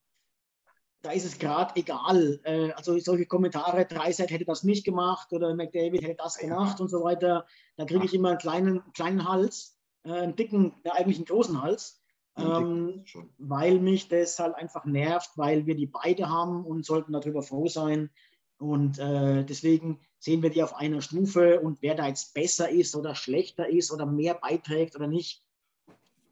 da 1.02 1.10
ist 1.10 1.24
es 1.24 1.38
gerade 1.38 1.74
egal. 1.74 2.40
Äh, 2.44 2.70
also 2.72 2.96
solche 3.00 3.26
Kommentare, 3.26 3.84
Dreiseit 3.84 4.30
hätte 4.30 4.44
das 4.44 4.62
nicht 4.62 4.84
gemacht 4.84 5.32
oder 5.32 5.54
McDavid 5.54 6.02
hätte 6.02 6.22
das 6.22 6.38
gemacht 6.38 6.80
und 6.80 6.88
so 6.88 7.02
weiter. 7.02 7.46
Da 7.76 7.84
kriege 7.84 8.04
ich 8.04 8.14
immer 8.14 8.30
einen 8.30 8.38
kleinen, 8.38 8.92
kleinen 8.92 9.28
Hals, 9.28 9.76
äh, 10.04 10.12
einen 10.12 10.36
dicken, 10.36 10.74
ja, 10.84 10.92
eigentlich 10.92 11.16
einen 11.16 11.26
großen 11.26 11.60
Hals. 11.60 12.00
Ähm, 12.38 13.04
weil 13.38 13.80
mich 13.80 14.08
das 14.08 14.38
halt 14.38 14.56
einfach 14.56 14.84
nervt, 14.84 15.30
weil 15.36 15.64
wir 15.64 15.74
die 15.74 15.86
beide 15.86 16.28
haben 16.28 16.66
und 16.66 16.84
sollten 16.84 17.12
darüber 17.12 17.42
froh 17.42 17.66
sein. 17.66 18.10
Und 18.58 18.98
äh, 18.98 19.44
deswegen 19.44 20.00
sehen 20.18 20.42
wir 20.42 20.50
die 20.50 20.62
auf 20.62 20.74
einer 20.74 21.02
Stufe 21.02 21.60
und 21.60 21.82
wer 21.82 21.94
da 21.94 22.08
jetzt 22.08 22.32
besser 22.34 22.70
ist 22.70 22.96
oder 22.96 23.14
schlechter 23.14 23.68
ist 23.68 23.92
oder 23.92 24.06
mehr 24.06 24.34
beiträgt 24.34 24.96
oder 24.96 25.06
nicht, 25.06 25.42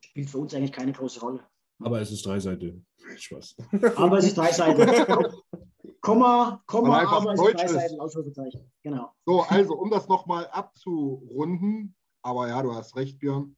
spielt 0.01 0.31
für 0.31 0.39
uns 0.39 0.55
eigentlich 0.55 0.73
keine 0.73 0.93
große 0.93 1.21
Rolle. 1.21 1.41
Aber 1.81 2.01
es 2.01 2.11
ist 2.11 2.25
Dreiseitel. 2.25 2.83
Spaß. 3.17 3.57
Aber 3.97 4.19
es 4.19 4.27
ist 4.27 4.39
dreiseitig. 4.39 4.87
Komma, 6.01 6.63
Komma, 6.67 6.99
einfach 6.99 7.23
aber 7.23 7.33
es 7.33 7.41
ist 7.41 7.49
ist. 7.49 7.61
dreiseitig, 7.61 8.01
Ausrufezeichen. 8.01 8.73
Genau. 8.83 9.13
So, 9.25 9.41
also, 9.43 9.75
um 9.75 9.91
das 9.91 10.09
nochmal 10.09 10.47
abzurunden, 10.49 11.95
aber 12.23 12.49
ja, 12.49 12.63
du 12.63 12.75
hast 12.75 12.97
recht, 12.97 13.19
Björn. 13.19 13.57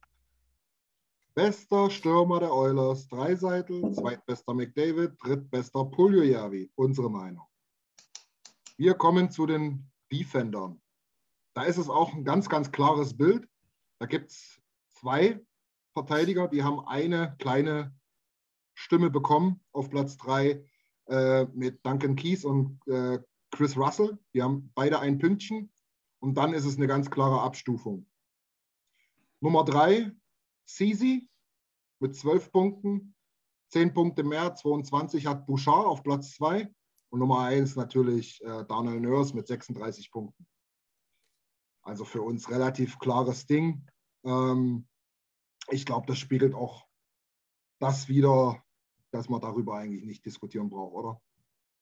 Bester 1.35 1.89
Stürmer 1.89 2.39
der 2.39 2.53
Oilers, 2.53 3.07
Dreiseitel, 3.09 3.91
zweitbester 3.93 4.53
McDavid, 4.53 5.11
drittbester 5.21 5.85
Puljujarvi, 5.85 6.71
unsere 6.75 7.11
Meinung. 7.11 7.46
Wir 8.79 8.93
kommen 8.93 9.31
zu 9.31 9.47
den 9.47 9.91
Defendern. 10.11 10.79
Da 11.55 11.63
ist 11.63 11.77
es 11.77 11.89
auch 11.89 12.13
ein 12.13 12.23
ganz, 12.23 12.47
ganz 12.47 12.71
klares 12.71 13.17
Bild. 13.17 13.49
Da 13.97 14.05
gibt 14.05 14.29
es 14.29 14.61
zwei 14.91 15.43
Verteidiger, 15.93 16.47
die 16.47 16.63
haben 16.63 16.81
eine 16.87 17.35
kleine 17.39 17.95
Stimme 18.75 19.09
bekommen 19.09 19.63
auf 19.71 19.89
Platz 19.89 20.15
drei 20.17 20.63
äh, 21.07 21.45
mit 21.45 21.83
Duncan 21.83 22.15
Keys 22.15 22.45
und 22.45 22.79
äh, 22.87 23.19
Chris 23.49 23.75
Russell. 23.75 24.19
Die 24.35 24.43
haben 24.43 24.71
beide 24.75 24.99
ein 24.99 25.17
Pünktchen 25.17 25.73
und 26.19 26.35
dann 26.35 26.53
ist 26.53 26.65
es 26.65 26.77
eine 26.77 26.85
ganz 26.85 27.09
klare 27.09 27.41
Abstufung. 27.41 28.05
Nummer 29.39 29.65
drei, 29.65 30.11
Sisi 30.65 31.27
mit 31.97 32.15
12 32.15 32.51
Punkten, 32.51 33.15
10 33.69 33.95
Punkte 33.95 34.23
mehr, 34.23 34.53
22 34.53 35.25
hat 35.25 35.47
Bouchard 35.47 35.87
auf 35.87 36.03
Platz 36.03 36.35
2 36.35 36.71
und 37.09 37.19
Nummer 37.19 37.41
1 37.41 37.75
natürlich 37.75 38.43
äh, 38.43 38.65
Daniel 38.65 38.99
Nörs 38.99 39.33
mit 39.33 39.47
36 39.47 40.11
Punkten. 40.11 40.45
Also 41.81 42.03
für 42.03 42.21
uns 42.21 42.49
relativ 42.49 42.99
klares 42.99 43.45
Ding. 43.45 43.87
Ähm, 44.25 44.87
ich 45.69 45.85
glaube, 45.85 46.05
das 46.07 46.17
spiegelt 46.17 46.53
auch 46.53 46.85
das 47.79 48.09
wieder, 48.09 48.61
dass 49.11 49.29
man 49.29 49.41
darüber 49.41 49.75
eigentlich 49.75 50.03
nicht 50.03 50.25
diskutieren 50.25 50.69
braucht, 50.69 50.93
oder? 50.93 51.21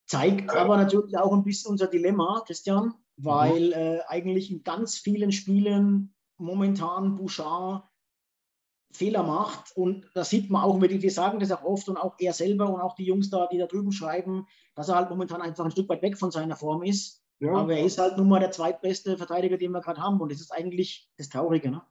Zeigt 0.06 0.50
aber 0.50 0.76
natürlich 0.76 1.18
auch 1.18 1.32
ein 1.32 1.42
bisschen 1.42 1.72
unser 1.72 1.88
Dilemma, 1.88 2.42
Christian, 2.46 2.94
weil 3.16 3.72
äh, 3.72 4.00
eigentlich 4.06 4.52
in 4.52 4.62
ganz 4.62 4.96
vielen 4.96 5.32
Spielen 5.32 6.14
momentan 6.38 7.16
Bouchard 7.16 7.88
Fehler 8.96 9.22
macht. 9.22 9.76
Und 9.76 10.08
das 10.14 10.30
sieht 10.30 10.50
man 10.50 10.62
auch, 10.62 10.80
wir 10.80 10.90
wir 10.90 11.10
sagen 11.10 11.38
das 11.38 11.52
auch 11.52 11.62
oft 11.62 11.88
und 11.88 11.96
auch 11.96 12.14
er 12.18 12.32
selber 12.32 12.72
und 12.72 12.80
auch 12.80 12.94
die 12.94 13.04
Jungs 13.04 13.30
da, 13.30 13.46
die 13.46 13.58
da 13.58 13.66
drüben 13.66 13.92
schreiben, 13.92 14.46
dass 14.74 14.88
er 14.88 14.96
halt 14.96 15.10
momentan 15.10 15.42
einfach 15.42 15.64
ein 15.64 15.70
Stück 15.70 15.88
weit 15.88 16.02
weg 16.02 16.18
von 16.18 16.30
seiner 16.30 16.56
Form 16.56 16.82
ist. 16.82 17.22
Ja, 17.38 17.52
Aber 17.52 17.74
er 17.74 17.84
ist 17.84 17.98
halt 17.98 18.16
nun 18.16 18.28
mal 18.28 18.40
der 18.40 18.50
zweitbeste 18.50 19.18
Verteidiger, 19.18 19.58
den 19.58 19.72
wir 19.72 19.80
gerade 19.80 20.00
haben. 20.00 20.20
Und 20.20 20.32
das 20.32 20.40
ist 20.40 20.52
eigentlich 20.52 21.10
das 21.18 21.28
Traurige. 21.28 21.70
Ne? 21.70 21.82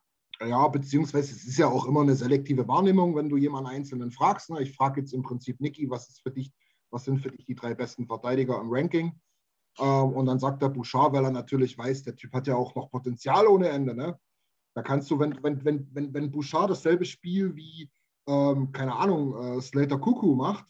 ja, 0.41 0.67
beziehungsweise 0.67 1.33
es 1.33 1.45
ist 1.45 1.57
ja 1.57 1.67
auch 1.67 1.85
immer 1.85 2.01
eine 2.01 2.15
selektive 2.15 2.67
Wahrnehmung, 2.67 3.15
wenn 3.15 3.29
du 3.29 3.37
jemanden 3.37 3.69
Einzelnen 3.69 4.11
fragst. 4.11 4.49
Ne? 4.49 4.61
Ich 4.61 4.75
frage 4.75 5.01
jetzt 5.01 5.13
im 5.13 5.23
Prinzip 5.23 5.61
Niki, 5.61 5.89
was 5.89 6.09
ist 6.09 6.21
für 6.21 6.31
dich, 6.31 6.51
was 6.89 7.05
sind 7.05 7.19
für 7.19 7.31
dich 7.31 7.45
die 7.45 7.55
drei 7.55 7.73
besten 7.73 8.05
Verteidiger 8.05 8.59
im 8.59 8.67
Ranking? 8.69 9.19
Ähm, 9.79 10.13
und 10.13 10.25
dann 10.25 10.39
sagt 10.39 10.61
der 10.61 10.69
Bouchard, 10.69 11.13
weil 11.13 11.23
er 11.23 11.31
natürlich 11.31 11.77
weiß, 11.77 12.03
der 12.03 12.15
Typ 12.15 12.33
hat 12.33 12.47
ja 12.47 12.55
auch 12.55 12.75
noch 12.75 12.91
Potenzial 12.91 13.47
ohne 13.47 13.69
Ende. 13.69 13.95
Ne? 13.95 14.19
Da 14.75 14.81
kannst 14.81 15.09
du, 15.09 15.17
wenn, 15.17 15.41
wenn, 15.41 15.63
wenn, 15.63 15.87
wenn, 15.93 16.13
wenn 16.13 16.31
Bouchard 16.31 16.69
dasselbe 16.69 17.05
Spiel 17.05 17.55
wie, 17.55 17.89
ähm, 18.27 18.71
keine 18.73 18.95
Ahnung, 18.95 19.57
äh, 19.57 19.61
Slater 19.61 19.97
Kuku 19.97 20.35
macht, 20.35 20.65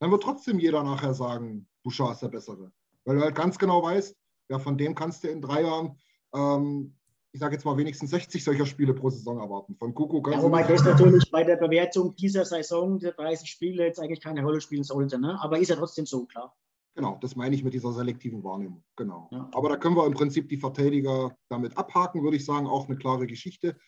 dann 0.00 0.10
wird 0.10 0.22
trotzdem 0.22 0.58
jeder 0.58 0.82
nachher 0.82 1.14
sagen, 1.14 1.66
Bouchard 1.82 2.12
ist 2.12 2.22
der 2.22 2.28
Bessere. 2.28 2.70
Weil 3.04 3.16
du 3.16 3.22
halt 3.22 3.34
ganz 3.34 3.58
genau 3.58 3.82
weißt, 3.82 4.14
ja, 4.50 4.58
von 4.58 4.76
dem 4.76 4.94
kannst 4.94 5.24
du 5.24 5.28
in 5.28 5.40
drei 5.40 5.62
Jahren, 5.62 5.98
ähm, 6.34 6.94
ich 7.32 7.40
sage 7.40 7.54
jetzt 7.54 7.64
mal, 7.64 7.78
wenigstens 7.78 8.10
60 8.10 8.44
solcher 8.44 8.66
Spiele 8.66 8.92
pro 8.92 9.08
Saison 9.08 9.38
erwarten. 9.38 9.76
Von 9.76 9.94
Kuku 9.94 10.20
kannst 10.20 10.38
Ja, 10.38 10.44
wobei 10.44 10.62
das 10.64 10.84
natürlich 10.84 11.30
bei 11.30 11.42
der 11.42 11.56
Bewertung 11.56 12.14
dieser 12.14 12.44
Saison, 12.44 12.98
der 12.98 13.12
30 13.12 13.48
Spiele, 13.48 13.86
jetzt 13.86 13.98
eigentlich 13.98 14.20
keine 14.20 14.42
Rolle 14.42 14.60
spielen 14.60 14.84
sollte. 14.84 15.18
Ne? 15.18 15.38
Aber 15.40 15.58
ist 15.58 15.68
ja 15.68 15.76
trotzdem 15.76 16.04
so, 16.04 16.26
klar. 16.26 16.54
Genau, 16.94 17.18
das 17.20 17.36
meine 17.36 17.54
ich 17.54 17.64
mit 17.64 17.72
dieser 17.72 17.92
selektiven 17.92 18.44
Wahrnehmung. 18.44 18.84
Genau. 18.96 19.28
Ja. 19.32 19.48
Aber 19.52 19.70
da 19.70 19.76
können 19.76 19.96
wir 19.96 20.06
im 20.06 20.12
Prinzip 20.12 20.48
die 20.48 20.58
Verteidiger 20.58 21.34
damit 21.48 21.76
abhaken, 21.78 22.22
würde 22.22 22.36
ich 22.36 22.44
sagen. 22.44 22.66
Auch 22.66 22.86
eine 22.86 22.96
klare 22.96 23.26
Geschichte. 23.26 23.78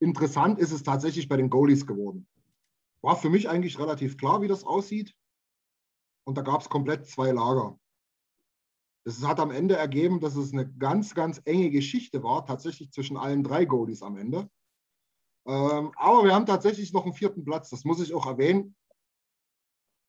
Interessant 0.00 0.58
ist 0.58 0.72
es 0.72 0.82
tatsächlich 0.82 1.28
bei 1.28 1.36
den 1.36 1.50
Goalies 1.50 1.86
geworden. 1.86 2.26
War 3.02 3.16
für 3.16 3.28
mich 3.28 3.48
eigentlich 3.50 3.78
relativ 3.78 4.16
klar, 4.16 4.40
wie 4.40 4.48
das 4.48 4.64
aussieht. 4.64 5.14
Und 6.26 6.38
da 6.38 6.42
gab 6.42 6.62
es 6.62 6.70
komplett 6.70 7.06
zwei 7.06 7.32
Lager. 7.32 7.78
Das 9.04 9.22
hat 9.26 9.38
am 9.40 9.50
Ende 9.50 9.76
ergeben, 9.76 10.20
dass 10.20 10.34
es 10.34 10.54
eine 10.54 10.66
ganz, 10.66 11.14
ganz 11.14 11.42
enge 11.44 11.70
Geschichte 11.70 12.22
war, 12.22 12.46
tatsächlich 12.46 12.90
zwischen 12.92 13.18
allen 13.18 13.44
drei 13.44 13.66
Goalies 13.66 14.02
am 14.02 14.16
Ende. 14.16 14.48
Ähm, 15.46 15.92
aber 15.96 16.24
wir 16.24 16.34
haben 16.34 16.46
tatsächlich 16.46 16.94
noch 16.94 17.04
einen 17.04 17.12
vierten 17.12 17.44
Platz, 17.44 17.68
das 17.68 17.84
muss 17.84 18.00
ich 18.00 18.14
auch 18.14 18.24
erwähnen. 18.24 18.74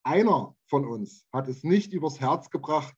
Einer 0.05 0.55
von 0.67 0.85
uns 0.85 1.25
hat 1.33 1.47
es 1.47 1.63
nicht 1.63 1.91
übers 1.91 2.19
Herz 2.21 2.51
gebracht, 2.51 2.93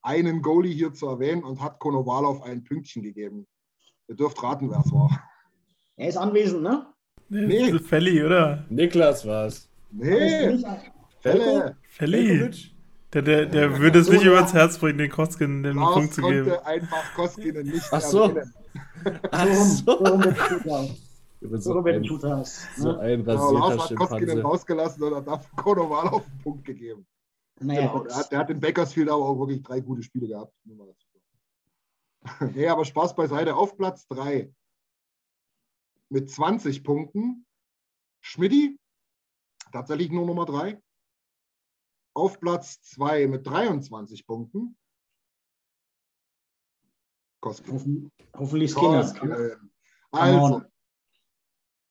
einen 0.00 0.42
Goalie 0.42 0.72
hier 0.72 0.92
zu 0.94 1.08
erwähnen 1.08 1.42
und 1.42 1.60
hat 1.60 1.80
Konovalov 1.80 2.42
ein 2.42 2.62
Pünktchen 2.62 3.02
gegeben. 3.02 3.46
Ihr 4.06 4.14
dürft 4.14 4.40
raten, 4.44 4.70
wer 4.70 4.78
es 4.78 4.92
war. 4.92 5.10
Er 5.96 6.08
ist 6.08 6.16
anwesend, 6.16 6.62
ne? 6.62 6.86
Nee. 7.28 7.72
Nee. 7.72 7.78
Felli, 7.80 8.22
oder? 8.24 8.64
Niklas 8.68 9.26
war's. 9.26 9.68
Nee, 9.90 10.62
Fälle. 11.20 11.76
Felli. 11.88 12.50
Der, 13.12 13.22
der, 13.22 13.46
der 13.46 13.78
würde 13.78 13.98
es 13.98 14.06
So, 14.06 14.12
nicht 14.12 14.24
ja. 14.24 14.30
übers 14.32 14.54
Herz 14.54 14.78
bringen, 14.78 14.98
den 14.98 15.10
Koskin 15.10 15.62
den 15.64 15.76
Lars 15.76 15.94
Punkt 15.94 16.14
zu 16.14 16.22
geben. 16.22 16.48
konnte 16.48 16.66
einfach 16.66 17.14
Koskinen 17.14 17.66
nicht 17.66 17.86
Ach 17.90 18.00
so. 18.00 18.22
erwähnen. 18.28 18.54
Ach 19.32 19.46
So 19.48 19.98
so. 21.42 21.48
rum, 21.50 21.60
so. 21.60 21.60
So 21.60 21.82
So 21.82 21.82
ein, 21.84 22.04
Shootout. 22.04 22.44
so 22.76 22.92
Ne? 22.92 22.98
ein 23.00 23.20
Aber 23.28 23.52
Lars 23.52 23.72
rasierter 23.78 23.82
hat 23.90 23.96
Koskinen 23.96 24.20
Schimpanse. 24.28 24.42
rausgelassen 24.42 25.02
und 25.02 25.14
hat 25.14 25.26
dafür 25.26 25.56
Konovalov 25.56 26.26
einen 26.26 26.38
Punkt 26.42 26.64
gegeben. 26.64 27.06
Naja, 27.60 27.80
Genau, 27.92 28.04
der, 28.04 28.16
hat, 28.16 28.32
der 28.32 28.38
hat 28.38 28.50
in 28.50 28.60
Bakersfield 28.60 29.08
aber 29.08 29.24
auch 29.24 29.38
wirklich 29.38 29.62
drei 29.62 29.80
gute 29.80 30.02
Spiele 30.02 30.28
gehabt. 30.28 30.54
Nee, 32.54 32.68
aber 32.68 32.84
Spaß 32.84 33.14
beiseite. 33.16 33.56
Auf 33.56 33.76
Platz 33.76 34.06
3 34.08 34.52
mit 36.08 36.30
20 36.30 36.84
Punkten. 36.84 37.46
Schmidti, 38.20 38.78
tatsächlich 39.72 40.10
nur 40.12 40.24
Nummer 40.26 40.46
3. 40.46 40.80
Auf 42.14 42.38
Platz 42.38 42.80
2 42.82 43.26
mit 43.26 43.46
23 43.46 44.24
Punkten. 44.26 44.76
Koski. 47.40 47.70
Hoffen, 47.72 48.12
hoffentlich 48.34 48.70
Skinner. 48.72 49.12
Come 49.14 49.58
Also. 50.12 50.62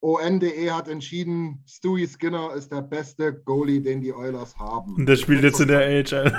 ONDE 0.02 0.72
hat 0.72 0.88
entschieden, 0.88 1.62
Stewie 1.64 2.08
Skinner 2.08 2.54
ist 2.54 2.72
der 2.72 2.82
beste 2.82 3.32
Goalie, 3.32 3.80
den 3.80 4.00
die 4.00 4.12
Oilers 4.12 4.56
haben. 4.58 4.96
Und 4.96 5.06
der 5.06 5.16
spielt 5.16 5.44
jetzt 5.44 5.60
in 5.60 5.68
der 5.68 5.80
AHL. 5.80 6.32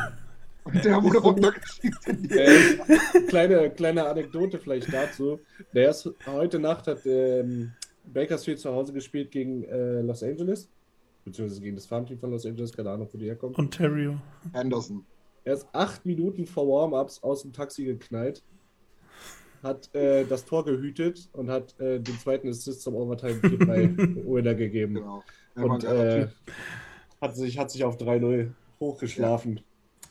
Der 0.83 1.01
wurde 1.01 1.17
runtergeschickt 1.19 2.07
in 2.07 2.23
die 2.23 2.37
Äh, 2.37 2.77
kleine, 3.27 3.69
kleine 3.69 4.05
Anekdote 4.05 4.59
vielleicht 4.59 4.93
dazu. 4.93 5.39
Der 5.73 5.89
ist, 5.91 6.09
heute 6.25 6.59
Nacht 6.59 6.87
hat 6.87 7.05
ähm, 7.05 7.71
Bakersfield 8.13 8.59
zu 8.59 8.71
Hause 8.71 8.91
gespielt 8.91 9.31
gegen 9.31 9.63
äh, 9.63 10.01
Los 10.01 10.23
Angeles, 10.23 10.69
beziehungsweise 11.23 11.61
gegen 11.61 11.75
das 11.75 11.85
Farmteam 11.85 12.19
von 12.19 12.31
Los 12.31 12.45
Angeles, 12.45 12.73
keine 12.73 12.91
Ahnung, 12.91 13.07
wo 13.11 13.17
die 13.17 13.25
herkommen. 13.25 13.55
Ontario. 13.55 14.17
Anderson. 14.51 15.05
Er 15.45 15.53
ist 15.53 15.67
acht 15.71 16.05
Minuten 16.05 16.45
vor 16.45 16.67
Warm-Ups 16.67 17.23
aus 17.23 17.41
dem 17.43 17.53
Taxi 17.53 17.85
geknallt, 17.85 18.43
hat 19.63 19.93
äh, 19.95 20.25
das 20.25 20.45
Tor 20.45 20.65
gehütet 20.65 21.29
und 21.33 21.49
hat 21.49 21.79
äh, 21.79 21.99
den 21.99 22.19
zweiten 22.19 22.49
Assist 22.49 22.81
zum 22.81 22.95
Overtime 22.95 23.35
4-3 23.35 24.25
Winner 24.25 24.53
gegeben. 24.55 24.95
Genau. 24.95 25.23
Und 25.55 25.83
äh, 25.83 26.25
Typ. 26.25 26.31
hat, 27.21 27.35
sich, 27.35 27.57
hat 27.57 27.71
sich 27.71 27.83
auf 27.83 27.97
3-0 27.97 28.49
hochgeschlafen. 28.79 29.61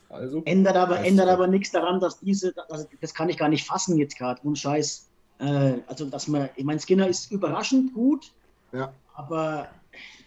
Also, 0.08 0.42
Ändert 0.44 0.76
aber, 0.76 1.00
ändert 1.00 1.28
aber 1.28 1.46
nichts 1.46 1.70
daran, 1.70 1.98
dass 2.00 2.20
diese, 2.20 2.52
also 2.68 2.86
das 3.00 3.14
kann 3.14 3.28
ich 3.30 3.38
gar 3.38 3.48
nicht 3.48 3.66
fassen 3.66 3.96
jetzt 3.96 4.18
gerade, 4.18 4.40
ohne 4.44 4.56
Scheiß. 4.56 5.08
Äh, 5.38 5.74
also, 5.86 6.04
dass 6.06 6.28
man, 6.28 6.50
ich 6.56 6.64
meine, 6.64 6.80
Skinner 6.80 7.08
ist 7.08 7.30
überraschend 7.32 7.94
gut, 7.94 8.32
Ja. 8.72 8.92
aber 9.14 9.68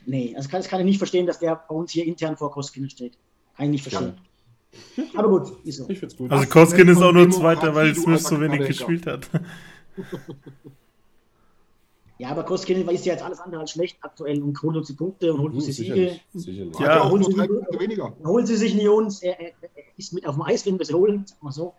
nee, 0.06 0.34
das 0.36 0.50
kann, 0.50 0.60
das 0.62 0.70
kann 0.70 0.80
ich 0.80 0.86
nicht 0.86 0.98
verstehen, 0.98 1.28
dass 1.28 1.40
der 1.40 1.56
bei 1.56 1.76
uns 1.76 1.92
hier 1.92 2.06
intern 2.06 2.36
vor 2.36 2.52
Koskinen 2.52 2.90
steht. 2.90 3.18
Kann 3.56 3.66
ich 3.68 3.72
nicht 3.74 3.84
verstehen. 3.84 4.18
Aber 5.16 5.30
gut, 5.30 5.52
ist 5.66 5.78
so. 5.78 5.90
ich 5.90 6.00
find's 6.00 6.16
gut. 6.16 6.32
Also 6.32 6.48
Koskin 6.48 6.88
ist 6.88 7.02
auch 7.02 7.12
nur 7.12 7.30
Zweiter, 7.30 7.74
weil 7.76 7.96
Smith 7.96 8.24
so 8.24 8.40
wenig 8.40 8.68
gespielt 8.68 9.06
hat. 9.06 9.30
Ja, 12.18 12.30
aber 12.30 12.44
Koskinen 12.44 12.88
ist 12.90 13.06
ja 13.06 13.14
jetzt 13.14 13.24
alles 13.24 13.40
andere 13.40 13.62
als 13.62 13.72
schlecht 13.72 13.98
aktuell 14.02 14.42
und 14.42 14.62
holt 14.62 14.78
uns 14.78 14.88
die 14.88 14.94
Punkte 14.94 15.34
und 15.34 15.42
holt 15.42 15.54
uns 15.54 15.66
die 15.66 15.74
Siege. 15.74 16.18
sicherlich. 16.34 16.80
Ja. 16.80 17.02
Auch 17.04 17.12
holen 17.12 17.24
Sie 17.24 17.38
weniger. 17.38 18.16
Holen 18.24 18.46
sie 18.46 18.56
sich 18.56 18.74
nicht 18.74 18.88
uns, 18.88 19.22
er, 19.22 19.38
er, 19.38 19.48
er 19.48 19.84
ist 19.98 20.14
mit 20.14 20.26
auf 20.26 20.36
dem 20.36 20.44
Eis, 20.44 20.66
wenn 20.66 20.80
wir 20.80 20.86
sie 20.86 20.94
holen, 20.94 21.26
sag 21.26 21.44
mal 21.44 21.52
so. 21.52 21.74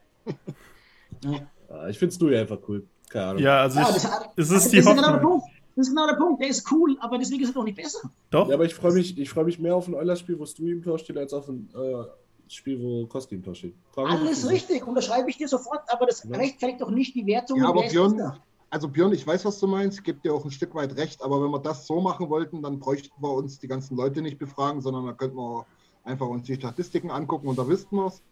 Ja. 1.25 1.31
Ja, 1.69 1.89
ich 1.89 1.99
find's 1.99 2.17
du 2.17 2.29
einfach 2.29 2.59
cool. 2.69 2.87
Keine 3.09 3.27
Ahnung. 3.27 3.43
Ja, 3.43 3.63
also 3.63 3.81
Ja, 3.81 3.89
ich, 3.89 3.95
das, 3.95 4.05
es 4.37 4.49
das 4.51 4.65
ist 4.67 4.73
die 4.73 4.77
genau 4.83 4.95
der. 4.95 5.19
Punkt. 5.19 5.45
Das 5.75 5.89
ist 5.89 5.93
genau 5.93 6.07
der 6.07 6.15
Punkt. 6.15 6.41
Der 6.41 6.49
ist 6.49 6.71
cool, 6.71 6.97
aber 7.01 7.19
deswegen 7.19 7.43
ist 7.43 7.51
er 7.51 7.55
doch 7.55 7.65
nicht 7.65 7.77
besser. 7.77 8.09
Doch? 8.31 8.49
Ja, 8.49 8.55
aber 8.55 8.65
ich 8.67 8.75
freue 8.75 8.93
mich, 8.93 9.19
ich 9.19 9.29
freu 9.29 9.43
mich 9.43 9.59
mehr 9.59 9.75
auf 9.75 9.89
ein 9.89 9.95
Oilers-Spiel, 9.95 10.39
wo 10.39 10.47
Stu 10.47 10.65
im 10.69 10.81
Tor 10.83 10.99
steht, 11.01 11.17
als 11.19 11.33
auf 11.33 11.49
ein 11.49 11.69
äh, 11.75 12.05
Spiel, 12.49 12.81
wo 12.81 13.07
Koski 13.07 13.35
im 13.35 13.43
Tor 13.43 13.55
steht. 13.55 13.75
Mich 13.75 13.97
Alles 13.97 14.45
nicht, 14.45 14.53
richtig, 14.53 14.87
unterschreibe 14.87 15.29
ich 15.31 15.37
dir 15.37 15.49
sofort, 15.49 15.81
aber 15.89 16.07
das 16.07 16.23
Ja. 16.25 16.37
rechtfertigt 16.37 16.81
doch 16.81 16.91
nicht 16.91 17.15
die 17.15 17.27
Wertung. 17.27 17.59
Ja, 17.59 17.69
aber 17.69 17.83
Björn, 17.83 18.41
also 18.71 18.89
Björn, 18.89 19.13
ich 19.13 19.27
weiß, 19.27 19.45
was 19.45 19.59
du 19.59 19.67
meinst, 19.67 20.05
gebe 20.05 20.21
dir 20.21 20.35
auch 20.35 20.45
ein 20.45 20.51
Stück 20.51 20.75
weit 20.75 20.97
recht, 20.97 21.23
aber 21.23 21.43
wenn 21.43 21.51
wir 21.51 21.61
das 21.61 21.87
so 21.87 22.01
machen 22.01 22.29
wollten, 22.29 22.63
dann 22.63 22.79
bräuchten 22.79 23.11
wir 23.21 23.33
uns 23.33 23.59
die 23.59 23.69
ganzen 23.69 23.97
Leute 23.97 24.23
nicht 24.23 24.39
befragen, 24.39 24.81
sondern 24.81 25.07
dann 25.07 25.17
könnten 25.17 25.37
wir 25.37 25.67
einfach 26.05 26.27
uns 26.27 26.47
die 26.47 26.55
Statistiken 26.55 27.11
angucken 27.11 27.49
und 27.49 27.57
da 27.57 27.67
wüssten 27.67 27.97
wir 27.97 28.07
es. 28.07 28.23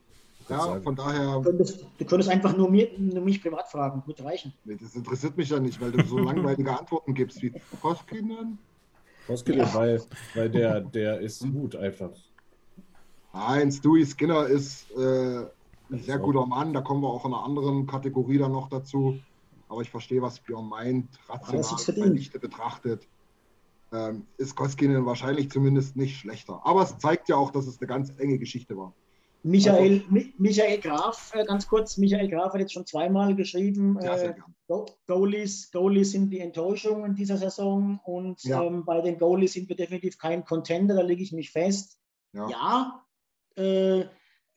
Ja, 0.49 0.81
von 0.81 0.95
daher, 0.95 1.37
Du 1.37 1.43
könntest, 1.43 1.87
du 1.99 2.05
könntest 2.05 2.29
einfach 2.31 2.57
nur, 2.57 2.71
mir, 2.71 2.91
nur 2.99 3.25
mich 3.25 3.41
privat 3.41 3.69
fragen, 3.69 4.03
wird 4.07 4.23
reichen. 4.23 4.53
nee, 4.65 4.77
das 4.77 4.95
interessiert 4.95 5.37
mich 5.37 5.49
ja 5.49 5.59
nicht, 5.59 5.81
weil 5.81 5.91
du 5.91 6.05
so 6.05 6.19
langweilige 6.19 6.71
Antworten 6.79 7.15
gibst 7.15 7.43
wie 7.43 7.53
Koskinen. 7.81 8.59
Koski, 9.27 9.59
weil, 9.59 10.03
weil 10.35 10.51
der, 10.51 10.81
der 10.83 11.21
ist 11.21 11.41
gut 11.41 11.77
einfach. 11.77 12.11
Nein, 13.35 13.72
Stewie 13.72 14.07
Skinner 14.07 14.47
ist 14.47 14.91
äh, 14.93 15.45
ein 15.91 16.03
sehr 16.03 16.18
guter 16.18 16.47
Mann, 16.47 16.72
da 16.72 16.80
kommen 16.80 17.03
wir 17.03 17.09
auch 17.09 17.24
in 17.24 17.35
einer 17.35 17.43
anderen 17.43 17.87
Kategorie 17.87 18.39
dann 18.39 18.53
noch 18.53 18.68
dazu. 18.68 19.18
Aber 19.68 19.82
ich 19.82 19.91
verstehe, 19.91 20.22
was 20.22 20.39
Björn 20.41 20.68
meint, 20.68 21.09
rational. 21.28 22.11
Lichte 22.11 22.39
betrachtet. 22.39 23.09
Ähm, 23.93 24.26
ist 24.39 24.55
Koskinen 24.55 25.05
wahrscheinlich 25.05 25.51
zumindest 25.51 25.97
nicht 25.97 26.16
schlechter. 26.16 26.61
Aber 26.64 26.82
es 26.82 26.97
zeigt 26.99 27.28
ja 27.28 27.37
auch, 27.37 27.51
dass 27.51 27.66
es 27.66 27.80
eine 27.80 27.89
ganz 27.89 28.16
enge 28.18 28.39
Geschichte 28.39 28.76
war. 28.76 28.95
Michael, 29.43 30.03
Mi 30.09 30.32
Michael 30.39 30.80
Graf, 30.80 31.32
äh, 31.35 31.45
ganz 31.45 31.68
kurz, 31.68 31.99
Michael 31.99 32.30
Graf 32.30 32.55
hat 32.55 32.61
jetzt 32.61 32.72
schon 32.72 32.87
zweimal 32.87 33.35
geschrieben, 33.37 33.99
Sehr, 34.01 34.18
sehr 34.18 34.37
äh, 34.37 34.85
Goalies, 35.07 35.70
Goalies 35.70 36.12
sind 36.12 36.30
die 36.30 36.41
Enttäuschung 36.41 37.05
in 37.05 37.14
dieser 37.14 37.37
Saison 37.37 38.01
und 38.05 38.43
Ja. 38.45 38.62
ähm, 38.62 38.85
bei 38.87 39.03
den 39.03 39.18
Goalies 39.18 39.53
sind 39.53 39.68
wir 39.68 39.76
definitiv 39.76 40.16
kein 40.18 40.45
Contender, 40.45 40.95
da 40.95 41.03
lege 41.03 41.22
ich 41.22 41.32
mich 41.32 41.51
fest. 41.51 41.99
Ja. 42.32 42.49
Ja, 42.49 43.03
äh, 43.57 44.07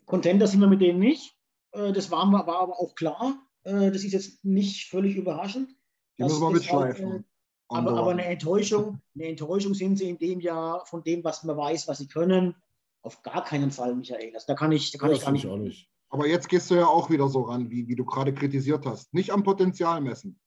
Contender 0.06 0.48
sind 0.48 0.60
wir 0.62 0.68
mit 0.68 0.82
denen 0.82 1.00
nicht. 1.00 1.36
Äh, 1.72 1.92
das 1.94 2.12
waren 2.12 2.32
wir, 2.32 2.46
war 2.48 2.60
aber 2.62 2.80
auch 2.80 2.96
klar. 2.96 3.42
Äh, 3.64 3.92
das 3.92 4.04
ist 4.04 4.14
jetzt 4.14 4.44
nicht 4.46 4.90
völlig 4.90 5.16
überraschend. 5.16 5.70
Die 6.18 6.24
Das 6.24 6.32
müssen 6.40 6.42
wir 6.54 6.56
ist 6.62 6.72
halt, 6.72 6.88
mitschleifen. 7.00 7.20
äh, 7.22 7.24
aber, 7.70 7.98
aber 7.98 8.12
eine 8.12 8.26
Enttäuschung, 8.26 9.02
eine 9.16 9.28
Enttäuschung 9.28 9.74
sind 9.74 9.98
sie 9.98 10.10
in 10.10 10.18
dem 10.18 10.40
Jahr 10.40 10.86
von 10.86 11.04
dem, 11.04 11.24
was 11.24 11.44
man 11.44 11.58
weiß, 11.58 11.88
was 11.88 11.98
sie 11.98 12.08
können. 12.08 12.56
Auf 13.02 13.22
gar 13.24 13.44
keinen 13.44 13.72
Fall, 13.72 13.96
Michael. 13.96 14.34
Also 14.34 14.46
da 14.48 14.56
kann 14.56 14.72
ich, 14.72 14.92
da 14.92 14.98
kann 15.00 15.10
Ja, 15.10 15.16
ich 15.18 15.22
gar 15.24 15.32
nicht. 15.32 15.44
ich 15.46 15.50
auch 15.52 15.58
nicht. 15.58 15.90
Aber 16.10 16.26
jetzt 16.28 16.48
gehst 16.48 16.72
du 16.72 16.76
ja 16.76 16.88
auch 16.88 17.10
wieder 17.10 17.28
so 17.28 17.42
ran, 17.42 17.70
wie, 17.70 17.88
wie 17.90 17.96
du 17.96 18.06
gerade 18.06 18.34
kritisiert 18.34 18.86
hast. 18.86 19.14
Nicht 19.14 19.32
am 19.32 19.44
Potenzial 19.44 20.00
messen. 20.02 20.40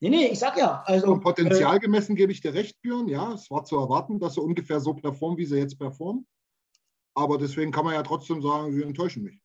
Nee, 0.00 0.10
nee, 0.10 0.26
ich 0.26 0.38
sag 0.38 0.56
ja. 0.58 0.82
Also, 0.86 1.12
Am 1.12 1.20
Potenzial 1.20 1.78
gemessen 1.80 2.14
gebe 2.14 2.30
ich 2.30 2.40
dir 2.40 2.52
recht, 2.54 2.80
Björn. 2.82 3.08
Ja, 3.08 3.32
es 3.32 3.50
war 3.50 3.64
zu 3.64 3.76
erwarten, 3.78 4.20
dass 4.20 4.34
sie 4.34 4.40
ungefähr 4.40 4.78
so 4.80 4.94
performen, 4.94 5.38
wie 5.38 5.46
sie 5.46 5.56
jetzt 5.56 5.78
performen. 5.78 6.26
Aber 7.14 7.38
deswegen 7.38 7.70
kann 7.70 7.84
man 7.84 7.94
ja 7.94 8.02
trotzdem 8.02 8.42
sagen, 8.42 8.72
sie 8.72 8.82
enttäuschen 8.82 9.22
mich. 9.22 9.40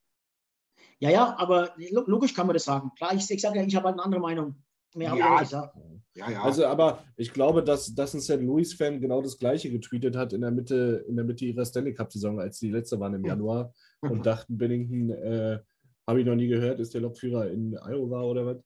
Ja, 0.99 1.09
ja, 1.09 1.37
aber 1.37 1.73
lo- 1.91 2.03
logisch 2.07 2.33
kann 2.33 2.47
man 2.47 2.55
das 2.55 2.65
sagen. 2.65 2.91
Klar, 2.97 3.13
ich, 3.13 3.29
ich 3.29 3.41
sage 3.41 3.59
ja, 3.59 3.65
ich 3.65 3.75
habe 3.75 3.87
halt 3.87 3.95
eine 3.95 4.03
andere 4.03 4.21
Meinung. 4.21 4.55
Mehr 4.95 5.11
habe 5.11 5.19
ich 5.19 5.25
Ja, 5.25 5.39
gesagt. 5.39 5.75
Ja, 6.15 6.31
ja. 6.31 6.41
Also, 6.41 6.65
aber 6.65 7.05
ich 7.15 7.31
glaube, 7.31 7.63
dass, 7.63 7.93
dass 7.93 8.13
ein 8.13 8.21
St. 8.21 8.41
Louis-Fan 8.41 8.99
genau 8.99 9.21
das 9.21 9.37
Gleiche 9.37 9.69
getweetet 9.69 10.15
hat 10.15 10.33
in 10.33 10.41
der 10.41 10.51
Mitte, 10.51 11.05
in 11.07 11.15
der 11.15 11.23
Mitte 11.23 11.45
ihrer 11.45 11.63
Stanley 11.63 11.93
Cup-Saison, 11.93 12.39
als 12.39 12.59
die 12.59 12.71
letzte 12.71 12.99
waren 12.99 13.13
im 13.13 13.23
Januar 13.23 13.73
und 14.01 14.25
dachten, 14.25 14.57
Bennington, 14.57 15.11
äh, 15.11 15.59
habe 16.07 16.21
ich 16.21 16.25
noch 16.25 16.35
nie 16.35 16.47
gehört, 16.47 16.79
ist 16.79 16.93
der 16.93 17.01
Lokführer 17.01 17.51
in 17.51 17.77
Iowa 17.77 18.23
oder 18.23 18.45
was? 18.45 18.57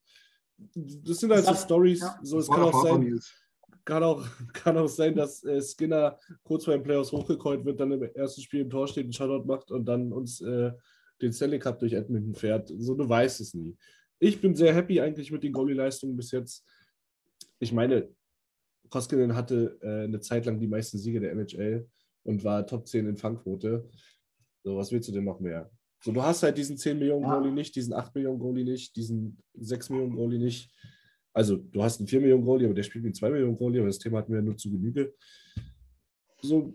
Das 0.57 1.17
sind 1.17 1.31
halt 1.31 1.45
so 1.45 1.83
ja. 1.83 2.19
So, 2.23 2.39
es 2.39 2.47
kann 2.47 2.63
auch, 2.63 2.83
sein. 2.83 3.19
Kann, 3.85 4.03
auch, 4.03 4.25
kann 4.53 4.77
auch 4.77 4.87
sein, 4.87 5.15
dass 5.15 5.43
äh, 5.43 5.61
Skinner 5.61 6.19
kurz 6.43 6.65
vor 6.65 6.73
den 6.73 6.83
Playoffs 6.83 7.11
hochgekreuzt 7.11 7.65
wird, 7.65 7.79
dann 7.79 7.91
im 7.91 8.03
ersten 8.03 8.41
Spiel 8.41 8.61
im 8.61 8.69
Tor 8.69 8.87
steht, 8.87 9.05
einen 9.05 9.13
Shoutout 9.13 9.45
macht 9.45 9.71
und 9.71 9.85
dann 9.85 10.11
uns 10.11 10.41
äh, 10.41 10.71
den 11.21 11.33
Stanley 11.33 11.59
Cup 11.59 11.79
durch 11.79 11.93
Edmonton 11.93 12.35
fährt. 12.35 12.71
So, 12.77 12.95
du 12.95 13.07
weißt 13.07 13.39
es 13.41 13.53
nie. 13.53 13.77
Ich 14.19 14.39
bin 14.39 14.55
sehr 14.55 14.73
happy 14.73 15.01
eigentlich 15.01 15.31
mit 15.31 15.43
den 15.43 15.53
Goalie-Leistungen 15.53 16.15
bis 16.15 16.31
jetzt. 16.31 16.65
Ich 17.59 17.71
meine, 17.71 18.09
Koskinen 18.89 19.35
hatte 19.35 19.77
äh, 19.81 20.03
eine 20.03 20.19
Zeit 20.19 20.45
lang 20.45 20.59
die 20.59 20.67
meisten 20.67 20.97
Siege 20.97 21.19
der 21.19 21.31
NHL 21.31 21.87
und 22.23 22.43
war 22.43 22.65
Top 22.65 22.87
10 22.87 23.07
in 23.07 23.17
Fangquote. 23.17 23.89
So, 24.63 24.77
was 24.77 24.91
willst 24.91 25.09
du 25.09 25.13
denn 25.13 25.25
noch 25.25 25.39
mehr? 25.39 25.69
So, 26.01 26.11
du 26.11 26.21
hast 26.21 26.43
halt 26.43 26.57
diesen 26.57 26.77
10 26.77 26.99
Millionen. 26.99 27.23
Goalie 27.23 27.51
nicht, 27.51 27.75
diesen 27.75 27.93
8 27.93 28.13
Millionen 28.15 28.39
Goalie 28.39 28.65
nicht, 28.65 28.95
diesen 28.95 29.41
6 29.55 29.89
Millionen 29.89 30.15
Goalie 30.15 30.39
nicht. 30.39 30.69
Also, 31.33 31.57
du 31.57 31.81
hast 31.81 31.99
einen 31.99 32.07
4 32.07 32.21
Millionen 32.21 32.45
Goalie, 32.45 32.65
aber 32.65 32.75
der 32.75 32.83
spielt 32.83 33.03
wie 33.03 33.09
ein 33.09 33.13
2 33.13 33.31
Millionen 33.31 33.57
Goalie, 33.57 33.79
aber 33.79 33.89
das 33.89 33.99
Thema 33.99 34.27
wir 34.27 34.35
ja 34.35 34.41
nur 34.41 34.55
zu 34.55 34.71
Genüge. 34.71 35.13
So, 36.41 36.73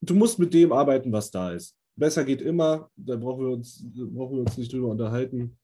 du 0.00 0.14
musst 0.14 0.38
mit 0.38 0.54
dem 0.54 0.72
arbeiten, 0.72 1.10
was 1.12 1.30
da 1.30 1.52
ist. 1.52 1.76
Besser 1.96 2.24
geht 2.24 2.40
immer, 2.40 2.90
da 2.96 3.16
brauchen 3.16 3.44
wir 3.44 3.52
uns, 3.52 3.84
brauchen 3.94 4.36
wir 4.36 4.42
uns 4.42 4.56
nicht 4.56 4.72
drüber 4.72 4.88
unterhalten. 4.88 5.58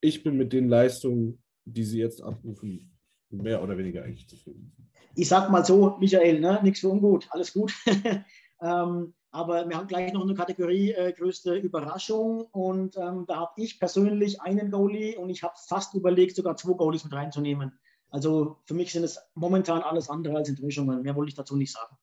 Ich 0.00 0.22
bin 0.22 0.36
mit 0.36 0.52
den 0.52 0.68
Leistungen, 0.68 1.42
die 1.64 1.84
sie 1.84 1.98
jetzt 1.98 2.22
abrufen, 2.22 2.96
mehr 3.30 3.62
oder 3.62 3.76
weniger 3.76 4.04
eigentlich 4.04 4.28
zufrieden. 4.28 4.72
Ich 5.14 5.28
sag 5.28 5.50
mal 5.50 5.64
so, 5.64 5.96
Michael, 5.98 6.40
ne, 6.40 6.60
nichts 6.62 6.80
für 6.80 6.88
ungut, 6.88 7.26
alles 7.30 7.52
gut. 7.52 7.72
ähm, 8.62 9.14
aber 9.32 9.68
wir 9.68 9.76
haben 9.76 9.88
gleich 9.88 10.12
noch 10.12 10.22
eine 10.22 10.34
Kategorie 10.34 10.92
äh, 10.92 11.12
größte 11.12 11.54
Überraschung 11.54 12.42
und 12.52 12.96
ähm, 12.96 13.24
da 13.26 13.36
habe 13.36 13.52
ich 13.56 13.80
persönlich 13.80 14.42
einen 14.42 14.70
Goalie 14.70 15.16
und 15.16 15.30
ich 15.30 15.42
habe 15.42 15.54
fast 15.56 15.94
überlegt, 15.94 16.36
sogar 16.36 16.56
zwei 16.56 16.74
Goalies 16.74 17.04
mit 17.04 17.14
reinzunehmen. 17.14 17.78
Also 18.10 18.58
für 18.66 18.74
mich 18.74 18.92
sind 18.92 19.04
es 19.04 19.18
momentan 19.34 19.80
alles 19.82 20.10
andere 20.10 20.36
als 20.36 20.50
Enttäuschungen. 20.50 21.00
Mehr 21.00 21.16
wollte 21.16 21.30
ich 21.30 21.34
dazu 21.34 21.56
nicht 21.56 21.72
sagen. 21.72 21.96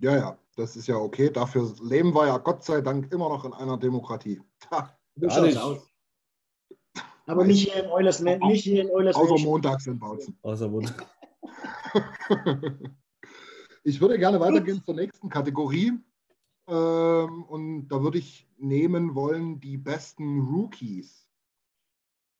Ja, 0.00 0.16
ja, 0.16 0.38
das 0.54 0.76
ist 0.76 0.86
ja 0.86 0.96
okay. 0.96 1.30
Dafür 1.30 1.72
leben 1.82 2.14
wir 2.14 2.26
ja 2.26 2.36
Gott 2.36 2.62
sei 2.62 2.82
Dank 2.82 3.10
immer 3.10 3.30
noch 3.30 3.46
in 3.46 3.54
einer 3.54 3.78
Demokratie. 3.78 4.40
Ha, 4.70 4.94
nicht. 5.16 5.56
aus. 5.56 5.78
Aber 7.26 7.44
nicht 7.44 7.72
hier 7.72 7.84
in 7.84 7.90
Eulers, 7.90 8.20
nicht 8.20 8.64
hier 8.64 8.82
in 8.82 8.90
Eulers 8.90 9.16
außer 9.16 9.30
Menschen. 9.30 9.48
montags 9.48 9.86
in 9.86 9.98
Bautzen. 9.98 10.38
Außer 10.42 10.70
Wund. 10.70 10.94
Ich 13.82 14.00
würde 14.00 14.18
gerne 14.18 14.38
weitergehen 14.38 14.82
zur 14.84 14.94
nächsten 14.94 15.28
Kategorie. 15.30 15.92
Ähm, 16.70 17.42
und 17.42 17.88
da 17.88 18.02
würde 18.02 18.18
ich 18.18 18.48
nehmen 18.56 19.14
wollen 19.16 19.60
die 19.60 19.76
besten 19.76 20.40
Rookies. 20.40 21.28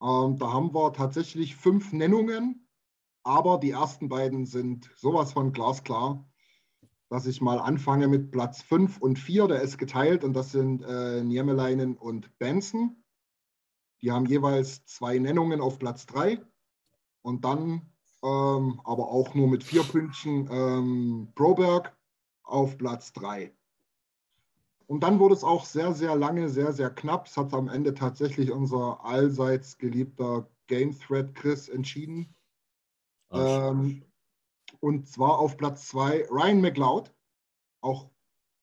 Ähm, 0.01 0.39
da 0.39 0.53
haben 0.53 0.73
wir 0.73 0.93
tatsächlich 0.93 1.57
fünf 1.57 1.93
Nennungen, 1.93 2.69
aber 3.25 3.59
die 3.59 3.73
ersten 3.73 4.09
beiden 4.09 4.47
sind 4.47 4.89
sowas 4.97 5.33
von 5.33 5.53
glasklar, 5.53 6.25
dass 7.09 7.27
ich 7.27 7.41
mal 7.41 7.59
anfange 7.59 8.07
mit 8.07 8.31
Platz 8.31 8.63
5 8.63 8.99
und 8.99 9.19
4. 9.19 9.49
Der 9.49 9.63
ist 9.63 9.79
geteilt 9.79 10.23
und 10.23 10.33
das 10.35 10.53
sind 10.53 10.83
äh, 10.83 11.25
Niemelainen 11.25 11.97
und 11.97 12.39
Benson. 12.39 13.03
Die 14.01 14.13
haben 14.13 14.27
jeweils 14.27 14.85
zwei 14.87 15.19
Nennungen 15.19 15.61
auf 15.61 15.79
Platz 15.79 16.07
3 16.07 16.41
und 17.23 17.45
dann 17.45 17.91
ähm, 18.23 18.81
aber 18.85 19.09
auch 19.09 19.35
nur 19.35 19.49
mit 19.49 19.65
vier 19.65 19.83
Pünktchen 19.83 20.49
ähm, 20.51 21.33
Broberg 21.35 21.97
auf 22.45 22.79
Platz 22.79 23.13
3. 23.13 23.53
Und 24.91 25.05
dann 25.05 25.21
wurde 25.21 25.37
es 25.37 25.45
auch 25.45 25.67
sehr, 25.67 25.95
sehr 25.95 26.17
lange, 26.17 26.49
sehr, 26.49 26.73
sehr 26.73 26.91
knapp. 26.91 27.29
Es 27.29 27.37
hat 27.37 27.55
am 27.55 27.69
Ende 27.69 27.95
tatsächlich 27.95 28.51
unser 28.51 29.05
allseits 29.05 29.79
geliebter 29.79 30.51
Game 30.67 30.99
Thread 30.99 31.33
Chris 31.37 31.69
entschieden. 31.69 32.35
Ähm, 33.31 34.03
und 34.81 35.07
zwar 35.07 35.39
auf 35.39 35.57
Platz 35.57 35.87
2 35.91 36.27
Ryan 36.29 36.61
McLeod, 36.61 37.15
auch 37.85 38.11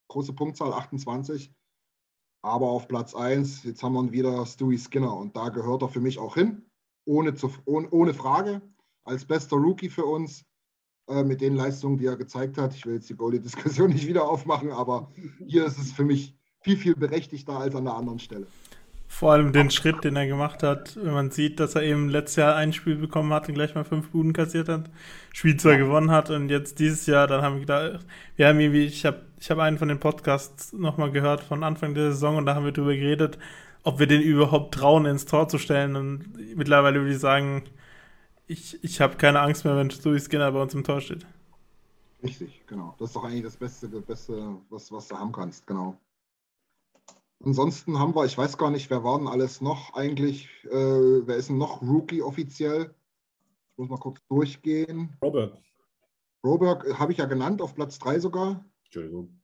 große 0.10 0.34
Punktzahl 0.34 0.74
28. 0.74 1.56
Aber 2.44 2.72
auf 2.72 2.90
Platz 2.90 3.16
1, 3.16 3.64
jetzt 3.64 3.82
haben 3.82 3.94
wir 3.94 4.12
wieder 4.12 4.46
Stewie 4.46 4.78
Skinner 4.78 5.16
und 5.16 5.34
da 5.38 5.48
gehört 5.48 5.82
er 5.82 5.88
für 5.88 6.02
mich 6.02 6.20
auch 6.20 6.36
hin, 6.36 6.70
ohne, 7.06 7.36
zu, 7.36 7.54
ohne, 7.64 7.90
ohne 7.92 8.14
Frage, 8.14 8.62
als 9.06 9.24
bester 9.24 9.56
Rookie 9.56 9.90
für 9.90 10.06
uns 10.06 10.44
äh, 11.08 11.24
mit 11.24 11.42
den 11.42 11.56
Leistungen, 11.56 11.98
die 11.98 12.06
er 12.06 12.18
gezeigt 12.18 12.58
hat. 12.58 12.76
Ich 12.76 12.86
will 12.86 12.96
jetzt 12.96 13.10
die 13.10 13.16
Goalie-Diskussion 13.16 13.90
nicht 13.94 14.08
wieder 14.08 14.28
aufmachen, 14.28 14.72
aber 14.72 15.12
hier 15.46 15.66
ist 15.66 15.78
es 15.78 15.92
für 15.92 16.04
mich 16.04 16.36
viel, 16.62 16.78
viel 16.78 16.96
berechtigter 16.96 17.58
als 17.58 17.76
an 17.76 17.86
der 17.86 17.96
anderen 17.96 18.20
Stelle. 18.20 18.48
Vor 19.08 19.32
allem 19.32 19.54
den 19.54 19.72
Schritt, 19.72 20.04
den 20.04 20.18
er 20.18 20.28
gemacht 20.28 20.64
hat, 20.64 20.98
wenn 21.02 21.14
man 21.14 21.32
sieht, 21.32 21.62
dass 21.62 21.76
er 21.76 21.84
eben 21.84 22.10
letztes 22.10 22.36
Jahr 22.36 22.56
ein 22.58 22.74
Spiel 22.74 22.98
bekommen 22.98 23.32
hat 23.32 23.48
und 23.48 23.56
gleich 23.56 23.74
mal 23.74 23.86
fünf 23.86 24.10
Buden 24.10 24.34
kassiert 24.34 24.68
hat, 24.68 24.90
Spiel 25.34 25.58
zwar 25.58 25.74
ja. 25.74 25.78
gewonnen 25.78 26.12
hat 26.12 26.30
und 26.30 26.50
jetzt 26.50 26.78
dieses 26.80 27.06
Jahr, 27.06 27.26
dann 27.26 27.42
haben 27.42 27.56
wir 27.56 27.62
gedacht, 27.62 28.06
wir 28.36 28.48
haben 28.48 28.60
irgendwie, 28.60 28.84
ich 28.84 29.06
habe 29.06 29.22
ich 29.40 29.50
hab 29.50 29.60
einen 29.60 29.78
von 29.78 29.88
den 29.88 30.00
Podcasts 30.00 30.74
nochmal 30.74 31.12
gehört 31.12 31.42
von 31.42 31.64
Anfang 31.64 31.94
der 31.94 32.12
Saison 32.12 32.36
und 32.36 32.46
da 32.46 32.56
haben 32.56 32.66
wir 32.66 32.74
darüber 32.74 32.96
geredet, 32.96 33.40
ob 33.84 34.00
wir 34.00 34.08
den 34.08 34.22
überhaupt 34.22 34.74
trauen, 34.74 35.06
ins 35.06 35.26
Tor 35.26 35.48
zu 35.48 35.58
stellen 35.58 35.96
und 35.96 36.56
mittlerweile 36.58 37.00
würde 37.00 37.14
ich 37.14 37.20
sagen, 37.20 37.64
ich, 38.48 38.84
ich 38.84 39.02
habe 39.02 39.18
keine 39.18 39.42
Angst 39.42 39.66
mehr, 39.66 39.76
wenn 39.76 39.92
Stewie 39.92 40.20
Skinner 40.20 40.52
bei 40.52 40.62
uns 40.62 40.74
im 40.74 40.84
Tor 40.84 41.02
steht. 41.02 41.26
Richtig, 42.24 42.64
genau. 42.66 42.96
Das 42.98 43.10
ist 43.10 43.16
doch 43.16 43.24
eigentlich 43.24 43.44
das 43.44 43.58
Beste, 43.58 43.90
das 43.90 44.04
Beste 44.04 44.58
was, 44.70 44.92
was 44.92 45.08
du 45.08 45.18
haben 45.18 45.32
kannst, 45.32 45.68
genau. 45.68 46.00
Ansonsten 47.44 48.00
haben 48.00 48.16
wir, 48.16 48.26
ich 48.26 48.38
weiß 48.38 48.58
gar 48.58 48.72
nicht, 48.72 48.90
wer 48.90 49.04
war 49.04 49.20
denn 49.20 49.28
alles 49.28 49.62
noch 49.62 49.94
eigentlich, 49.94 50.50
äh, 50.66 50.72
wer 50.72 51.36
ist 51.36 51.50
denn 51.50 51.60
noch 51.60 51.82
Rookie 51.84 52.24
offiziell? 52.24 52.96
Ich 53.72 53.78
muss 53.78 53.90
mal 53.90 54.00
kurz 54.00 54.20
durchgehen. 54.28 55.16
Robert. 55.22 55.62
Robert 56.44 56.86
äh, 56.86 56.94
habe 56.96 57.12
ich 57.12 57.20
ja 57.20 57.26
genannt, 57.26 57.62
auf 57.62 57.76
Platz 57.76 58.00
3 58.00 58.20
sogar. 58.20 58.66
Entschuldigung. 58.86 59.40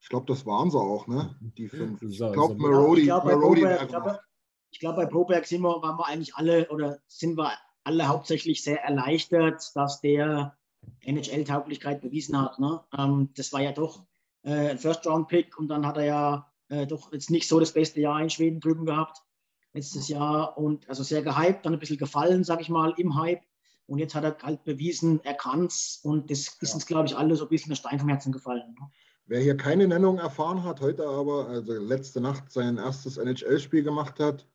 Ich 0.00 0.08
glaube, 0.10 0.26
das 0.26 0.44
waren 0.44 0.70
sie 0.70 0.78
auch, 0.78 1.06
ne? 1.06 1.34
Die 1.40 1.68
fünf. 1.68 2.02
Ich 2.02 2.18
glaube, 2.18 2.54
Marody. 2.56 3.02
Ich 3.02 3.06
glaube, 4.80 4.96
bei, 4.96 5.04
glaub, 5.04 5.10
Broberg 5.10 5.46
sind 5.46 5.62
wir, 5.62 5.82
waren 5.82 5.96
wir 5.96 6.06
eigentlich 6.06 6.34
alle 6.36 6.68
oder 6.68 6.98
sind 7.06 7.36
wir 7.36 7.52
alle 7.88 8.06
hauptsächlich 8.06 8.62
sehr 8.62 8.82
erleichtert, 8.84 9.72
dass 9.74 10.02
der 10.02 10.56
NHL-Tauglichkeit 11.00 12.02
bewiesen 12.02 12.38
hat. 12.38 12.58
Ne? 12.58 12.80
Ähm, 12.96 13.30
das 13.34 13.50
war 13.54 13.62
ja 13.62 13.72
doch 13.72 14.04
äh, 14.42 14.70
ein 14.70 14.78
First-Round-Pick 14.78 15.58
und 15.58 15.68
dann 15.68 15.86
hat 15.86 15.96
er 15.96 16.04
ja 16.04 16.52
äh, 16.68 16.86
doch 16.86 17.12
jetzt 17.12 17.30
nicht 17.30 17.48
so 17.48 17.58
das 17.58 17.72
beste 17.72 18.00
Jahr 18.00 18.20
in 18.20 18.28
Schweden 18.28 18.60
drüben 18.60 18.84
gehabt 18.84 19.22
letztes 19.72 20.08
Jahr 20.08 20.58
und 20.58 20.88
also 20.88 21.02
sehr 21.02 21.22
gehypt, 21.22 21.64
dann 21.64 21.72
ein 21.72 21.78
bisschen 21.78 21.98
gefallen, 21.98 22.44
sage 22.44 22.62
ich 22.62 22.68
mal, 22.68 22.92
im 22.96 23.18
Hype. 23.18 23.42
Und 23.86 23.98
jetzt 23.98 24.14
hat 24.14 24.24
er 24.24 24.36
halt 24.42 24.64
bewiesen, 24.64 25.20
er 25.24 25.34
kann 25.34 25.64
es 25.64 26.00
und 26.02 26.30
das 26.30 26.58
ist 26.60 26.74
uns, 26.74 26.84
glaube 26.84 27.06
ich, 27.06 27.16
alle 27.16 27.36
so 27.36 27.44
ein 27.44 27.48
bisschen 27.48 27.70
der 27.70 27.76
Stein 27.76 27.98
vom 27.98 28.08
Herzen 28.08 28.32
gefallen. 28.32 28.74
Ne? 28.78 28.90
Wer 29.26 29.40
hier 29.40 29.56
keine 29.56 29.88
Nennung 29.88 30.18
erfahren 30.18 30.62
hat, 30.62 30.80
heute 30.80 31.06
aber, 31.06 31.48
also 31.48 31.72
letzte 31.72 32.20
Nacht 32.20 32.50
sein 32.52 32.76
erstes 32.76 33.16
NHL-Spiel 33.16 33.82
gemacht 33.82 34.20
hat, 34.20 34.46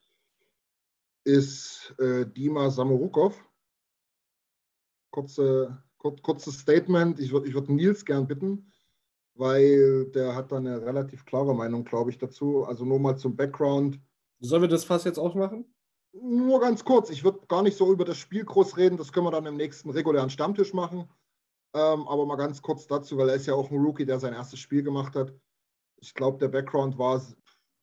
ist 1.24 1.96
äh, 2.00 2.26
Dima 2.26 2.70
Samorukov. 2.70 3.44
Kurze, 5.12 5.84
kur 5.98 6.16
kurzes 6.22 6.60
Statement. 6.60 7.20
Ich 7.20 7.32
würde 7.32 7.48
ich 7.48 7.54
würd 7.54 7.70
Nils 7.70 8.04
gern 8.06 8.28
bitten, 8.28 8.72
weil 9.36 10.06
der 10.12 10.36
hat 10.36 10.52
da 10.52 10.58
eine 10.58 10.82
relativ 10.86 11.26
klare 11.26 11.56
Meinung, 11.56 11.84
glaube 11.84 12.10
ich, 12.10 12.18
dazu. 12.18 12.66
Also 12.66 12.86
nur 12.86 13.00
mal 13.00 13.18
zum 13.18 13.36
Background. 13.36 14.00
Sollen 14.40 14.64
wir 14.64 14.70
das 14.70 14.86
Fass 14.86 15.04
jetzt 15.06 15.20
aufmachen? 15.20 15.74
Nur 16.14 16.60
ganz 16.60 16.84
kurz. 16.84 17.10
Ich 17.10 17.24
würde 17.24 17.46
gar 17.48 17.64
nicht 17.64 17.78
so 17.78 17.92
über 17.92 18.06
das 18.06 18.18
Spiel 18.18 18.44
groß 18.44 18.78
reden. 18.78 18.98
Das 18.98 19.12
können 19.12 19.26
wir 19.26 19.32
dann 19.32 19.46
im 19.46 19.58
nächsten 19.58 19.90
regulären 19.90 20.30
Stammtisch 20.30 20.74
machen. 20.74 21.10
Ähm, 21.76 22.08
aber 22.08 22.26
mal 22.26 22.36
ganz 22.36 22.62
kurz 22.62 22.86
dazu, 22.86 23.18
weil 23.18 23.30
er 23.30 23.36
ist 23.36 23.48
ja 23.48 23.56
auch 23.56 23.72
ein 23.72 23.82
Rookie, 23.82 24.06
der 24.06 24.20
sein 24.20 24.34
erstes 24.34 24.60
Spiel 24.60 24.84
gemacht 24.84 25.16
hat. 25.16 25.34
Ich 25.98 26.14
glaube, 26.14 26.38
der 26.38 26.50
Background 26.50 27.00
war, 27.00 27.20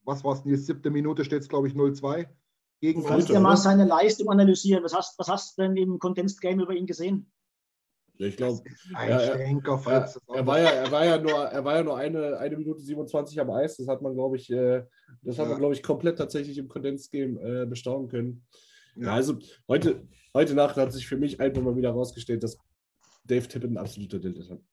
was 0.04 0.22
war 0.22 0.34
es, 0.34 0.42
die 0.42 0.54
siebte 0.56 0.90
Minute 0.90 1.24
steht 1.24 1.42
es, 1.42 1.48
glaube 1.48 1.66
ich, 1.66 1.74
0-2. 1.74 2.28
Gegen 2.80 3.02
du 3.02 3.08
kannst 3.08 3.28
ja 3.28 3.40
mal 3.40 3.56
seine 3.56 3.84
Leistung 3.84 4.30
analysieren. 4.30 4.82
Was 4.84 4.94
hast, 4.94 5.18
was 5.18 5.28
hast 5.28 5.58
du 5.58 5.62
denn 5.62 5.76
im 5.76 5.98
Condensed 5.98 6.40
Game 6.40 6.60
über 6.60 6.72
ihn 6.72 6.86
gesehen? 6.86 7.30
Ich 8.16 8.36
glaube, 8.36 8.62
er, 8.94 9.08
er, 9.08 9.40
er, 9.40 10.46
war 10.46 10.58
ja, 10.58 10.68
er 10.68 10.92
war 10.92 11.04
ja 11.06 11.18
nur, 11.18 11.32
er 11.32 11.64
war 11.64 11.76
ja 11.76 11.82
nur 11.82 11.96
eine, 11.96 12.36
eine 12.36 12.56
Minute 12.56 12.80
27 12.80 13.40
am 13.40 13.50
Eis. 13.50 13.78
Das 13.78 13.88
hat 13.88 14.02
man, 14.02 14.14
glaube 14.14 14.36
ich, 14.36 14.50
äh, 14.50 14.84
das 15.22 15.38
hat 15.38 15.46
ja. 15.46 15.52
man, 15.52 15.58
glaube 15.58 15.74
ich, 15.74 15.82
komplett 15.82 16.18
tatsächlich 16.18 16.58
im 16.58 16.68
Condensed 16.68 17.10
Game 17.10 17.38
äh, 17.38 17.64
bestaunen 17.64 18.08
können. 18.08 18.44
Ja. 18.96 19.14
also 19.14 19.38
heute, 19.68 20.06
heute 20.34 20.54
Nacht 20.54 20.76
hat 20.76 20.92
sich 20.92 21.06
für 21.06 21.16
mich 21.16 21.40
einfach 21.40 21.62
mal 21.62 21.76
wieder 21.76 21.90
herausgestellt, 21.90 22.42
dass 22.42 22.58
Dave 23.24 23.46
Tippett 23.46 23.70
ein 23.70 23.78
absoluter 23.78 24.18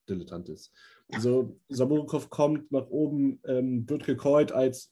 Dilettant 0.09 0.49
ist. 0.49 0.73
Also 1.11 1.57
Saburkov 1.69 2.29
kommt 2.29 2.71
nach 2.71 2.87
oben, 2.87 3.39
ähm, 3.45 3.87
wird 3.87 4.05
gecallt 4.05 4.51
als 4.51 4.91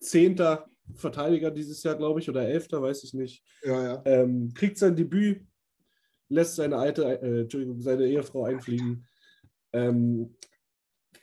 Zehnter 0.00 0.70
Verteidiger 0.94 1.50
dieses 1.50 1.82
Jahr, 1.82 1.96
glaube 1.96 2.20
ich, 2.20 2.28
oder 2.28 2.46
Elfter, 2.46 2.82
weiß 2.82 3.04
ich 3.04 3.14
nicht. 3.14 3.42
Ja, 3.62 3.82
ja. 3.82 4.02
Ähm, 4.04 4.52
kriegt 4.54 4.78
sein 4.78 4.96
Debüt, 4.96 5.46
lässt 6.28 6.56
seine 6.56 6.76
alte, 6.76 7.04
äh, 7.04 7.40
Entschuldigung, 7.42 7.80
seine 7.80 8.06
Ehefrau 8.06 8.44
einfliegen, 8.44 9.06
ähm, 9.72 10.36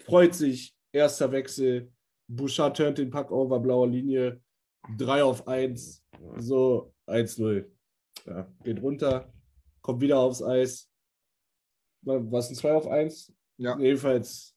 freut 0.05 0.33
sich, 0.33 0.75
erster 0.91 1.31
Wechsel, 1.31 1.91
Bouchard 2.27 2.77
turnt 2.77 2.97
den 2.97 3.09
Pack 3.09 3.31
over, 3.31 3.59
blauer 3.59 3.87
Linie, 3.87 4.41
3 4.97 5.23
auf 5.23 5.47
1, 5.47 6.03
so 6.37 6.93
1-0. 7.07 7.69
Ja, 8.25 8.51
geht 8.63 8.81
runter, 8.81 9.33
kommt 9.81 10.01
wieder 10.01 10.19
aufs 10.19 10.41
Eis. 10.41 10.89
Was 12.03 12.49
ein 12.49 12.55
2 12.55 12.73
auf 12.73 12.87
1? 12.87 13.33
Ja. 13.57 13.77
Jedenfalls 13.77 14.55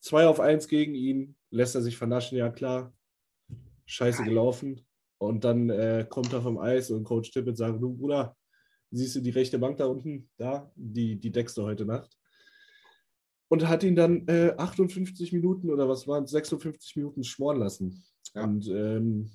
2 0.00 0.26
auf 0.26 0.40
1 0.40 0.68
gegen 0.68 0.94
ihn, 0.94 1.36
lässt 1.50 1.74
er 1.74 1.82
sich 1.82 1.96
vernaschen, 1.96 2.38
ja 2.38 2.50
klar. 2.50 2.92
Scheiße 3.92 4.24
gelaufen. 4.24 4.86
Und 5.18 5.44
dann 5.44 5.70
äh, 5.70 6.06
kommt 6.08 6.32
er 6.32 6.42
vom 6.42 6.58
Eis 6.58 6.90
und 6.90 7.04
Coach 7.04 7.30
Tippett 7.30 7.56
sagt, 7.56 7.80
du 7.80 7.94
Bruder, 7.94 8.36
siehst 8.90 9.16
du 9.16 9.20
die 9.20 9.30
rechte 9.30 9.58
Bank 9.58 9.76
da 9.76 9.86
unten? 9.86 10.28
Da, 10.36 10.72
die, 10.74 11.18
die 11.18 11.30
deckst 11.30 11.56
du 11.56 11.62
heute 11.62 11.84
Nacht. 11.84 12.18
Und 13.48 13.68
hat 13.68 13.84
ihn 13.84 13.94
dann 13.94 14.26
äh, 14.28 14.54
58 14.56 15.32
Minuten 15.32 15.70
oder 15.70 15.88
was 15.88 16.08
waren 16.08 16.24
es, 16.24 16.30
56 16.30 16.96
Minuten 16.96 17.22
schmoren 17.22 17.58
lassen. 17.58 18.02
Ja. 18.34 18.44
Und 18.44 18.66
ähm, 18.68 19.30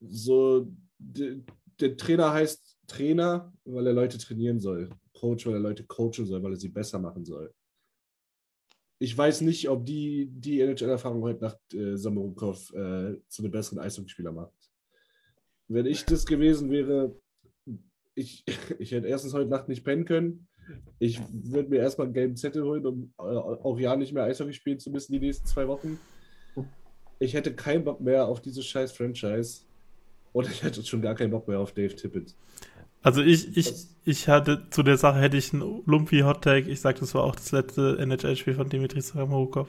so, 0.00 0.70
der 0.98 1.96
Trainer 1.96 2.32
heißt 2.32 2.78
Trainer, 2.86 3.52
weil 3.64 3.86
er 3.86 3.94
Leute 3.94 4.18
trainieren 4.18 4.60
soll. 4.60 4.90
Coach, 5.14 5.46
weil 5.46 5.54
er 5.54 5.60
Leute 5.60 5.84
coachen 5.84 6.26
soll, 6.26 6.42
weil 6.42 6.52
er 6.52 6.58
sie 6.58 6.68
besser 6.68 6.98
machen 6.98 7.24
soll. 7.24 7.52
Ich 9.02 9.16
weiß 9.16 9.40
nicht, 9.40 9.70
ob 9.70 9.86
die, 9.86 10.28
die 10.30 10.60
NHL-Erfahrung 10.60 11.22
heute 11.22 11.42
Nacht 11.42 11.58
äh, 11.72 11.96
Samorukov 11.96 12.70
äh, 12.74 13.16
zu 13.28 13.42
einem 13.42 13.50
besseren 13.50 13.78
Eishockeyspieler 13.78 14.30
macht. 14.30 14.52
Wenn 15.68 15.86
ich 15.86 16.04
das 16.04 16.26
gewesen 16.26 16.70
wäre, 16.70 17.18
ich, 18.14 18.44
ich 18.78 18.92
hätte 18.92 19.08
erstens 19.08 19.32
heute 19.32 19.48
Nacht 19.48 19.68
nicht 19.68 19.84
pennen 19.84 20.04
können. 20.04 20.48
Ich 20.98 21.18
würde 21.32 21.70
mir 21.70 21.78
erstmal 21.78 22.08
einen 22.08 22.14
gelben 22.14 22.36
Zettel 22.36 22.62
holen, 22.62 22.84
um 22.84 23.14
äh, 23.18 23.22
auch 23.22 23.78
ja 23.78 23.96
nicht 23.96 24.12
mehr 24.12 24.24
Eishockey 24.24 24.52
spielen 24.52 24.78
zu 24.78 24.90
müssen 24.90 25.12
die 25.14 25.20
nächsten 25.20 25.46
zwei 25.46 25.66
Wochen. 25.66 25.98
Ich 27.18 27.32
hätte 27.32 27.54
keinen 27.54 27.84
Bock 27.84 28.02
mehr 28.02 28.26
auf 28.26 28.42
dieses 28.42 28.66
scheiß 28.66 28.92
Franchise. 28.92 29.62
Und 30.32 30.46
ich 30.46 30.62
hätte 30.62 30.84
schon 30.84 31.00
gar 31.00 31.14
keinen 31.14 31.30
Bock 31.30 31.48
mehr 31.48 31.58
auf 31.58 31.72
Dave 31.72 31.96
Tippett. 31.96 32.36
Also 33.02 33.22
ich, 33.22 33.56
ich, 33.56 33.72
ich 34.04 34.28
hatte 34.28 34.68
zu 34.70 34.82
der 34.82 34.96
Sache 34.96 35.18
hätte 35.18 35.36
ich 35.36 35.52
einen 35.52 35.82
Lumpy 35.86 36.20
Hot 36.20 36.42
Take. 36.42 36.68
Ich 36.68 36.80
sag, 36.80 36.98
das 37.00 37.14
war 37.14 37.24
auch 37.24 37.34
das 37.34 37.52
letzte 37.52 37.98
NHL-Spiel 37.98 38.54
von 38.54 38.68
Dimitri 38.68 39.00
Samorukov. 39.00 39.68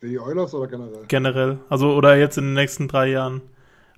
Für 0.00 0.08
die 0.08 0.18
Oilers 0.18 0.54
oder 0.54 0.68
generell? 0.68 1.04
Generell. 1.08 1.58
Also 1.68 1.94
oder 1.94 2.16
jetzt 2.16 2.36
in 2.36 2.44
den 2.44 2.54
nächsten 2.54 2.88
drei 2.88 3.08
Jahren. 3.08 3.40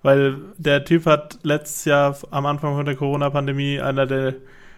Weil 0.02 0.36
der 0.58 0.84
Typ 0.84 1.06
hat 1.06 1.40
letztes 1.42 1.84
Jahr 1.84 2.16
am 2.30 2.46
Anfang 2.46 2.76
von 2.76 2.86
der 2.86 2.94
Corona-Pandemie 2.94 3.80
einer 3.80 4.06
der 4.06 4.36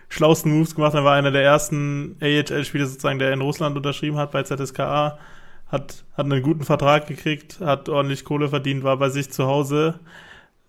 schlauesten 0.09 0.51
Moves 0.51 0.75
gemacht. 0.75 0.95
Er 0.95 1.05
war 1.05 1.15
einer 1.15 1.31
der 1.31 1.43
ersten 1.43 2.17
AHL-Spieler 2.21 2.87
sozusagen, 2.87 3.19
der 3.19 3.33
in 3.33 3.43
Russland 3.43 3.77
unterschrieben 3.77 4.17
hat 4.17 4.33
bei 4.33 4.43
ZSKA. 4.43 5.19
hat, 5.67 6.05
hat 6.15 6.25
einen 6.25 6.43
guten 6.43 6.65
Vertrag 6.65 7.07
gekriegt, 7.07 7.61
hat 7.61 7.89
ordentlich 7.89 8.25
Kohle 8.25 8.49
verdient, 8.49 8.83
war 8.83 8.97
bei 8.97 9.11
sich 9.11 9.31
zu 9.31 9.47
Hause, 9.47 10.01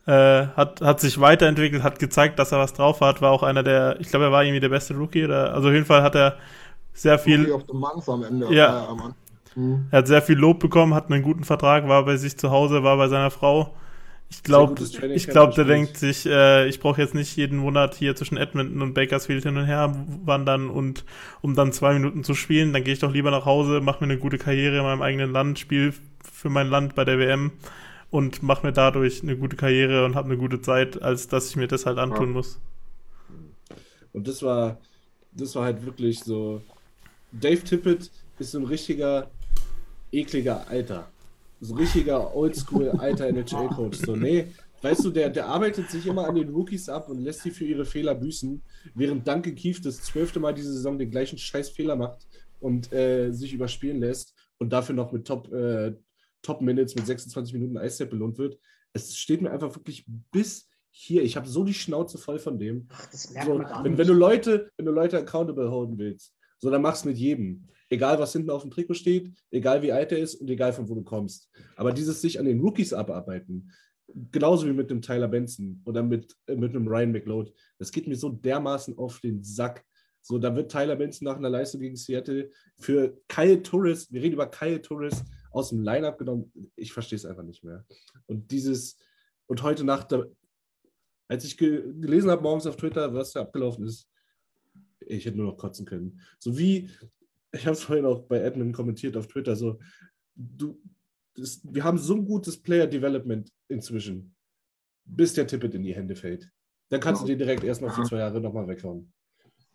äh, 0.07 0.48
hat, 0.48 0.82
hat 0.82 0.99
sich 0.99 1.19
weiterentwickelt, 1.19 1.84
hat 1.84 1.99
gezeigt, 1.99 2.40
dass 2.40 2.52
er 2.52 2.60
was 2.60 2.73
drauf 2.73 3.02
hat, 3.02 3.22
war 3.22 3.32
auch 3.32 3.44
einer 3.44 3.64
der, 3.64 3.99
ich 3.99 4.10
glaube, 4.10 4.26
er 4.26 4.32
war 4.32 4.44
irgendwie 4.44 4.60
der 4.60 4.69
beste 4.69 4.95
Rookie, 4.95 5.23
oder, 5.23 5.53
also 5.53 5.68
auf 5.69 5.73
jeden 5.73 5.86
Fall 5.86 6.02
hat 6.02 6.15
er 6.15 6.38
sehr 6.94 7.19
viel. 7.19 7.52
Auf 7.52 7.65
dem 7.65 7.80
Manns 7.80 8.10
am 8.10 8.23
Ende. 8.23 8.53
Ja. 8.53 8.88
Mhm. 9.56 9.88
Er 9.91 9.99
hat 9.99 10.07
sehr 10.07 10.22
viel 10.22 10.38
Lob 10.38 10.60
bekommen, 10.60 10.94
hat 10.94 11.11
einen 11.11 11.23
guten 11.23 11.44
Vertrag, 11.44 11.88
war 11.88 12.06
bei 12.06 12.18
sich 12.18 12.38
zu 12.38 12.52
Hause, 12.52 12.84
war 12.84 12.98
bei 12.98 13.07
seiner 13.07 13.32
Frau. 13.32 13.73
Ich 14.30 14.44
glaube, 14.44 14.76
ich 15.14 15.28
glaube, 15.28 15.53
der 15.56 15.65
denkt 15.65 15.98
sich, 15.98 16.26
äh, 16.26 16.65
ich 16.68 16.80
brauche 16.80 17.02
jetzt 17.02 17.14
nicht 17.14 17.36
jeden 17.36 17.57
Monat 17.57 17.95
hier 17.95 18.15
zwischen 18.15 18.38
Edmonton 18.38 18.82
und 18.82 18.94
Bakersfield 18.94 19.44
hin 19.44 19.57
und 19.57 19.65
her 19.65 19.94
wandern 20.23 20.69
und 20.69 21.03
um 21.41 21.53
dann 21.53 21.73
zwei 21.73 21.94
Minuten 21.94 22.23
zu 22.23 22.34
spielen, 22.34 22.72
dann 22.72 22.86
gehe 22.86 22.94
ich 22.94 22.99
doch 22.99 23.11
lieber 23.11 23.30
nach 23.30 23.45
Hause, 23.45 23.82
mache 23.82 24.06
mir 24.06 24.10
eine 24.10 24.19
gute 24.19 24.38
Karriere 24.38 24.78
in 24.78 24.84
meinem 24.84 25.02
eigenen 25.02 25.34
Land, 25.34 25.60
spiele 25.60 25.94
für 26.32 26.49
mein 26.49 26.69
Land 26.69 26.95
bei 26.95 27.03
der 27.03 27.19
WM 27.19 27.52
und 28.12 28.44
mache 28.44 28.68
mir 28.68 28.74
dadurch 28.74 29.24
eine 29.24 29.36
gute 29.36 29.56
Karriere 29.56 30.06
und 30.06 30.16
habe 30.16 30.28
eine 30.28 30.38
gute 30.38 30.62
Zeit, 30.62 31.02
als 31.02 31.28
dass 31.28 31.50
ich 31.50 31.56
mir 31.56 31.68
das 31.68 31.86
halt 31.86 31.98
antun 31.98 32.28
ja. 32.28 32.34
muss. 32.34 32.60
Und 34.14 34.28
das 34.28 34.44
war, 34.44 34.80
das 35.32 35.56
war 35.56 35.66
halt 35.66 35.84
wirklich 35.86 36.20
so. 36.20 36.62
Dave 37.32 37.64
Tippett 37.64 38.12
ist 38.38 38.52
so 38.52 38.60
ein 38.60 38.66
richtiger 38.66 39.32
ekliger 40.12 40.68
Alter 40.68 41.08
so 41.62 41.76
richtiger 41.76 42.36
Oldschool 42.36 42.90
alter 42.90 43.28
NHL-Coach. 43.28 44.00
So, 44.00 44.16
nee, 44.16 44.48
weißt 44.82 45.06
du, 45.06 45.12
der, 45.12 45.30
der 45.30 45.46
arbeitet 45.46 45.90
sich 45.90 46.08
immer 46.08 46.28
an 46.28 46.36
den 46.36 46.50
Rookies 46.50 46.90
ab 46.90 47.08
und 47.08 47.20
lässt 47.20 47.44
sie 47.44 47.52
für 47.52 47.66
ihre 47.66 47.86
Fehler 47.86 48.16
büßen, 48.16 48.62
während 48.96 49.28
Duncan 49.28 49.56
Keith 49.56 49.80
das 49.86 50.02
zwölfte 50.02 50.40
Mal 50.40 50.54
diese 50.54 50.74
Saison 50.74 50.98
den 50.98 51.12
gleichen 51.12 51.38
scheiß 51.38 51.70
Fehler 51.70 51.96
macht 51.96 52.28
und 52.60 52.92
äh, 52.92 53.32
sich 53.32 53.54
überspielen 53.54 54.00
lässt 54.00 54.34
und 54.58 54.74
dafür 54.74 54.96
noch 54.96 55.12
mit 55.12 55.26
Top, 55.26 55.52
äh, 55.54 55.94
Top 56.41 56.61
Minutes 56.61 56.95
mit 56.95 57.05
26 57.05 57.53
Minuten 57.53 57.77
Eiszeit 57.77 58.09
belohnt 58.09 58.38
wird. 58.38 58.59
Es 58.93 59.15
steht 59.18 59.41
mir 59.41 59.51
einfach 59.51 59.76
wirklich 59.76 60.05
bis 60.31 60.69
hier. 60.89 61.23
Ich 61.23 61.38
habe 61.38 61.47
so 61.47 61.63
die 61.63 61.73
Schnauze 61.73 62.18
voll 62.18 62.39
von 62.39 62.59
dem. 62.59 62.88
Ach, 62.89 63.11
so, 63.11 63.59
wenn, 63.84 63.97
wenn, 63.97 64.07
du 64.07 64.13
Leute, 64.13 64.72
wenn 64.77 64.85
du 64.85 64.91
Leute 64.91 65.18
accountable 65.18 65.72
holen 65.72 65.97
willst, 65.97 66.35
so 66.59 66.69
dann 66.69 66.81
mach's 66.81 67.05
mit 67.05 67.18
jedem. 67.18 67.68
Egal, 67.89 68.19
was 68.19 68.31
hinten 68.31 68.51
auf 68.51 68.61
dem 68.61 68.72
Trikot 68.72 68.93
steht, 68.93 69.34
egal 69.49 69.81
wie 69.81 69.91
alt 69.91 70.11
er 70.11 70.19
ist 70.19 70.35
und 70.35 70.49
egal 70.49 70.72
von 70.72 70.88
wo 70.88 70.95
du 70.95 71.03
kommst. 71.03 71.49
Aber 71.76 71.91
dieses 71.91 72.22
sich 72.22 72.39
an 72.39 72.45
den 72.45 72.61
Rookies 72.61 72.93
abarbeiten, 72.93 73.72
genauso 74.31 74.68
wie 74.68 74.73
mit 74.73 74.89
dem 74.89 75.01
Tyler 75.01 75.27
Benson 75.27 75.81
oder 75.85 76.03
mit, 76.03 76.35
äh, 76.47 76.55
mit 76.55 76.76
einem 76.76 76.88
Ryan 76.88 77.11
McLeod, 77.11 77.53
das 77.80 77.91
geht 77.91 78.07
mir 78.07 78.15
so 78.15 78.30
dermaßen 78.30 78.97
auf 78.97 79.19
den 79.19 79.43
Sack. 79.43 79.84
So, 80.22 80.38
da 80.38 80.55
wird 80.55 80.72
Tyler 80.72 80.95
Benson 80.95 81.26
nach 81.26 81.38
einer 81.38 81.49
Leistung 81.49 81.81
gegen 81.81 81.95
Seattle 81.95 82.49
für 82.77 83.18
Kyle 83.27 83.61
Torres, 83.61 84.11
wir 84.11 84.22
reden 84.22 84.35
über 84.35 84.47
Kyle 84.47 84.81
Torres, 84.81 85.23
aus 85.52 85.69
dem 85.69 85.82
Lineup 85.82 86.18
genommen. 86.18 86.52
Ich 86.76 86.94
verstehe 86.94 87.18
es 87.18 87.26
einfach 87.26 87.44
nicht 87.44 87.64
mehr. 87.64 87.86
Und 88.26 88.52
dieses, 88.52 88.98
und 89.48 89.64
heute 89.64 89.84
Nacht, 89.84 90.14
als 91.28 91.45
ich 91.45 91.57
ge 91.57 91.94
gelesen 91.99 92.30
habe 92.32 92.41
morgens 92.41 92.65
auf 92.65 92.78
Twitter, 92.78 93.14
was 93.14 93.34
da 93.34 93.41
abgelaufen 93.41 93.86
ist, 93.86 94.10
ich 94.99 95.26
hätte 95.26 95.38
nur 95.38 95.48
noch 95.48 95.57
kotzen 95.57 95.86
können. 95.86 96.22
So 96.40 96.57
wie 96.57 96.90
ich 97.52 97.65
habe 97.65 97.76
es 97.76 97.84
vorhin 97.84 98.06
auch 98.06 98.23
bei 98.23 98.40
Edmund 98.40 98.76
kommentiert 98.76 99.18
auf 99.18 99.28
Twitter, 99.28 99.56
so, 99.56 99.80
du, 100.36 100.82
das, 101.36 101.61
wir 101.64 101.84
haben 101.84 101.98
so 101.98 102.15
ein 102.15 102.26
gutes 102.26 102.61
Player 102.61 102.88
Development 102.88 103.52
inzwischen, 103.68 104.36
bis 105.06 105.34
der 105.34 105.48
Tippet 105.48 105.73
in 105.76 105.84
die 105.84 105.95
Hände 105.95 106.15
fällt. 106.15 106.49
Dann 106.90 107.02
kannst 107.02 107.22
du 107.22 107.28
den 107.28 107.38
direkt 107.38 107.64
erstmal 107.64 107.91
für 107.91 108.03
zwei 108.03 108.19
Jahre 108.19 108.41
nochmal 108.41 108.68
weghauen. 108.68 109.14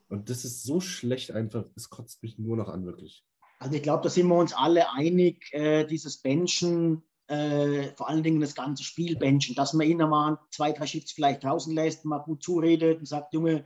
Und 0.09 0.31
das 0.31 0.45
ist 0.45 0.63
so 0.63 0.81
schlecht 0.81 1.31
einfach, 1.31 1.69
es 1.75 1.89
kotzt 1.89 2.23
mich 2.23 2.39
nur 2.39 2.57
noch 2.57 2.69
an, 2.69 2.85
wirklich. 2.85 3.25
Also 3.59 3.75
ich 3.75 3.83
glaube, 3.83 4.03
da 4.03 4.09
sind 4.11 4.29
wir 4.29 4.37
uns 4.37 4.53
alle 4.53 4.91
einig, 4.93 5.53
äh, 5.53 5.85
dieses 5.87 6.19
Benchen, 6.19 7.03
äh, 7.29 7.89
vor 7.97 8.09
allen 8.09 8.23
Dingen 8.23 8.41
das 8.41 8.55
ganze 8.55 8.85
Spiel 8.85 9.17
benchen, 9.17 9.55
dass 9.55 9.73
man 9.73 9.87
ihn 9.87 9.99
mal 9.99 10.39
zwei, 10.51 10.73
drei 10.73 10.87
Shifts 10.87 11.13
vielleicht 11.13 11.43
draußen 11.43 11.75
lässt, 11.75 12.05
mal 12.05 12.19
gut 12.19 12.43
zuredet 12.43 12.99
und 12.99 13.07
sagt, 13.07 13.33
Junge, 13.33 13.65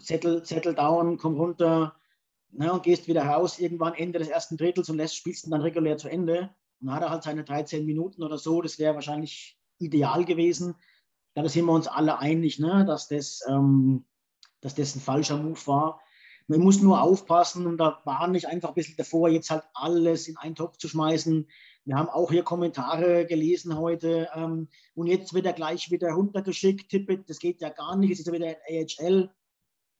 Zettel, 0.00 0.42
Zettel 0.44 0.74
down, 0.74 1.18
komm 1.18 1.36
runter, 1.36 1.96
ne, 2.52 2.72
und 2.72 2.82
gehst 2.82 3.08
wieder 3.08 3.24
raus, 3.24 3.58
irgendwann 3.58 3.94
Ende 3.94 4.18
des 4.18 4.28
ersten 4.28 4.56
Drittels 4.56 4.88
und 4.90 4.96
lässt, 4.96 5.16
spielst 5.16 5.46
ihn 5.46 5.50
dann 5.50 5.62
regulär 5.62 5.96
zu 5.96 6.08
Ende. 6.08 6.50
Und 6.80 6.86
dann 6.86 6.96
hat 6.96 7.02
er 7.02 7.10
halt 7.10 7.22
seine 7.22 7.44
13 7.44 7.84
Minuten 7.84 8.22
oder 8.22 8.38
so, 8.38 8.62
das 8.62 8.78
wäre 8.78 8.94
wahrscheinlich 8.94 9.58
ideal 9.78 10.24
gewesen. 10.24 10.74
Da 11.34 11.48
sind 11.48 11.66
wir 11.66 11.72
uns 11.72 11.86
alle 11.86 12.18
einig, 12.18 12.58
ne, 12.58 12.84
dass, 12.86 13.08
das, 13.08 13.42
ähm, 13.48 14.04
dass 14.60 14.74
das 14.74 14.94
ein 14.96 15.00
falscher 15.00 15.36
Move 15.38 15.66
war. 15.66 16.00
Man 16.50 16.60
muss 16.60 16.82
nur 16.82 17.00
aufpassen 17.00 17.64
und 17.64 17.78
da 17.78 18.00
war 18.04 18.26
nicht 18.26 18.46
einfach 18.46 18.70
ein 18.70 18.74
bisschen 18.74 18.96
davor, 18.96 19.28
jetzt 19.28 19.50
halt 19.50 19.62
alles 19.72 20.26
in 20.26 20.36
einen 20.36 20.56
Topf 20.56 20.78
zu 20.78 20.88
schmeißen. 20.88 21.48
Wir 21.84 21.96
haben 21.96 22.08
auch 22.08 22.32
hier 22.32 22.42
Kommentare 22.42 23.24
gelesen 23.24 23.78
heute 23.78 24.28
ähm, 24.34 24.66
und 24.94 25.06
jetzt 25.06 25.32
wird 25.32 25.46
er 25.46 25.52
gleich 25.52 25.92
wieder 25.92 26.10
runtergeschickt. 26.10 26.90
Tippet, 26.90 27.30
das 27.30 27.38
geht 27.38 27.60
ja 27.60 27.68
gar 27.68 27.96
nicht, 27.96 28.10
es 28.10 28.18
ist 28.18 28.26
ja 28.26 28.32
wieder 28.32 28.56
AHL 28.68 29.30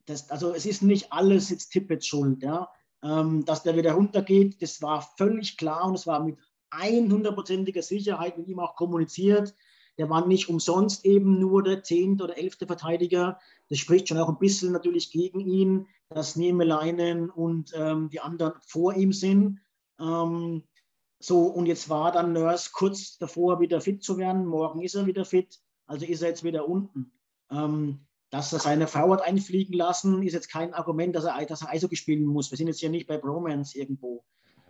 das, 0.07 0.29
also 0.29 0.53
es 0.53 0.67
ist 0.67 0.83
nicht 0.83 1.13
alles 1.13 1.51
jetzt 1.51 1.71
Tippets 1.71 2.07
schuld, 2.07 2.43
ja. 2.43 2.69
Ähm, 3.03 3.45
dass 3.45 3.63
der 3.63 3.77
wieder 3.77 3.93
runtergeht, 3.93 4.61
das 4.61 4.83
war 4.83 5.03
völlig 5.17 5.57
klar 5.57 5.85
und 5.85 5.95
es 5.95 6.07
war 6.09 6.23
mit 6.23 6.37
100%iger 6.73 7.83
Sicherheit 7.83 8.37
mit 8.37 8.49
ihm 8.49 8.59
auch 8.59 8.75
kommuniziert. 8.75 9.55
Der 10.01 10.09
war 10.09 10.27
nicht 10.27 10.49
umsonst 10.49 11.05
eben 11.05 11.39
nur 11.39 11.63
der 11.63 11.83
zehnte 11.83 12.25
oder 12.25 12.39
elfte 12.39 12.67
Verteidiger. 12.67 13.39
Das 13.69 13.77
spricht 13.77 14.09
schon 14.09 14.17
auch 14.17 14.31
ein 14.31 14.39
bisschen 14.39 14.73
natürlich 14.73 15.11
gegen 15.11 15.41
ihn, 15.41 15.89
dass 16.09 16.37
Niemeleinen 16.37 17.29
und 17.29 17.73
ähm, 17.75 18.09
die 18.09 18.21
anderen 18.21 18.55
vor 18.67 18.95
ihm 18.95 19.13
sind. 19.13 19.61
Ähm, 20.01 20.63
so, 21.19 21.49
und 21.49 21.67
jetzt 21.67 21.91
war 21.91 22.13
dann 22.13 22.33
Nurse 22.33 22.71
kurz 22.73 23.19
davor, 23.19 23.61
wieder 23.61 23.83
fit 23.83 24.03
zu 24.03 24.17
werden. 24.17 24.47
Morgen 24.47 24.81
ist 24.81 24.95
er 24.95 25.05
wieder 25.05 25.27
fit, 25.27 25.61
also 25.87 26.07
ist 26.07 26.23
er 26.23 26.31
jetzt 26.31 26.45
wieder 26.45 26.67
unten. 26.67 27.13
Ähm, 27.51 28.07
dass 28.31 28.55
er 28.55 28.59
seine 28.59 28.87
Frau 28.87 29.13
hat 29.13 29.21
einfliegen 29.21 29.75
lassen, 29.75 30.23
ist 30.23 30.33
jetzt 30.33 30.51
kein 30.51 30.73
Argument, 30.73 31.15
dass 31.15 31.25
er, 31.25 31.45
dass 31.45 31.61
er 31.61 31.69
Eishockey 31.69 31.97
spielen 31.97 32.25
muss. 32.25 32.51
Wir 32.51 32.57
sind 32.57 32.69
jetzt 32.69 32.81
hier 32.81 32.89
nicht 32.89 33.07
bei 33.07 33.19
Bromance 33.19 33.79
irgendwo. 33.79 34.25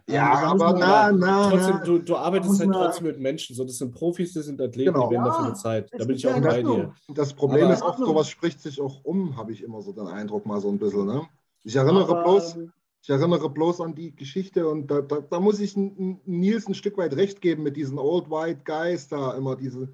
Ja, 0.09 0.43
ähm, 0.43 0.61
aber 0.61 0.79
na, 0.79 1.13
na, 1.13 1.51
trotzdem, 1.51 1.81
du, 1.85 1.99
du 1.99 2.17
arbeitest 2.17 2.61
halt 2.61 2.73
trotzdem 2.73 3.07
mit 3.07 3.21
Menschen. 3.21 3.55
So, 3.55 3.65
das 3.65 3.79
sind 3.79 3.93
Profis, 3.93 4.33
das 4.33 4.47
sind 4.47 4.61
Athleten, 4.61 4.93
genau. 4.93 5.09
die 5.09 5.15
werden 5.15 5.27
ja, 5.27 5.33
dafür 5.33 5.51
bezahlt. 5.51 5.91
Da 5.93 6.05
bin 6.05 6.17
ich 6.17 6.27
auch 6.27 6.41
bei 6.41 6.63
dir. 6.63 6.93
Das 7.09 7.33
Problem 7.33 7.65
aber, 7.65 7.75
ist 7.75 7.83
oft, 7.83 7.99
sowas 7.99 8.29
spricht 8.29 8.61
sich 8.61 8.81
auch 8.81 9.05
um, 9.05 9.37
habe 9.37 9.53
ich 9.53 9.63
immer 9.63 9.83
so 9.83 9.93
den 9.93 10.07
Eindruck, 10.07 10.47
mal 10.47 10.61
so 10.61 10.69
ein 10.69 10.79
bisschen. 10.79 11.07
Ne? 11.07 11.23
Ich 11.65 11.77
erinnere 11.77 12.09
aber, 12.09 12.23
bloß, 12.23 12.59
ich 13.03 13.11
erinnere 13.11 13.51
bloß 13.51 13.81
an 13.81 13.95
die 13.95 14.15
Geschichte 14.15 14.69
und 14.69 14.91
da, 14.91 15.01
da, 15.01 15.21
da 15.21 15.41
muss 15.41 15.61
ich 15.61 15.77
Nils 15.77 16.67
ein 16.67 16.75
Stück 16.75 16.99
weit 16.99 17.15
recht 17.17 17.41
geben 17.41 17.63
mit 17.63 17.77
diesen 17.77 17.99
Old 17.99 18.31
White 18.31 18.63
Guys 18.65 19.09
da 19.09 19.35
immer 19.35 19.57
diese 19.57 19.89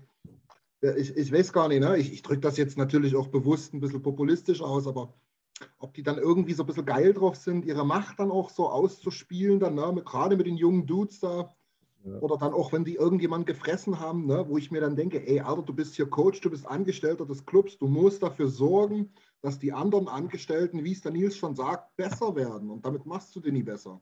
ich, 0.97 1.17
ich 1.17 1.33
weiß 1.33 1.53
gar 1.53 1.69
nicht, 1.69 1.81
ne? 1.81 1.97
ich, 1.97 2.13
ich 2.13 2.23
drücke 2.23 2.41
das 2.41 2.57
jetzt 2.57 2.77
natürlich 2.77 3.17
auch 3.17 3.29
bewusst 3.29 3.75
ein 3.75 3.81
bisschen 3.81 4.03
populistisch 4.03 4.61
aus, 4.61 4.87
aber 4.87 5.15
ob 5.79 5.95
die 5.95 6.03
dann 6.03 6.19
irgendwie 6.19 6.53
so 6.53 6.63
ein 6.63 6.67
bisschen 6.67 6.87
geil 6.87 7.13
drauf 7.13 7.37
sind, 7.37 7.65
ihre 7.65 7.87
Macht 7.87 8.19
dann 8.19 8.31
auch 8.31 8.51
so 8.51 8.69
auszuspielen, 8.69 9.61
dann, 9.61 9.75
ne? 9.75 10.03
gerade 10.05 10.37
mit 10.37 10.47
den 10.47 10.57
jungen 10.57 10.87
Dudes 10.87 11.21
da. 11.21 11.55
Ja. 12.05 12.19
Oder 12.21 12.37
dann 12.37 12.53
auch, 12.53 12.73
wenn 12.73 12.85
die 12.85 12.95
irgendjemand 12.95 13.47
gefressen 13.47 13.99
haben, 13.99 14.27
ne? 14.27 14.45
wo 14.49 14.59
ich 14.59 14.71
mir 14.71 14.81
dann 14.81 14.95
denke, 14.95 15.27
ey, 15.27 15.41
Alter, 15.41 15.63
du 15.63 15.75
bist 15.75 15.97
hier 15.97 16.09
Coach, 16.09 16.41
du 16.41 16.51
bist 16.51 16.67
Angestellter 16.67 17.27
des 17.27 17.45
Clubs, 17.47 17.79
du 17.79 17.89
musst 17.89 18.23
dafür 18.23 18.49
sorgen, 18.49 19.13
dass 19.43 19.59
die 19.59 19.73
anderen 19.73 20.07
Angestellten, 20.07 20.85
wie 20.85 20.93
es 20.93 21.01
der 21.01 21.11
Nils 21.11 21.37
schon 21.37 21.57
sagt, 21.57 21.97
besser 21.97 22.37
werden. 22.37 22.71
Und 22.71 22.85
damit 22.87 23.07
machst 23.07 23.35
du 23.35 23.41
den 23.41 23.55
nie 23.55 23.65
besser. 23.65 24.01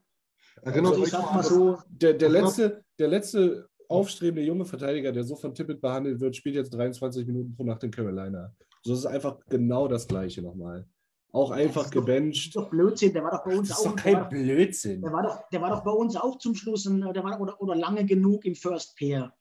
Erinnert 0.63 0.93
also 0.93 1.03
euch 1.03 1.13
mal, 1.13 1.35
mal 1.35 1.43
so, 1.43 1.79
der, 1.89 2.13
der, 2.13 2.29
letzte, 2.29 2.85
der 2.99 3.09
letzte 3.09 3.69
aufstrebende 3.89 4.47
junge 4.47 4.67
Verteidiger, 4.67 5.13
der 5.13 5.25
so 5.25 5.37
von 5.37 5.55
Tippett 5.55 5.81
behandelt 5.81 6.21
wird, 6.21 6.37
spielt 6.37 6.57
jetzt 6.57 6.75
23 6.75 7.27
Minuten 7.27 7.55
pro 7.55 7.65
Nacht 7.65 7.83
in 7.85 7.91
Carolina. 7.91 8.55
So 8.83 8.93
ist 8.93 9.01
es 9.01 9.07
einfach 9.07 9.39
genau 9.49 9.89
das 9.89 10.07
Gleiche 10.07 10.43
nochmal. 10.43 10.87
Auch 11.35 11.51
einfach 11.51 11.91
gebencht. 11.91 12.39
Das 12.39 12.47
ist 12.47 12.57
doch 12.57 12.71
Blödsinn, 12.71 13.13
der 13.13 13.25
war 13.25 13.33
doch 13.33 13.45
bei 13.45 13.57
uns 13.57 13.69
das 13.69 13.81
ist 13.81 13.87
auch. 13.87 13.91
Doch 13.91 13.97
kein 13.97 14.29
Blödsinn. 14.29 15.03
Der 15.03 15.13
war, 15.13 15.23
doch, 15.25 15.49
der 15.51 15.61
war 15.61 15.71
doch 15.71 15.83
bei 15.83 15.91
uns 15.91 16.15
auch 16.15 16.39
zum 16.39 16.55
Schluss 16.55 16.87
ein, 16.87 17.01
der 17.01 17.25
war, 17.25 17.41
oder, 17.41 17.61
oder 17.61 17.75
lange 17.75 18.05
genug 18.07 18.45
im 18.45 18.55
First 18.55 18.97
Pair. 18.97 19.35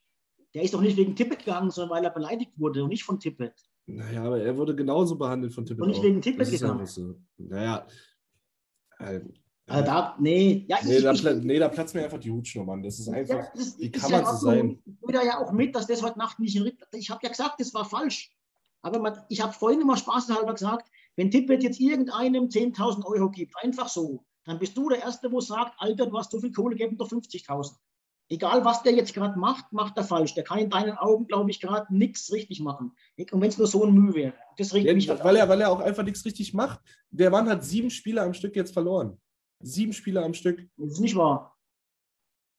Der 0.56 0.64
ist 0.64 0.74
doch 0.74 0.82
nicht 0.82 0.98
wegen 0.98 1.16
Tippett 1.16 1.46
gegangen, 1.46 1.70
sondern 1.70 1.98
weil 1.98 2.04
er 2.04 2.10
beleidigt 2.10 2.52
wurde 2.58 2.84
und 2.84 2.90
nicht 2.90 3.04
von 3.04 3.20
Tippett. 3.20 3.54
Naja, 3.86 4.24
aber 4.24 4.42
er 4.42 4.58
wurde 4.58 4.76
genauso 4.76 5.16
behandelt 5.16 5.54
von 5.54 5.68
Tippett. 5.68 5.84
Und 5.84 5.90
nicht 5.90 6.00
auch. 6.00 6.04
wegen 6.04 6.20
Tippett 6.20 6.50
gegangen. 6.50 6.86
So. 6.88 7.16
Naja, 7.38 7.86
also 8.98 9.30
da, 9.68 10.16
nee, 10.20 10.66
ja, 10.68 10.78
nee, 10.84 10.98
ich, 10.98 11.04
da, 11.04 11.12
ich, 11.12 11.24
nee, 11.44 11.60
da 11.60 11.70
platzt 11.70 11.94
mir 11.94 12.04
einfach 12.04 12.20
die 12.20 12.32
Hutschnur, 12.32 12.66
Mann. 12.66 12.82
Das 12.82 13.00
ist 13.00 13.08
einfach, 13.08 13.36
ja, 13.36 13.52
das 13.56 13.78
wie 13.78 13.92
kann 13.92 14.12
man 14.12 14.26
so 14.26 14.48
sein? 14.48 14.80
Ich 14.86 15.14
da 15.14 15.24
ja 15.24 15.40
auch 15.40 15.52
mit, 15.52 15.76
dass 15.76 15.86
das 15.86 16.02
heute 16.02 16.18
Nacht 16.18 16.40
nicht 16.40 16.56
in 16.56 16.72
Ich 16.94 17.12
habe 17.12 17.20
ja 17.22 17.30
gesagt, 17.30 17.60
das 17.60 17.74
war 17.74 17.86
falsch. 17.86 18.36
Aber 18.82 19.00
man, 19.00 19.18
ich 19.30 19.42
habe 19.42 19.54
vorhin 19.54 19.82
immer 19.82 19.96
spaßhalber 19.96 20.54
gesagt, 20.54 20.90
wenn 21.16 21.32
Tippet 21.32 21.64
jetzt 21.64 21.80
irgendeinem 21.80 22.46
10.000 22.46 23.06
Euro 23.06 23.30
gibt, 23.30 23.54
einfach 23.62 23.88
so, 23.88 24.26
dann 24.46 24.60
bist 24.60 24.76
du 24.76 24.90
der 24.90 25.00
Erste, 25.00 25.32
wo 25.32 25.40
sagt, 25.40 25.76
Alter, 25.78 26.08
du 26.08 26.18
hast 26.18 26.32
so 26.32 26.40
viel 26.40 26.52
Kohle, 26.52 26.76
geben 26.76 26.98
doch 26.98 27.10
50.000. 27.10 27.76
Egal, 28.30 28.64
was 28.66 28.82
der 28.84 28.94
jetzt 28.94 29.14
gerade 29.14 29.38
macht, 29.38 29.72
macht 29.74 29.98
er 29.98 30.04
falsch. 30.04 30.34
Der 30.34 30.44
kann 30.44 30.58
in 30.58 30.70
deinen 30.70 30.98
Augen, 30.98 31.28
glaube 31.28 31.52
ich, 31.52 31.60
gerade 31.60 31.94
nichts 31.94 32.32
richtig 32.32 32.62
machen. 32.62 32.94
Und 33.32 33.42
wenn 33.42 33.50
es 33.50 33.58
nur 33.58 33.68
so 33.68 33.84
ein 33.84 33.94
Mühe 33.94 34.14
wäre. 34.14 34.34
Das 34.58 34.74
regt 34.74 34.88
ja, 34.88 34.94
mich 34.94 35.10
halt 35.10 35.24
weil, 35.24 35.36
er, 35.36 35.50
weil 35.50 35.62
er 35.62 35.70
auch 35.70 35.82
einfach 35.82 36.04
nichts 36.04 36.26
richtig 36.26 36.54
macht. 36.54 36.80
Der 37.12 37.30
Mann 37.30 37.50
hat 37.50 37.64
sieben 37.64 37.90
Spiele 37.90 38.22
am 38.22 38.34
Stück 38.34 38.56
jetzt 38.56 38.74
verloren. 38.74 39.20
Sieben 39.60 39.94
Spieler 39.94 40.24
am 40.24 40.34
Stück. 40.34 40.68
Das 40.78 40.94
ist 40.94 41.00
nicht 41.00 41.16
wahr. 41.16 41.56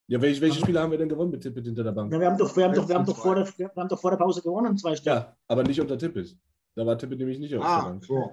Ja, 0.07 0.21
welche, 0.21 0.41
welche 0.43 0.61
Spiele 0.61 0.81
haben 0.81 0.91
wir 0.91 0.99
denn 0.99 1.09
gewonnen 1.09 1.31
mit 1.31 1.43
Tippet 1.43 1.65
hinter 1.65 1.83
der 1.83 1.93
Bank? 1.93 2.13
Ja, 2.13 2.21
wir, 2.21 2.27
haben 2.27 2.39
doch, 2.39 2.55
wir, 2.57 2.65
haben 2.65 2.75
doch, 2.75 2.89
wir, 2.89 2.95
haben 2.95 3.07
doch 3.07 3.17
vor 3.17 3.35
der, 3.35 3.47
wir 3.57 3.73
haben 3.75 3.89
doch 3.89 4.01
vor 4.01 4.11
der 4.11 4.19
Pause 4.19 4.43
gewonnen, 4.43 4.77
zwei 4.77 4.95
Stück. 4.95 5.07
Ja, 5.07 5.35
aber 5.49 5.63
nicht 5.63 5.81
unter 5.81 5.97
Tippet. 5.97 6.37
Da 6.75 6.85
war 6.85 6.99
Tippet 6.99 7.19
nämlich 7.19 7.39
nicht 7.39 7.55
auf 7.55 7.63
der 7.63 7.71
Ah, 7.71 7.85
Bank. 7.85 8.05
so. 8.05 8.31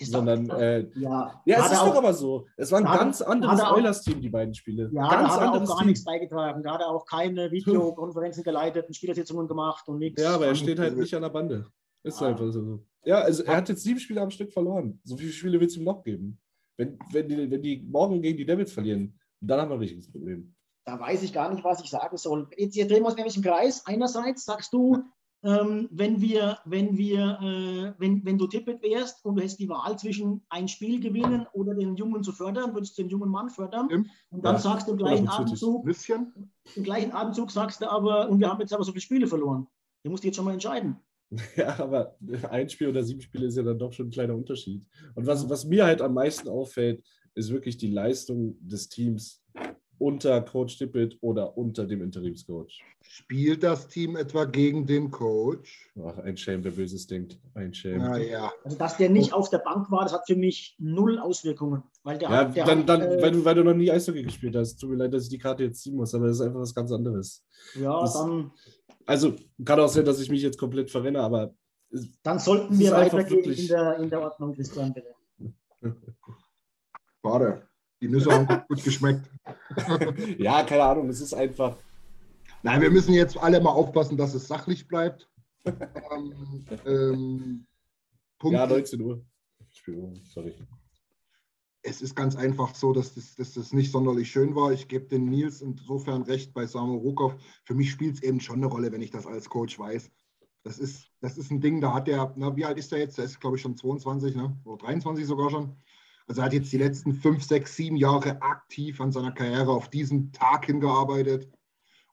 Sondern, 0.00 0.48
äh, 0.50 0.86
ja, 0.94 1.42
ja, 1.44 1.58
es 1.58 1.66
ist 1.66 1.72
er 1.72 1.78
doch 1.86 1.92
auch- 1.94 1.96
aber 1.98 2.14
so. 2.14 2.46
Es 2.56 2.70
war 2.70 2.78
ein 2.78 2.88
hat 2.88 2.96
er- 3.00 3.04
ganz 3.04 3.20
anderes 3.22 3.58
er 3.60 3.70
auch- 3.72 3.76
Oilers-Team, 3.76 4.20
die 4.20 4.28
beiden 4.28 4.54
Spiele. 4.54 4.90
Ja, 4.92 5.08
ganz 5.08 5.10
da 5.10 5.18
hat 5.18 5.40
er 5.40 5.48
auch 5.48 5.52
anderes 5.54 5.68
gar 5.70 5.78
Team. 5.78 5.86
nichts 5.88 6.04
beigetragen. 6.04 6.62
Da 6.62 6.72
hat 6.74 6.80
er 6.80 6.88
auch 6.88 7.04
keine 7.04 7.50
Videokonferenzen 7.96 8.44
geleitet 8.44 8.86
und 8.86 8.94
Spielersitzungen 8.94 9.48
gemacht 9.48 9.88
und 9.88 9.98
nichts. 9.98 10.22
Ja, 10.22 10.34
aber 10.36 10.46
er 10.46 10.54
steht 10.54 10.78
halt 10.78 10.96
nicht 10.96 11.14
an 11.14 11.22
der 11.22 11.30
Bande. 11.30 11.66
Ist 12.04 12.22
Ah. 12.22 12.28
einfach 12.28 12.50
so. 12.52 12.84
Ja, 13.04 13.20
also 13.22 13.42
er 13.42 13.56
hat 13.56 13.68
jetzt 13.68 13.82
sieben 13.82 13.98
Spiele 13.98 14.20
am 14.20 14.30
Stück 14.30 14.52
verloren. 14.52 15.00
So 15.04 15.16
viele 15.16 15.32
Spiele 15.32 15.58
wird 15.60 15.70
es 15.70 15.76
ihm 15.76 15.84
noch 15.84 16.04
geben. 16.04 16.38
Wenn, 16.76 16.96
wenn, 17.12 17.28
die, 17.28 17.50
wenn 17.50 17.62
die 17.62 17.82
morgen 17.90 18.22
gegen 18.22 18.36
die 18.38 18.46
Devils 18.46 18.72
verlieren, 18.72 19.18
dann 19.40 19.60
haben 19.60 19.70
wir 19.70 19.74
ein 19.74 19.80
richtiges 19.80 20.10
Problem. 20.10 20.54
Da 20.84 20.98
weiß 21.00 21.22
ich 21.24 21.32
gar 21.32 21.52
nicht, 21.52 21.64
was 21.64 21.82
ich 21.82 21.90
sagen 21.90 22.16
soll. 22.16 22.48
Jetzt, 22.56 22.76
jetzt 22.76 22.90
drehen 22.90 23.02
wir 23.02 23.06
uns 23.08 23.16
nämlich 23.16 23.36
im 23.36 23.42
Kreis. 23.42 23.82
Einerseits 23.84 24.44
sagst 24.44 24.72
du, 24.72 24.98
ähm, 25.44 25.88
wenn 25.92 26.20
wir, 26.20 26.58
wenn 26.64 26.96
wir, 26.96 27.38
äh, 27.40 28.00
wenn, 28.00 28.24
wenn 28.24 28.38
du 28.38 28.46
Tippet 28.48 28.82
wärst 28.82 29.24
und 29.24 29.36
du 29.36 29.42
hättest 29.42 29.60
die 29.60 29.68
Wahl 29.68 29.96
zwischen 29.98 30.42
ein 30.48 30.66
Spiel 30.66 31.00
gewinnen 31.00 31.46
oder 31.52 31.74
den 31.74 31.94
Jungen 31.96 32.22
zu 32.24 32.32
fördern, 32.32 32.74
würdest 32.74 32.98
du 32.98 33.02
den 33.02 33.10
jungen 33.10 33.30
Mann 33.30 33.48
fördern. 33.48 33.86
Stimmt. 33.86 34.08
Und 34.30 34.44
dann 34.44 34.56
Ja, 34.56 34.60
sagst 34.60 34.88
du 34.88 34.92
im 34.92 34.98
gleichen 34.98 35.28
Atemzug, 35.28 35.84
bisschen. 35.84 36.52
im 36.74 36.82
gleichen 36.82 37.12
Atemzug 37.12 37.50
sagst 37.52 37.80
du 37.82 37.90
aber, 37.90 38.28
und 38.28 38.40
wir 38.40 38.48
haben 38.48 38.60
jetzt 38.60 38.72
aber 38.72 38.82
so 38.82 38.90
viele 38.92 39.02
Spiele 39.02 39.26
verloren. 39.28 39.68
Du 40.02 40.10
musst 40.10 40.24
jetzt 40.24 40.36
schon 40.36 40.44
mal 40.44 40.54
entscheiden. 40.54 40.96
Ja, 41.56 41.78
aber 41.78 42.16
ein 42.50 42.68
Spiel 42.70 42.88
oder 42.88 43.02
sieben 43.02 43.20
Spiele 43.20 43.46
ist 43.46 43.56
ja 43.56 43.62
dann 43.62 43.78
doch 43.78 43.92
schon 43.92 44.06
ein 44.06 44.10
kleiner 44.10 44.34
Unterschied. 44.34 44.86
Und 45.14 45.26
was, 45.26 45.48
was 45.48 45.66
mir 45.66 45.84
halt 45.84 46.00
am 46.00 46.14
meisten 46.14 46.48
auffällt, 46.48 47.04
ist 47.34 47.50
wirklich 47.52 47.76
die 47.76 47.90
Leistung 47.90 48.56
des 48.66 48.88
Teams 48.88 49.44
unter 49.98 50.40
Coach 50.42 50.78
Tippett 50.78 51.18
oder 51.20 51.56
unter 51.56 51.84
dem 51.86 52.02
Interimscoach. 52.02 52.82
Spielt 53.02 53.62
das 53.62 53.88
Team 53.88 54.16
etwa 54.16 54.44
gegen 54.44 54.86
den 54.86 55.10
Coach? 55.10 55.90
Ach, 56.04 56.18
ein 56.18 56.36
Shame, 56.36 56.62
wer 56.64 56.72
Böses 56.72 57.06
denkt. 57.06 57.38
Ein 57.54 57.72
Shame. 57.74 57.98
Naja. 57.98 58.52
Also, 58.64 58.76
dass 58.78 58.96
der 58.96 59.10
nicht 59.10 59.32
auf 59.32 59.50
der 59.50 59.58
Bank 59.58 59.90
war, 59.90 60.02
das 60.04 60.12
hat 60.12 60.26
für 60.26 60.36
mich 60.36 60.76
null 60.78 61.18
Auswirkungen. 61.18 61.82
Weil 62.02 62.18
der 62.18 62.30
Ja, 62.30 62.36
hat, 62.36 62.56
der 62.56 62.64
dann, 62.64 62.78
hat, 62.80 62.88
dann 62.88 63.02
äh, 63.02 63.22
weil, 63.22 63.30
du, 63.32 63.44
weil 63.44 63.54
du 63.54 63.64
noch 63.64 63.74
nie 63.74 63.90
Eishockey 63.90 64.22
gespielt 64.22 64.54
hast. 64.56 64.76
Tut 64.78 64.90
mir 64.90 64.96
leid, 64.96 65.12
dass 65.14 65.24
ich 65.24 65.30
die 65.30 65.38
Karte 65.38 65.64
jetzt 65.64 65.82
ziehen 65.82 65.96
muss, 65.96 66.14
aber 66.14 66.26
das 66.26 66.36
ist 66.36 66.42
einfach 66.42 66.60
was 66.60 66.74
ganz 66.74 66.92
anderes. 66.92 67.44
ja, 67.74 68.00
das- 68.00 68.12
dann, 68.14 68.50
Also, 69.06 69.34
kann 69.64 69.80
auch 69.80 69.88
sein, 69.88 70.04
dass 70.04 70.20
ich 70.20 70.30
mich 70.30 70.42
jetzt 70.42 70.58
komplett 70.58 70.90
verrenne, 70.90 71.20
aber 71.20 71.54
es- 71.90 72.08
dann 72.22 72.38
sollten 72.38 72.78
wir 72.78 72.92
weitergehen 72.92 73.36
wirklich- 73.38 73.62
in 73.62 73.68
der, 73.68 73.96
in 73.98 74.10
der 74.10 74.20
Ordnung, 74.22 74.52
Christian, 74.54 74.92
bitte. 74.92 75.14
Schade. 77.24 77.67
Die 78.00 78.08
Nüsse 78.08 78.30
haben 78.32 78.46
gut- 78.46 78.68
gut 78.68 78.84
geschmeckt. 78.84 79.28
ja, 80.38 80.62
keine 80.62 80.84
Ahnung, 80.84 81.08
es 81.08 81.20
ist 81.20 81.34
einfach. 81.34 81.76
Nein, 82.62 82.80
wir 82.80 82.90
müssen 82.90 83.12
jetzt 83.14 83.36
alle 83.36 83.60
mal 83.60 83.70
aufpassen, 83.70 84.16
dass 84.16 84.34
es 84.34 84.46
sachlich 84.48 84.86
bleibt. 84.88 85.28
ähm, 85.64 86.64
ähm, 86.86 87.66
Punkt 88.38 88.54
Ja, 88.56 88.64
ist, 88.64 88.70
19 88.70 89.00
Uhr. 89.00 89.24
Entschuldigung, 89.60 90.14
Sorry. 90.24 90.54
es 91.82 92.00
ist 92.02 92.14
ganz 92.14 92.36
einfach 92.36 92.74
so, 92.74 92.92
dass 92.92 93.14
das, 93.14 93.34
dass 93.36 93.54
das 93.54 93.72
nicht 93.72 93.90
sonderlich 93.92 94.30
schön 94.30 94.54
war. 94.54 94.72
Ich 94.72 94.88
gebe 94.88 95.06
den 95.06 95.26
Nils 95.26 95.60
insofern 95.60 96.22
recht 96.22 96.52
bei 96.54 96.66
Samu 96.66 96.96
Rukov. 96.96 97.36
Für 97.64 97.74
mich 97.74 97.90
spielt 97.90 98.16
es 98.16 98.22
eben 98.22 98.40
schon 98.40 98.56
eine 98.56 98.66
Rolle, 98.66 98.92
wenn 98.92 99.02
ich 99.02 99.10
das 99.10 99.26
als 99.26 99.48
Coach 99.48 99.78
weiß. 99.78 100.10
Das 100.64 100.78
ist, 100.78 101.10
das 101.20 101.38
ist 101.38 101.50
ein 101.50 101.60
Ding, 101.60 101.80
da 101.80 101.94
hat 101.94 102.08
der, 102.08 102.32
na, 102.36 102.54
wie 102.56 102.64
alt 102.64 102.78
ist 102.78 102.90
der 102.92 102.98
jetzt? 102.98 103.18
Der 103.18 103.24
ist, 103.24 103.40
glaube 103.40 103.56
ich, 103.56 103.62
schon 103.62 103.76
22, 103.76 104.34
ne? 104.34 104.56
oder 104.64 104.78
23 104.86 105.24
sogar 105.26 105.50
schon. 105.50 105.76
Also 106.28 106.42
er 106.42 106.44
hat 106.44 106.52
jetzt 106.52 106.72
die 106.72 106.78
letzten 106.78 107.14
fünf, 107.14 107.42
sechs, 107.42 107.74
sieben 107.74 107.96
Jahre 107.96 108.40
aktiv 108.42 109.00
an 109.00 109.10
seiner 109.12 109.32
Karriere 109.32 109.72
auf 109.72 109.88
diesen 109.88 110.30
Tag 110.32 110.66
hingearbeitet. 110.66 111.50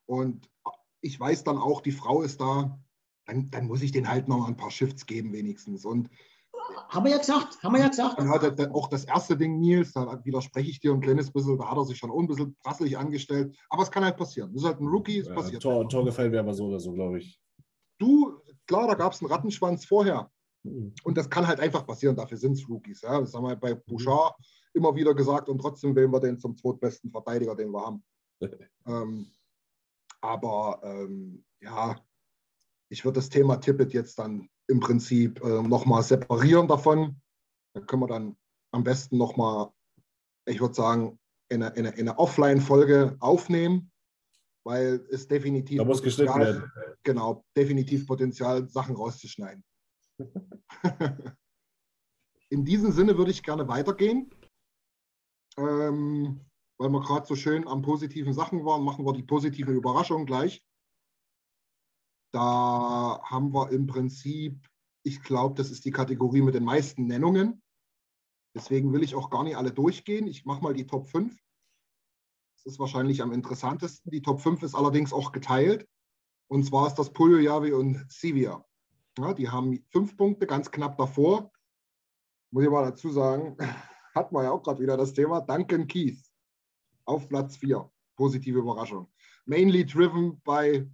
Und 0.06 0.50
ich 1.02 1.20
weiß 1.20 1.44
dann 1.44 1.58
auch, 1.58 1.82
die 1.82 1.92
Frau 1.92 2.22
ist 2.22 2.40
da. 2.40 2.80
Dann, 3.26 3.50
dann 3.52 3.68
muss 3.68 3.82
ich 3.82 3.92
den 3.92 4.08
halt 4.08 4.28
noch 4.28 4.38
mal 4.40 4.48
ein 4.48 4.56
paar 4.58 4.72
Shifts 4.72 5.06
geben, 5.06 5.34
wenigstens. 5.34 5.84
Und 5.84 6.10
Haben 6.90 7.06
wir 7.06 7.12
ja 7.12 7.18
gesagt, 7.18 7.62
haben 7.62 7.74
wir 7.74 7.82
ja 7.82 7.90
gesagt. 7.90 8.20
dann 8.20 8.30
hat 8.30 8.44
er 8.44 8.52
dann 8.52 8.72
auch 8.72 8.88
das 8.88 9.04
erste 9.04 9.36
Ding, 9.36 9.60
Nils, 9.60 9.94
da 9.94 10.24
widerspreche 10.24 10.70
ich 10.70 10.80
dir 10.80 10.94
ein 10.94 11.02
kleines 11.02 11.32
bisschen, 11.32 11.58
da 11.58 11.70
hat 11.70 11.78
er 11.78 11.86
sich 11.86 11.98
schon 11.98 12.12
ein 12.12 12.28
bisschen 12.28 12.56
prasselig 12.64 12.98
angestellt. 12.98 13.58
Aber 13.70 13.84
es 13.84 13.92
kann 13.92 14.06
halt 14.06 14.16
passieren. 14.16 14.54
Das 14.54 14.62
ist 14.62 14.68
halt 14.68 14.80
ein 14.80 14.88
Rookie, 14.88 15.20
es 15.20 15.28
Ja, 15.28 15.34
passiert. 15.34 15.62
Tor, 15.62 15.90
Tor 15.90 16.06
gefallen 16.06 16.32
wäre 16.32 16.44
aber 16.44 16.54
so 16.54 16.68
oder 16.68 16.80
so, 16.80 16.94
glaube 16.94 17.20
ich. 17.20 17.42
Du, 17.98 18.40
klar, 18.68 18.88
da 18.88 18.94
gab 18.94 19.14
es 19.14 19.22
einen 19.22 19.32
Rattenschwanz 19.32 19.86
vorher. 19.86 20.32
Hm. 20.66 20.94
Und 21.04 21.18
das 21.18 21.30
kann 21.30 21.48
halt 21.48 21.60
einfach 21.60 21.86
passieren, 21.86 22.16
dafür 22.16 22.38
sind 22.38 22.54
es 22.54 22.68
Rookies. 22.68 23.02
Ja. 23.02 23.20
Das 23.20 23.34
haben 23.34 23.48
wir 23.48 23.56
bei 23.56 23.74
Bouchard 23.74 24.36
immer 24.74 24.96
wieder 24.96 25.14
gesagt 25.14 25.48
und 25.48 25.60
trotzdem 25.60 25.96
wählen 25.96 26.12
wir 26.12 26.20
den 26.20 26.40
zum 26.40 26.58
zweitbesten 26.58 27.12
Verteidiger, 27.12 27.56
den 27.56 27.72
wir 27.72 27.82
haben. 27.82 28.04
ähm, 28.86 29.28
aber 30.22 30.82
ähm, 30.84 31.46
ja, 31.62 31.96
ich 32.90 33.06
würde 33.06 33.20
das 33.20 33.30
Thema 33.30 33.58
Tippet 33.58 33.94
jetzt 33.94 34.20
dann 34.20 34.50
im 34.68 34.80
Prinzip 34.80 35.42
äh, 35.44 35.62
nochmal 35.62 36.04
separieren 36.04 36.68
davon. 36.68 37.22
Da 37.74 37.82
können 37.82 38.02
wir 38.02 38.08
dann 38.08 38.36
am 38.72 38.84
besten 38.84 39.18
nochmal, 39.18 39.72
ich 40.46 40.60
würde 40.60 40.74
sagen, 40.74 41.20
in 41.50 41.62
eine, 41.62 41.76
in 41.76 41.86
eine, 41.86 41.96
in 41.96 42.10
eine 42.10 42.18
Offline-Folge 42.18 43.16
aufnehmen, 43.20 43.92
weil 44.66 45.06
es 45.12 45.28
definitiv 45.28 45.78
Da 45.78 45.86
muss 45.86 46.02
geschnitten 46.02 46.32
Potenzial- 46.32 46.74
werden. 46.76 46.98
Genau, 47.04 47.46
definitiv 47.56 48.08
Potenzial, 48.08 48.68
Sachen 48.68 48.96
rauszuschneiden. 48.96 49.64
In 52.50 52.64
diesem 52.64 52.92
Sinne 52.92 53.18
würde 53.18 53.32
ich 53.32 53.44
gerne 53.44 53.68
weitergehen. 53.68 54.30
Ähm, 55.58 56.42
weil 56.78 56.90
wir 56.90 57.02
gerade 57.02 57.26
so 57.26 57.36
schön 57.36 57.68
am 57.68 57.82
positiven 57.82 58.34
Sachen 58.34 58.66
waren, 58.66 58.84
machen 58.84 59.06
wir 59.06 59.14
die 59.14 59.24
positiven 59.24 59.76
Überraschungen 59.76 60.26
gleich. 60.26 60.64
Da 62.34 63.22
haben 63.24 63.54
wir 63.54 63.72
im 63.72 63.88
Prinzip, 63.88 64.68
ich 65.04 65.22
glaube, 65.22 65.56
das 65.56 65.72
ist 65.72 65.86
die 65.86 65.92
Kategorie 65.92 66.42
mit 66.42 66.54
den 66.54 66.66
meisten 66.66 67.08
Nennungen. 67.08 67.64
Deswegen 68.54 68.92
will 68.94 69.04
ich 69.04 69.16
auch 69.16 69.30
gar 69.30 69.44
nicht 69.44 69.56
alle 69.56 69.72
durchgehen. 69.72 70.28
Ich 70.28 70.46
mache 70.46 70.62
mal 70.62 70.74
die 70.74 70.88
Top 70.88 71.08
5. 71.08 71.34
Das 72.56 72.74
ist 72.74 72.80
wahrscheinlich 72.80 73.22
am 73.22 73.32
interessantesten. 73.32 74.12
Die 74.12 74.22
Top 74.22 74.42
5 74.42 74.64
ist 74.64 74.76
allerdings 74.76 75.14
auch 75.14 75.32
geteilt. 75.32 75.88
Und 76.48 76.64
zwar 76.64 76.88
ist 76.88 76.96
das 76.96 77.12
Polio 77.12 77.40
Yavi 77.40 77.74
und 77.74 78.06
Sivia. 78.12 78.66
Ja, 79.18 79.34
die 79.34 79.50
haben 79.50 79.84
fünf 79.92 80.18
Punkte, 80.18 80.46
ganz 80.46 80.70
knapp 80.70 80.98
davor. 80.98 81.52
Muss 82.52 82.64
ich 82.64 82.70
mal 82.70 82.84
dazu 82.84 83.10
sagen, 83.10 83.58
hat 84.16 84.32
man 84.32 84.44
ja 84.44 84.52
auch 84.52 84.64
gerade 84.64 84.80
wieder 84.80 84.98
das 84.98 85.14
Thema. 85.14 85.42
Duncan 85.42 85.88
Keith 85.88 86.22
auf 87.06 87.28
Platz 87.30 87.58
4. 87.58 87.90
Positive 88.16 88.60
Überraschung. 88.60 89.08
Mainly 89.46 89.86
driven 89.86 90.42
by 90.42 90.90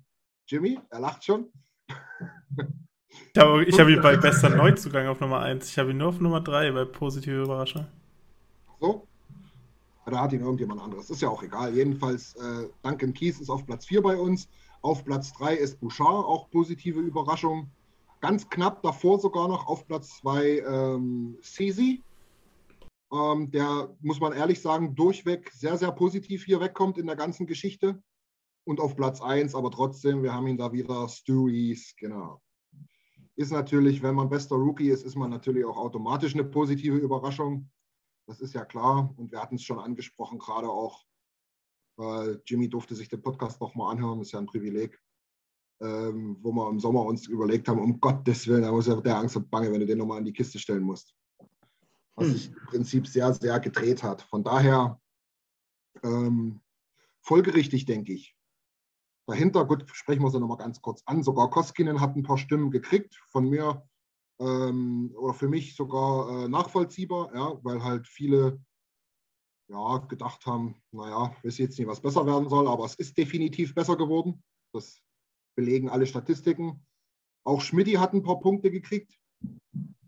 Jimmy. 0.48 0.80
Er 0.89 0.99
lacht 0.99 1.23
schon. 1.23 1.52
Ich 3.34 3.41
habe, 3.41 3.65
habe 3.65 3.93
ihn 3.93 4.02
bei 4.02 4.15
bester 4.18 4.49
Neuzugang 4.49 5.07
auf 5.07 5.19
Nummer 5.19 5.39
1. 5.41 5.69
Ich 5.69 5.77
habe 5.77 5.91
ihn 5.91 5.98
nur 5.98 6.10
auf 6.10 6.19
Nummer 6.19 6.41
3 6.41 6.72
bei 6.72 6.85
positive 6.85 7.43
Überraschung. 7.43 7.85
So. 8.80 9.07
Da 10.06 10.19
hat 10.22 10.34
ihn 10.34 10.41
irgendjemand 10.41 10.81
anderes. 10.81 11.10
Ist 11.10 11.22
ja 11.22 11.30
auch 11.30 11.43
egal. 11.43 11.73
Jedenfalls, 11.73 12.35
äh, 12.35 12.69
Duncan 12.84 13.14
Keith 13.14 13.39
ist 13.39 13.49
auf 13.49 13.65
Platz 13.65 13.85
4 13.85 14.02
bei 14.02 14.18
uns. 14.18 14.49
Auf 14.81 15.06
Platz 15.06 15.31
3 15.34 15.56
ist 15.56 15.80
Bouchard, 15.80 16.26
auch 16.26 16.49
positive 16.49 16.99
Überraschung. 16.99 17.69
Ganz 18.22 18.48
knapp 18.49 18.84
davor 18.84 19.19
sogar 19.19 19.48
noch 19.48 19.65
auf 19.68 19.88
Platz 19.88 20.19
2 20.19 20.60
ähm, 20.60 21.38
Sisi. 21.41 22.03
Ähm, 23.11 23.49
der, 23.49 23.95
muss 23.99 24.19
man 24.19 24.31
ehrlich 24.31 24.61
sagen, 24.61 24.95
durchweg 24.95 25.52
sehr, 25.52 25.76
sehr 25.77 25.91
positiv 25.91 26.45
hier 26.45 26.60
wegkommt 26.61 26.99
in 26.99 27.07
der 27.07 27.15
ganzen 27.15 27.48
Geschichte. 27.48 28.02
Und 28.64 28.80
auf 28.80 28.95
Platz 28.95 29.22
1, 29.22 29.56
aber 29.56 29.72
trotzdem, 29.72 30.22
wir 30.22 30.34
haben 30.34 30.45
ihn 30.45 30.57
da 30.57 30.72
wieder, 30.72 31.10
Stewies, 31.10 31.95
genau. 31.98 32.39
Ist 33.35 33.52
natürlich, 33.52 34.03
wenn 34.03 34.14
man 34.14 34.30
bester 34.30 34.56
Rookie 34.56 34.89
ist, 34.89 35.03
ist 35.03 35.15
man 35.15 35.31
natürlich 35.31 35.65
auch 35.65 35.77
automatisch 35.77 36.35
eine 36.35 36.43
positive 36.43 36.98
Überraschung. 36.98 37.72
Das 38.27 38.39
ist 38.39 38.53
ja 38.53 38.65
klar. 38.65 39.11
Und 39.18 39.31
wir 39.31 39.41
hatten 39.41 39.56
es 39.56 39.64
schon 39.64 39.80
angesprochen, 39.80 40.38
gerade 40.38 40.69
auch, 40.69 41.03
weil 41.98 42.39
Jimmy 42.45 42.69
durfte 42.69 42.93
sich 42.93 43.10
den 43.10 43.23
Podcast 43.23 43.60
nochmal 43.60 43.93
anhören, 43.93 44.22
ist 44.22 44.31
ja 44.31 44.39
ein 44.39 44.45
Privileg, 44.45 45.02
ähm, 45.82 46.38
wo 46.41 46.52
wir 46.52 46.70
im 46.70 46.80
Sommer 46.80 47.06
uns 47.06 47.28
überlegt 47.28 47.68
haben, 47.68 47.80
um 47.80 47.99
Gottes 47.99 48.48
Willen, 48.48 48.62
da 48.62 48.72
muss 48.72 48.88
ja 48.88 48.95
der 49.02 49.18
Angst 49.18 49.36
und 49.36 49.49
Bange, 49.49 49.72
wenn 49.72 49.80
du 49.80 49.86
den 49.86 49.98
nochmal 49.98 50.20
an 50.20 50.26
die 50.26 50.34
Kiste 50.34 50.60
stellen 50.60 50.84
musst. 50.84 51.16
Was 52.16 52.28
sich 52.28 52.49
im 52.49 52.66
Prinzip 52.68 53.08
sehr, 53.08 53.34
sehr 53.34 53.60
gedreht 53.60 54.03
hat. 54.03 54.22
Von 54.22 54.44
daher 54.44 54.99
ähm, 56.03 56.62
folgerichtig, 57.22 57.86
denke 57.86 58.14
ich. 58.14 58.36
Dahinter, 59.28 59.66
gut, 59.66 59.86
sprechen 59.94 60.22
wir 60.22 60.30
sie 60.30 60.40
nochmal 60.40 60.58
ganz 60.58 60.82
kurz 60.82 61.02
an. 61.06 61.24
Sogar 61.24 61.49
Koskinen 61.49 61.99
hat 61.99 62.16
ein 62.16 62.24
paar 62.24 62.38
Stimmen 62.38 62.70
gekriegt. 62.70 63.16
Von 63.30 63.49
mir 63.49 63.88
ähm, 64.40 65.14
oder 65.18 65.34
für 65.34 65.48
mich 65.48 65.76
sogar 65.76 66.44
äh, 66.44 66.48
nachvollziehbar, 66.48 67.34
ja, 67.34 67.60
weil 67.64 67.84
halt 67.84 68.08
viele 68.08 68.60
ja, 69.70 69.98
gedacht 69.99 70.45
haben, 70.45 70.76
naja, 70.91 71.34
ich 71.38 71.45
weiß 71.45 71.58
jetzt 71.60 71.80
nicht, 71.80 71.88
was 71.88 72.02
besser 72.02 72.26
werden 72.26 72.49
soll, 72.49 72.68
aber 72.68 72.84
es 72.86 72.95
ist 72.95 73.18
definitiv 73.18 73.74
besser 73.74 73.95
geworden. 73.95 74.44
Das 74.74 75.02
belegen 75.62 75.90
alle 75.90 76.08
Statistiken. 76.08 76.84
Auch 77.44 77.62
Schmidti 77.62 77.94
hat 77.94 78.14
ein 78.14 78.24
paar 78.24 78.40
Punkte 78.40 78.72
gekriegt. 78.72 79.18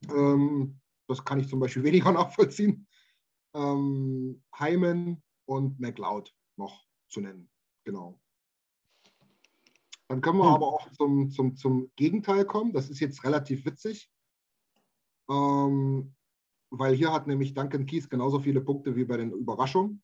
Ähm, 0.09 0.79
das 1.07 1.23
kann 1.23 1.39
ich 1.39 1.47
zum 1.47 1.59
Beispiel 1.59 1.83
weniger 1.89 2.11
nachvollziehen. 2.11 2.87
Ähm, 3.53 4.43
Hyman 4.57 5.21
und 5.45 5.79
McLeod 5.79 6.33
noch 6.57 6.85
zu 7.07 7.21
nennen. 7.21 7.49
Genau. 7.83 8.19
Dann 10.07 10.21
können 10.21 10.39
wir 10.39 10.47
Hm. 10.47 10.55
aber 10.55 10.67
auch 10.67 10.91
zum, 10.91 11.29
zum, 11.29 11.55
zum 11.55 11.91
Gegenteil 11.95 12.45
kommen. 12.45 12.73
Das 12.73 12.89
ist 12.89 12.99
jetzt 12.99 13.23
relativ 13.23 13.65
witzig. 13.65 14.09
Ähm, 15.29 16.15
weil 16.71 16.95
hier 16.95 17.13
hat 17.13 17.27
nämlich 17.27 17.53
Duncan 17.53 17.85
Keys 17.85 18.09
genauso 18.09 18.39
viele 18.39 18.61
Punkte 18.61 18.95
wie 18.95 19.05
bei 19.05 19.17
den 19.17 19.31
Überraschungen. 19.31 20.01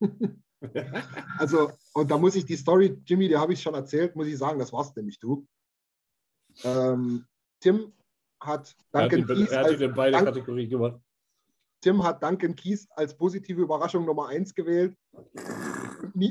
Also, 1.38 1.72
und 1.94 2.10
da 2.10 2.18
muss 2.18 2.34
ich 2.36 2.44
die 2.44 2.56
Story, 2.56 2.98
Jimmy, 3.04 3.28
die 3.28 3.36
habe 3.36 3.52
ich 3.52 3.62
schon 3.62 3.74
erzählt, 3.74 4.16
muss 4.16 4.26
ich 4.26 4.38
sagen, 4.38 4.58
das 4.58 4.72
war's 4.72 4.94
nämlich 4.96 5.18
du. 5.18 5.46
Ähm, 6.64 7.24
Tim 7.60 7.92
hat 8.40 8.74
Duncan 8.92 9.26
Keys 9.26 9.50
er 9.50 9.64
hat 9.64 9.80
in 9.80 9.94
beide 9.94 10.12
Dank- 10.12 10.26
Kategorien 10.26 10.68
gemacht. 10.70 11.00
Tim 11.80 12.02
hat 12.02 12.22
Duncan 12.22 12.54
Keys 12.54 12.86
als 12.90 13.16
positive 13.16 13.60
Überraschung 13.60 14.04
Nummer 14.04 14.28
1 14.28 14.54
gewählt. 14.54 14.96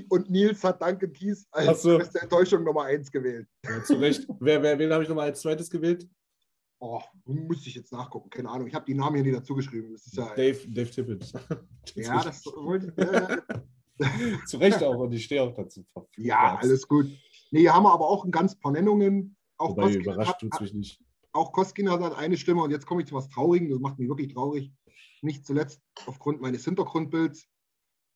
Und 0.09 0.29
Nils 0.29 0.63
hat 0.63 0.81
Duncan 0.81 1.11
Keys 1.11 1.45
Ach 1.51 1.67
als 1.67 1.81
so. 1.81 1.97
größte 1.97 2.21
Enttäuschung 2.21 2.63
Nummer 2.63 2.83
1 2.83 3.11
gewählt. 3.11 3.47
Ja, 3.65 3.83
zu 3.83 3.95
Recht. 3.95 4.25
wer, 4.39 4.61
wer, 4.63 4.79
wen 4.79 4.91
habe 4.93 5.03
ich 5.03 5.09
nochmal 5.09 5.29
als 5.29 5.41
zweites 5.41 5.69
gewählt? 5.69 6.07
Oh, 6.79 7.01
müsste 7.25 7.69
ich 7.69 7.75
jetzt 7.75 7.91
nachgucken, 7.91 8.29
keine 8.29 8.49
Ahnung. 8.49 8.67
Ich 8.67 8.73
habe 8.73 8.85
die 8.85 8.93
Namen 8.95 9.15
hier 9.15 9.23
nie 9.25 9.31
dazu 9.31 9.53
geschrieben. 9.53 9.95
Ja, 10.13 10.33
Dave, 10.35 10.59
Dave 10.67 10.89
Tippett. 10.89 11.31
ja, 11.95 12.23
das 12.23 12.45
wollte 12.45 12.87
äh, 12.97 13.37
zu 14.47 14.57
Recht 14.57 14.83
auch 14.83 14.97
und 14.97 15.13
ich 15.13 15.25
stehe 15.25 15.41
auch 15.43 15.53
dazu. 15.53 15.85
Ja, 16.17 16.57
alles 16.61 16.87
gut. 16.87 17.07
Nee, 17.51 17.61
hier 17.61 17.73
haben 17.73 17.83
wir 17.83 17.93
aber 17.93 18.07
auch 18.07 18.25
ein 18.25 18.31
ganz 18.31 18.57
paar 18.57 18.71
Nennungen. 18.71 19.35
Auch 19.57 19.71
Wobei, 19.71 19.83
Koskin, 19.83 20.01
überrascht 20.01 20.43
hat, 20.51 20.61
mich 20.61 20.73
nicht. 20.73 21.01
auch 21.33 21.51
Koskin 21.51 21.89
hat 21.89 22.01
halt 22.01 22.15
eine 22.15 22.37
Stimme 22.37 22.63
und 22.63 22.71
jetzt 22.71 22.85
komme 22.85 23.01
ich 23.01 23.07
zu 23.07 23.15
was 23.15 23.29
Traurigem. 23.29 23.69
Das 23.69 23.79
macht 23.79 23.99
mich 23.99 24.09
wirklich 24.09 24.33
traurig. 24.33 24.71
Nicht 25.21 25.45
zuletzt 25.45 25.81
aufgrund 26.07 26.41
meines 26.41 26.65
Hintergrundbilds. 26.65 27.47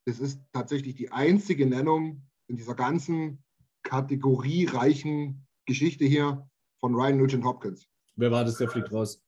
Es 0.05 0.19
ist 0.19 0.41
tatsächlich 0.53 0.95
die 0.95 1.11
einzige 1.11 1.65
Nennung 1.65 2.27
in 2.47 2.57
dieser 2.57 2.75
ganzen 2.75 3.43
kategoriereichen 3.83 5.47
Geschichte 5.65 6.05
hier 6.05 6.47
von 6.79 6.95
Ryan 6.95 7.17
Nugent 7.17 7.45
Hopkins. 7.45 7.87
Wer 8.15 8.31
war 8.31 8.45
das, 8.45 8.57
der 8.57 8.69
fliegt 8.69 8.91
raus? 8.91 9.21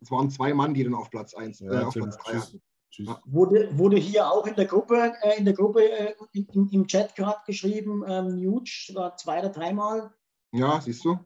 Das 0.00 0.10
waren 0.10 0.30
zwei 0.30 0.52
Mann, 0.52 0.74
die 0.74 0.84
dann 0.84 0.94
auf 0.94 1.10
Platz 1.10 1.34
1, 1.34 1.62
äh, 1.62 1.68
auf 1.78 1.94
Platz 1.94 2.16
3 2.18 2.32
tschüss. 2.32 2.42
hatten. 2.42 2.62
Tschüss. 2.90 3.08
Wurde, 3.26 3.76
wurde 3.76 3.96
hier 3.96 4.30
auch 4.30 4.46
in 4.46 4.54
der 4.54 4.66
Gruppe, 4.66 5.12
äh, 5.22 5.38
in 5.38 5.44
der 5.44 5.54
Gruppe 5.54 5.82
äh, 5.90 6.14
im, 6.32 6.68
im 6.70 6.86
Chat 6.86 7.14
gerade 7.16 7.40
geschrieben, 7.46 8.04
ähm, 8.06 8.40
Nuge 8.40 8.70
war 8.94 9.16
zwei 9.16 9.40
oder 9.40 9.50
dreimal. 9.50 10.12
Ja, 10.52 10.80
siehst 10.80 11.04
du? 11.04 11.18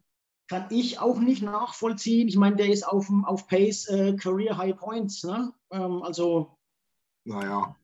Kann 0.49 0.66
ich 0.70 0.99
auch 0.99 1.19
nicht 1.20 1.43
nachvollziehen. 1.43 2.27
Ich 2.27 2.37
meine, 2.37 2.57
der 2.57 2.70
ist 2.70 2.82
auf, 2.82 3.07
dem- 3.07 3.24
auf 3.24 3.47
Pace 3.47 3.87
äh, 3.89 4.15
Career 4.16 4.57
High 4.59 4.77
Points. 4.77 5.23
Ne? 5.23 5.53
Ähm, 5.70 6.03
also 6.03 6.57
Naja, 7.24 7.77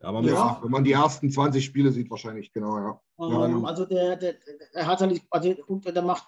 Aber 0.00 0.20
Ja. 0.22 0.32
ja, 0.32 0.58
wenn 0.62 0.70
man 0.72 0.82
die 0.84 0.92
ersten 0.92 1.30
20 1.30 1.64
Spiele 1.64 1.92
sieht, 1.92 2.10
wahrscheinlich, 2.10 2.52
genau, 2.52 2.76
ja. 2.78 3.00
Ähm, 3.20 3.60
ja. 3.62 3.68
also 3.68 3.84
der, 3.84 4.16
der, 4.16 4.34
der 4.74 4.86
hat 4.86 5.00
halt, 5.00 5.22
also 5.30 5.54
gut, 5.54 5.84
der 5.86 6.02
macht, 6.02 6.26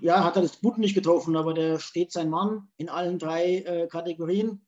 ja, 0.00 0.24
hat 0.24 0.36
er 0.36 0.42
das 0.42 0.56
Boot 0.56 0.78
nicht 0.78 0.94
getroffen, 0.94 1.36
aber 1.36 1.52
der 1.54 1.78
steht 1.78 2.10
sein 2.12 2.30
Mann 2.30 2.68
in 2.76 2.88
allen 2.88 3.18
drei 3.18 3.58
äh, 3.58 3.86
Kategorien. 3.88 4.64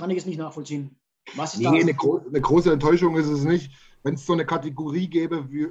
Kann 0.00 0.08
ich 0.08 0.16
es 0.16 0.26
nicht 0.26 0.38
nachvollziehen. 0.38 0.96
Was 1.36 1.52
ist 1.52 1.60
Nee, 1.60 1.66
da? 1.66 1.72
eine, 1.72 1.92
gro 1.92 2.22
eine 2.26 2.40
große 2.40 2.72
Enttäuschung 2.72 3.16
ist 3.16 3.28
es 3.28 3.44
nicht. 3.44 3.70
Wenn 4.02 4.14
es 4.14 4.24
so 4.24 4.32
eine 4.32 4.46
Kategorie 4.46 5.08
gäbe, 5.08 5.50
wie, 5.52 5.68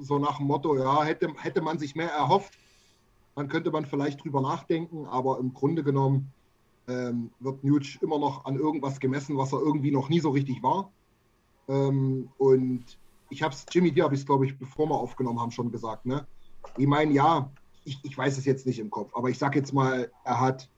so 0.00 0.20
nach 0.20 0.36
dem 0.36 0.46
Motto, 0.46 0.78
ja, 0.78 1.02
hätte, 1.02 1.28
hätte 1.38 1.60
man 1.60 1.76
sich 1.76 1.96
mehr 1.96 2.12
erhofft, 2.12 2.56
dann 3.34 3.48
könnte 3.48 3.72
man 3.72 3.84
vielleicht 3.84 4.22
drüber 4.22 4.40
nachdenken, 4.40 5.06
aber 5.06 5.40
im 5.40 5.52
Grunde 5.52 5.82
genommen 5.82 6.32
ähm, 6.86 7.30
wird 7.40 7.64
Nuge 7.64 7.98
immer 8.00 8.20
noch 8.20 8.44
an 8.44 8.54
irgendwas 8.54 9.00
gemessen, 9.00 9.36
was 9.36 9.52
er 9.52 9.58
irgendwie 9.58 9.90
noch 9.90 10.08
nie 10.08 10.20
so 10.20 10.30
richtig 10.30 10.62
war. 10.62 10.92
Ähm, 11.68 12.28
und 12.38 12.84
ich 13.28 13.42
habe 13.42 13.52
es, 13.52 13.66
Jimmy, 13.72 13.90
dir 13.90 14.04
habe 14.04 14.14
ich 14.14 14.20
es, 14.20 14.26
glaube 14.26 14.46
ich, 14.46 14.56
bevor 14.56 14.88
wir 14.88 14.94
aufgenommen 14.94 15.40
haben, 15.40 15.50
schon 15.50 15.72
gesagt. 15.72 16.06
Ne? 16.06 16.28
Ich 16.76 16.86
meine, 16.86 17.12
ja, 17.12 17.50
ich, 17.84 17.98
ich 18.04 18.16
weiß 18.16 18.38
es 18.38 18.44
jetzt 18.44 18.66
nicht 18.66 18.78
im 18.78 18.90
Kopf, 18.90 19.10
aber 19.16 19.30
ich 19.30 19.38
sage 19.38 19.58
jetzt 19.58 19.72
mal, 19.72 20.12
er 20.22 20.40
hat, 20.40 20.70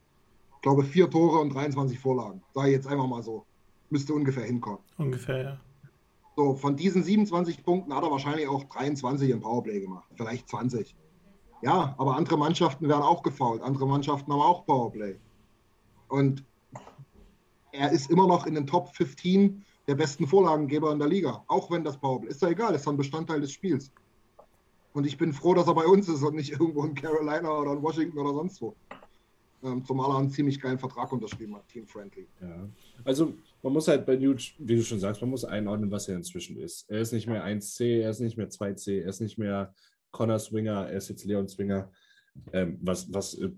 glaube 0.62 0.84
vier 0.84 1.10
Tore 1.10 1.38
und 1.38 1.54
23 1.54 1.98
Vorlagen. 1.98 2.42
Sage 2.54 2.68
ich 2.68 2.74
jetzt 2.74 2.86
einfach 2.86 3.06
mal 3.06 3.22
so. 3.22 3.44
Müsste 3.90 4.14
ungefähr 4.14 4.44
hinkommen. 4.44 4.80
Ungefähr, 4.98 5.42
ja. 5.42 5.60
So, 6.36 6.54
von 6.54 6.76
diesen 6.76 7.02
27 7.02 7.62
Punkten 7.64 7.94
hat 7.94 8.02
er 8.02 8.10
wahrscheinlich 8.10 8.48
auch 8.48 8.64
23 8.64 9.30
im 9.30 9.40
Powerplay 9.40 9.80
gemacht, 9.80 10.08
vielleicht 10.14 10.48
20. 10.48 10.96
Ja, 11.62 11.94
aber 11.98 12.16
andere 12.16 12.38
Mannschaften 12.38 12.88
werden 12.88 13.02
auch 13.02 13.22
gefault, 13.22 13.60
andere 13.62 13.86
Mannschaften 13.86 14.32
haben 14.32 14.40
auch 14.40 14.64
Powerplay. 14.64 15.16
Und 16.08 16.44
er 17.72 17.92
ist 17.92 18.10
immer 18.10 18.26
noch 18.26 18.46
in 18.46 18.54
den 18.54 18.66
Top 18.66 18.94
15 18.94 19.64
der 19.86 19.94
besten 19.96 20.26
Vorlagengeber 20.26 20.92
in 20.92 20.98
der 20.98 21.08
Liga, 21.08 21.44
auch 21.48 21.70
wenn 21.70 21.84
das 21.84 21.98
Powerplay 21.98 22.30
ist 22.30 22.42
ja 22.42 22.48
egal, 22.48 22.74
ist 22.74 22.88
ein 22.88 22.96
Bestandteil 22.96 23.40
des 23.40 23.52
Spiels. 23.52 23.92
Und 24.92 25.06
ich 25.06 25.18
bin 25.18 25.32
froh, 25.32 25.54
dass 25.54 25.66
er 25.66 25.74
bei 25.74 25.84
uns 25.84 26.08
ist 26.08 26.22
und 26.22 26.36
nicht 26.36 26.52
irgendwo 26.52 26.84
in 26.84 26.94
Carolina 26.94 27.50
oder 27.50 27.72
in 27.72 27.82
Washington 27.82 28.18
oder 28.18 28.34
sonst 28.34 28.60
wo. 28.62 28.74
Ähm, 29.62 29.84
zumal 29.84 30.10
er 30.10 30.18
einen 30.18 30.30
ziemlich 30.30 30.60
geilen 30.60 30.78
Vertrag 30.78 31.12
unterschrieben 31.12 31.54
hat, 31.54 31.68
Team 31.68 31.86
Friendly. 31.86 32.28
Ja. 32.40 32.68
Also 33.04 33.34
man 33.62 33.72
muss 33.72 33.88
halt 33.88 34.06
bei 34.06 34.16
Nuge, 34.16 34.42
wie 34.58 34.76
du 34.76 34.82
schon 34.82 35.00
sagst, 35.00 35.20
man 35.20 35.30
muss 35.30 35.44
einordnen, 35.44 35.90
was 35.90 36.08
er 36.08 36.16
inzwischen 36.16 36.56
ist. 36.58 36.88
Er 36.88 37.00
ist 37.00 37.12
nicht 37.12 37.26
mehr 37.26 37.44
1C, 37.44 38.00
er 38.00 38.10
ist 38.10 38.20
nicht 38.20 38.38
mehr 38.38 38.48
2C, 38.48 39.02
er 39.02 39.08
ist 39.08 39.20
nicht 39.20 39.38
mehr 39.38 39.74
Connor 40.12 40.38
Swinger, 40.38 40.88
er 40.88 40.96
ist 40.96 41.08
jetzt 41.08 41.24
Leon 41.24 41.48
Swinger, 41.48 41.90
ähm, 42.52 42.78
was, 42.80 43.12
was 43.12 43.34
äh, 43.34 43.50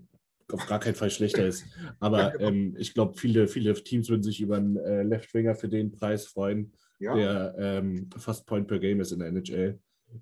auf 0.51 0.65
gar 0.67 0.79
keinen 0.79 0.95
Fall 0.95 1.09
schlechter 1.09 1.47
ist. 1.47 1.65
Aber 1.99 2.39
ähm, 2.41 2.75
ich 2.77 2.93
glaube, 2.93 3.17
viele, 3.17 3.47
viele 3.47 3.73
Teams 3.73 4.09
würden 4.09 4.23
sich 4.23 4.41
über 4.41 4.57
einen 4.57 4.77
äh, 4.77 5.03
Left 5.03 5.33
Winger 5.33 5.55
für 5.55 5.69
den 5.69 5.91
Preis 5.91 6.25
freuen, 6.25 6.73
Ja, 6.99 7.15
der 7.15 7.55
ähm, 7.57 8.09
fast 8.17 8.45
Point 8.45 8.67
per 8.67 8.79
Game 8.79 8.99
ist 8.99 9.11
in 9.11 9.19
der 9.19 9.29
NHL. 9.29 9.79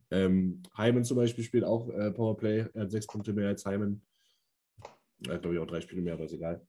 Ähm, 0.09 0.61
Hyman 0.77 1.03
zum 1.03 1.17
Beispiel 1.17 1.43
spielt 1.43 1.63
auch 1.63 1.89
äh, 1.89 2.11
Powerplay, 2.11 2.65
er 2.73 2.83
hat 2.83 2.91
sechs 2.91 3.07
Punkte 3.07 3.33
mehr 3.33 3.47
als 3.47 3.65
Hyman. 3.65 4.01
Er 5.27 5.35
hat, 5.35 5.41
glaube 5.41 5.55
ich, 5.55 5.61
auch 5.61 5.67
drei 5.67 5.81
Spiele 5.81 6.01
mehr, 6.01 6.13
aber 6.13 6.25
ist 6.25 6.33
egal. 6.33 6.65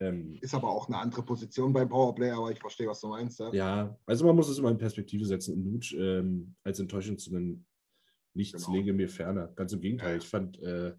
Ähm, 0.00 0.38
ist 0.40 0.54
aber 0.54 0.68
auch 0.68 0.88
eine 0.88 0.98
andere 0.98 1.22
Position 1.22 1.72
beim 1.72 1.88
Powerplay, 1.88 2.30
aber 2.30 2.50
ich 2.50 2.58
verstehe, 2.58 2.88
was 2.88 3.00
du 3.00 3.08
meinst. 3.08 3.38
Ja. 3.38 3.52
Ja, 3.52 3.98
also 4.06 4.26
man 4.26 4.34
muss 4.36 4.48
es 4.48 4.58
immer 4.58 4.70
in 4.70 4.78
Perspektive 4.78 5.24
setzen. 5.24 5.54
Und 5.54 5.64
Nuge 5.72 5.96
ähm, 5.96 6.54
als 6.64 6.80
Enttäuschung 6.80 7.16
zu 7.16 7.32
nennen, 7.32 7.64
nichts 8.34 8.64
Genau. 8.66 8.76
lege 8.76 8.92
mir 8.92 9.08
ferner. 9.08 9.48
Ganz 9.54 9.72
im 9.72 9.80
Gegenteil. 9.80 10.18
Ich 10.18 10.26
fand, 10.26 10.60
äh, 10.60 10.92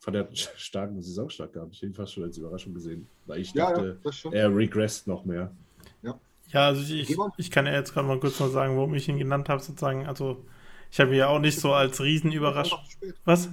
fand 0.00 0.16
er 0.16 0.28
starken 0.32 1.00
Saisonstart 1.02 1.52
gehabt. 1.52 1.74
Ich 1.74 1.80
habe 1.80 1.88
ihn 1.88 1.94
fast 1.94 2.14
schon 2.14 2.24
als 2.24 2.38
Überraschung 2.38 2.72
gesehen. 2.72 3.06
Weil 3.26 3.40
ich 3.40 3.52
Ja, 3.52 3.70
ja, 3.70 3.92
dachte, 3.94 4.30
er 4.32 4.54
regressed 4.56 5.06
noch 5.06 5.24
mehr. 5.24 5.54
Ja, 6.48 6.66
also 6.66 6.82
ich, 6.82 7.10
ich, 7.10 7.16
ich 7.38 7.50
kann 7.50 7.66
ja 7.66 7.72
jetzt 7.72 7.94
gerade 7.94 8.06
mal 8.06 8.20
kurz 8.20 8.38
mal 8.38 8.50
sagen, 8.50 8.76
warum 8.76 8.94
ich 8.94 9.08
ihn 9.08 9.18
genannt 9.18 9.48
habe, 9.48 9.62
sozusagen. 9.62 10.06
Also, 10.06 10.44
ich 10.90 11.00
habe 11.00 11.10
ihn 11.12 11.16
ja 11.16 11.28
auch 11.28 11.38
nicht 11.38 11.58
so 11.58 11.72
als 11.72 12.00
Riesenüberraschung. 12.02 12.78
Was? 13.24 13.48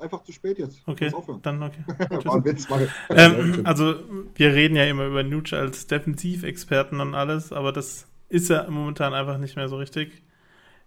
Ist 0.00 0.04
einfach 0.04 0.24
zu 0.24 0.32
spät 0.32 0.58
jetzt. 0.58 0.80
Okay, 0.86 1.12
dann 1.42 1.62
okay. 1.62 1.84
Witz. 2.44 2.66
Ähm, 3.10 3.60
also, 3.64 3.96
wir 4.34 4.54
reden 4.54 4.74
ja 4.74 4.84
immer 4.84 5.06
über 5.06 5.22
Nuge 5.22 5.58
als 5.58 5.86
Defensivexperten 5.86 7.00
und 7.00 7.14
alles, 7.14 7.52
aber 7.52 7.70
das 7.72 8.06
ist 8.30 8.48
er 8.48 8.70
momentan 8.70 9.12
einfach 9.12 9.36
nicht 9.36 9.56
mehr 9.56 9.68
so 9.68 9.76
richtig. 9.76 10.22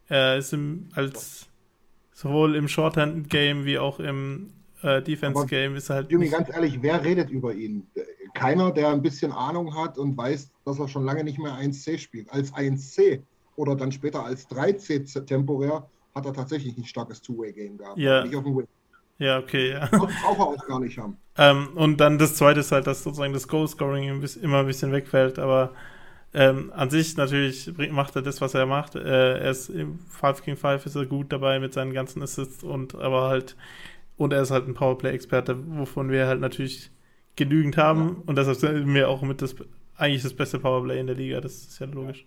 Er 0.08 0.38
ist 0.38 0.52
im, 0.52 0.90
als 0.96 1.46
sowohl 2.12 2.56
im 2.56 2.68
Shorthand-Game 2.68 3.66
wie 3.66 3.78
auch 3.78 4.00
im 4.00 4.52
äh, 4.82 5.04
Defense-Game 5.04 5.76
ist 5.76 5.90
er 5.90 5.98
halt. 5.98 6.12
Jimmy, 6.12 6.30
ganz 6.30 6.50
ehrlich, 6.50 6.82
wer 6.82 7.04
redet 7.04 7.30
über 7.30 7.54
ihn? 7.54 7.86
Keiner, 8.34 8.72
der 8.72 8.90
ein 8.90 9.04
bisschen 9.04 9.32
Ahnung 9.32 9.76
hat 9.76 10.00
und 10.00 10.18
weiß, 10.18 10.50
dass 10.66 10.80
er 10.80 10.88
schon 10.88 11.06
lange 11.06 11.24
nicht 11.24 11.38
mehr 11.38 11.54
1C 11.54 12.00
spielt. 12.00 12.32
Als 12.32 12.52
1C 12.52 13.22
oder 13.58 13.76
dann 13.76 13.92
später 13.92 14.26
als 14.26 14.50
3C 14.50 15.24
temporär 15.26 15.88
hat 16.16 16.26
er 16.26 16.34
tatsächlich 16.34 16.76
ein 16.78 16.86
starkes 16.86 17.22
Two-Way-Game 17.22 17.78
gehabt. 17.78 18.00
Ja. 18.00 18.24
Nicht 18.24 18.36
auf 18.36 18.44
dem 18.44 18.58
Win. 18.58 18.68
Ja, 19.24 19.40
okay, 19.40 19.72
ja. 19.72 19.88
Braucht 19.88 20.14
er 20.24 20.46
auch 20.46 20.68
gar 20.68 20.80
nicht 20.80 20.98
haben. 20.98 21.18
Ähm, 21.38 21.70
und 21.76 21.98
dann 21.98 22.18
das 22.18 22.36
zweite 22.36 22.60
ist 22.60 22.72
halt, 22.72 22.88
dass 22.88 23.04
sozusagen 23.04 23.34
das 23.34 23.48
Goal-Scoring 23.48 24.22
immer 24.42 24.60
ein 24.60 24.68
bisschen 24.68 24.92
wegfällt, 24.92 25.40
aber 25.40 25.72
ähm, 26.34 26.72
an 26.76 26.90
sich 26.90 27.16
natürlich 27.16 27.72
macht 27.92 28.16
er 28.16 28.22
das, 28.22 28.42
was 28.42 28.54
er 28.54 28.66
macht. 28.66 28.96
Äh, 28.96 29.40
er 29.40 29.52
ist 29.52 29.70
im 29.70 30.00
5 30.10 30.44
gegen 30.44 30.58
5 30.58 30.86
ist 30.86 30.96
er 30.96 31.06
gut 31.06 31.32
dabei 31.32 31.60
mit 31.60 31.74
seinen 31.74 31.94
ganzen 31.94 32.22
Assists 32.22 32.64
und 32.64 32.96
aber 32.96 33.30
halt, 33.30 33.56
und 34.18 34.34
er 34.34 34.42
ist 34.42 34.52
halt 34.52 34.68
ein 34.68 34.74
Powerplay-Experte, 34.74 35.58
wovon 35.78 36.10
wir 36.10 36.28
halt 36.28 36.42
natürlich 36.42 36.92
genügend 37.36 37.78
haben 37.78 38.22
und 38.26 38.38
deshalb 38.38 38.58
sind 38.58 38.94
wir 38.94 39.10
auch 39.10 39.22
mit 39.22 39.42
das 39.42 39.56
eigentlich 39.96 40.24
das 40.24 40.34
beste 40.34 40.60
Powerplay 40.60 41.00
in 41.00 41.08
der 41.08 41.16
Liga, 41.16 41.40
das 41.42 41.54
ist 41.54 41.80
ja 41.80 41.88
logisch. 41.88 42.26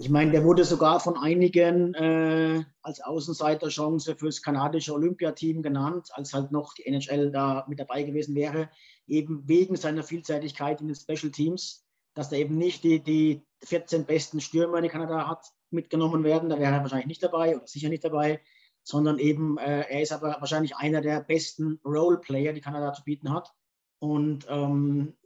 Ich 0.00 0.08
meine, 0.08 0.30
der 0.30 0.44
wurde 0.44 0.64
sogar 0.64 0.98
von 0.98 1.18
einigen 1.18 1.92
äh, 1.92 2.64
als 2.80 3.02
Außenseiterchance 3.02 4.16
fürs 4.16 4.40
kanadische 4.40 4.94
Olympiateam 4.94 5.62
genannt, 5.62 6.08
als 6.12 6.32
halt 6.32 6.52
noch 6.52 6.72
die 6.72 6.86
NHL 6.86 7.30
da 7.30 7.66
mit 7.68 7.80
dabei 7.80 8.04
gewesen 8.04 8.34
wäre, 8.34 8.70
eben 9.06 9.46
wegen 9.46 9.76
seiner 9.76 10.02
Vielseitigkeit 10.02 10.80
in 10.80 10.86
den 10.86 10.96
Special 10.96 11.30
Teams, 11.30 11.84
dass 12.14 12.30
da 12.30 12.36
eben 12.36 12.56
nicht 12.56 12.82
die, 12.82 13.02
die 13.02 13.46
14 13.62 14.06
besten 14.06 14.40
Stürmer, 14.40 14.80
die 14.80 14.88
Kanada 14.88 15.28
hat, 15.28 15.44
mitgenommen 15.68 16.24
werden. 16.24 16.48
Da 16.48 16.58
wäre 16.58 16.72
er 16.72 16.80
wahrscheinlich 16.80 17.08
nicht 17.08 17.22
dabei 17.22 17.58
oder 17.58 17.66
sicher 17.66 17.90
nicht 17.90 18.02
dabei, 18.02 18.40
sondern 18.82 19.18
eben, 19.18 19.58
äh, 19.58 19.82
er 19.82 20.00
ist 20.00 20.12
aber 20.12 20.38
wahrscheinlich 20.40 20.76
einer 20.76 21.02
der 21.02 21.20
besten 21.20 21.78
Roleplayer, 21.84 22.54
die 22.54 22.62
Kanada 22.62 22.94
zu 22.94 23.04
bieten 23.04 23.34
hat. 23.34 23.52
Und 23.98 24.46
ähm, 24.48 25.18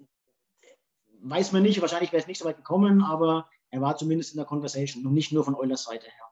weiß 1.22 1.52
man 1.52 1.62
nicht, 1.62 1.80
wahrscheinlich 1.80 2.10
wäre 2.10 2.22
es 2.22 2.26
nicht 2.26 2.40
so 2.40 2.44
weit 2.44 2.56
gekommen, 2.56 3.02
aber 3.02 3.48
er 3.74 3.80
war 3.80 3.96
zumindest 3.96 4.32
in 4.32 4.36
der 4.36 4.46
Conversation 4.46 5.05
und 5.05 5.14
nicht 5.14 5.32
nur 5.32 5.44
von 5.44 5.56
Eulers 5.56 5.82
Seite 5.82 6.06
her. 6.06 6.24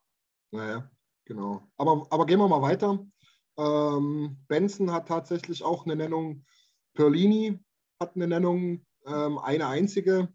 Naja, 0.52 0.90
genau. 1.24 1.62
Aber, 1.76 2.06
aber 2.08 2.24
gehen 2.24 2.38
wir 2.38 2.46
mal 2.46 2.62
weiter. 2.62 3.04
Ähm, 3.58 4.36
Benson 4.46 4.92
hat 4.92 5.08
tatsächlich 5.08 5.64
auch 5.64 5.84
eine 5.84 5.96
Nennung. 5.96 6.44
Perlini 6.94 7.58
hat 8.00 8.14
eine 8.14 8.28
Nennung, 8.28 8.86
ähm, 9.06 9.38
eine 9.38 9.66
einzige. 9.66 10.28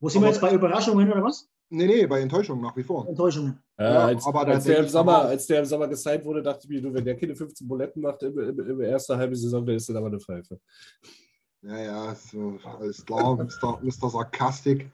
Wo 0.00 0.08
sind 0.08 0.22
wir 0.22 0.28
jetzt 0.28 0.40
bei 0.40 0.52
Überraschungen 0.52 1.10
oder 1.12 1.22
was? 1.22 1.48
Nee, 1.68 1.86
nee, 1.86 2.06
bei 2.06 2.20
Enttäuschung 2.20 2.60
nach 2.60 2.76
wie 2.76 2.82
vor. 2.82 3.06
Enttäuschungen. 3.06 3.62
Ja, 3.78 3.92
Ja, 3.92 4.04
als, 4.06 4.26
aber 4.26 4.44
als, 4.48 4.64
der 4.64 4.78
im 4.78 4.88
Sommer, 4.88 5.22
als 5.22 5.46
der 5.46 5.60
im 5.60 5.66
Sommer 5.66 5.86
gesigned 5.86 6.24
wurde, 6.24 6.42
dachte 6.42 6.62
ich 6.64 6.68
mir, 6.68 6.82
du, 6.82 6.92
wenn 6.92 7.04
der 7.04 7.16
keine 7.16 7.36
15 7.36 7.68
Buletten 7.68 8.02
macht 8.02 8.24
im, 8.24 8.36
im, 8.36 8.58
im 8.58 8.80
ersten 8.80 9.16
halben 9.16 9.36
Saison, 9.36 9.64
dann 9.64 9.76
ist 9.76 9.88
das 9.88 9.94
aber 9.94 10.08
eine 10.08 10.18
Pfeife. 10.18 10.58
Ja, 11.62 11.78
ja, 11.78 12.14
so, 12.16 12.58
alles 12.64 13.06
klar, 13.06 13.36
Mr. 13.36 13.78
Mr. 13.82 14.10
Sarkastik. 14.10 14.90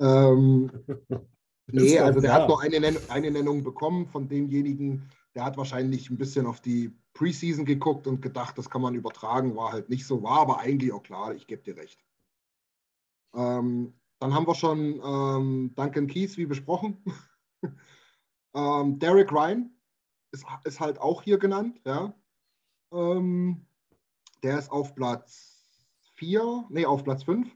Ähm, 0.00 0.70
nee, 1.66 1.98
also 1.98 2.20
der 2.20 2.32
hat 2.32 2.48
nur 2.48 2.60
eine, 2.60 2.80
Nenn 2.80 2.98
eine 3.08 3.30
Nennung 3.30 3.62
bekommen 3.62 4.06
von 4.06 4.28
demjenigen, 4.28 5.08
der 5.34 5.44
hat 5.44 5.56
wahrscheinlich 5.56 6.10
ein 6.10 6.18
bisschen 6.18 6.46
auf 6.46 6.60
die 6.60 6.96
Preseason 7.14 7.64
geguckt 7.64 8.06
und 8.06 8.20
gedacht, 8.22 8.58
das 8.58 8.68
kann 8.68 8.82
man 8.82 8.94
übertragen, 8.94 9.56
war 9.56 9.72
halt 9.72 9.88
nicht 9.88 10.06
so, 10.06 10.22
war 10.22 10.40
aber 10.40 10.60
eigentlich 10.60 10.92
auch 10.92 11.02
klar, 11.02 11.34
ich 11.34 11.46
gebe 11.46 11.62
dir 11.62 11.76
recht. 11.76 12.04
Ähm, 13.34 13.94
dann 14.18 14.34
haben 14.34 14.46
wir 14.46 14.54
schon 14.54 15.00
ähm, 15.04 15.74
Duncan 15.74 16.06
Keys, 16.06 16.36
wie 16.36 16.46
besprochen. 16.46 17.04
ähm, 18.54 18.98
Derek 18.98 19.32
Ryan 19.32 19.70
ist, 20.32 20.44
ist 20.64 20.80
halt 20.80 20.98
auch 21.00 21.22
hier 21.22 21.38
genannt, 21.38 21.80
ja. 21.84 22.14
Ähm, 22.92 23.66
der 24.42 24.58
ist 24.58 24.70
auf 24.70 24.94
Platz 24.94 25.86
4, 26.14 26.66
nee, 26.68 26.86
auf 26.86 27.04
Platz 27.04 27.24
5. 27.24 27.48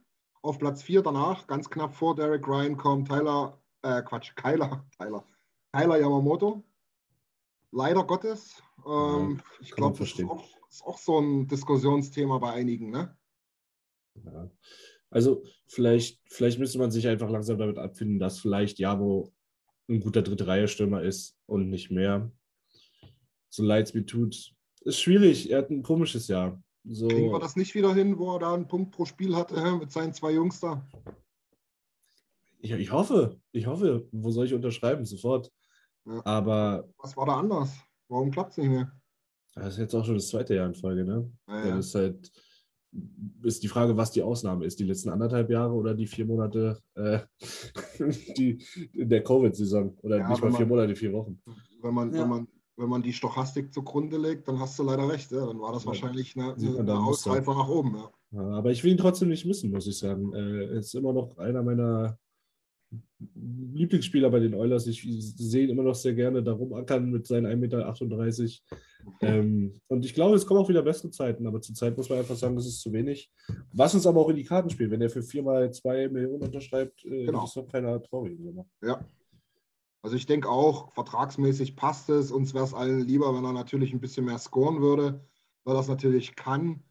Auf 0.43 0.59
Platz 0.59 0.83
4 0.83 1.03
danach, 1.03 1.47
ganz 1.47 1.69
knapp 1.69 1.95
vor 1.95 2.15
Derek 2.15 2.47
Ryan, 2.47 2.77
kommt 2.77 3.09
Tyler, 3.09 3.61
äh, 3.83 4.03
Quatsch, 4.03 4.35
Kyler, 4.37 4.87
Tyler, 4.99 5.25
Tyler 5.73 5.99
Yamamoto. 5.99 6.65
Leider 7.71 8.05
Gottes. 8.05 8.63
Ähm, 8.87 9.43
ich 9.61 9.73
kann 9.73 9.85
man 9.85 9.93
glaube, 9.95 9.99
das 9.99 10.19
ist 10.19 10.25
auch, 10.25 10.49
ist 10.71 10.85
auch 10.85 10.99
so 10.99 11.19
ein 11.19 11.47
Diskussionsthema 11.49 12.39
bei 12.39 12.53
einigen, 12.53 12.91
ne? 12.91 13.17
Ja. 14.25 14.51
Also 15.11 15.43
vielleicht, 15.67 16.21
vielleicht 16.31 16.59
müsste 16.59 16.79
man 16.79 16.91
sich 16.91 17.09
einfach 17.09 17.31
langsam 17.31 17.59
damit 17.59 17.79
abfinden, 17.79 18.19
dass 18.19 18.39
vielleicht 18.39 18.79
Jabo 18.79 19.33
ein 19.89 20.01
guter 20.01 20.23
dritte 20.23 20.47
Reihe-Stürmer 20.47 21.03
ist 21.03 21.37
und 21.47 21.71
nicht 21.71 21.91
mehr. 21.91 22.31
So 23.49 23.63
leid 23.63 23.87
es 23.87 23.95
mir 23.95 24.05
tut. 24.05 24.55
Ist 24.83 25.01
schwierig, 25.01 25.51
er 25.51 25.59
hat 25.59 25.71
ein 25.71 25.83
komisches 25.83 26.29
Jahr. 26.29 26.63
So, 26.91 27.07
Kriegen 27.09 27.31
wir 27.31 27.39
das 27.39 27.57
nicht 27.57 27.75
wieder 27.75 27.93
hin, 27.95 28.19
wo 28.19 28.33
er 28.35 28.39
da 28.39 28.55
einen 28.55 28.67
Punkt 28.67 28.93
pro 28.93 29.05
Spiel 29.05 29.37
hatte 29.37 29.57
äh, 29.57 29.77
mit 29.77 29.93
seinen 29.93 30.15
zwei 30.15 30.33
Jungs 30.33 30.61
da? 30.61 30.87
ich, 32.61 32.73
ich 32.73 32.93
hoffe, 32.93 33.39
ich 33.53 33.67
hoffe, 33.67 34.09
wo 34.13 34.31
soll 34.31 34.47
ich 34.47 34.55
unterschreiben? 34.55 35.05
Sofort. 35.05 35.53
Ja. 36.07 36.25
Aber 36.25 36.89
Was 36.99 37.17
war 37.17 37.27
da 37.27 37.37
anders? 37.39 37.71
Warum 38.09 38.31
klappt 38.31 38.53
es 38.53 38.57
nicht 38.59 38.71
mehr? 38.71 38.93
das 39.55 39.75
ist 39.75 39.79
jetzt 39.81 39.95
auch 39.95 40.05
schon 40.05 40.15
das 40.15 40.29
zweite 40.29 40.55
Jahr 40.55 40.67
in 40.69 40.75
Folge, 40.75 41.05
ne? 41.05 41.31
Naja. 41.47 41.77
Das 41.77 41.87
ist 41.87 41.95
halt, 41.97 42.33
ist 43.43 43.63
die 43.63 43.69
Frage, 43.69 43.97
was 43.97 44.13
die 44.13 44.23
Ausnahme 44.23 44.65
ist. 44.65 44.79
Die 44.79 44.85
letzten 44.85 45.11
anderthalb 45.11 45.51
Jahre 45.51 45.73
oder 45.75 45.95
die 45.95 46.07
vier 46.07 46.25
Monate 46.27 46.79
äh, 46.95 47.19
die, 48.37 48.65
in 48.93 49.09
der 49.09 49.23
Covid-Saison. 49.25 49.99
Oder 50.03 50.19
Ja, 50.19 50.29
nicht 50.29 50.41
mal 50.43 50.51
vier 50.53 50.61
man- 50.61 50.69
Monate, 50.69 50.97
vier 50.97 51.13
Wochen. 51.13 51.43
Wenn 51.83 51.95
man, 51.95 52.15
Ja. 52.15 52.23
wenn 52.23 52.29
man, 52.29 52.49
wenn 52.79 52.89
man 52.89 53.03
die 53.03 53.13
Stochastik 53.13 53.73
zugrunde 53.75 54.17
legt, 54.17 54.47
dann 54.49 54.59
hast 54.61 54.79
du 54.79 54.85
leider 54.85 55.09
recht. 55.09 55.31
Ja? 55.33 55.47
Dann 55.47 55.61
war 55.61 55.73
das 55.73 55.83
Ja. 55.83 55.89
wahrscheinlich 55.89 56.37
eine, 56.37 56.55
eine 56.55 56.85
da 56.85 56.97
ein 56.97 57.03
Muster. 57.05 57.31
Ausreifer 57.33 57.55
nach 57.55 57.69
oben. 57.69 57.97
Ja. 57.97 58.11
Ja, 58.31 58.41
aber 58.59 58.71
ich 58.71 58.85
will 58.85 58.93
ihn 58.93 58.99
trotzdem 58.99 59.29
nicht 59.29 59.45
missen, 59.47 59.71
muss 59.71 59.87
ich 59.87 59.99
sagen. 59.99 60.33
Äh, 60.35 60.65
Er 60.67 60.71
ist 60.73 60.95
immer 60.95 61.13
noch 61.13 61.37
einer 61.39 61.63
meiner 61.63 62.19
Lieblingsspieler 63.35 64.31
bei 64.31 64.39
den 64.39 64.55
Oilers. 64.55 64.87
Ich 64.87 65.03
sehe 65.37 65.65
ihn 65.65 65.71
immer 65.71 65.83
noch 65.83 65.95
sehr 65.95 66.15
gerne 66.15 66.43
da 66.43 66.53
rumackern 66.53 67.11
mit 67.11 67.27
seinen 67.27 67.47
1,38 67.47 68.61
Meter. 68.63 68.79
Ähm, 69.21 69.73
und 69.89 70.05
ich 70.05 70.15
glaube, 70.15 70.37
es 70.37 70.47
kommen 70.47 70.61
auch 70.61 70.69
wieder 70.69 70.83
bessere 70.83 71.11
Zeiten, 71.11 71.47
aber 71.47 71.61
zurzeit 71.61 71.97
muss 71.97 72.09
man 72.09 72.19
einfach 72.19 72.37
sagen, 72.37 72.57
das 72.57 72.67
ist 72.67 72.81
zu 72.81 72.93
wenig. 72.93 73.31
Was 73.73 73.95
uns 73.95 74.07
aber 74.07 74.21
auch 74.21 74.29
in 74.29 74.37
die 74.37 74.45
Karten 74.45 74.71
spielt, 74.71 74.91
wenn 74.91 75.01
er 75.03 75.11
für 75.11 75.23
4 75.23 75.43
mal 75.43 75.71
2 75.73 76.09
Millionen 76.09 76.43
unterschreibt, 76.43 77.05
äh, 77.05 77.27
Genau. 77.27 77.45
ist 77.45 77.57
doch 77.57 77.67
keiner 77.67 78.01
traurig. 78.03 78.39
Ja. 78.83 79.05
Also 80.03 80.17
ich 80.17 80.27
denke 80.27 80.49
auch, 80.49 80.93
vertragsmäßig 80.93 81.77
passt 81.77 82.09
es. 82.09 82.31
Uns 82.31 82.55
wäre 82.55 82.65
es 82.65 82.75
allen 82.75 83.01
lieber, 83.01 83.35
wenn 83.35 83.45
er 83.45 83.53
natürlich 83.53 83.93
ein 83.93 84.01
bisschen 84.01 84.25
mehr 84.27 84.39
scoren 84.39 84.81
würde, 84.81 85.25
weil 85.65 85.77
er 85.77 85.81
es 85.81 85.89
natürlich 85.89 86.37
kann 86.37 86.83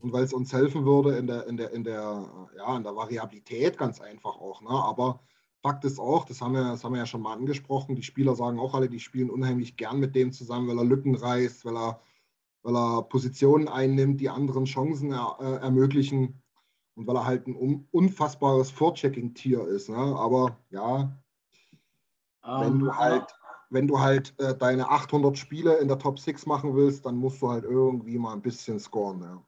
und 0.00 0.12
weil 0.12 0.24
es 0.24 0.32
uns 0.32 0.52
helfen 0.52 0.84
würde 0.84 1.16
in 1.16 1.26
der, 1.26 1.46
in 1.46 1.56
der, 1.56 1.72
in 1.72 1.84
der, 1.84 2.48
ja, 2.56 2.76
in 2.76 2.82
der 2.82 2.96
Variabilität 2.96 3.78
ganz 3.78 4.00
einfach 4.00 4.36
auch. 4.36 4.62
Ne? 4.62 4.70
Aber 4.70 5.20
Fakt 5.62 5.84
ist 5.84 5.98
auch, 5.98 6.26
das 6.26 6.42
haben, 6.42 6.52
wir, 6.52 6.62
das 6.62 6.84
haben 6.84 6.92
wir 6.92 6.98
ja 6.98 7.06
schon 7.06 7.22
mal 7.22 7.32
angesprochen, 7.32 7.96
die 7.96 8.02
Spieler 8.02 8.34
sagen 8.34 8.58
auch 8.58 8.74
alle, 8.74 8.88
die 8.88 9.00
spielen 9.00 9.30
unheimlich 9.30 9.76
gern 9.78 9.98
mit 9.98 10.14
dem 10.14 10.30
zusammen, 10.30 10.68
weil 10.68 10.78
er 10.78 10.84
Lücken 10.84 11.14
reißt, 11.14 11.64
weil 11.64 11.76
er, 11.76 12.00
weil 12.62 12.76
er 12.76 13.02
Positionen 13.04 13.68
einnimmt, 13.68 14.20
die 14.20 14.28
anderen 14.28 14.66
Chancen 14.66 15.12
er, 15.12 15.38
äh, 15.40 15.62
ermöglichen 15.62 16.42
und 16.96 17.06
weil 17.06 17.16
er 17.16 17.24
halt 17.24 17.46
ein 17.46 17.56
un 17.56 17.88
unfassbares 17.92 18.70
Vorchecking-Tier 18.70 19.66
ist. 19.66 19.88
Ne? 19.88 19.96
Aber 19.96 20.58
ja, 20.68 21.18
wenn 22.44 22.72
Ähm, 22.72 22.78
du 22.80 22.94
halt, 22.94 23.24
wenn 23.70 23.86
du 23.88 24.00
halt 24.00 24.34
äh, 24.38 24.56
deine 24.56 24.88
800 24.90 25.36
Spiele 25.38 25.74
in 25.78 25.88
der 25.88 25.98
Top 25.98 26.18
6 26.18 26.46
machen 26.46 26.74
willst, 26.76 27.06
dann 27.06 27.16
musst 27.16 27.40
du 27.42 27.50
halt 27.50 27.64
irgendwie 27.64 28.18
mal 28.18 28.32
ein 28.32 28.42
bisschen 28.42 28.78
scoren. 28.78 29.20
Ja. 29.22 29.42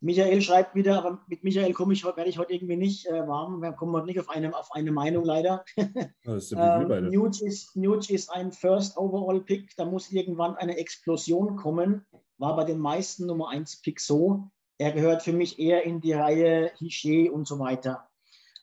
Michael 0.00 0.40
schreibt 0.42 0.76
wieder, 0.76 0.98
aber 0.98 1.20
mit 1.26 1.42
Michael 1.42 1.72
komme 1.72 1.92
ich, 1.92 2.04
werde 2.04 2.26
ich 2.26 2.38
heute 2.38 2.52
irgendwie 2.52 2.76
nicht 2.76 3.06
äh, 3.06 3.26
warm. 3.26 3.60
Wir 3.60 3.72
kommen 3.72 3.92
heute 3.94 4.06
nicht 4.06 4.20
auf 4.20 4.30
eine, 4.30 4.56
auf 4.56 4.70
eine 4.72 4.92
Meinung 4.92 5.24
leider. 5.24 5.64
Das 6.24 6.44
ist 6.44 6.52
Ähm, 6.52 6.88
beide. 6.88 7.10
Nuge, 7.10 7.44
ist, 7.44 7.74
Nuge 7.74 8.12
ist 8.12 8.30
ein 8.30 8.52
First 8.52 8.96
Overall 8.96 9.40
Pick. 9.40 9.74
Da 9.76 9.84
muss 9.84 10.12
irgendwann 10.12 10.54
eine 10.56 10.76
Explosion 10.76 11.56
kommen. 11.56 12.06
War 12.38 12.54
bei 12.54 12.64
den 12.64 12.78
meisten 12.78 13.26
Nummer 13.26 13.48
1 13.48 13.82
Pick 13.82 13.98
so. 14.00 14.48
Er 14.78 14.92
gehört 14.92 15.22
für 15.22 15.32
mich 15.32 15.58
eher 15.58 15.84
in 15.84 16.00
die 16.00 16.12
Reihe 16.12 16.70
Hichet 16.76 17.30
und 17.32 17.48
so 17.48 17.58
weiter. 17.58 18.08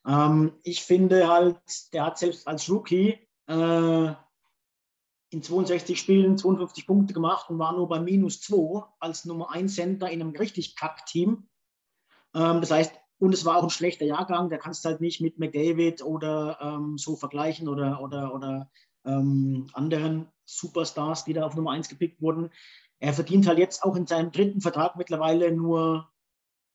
Ähm, 0.08 0.54
ich 0.64 0.84
finde 0.84 1.28
halt, 1.28 1.58
der 1.94 2.06
hat 2.06 2.18
selbst 2.18 2.48
als 2.48 2.70
Rookie 2.70 3.25
äh, 3.48 4.14
in 5.30 5.44
62 5.44 6.00
Spielen 6.00 6.38
52 6.38 6.88
Punkte 6.88 7.14
gemacht 7.14 7.50
und 7.50 7.60
war 7.60 7.74
nur 7.74 7.88
bei 7.88 8.00
minus 8.00 8.42
2 8.42 8.84
als 9.00 9.26
Nummer 9.26 9.52
1 9.52 9.76
Center 9.76 10.10
in 10.10 10.22
einem 10.22 10.36
richtig 10.36 10.76
Kack-Team. 10.76 11.48
Ähm, 12.34 12.62
das 12.62 12.72
heißt, 12.72 12.94
und 13.18 13.34
es 13.34 13.46
war 13.46 13.58
auch 13.58 13.64
ein 13.64 13.70
schlechter 13.70 14.06
Jahrgang, 14.06 14.50
da 14.50 14.58
kannst 14.58 14.84
du 14.84 14.90
halt 14.90 15.02
nicht 15.02 15.22
mit 15.22 15.40
McDavid 15.40 16.04
oder 16.04 16.60
ähm, 16.62 16.98
so 16.98 17.16
vergleichen 17.16 17.68
oder, 17.68 18.02
oder, 18.02 18.34
oder 18.34 18.70
ähm, 19.06 19.68
anderen 19.74 20.28
Superstars, 20.46 21.26
die 21.26 21.34
da 21.34 21.46
auf 21.46 21.56
Nummer 21.56 21.72
1 21.72 21.90
gepickt 21.90 22.22
wurden. 22.22 22.50
Er 23.00 23.14
verdient 23.14 23.48
halt 23.48 23.60
jetzt 23.60 23.84
auch 23.84 23.96
in 23.96 24.08
seinem 24.08 24.32
dritten 24.32 24.62
Vertrag 24.62 24.96
mittlerweile 24.96 25.52
nur 25.52 26.10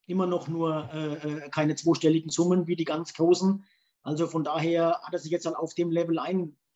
immer 0.06 0.26
noch 0.26 0.48
nur 0.48 0.90
äh, 0.92 1.14
äh, 1.14 1.50
keine 1.50 1.76
zweistelligen 1.76 2.30
Summen 2.30 2.66
wie 2.66 2.76
die 2.76 2.84
ganz 2.84 3.14
großen. 3.14 3.64
Also 4.02 4.26
von 4.26 4.44
daher 4.44 5.00
hat 5.02 5.12
er 5.12 5.18
sich 5.18 5.30
jetzt 5.30 5.46
halt 5.46 5.56
auf 5.56 5.74
dem 5.74 5.90
Level 5.90 6.18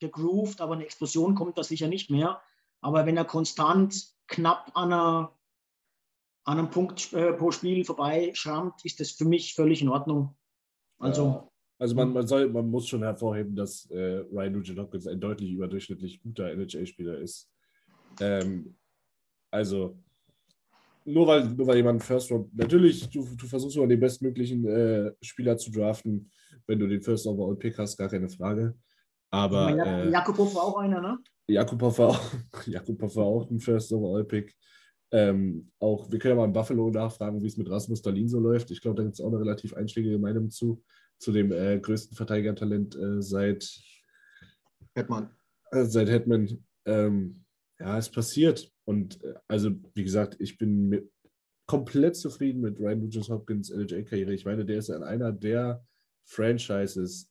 eingegroovt, 0.01 0.61
aber 0.61 0.73
eine 0.73 0.85
Explosion 0.85 1.35
kommt 1.35 1.57
da 1.57 1.63
sicher 1.63 1.87
nicht 1.87 2.09
mehr. 2.09 2.41
Aber 2.81 3.05
wenn 3.05 3.17
er 3.17 3.25
konstant 3.25 4.13
knapp 4.27 4.71
an, 4.75 4.93
einer, 4.93 5.37
an 6.43 6.59
einem 6.59 6.69
Punkt 6.69 7.13
äh, 7.13 7.33
pro 7.33 7.51
Spiel 7.51 7.83
vorbeischrammt, 7.83 8.83
ist 8.83 8.99
das 8.99 9.11
für 9.11 9.25
mich 9.25 9.53
völlig 9.55 9.81
in 9.81 9.89
Ordnung. 9.89 10.35
Also 10.99 11.25
Ja. 11.25 11.51
Also 11.77 11.93
man, 11.93 12.13
man, 12.13 12.25
soll, 12.25 12.49
man 12.49 12.69
muss 12.69 12.87
schon 12.87 13.03
hervorheben, 13.03 13.55
dass 13.55 13.89
äh, 13.91 14.23
Ryan 14.31 14.53
Nugent 14.53 14.79
Hopkins 14.79 15.07
ein 15.07 15.19
deutlich 15.19 15.51
überdurchschnittlich 15.51 16.21
guter 16.21 16.49
NHL-Spieler 16.49 17.17
ist. 17.17 17.51
Ähm, 18.21 18.77
also 19.51 19.97
nur 21.03 21.27
weil, 21.27 21.49
nur 21.49 21.67
weil 21.67 21.77
jemand 21.77 22.01
First 22.01 22.31
Round, 22.31 22.55
natürlich, 22.55 23.09
du, 23.09 23.27
du 23.35 23.45
versuchst 23.45 23.75
immer 23.75 23.87
den 23.87 23.99
bestmöglichen 23.99 24.65
äh, 24.65 25.11
Spieler 25.21 25.57
zu 25.57 25.69
draften, 25.69 26.31
wenn 26.65 26.79
du 26.79 26.87
den 26.87 27.01
First 27.01 27.27
Overall 27.27 27.57
Pick 27.57 27.77
hast, 27.77 27.97
gar 27.97 28.09
keine 28.09 28.29
Frage. 28.29 28.73
Aber 29.35 29.69
ich 29.69 29.75
meine, 29.75 30.03
äh, 30.03 30.11
Jakubov 30.11 30.55
war 30.55 30.63
auch 30.63 30.77
einer, 30.77 31.01
ne? 31.01 31.19
Jakubov 31.47 31.99
war, 31.99 32.09
auch, 32.09 32.19
war 33.15 33.25
auch 33.25 33.51
ein 33.51 33.59
First 33.59 33.91
Overall 33.91 34.23
Pick. 34.23 34.55
Ähm, 35.11 35.69
auch, 35.79 36.09
wir 36.09 36.19
können 36.19 36.35
ja 36.35 36.35
mal 36.37 36.45
in 36.45 36.53
Buffalo 36.53 36.89
nachfragen, 36.89 37.43
wie 37.43 37.47
es 37.47 37.57
mit 37.57 37.69
Rasmus 37.69 38.01
Dalin 38.01 38.29
so 38.29 38.39
läuft. 38.39 38.71
Ich 38.71 38.79
glaube, 38.79 38.95
da 38.95 39.03
gibt 39.03 39.15
es 39.15 39.21
auch 39.21 39.27
eine 39.27 39.39
relativ 39.39 39.73
einschlägige 39.73 40.17
Meinung 40.17 40.49
zu, 40.49 40.81
zu 41.19 41.33
dem 41.33 41.51
äh, 41.51 41.77
größten 41.79 42.15
Verteidigertalent 42.15 42.95
äh, 42.95 43.21
seit, 43.21 43.69
Hetman. 44.95 45.29
äh, 45.71 45.83
seit 45.83 46.09
Hetman. 46.09 46.63
Ähm, 46.85 47.43
ja, 47.77 47.97
es 47.97 48.09
passiert. 48.09 48.71
Und 48.85 49.21
äh, 49.21 49.33
also, 49.49 49.71
wie 49.95 50.03
gesagt, 50.03 50.37
ich 50.39 50.57
bin 50.57 50.87
mit, 50.87 51.11
komplett 51.67 52.15
zufrieden 52.15 52.61
mit 52.61 52.79
Ryan 52.79 53.01
Nugent 53.01 53.27
Hopkins 53.27 53.69
NHL-Karriere. 53.69 54.33
Ich 54.33 54.45
meine, 54.45 54.63
der 54.63 54.77
ist 54.77 54.89
in 54.89 55.03
einer 55.03 55.33
der 55.33 55.85
Franchises 56.23 57.29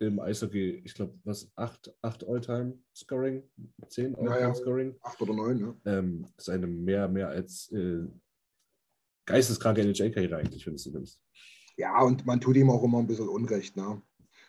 im 0.00 0.20
Eishockey, 0.20 0.82
ich 0.84 0.94
glaube, 0.94 1.18
was, 1.24 1.50
acht, 1.56 1.92
acht 2.02 2.26
All-Time-Scoring, 2.26 3.42
zehn 3.88 4.12
Ja, 4.14 4.24
ja. 4.24 4.30
All-Time-Scoring. 4.30 4.96
Acht 5.02 5.20
oder 5.22 5.34
neun, 5.34 5.58
ne? 5.58 5.80
Ähm, 5.84 6.26
ist 6.36 6.48
eine 6.48 6.66
mehr, 6.66 7.08
mehr 7.08 7.28
als 7.28 7.70
äh, 7.72 8.06
geisteskranke 9.26 9.82
NHL-Karriere 9.82 10.36
eigentlich, 10.36 10.66
wenn 10.66 10.72
du 10.72 10.76
es 10.76 10.84
so 10.84 10.90
nimmst. 10.90 11.20
Ja, 11.76 12.02
und 12.02 12.26
man 12.26 12.40
tut 12.40 12.56
ihm 12.56 12.70
auch 12.70 12.82
immer 12.82 12.98
ein 12.98 13.06
bisschen 13.06 13.28
Unrecht. 13.28 13.76
Ne? 13.76 14.02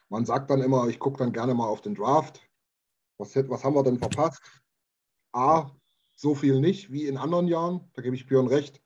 Man 0.09 0.25
sagt 0.25 0.49
dann 0.49 0.61
immer, 0.61 0.87
ich 0.87 0.99
gucke 0.99 1.17
dann 1.17 1.33
gerne 1.33 1.53
mal 1.53 1.67
auf 1.67 1.81
den 1.81 1.95
Draft. 1.95 2.41
Was, 3.17 3.35
was 3.35 3.63
haben 3.63 3.75
wir 3.75 3.83
denn 3.83 3.97
verpasst? 3.97 4.41
A, 5.33 5.71
so 6.15 6.35
viel 6.35 6.59
nicht 6.59 6.91
wie 6.91 7.07
in 7.07 7.17
anderen 7.17 7.47
Jahren, 7.47 7.89
da 7.93 8.01
gebe 8.01 8.15
ich 8.15 8.27
Björn 8.27 8.47
recht. 8.47 8.81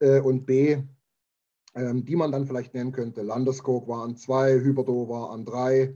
Äh, 0.00 0.20
und 0.20 0.46
B, 0.46 0.82
ähm, 1.74 2.04
die 2.04 2.16
man 2.16 2.32
dann 2.32 2.46
vielleicht 2.46 2.74
nennen 2.74 2.92
könnte. 2.92 3.22
Landeskog 3.22 3.88
war 3.88 4.04
an 4.04 4.16
zwei, 4.16 4.54
Hyberdo 4.54 5.08
war 5.08 5.30
an 5.30 5.44
drei. 5.44 5.94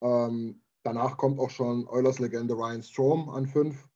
Ähm, 0.00 0.60
danach 0.82 1.16
kommt 1.16 1.38
auch 1.38 1.50
schon 1.50 1.86
Eulers 1.88 2.18
Legende 2.18 2.54
Ryan 2.54 2.82
Strom 2.82 3.28
an 3.30 3.46
fünf. 3.46 3.88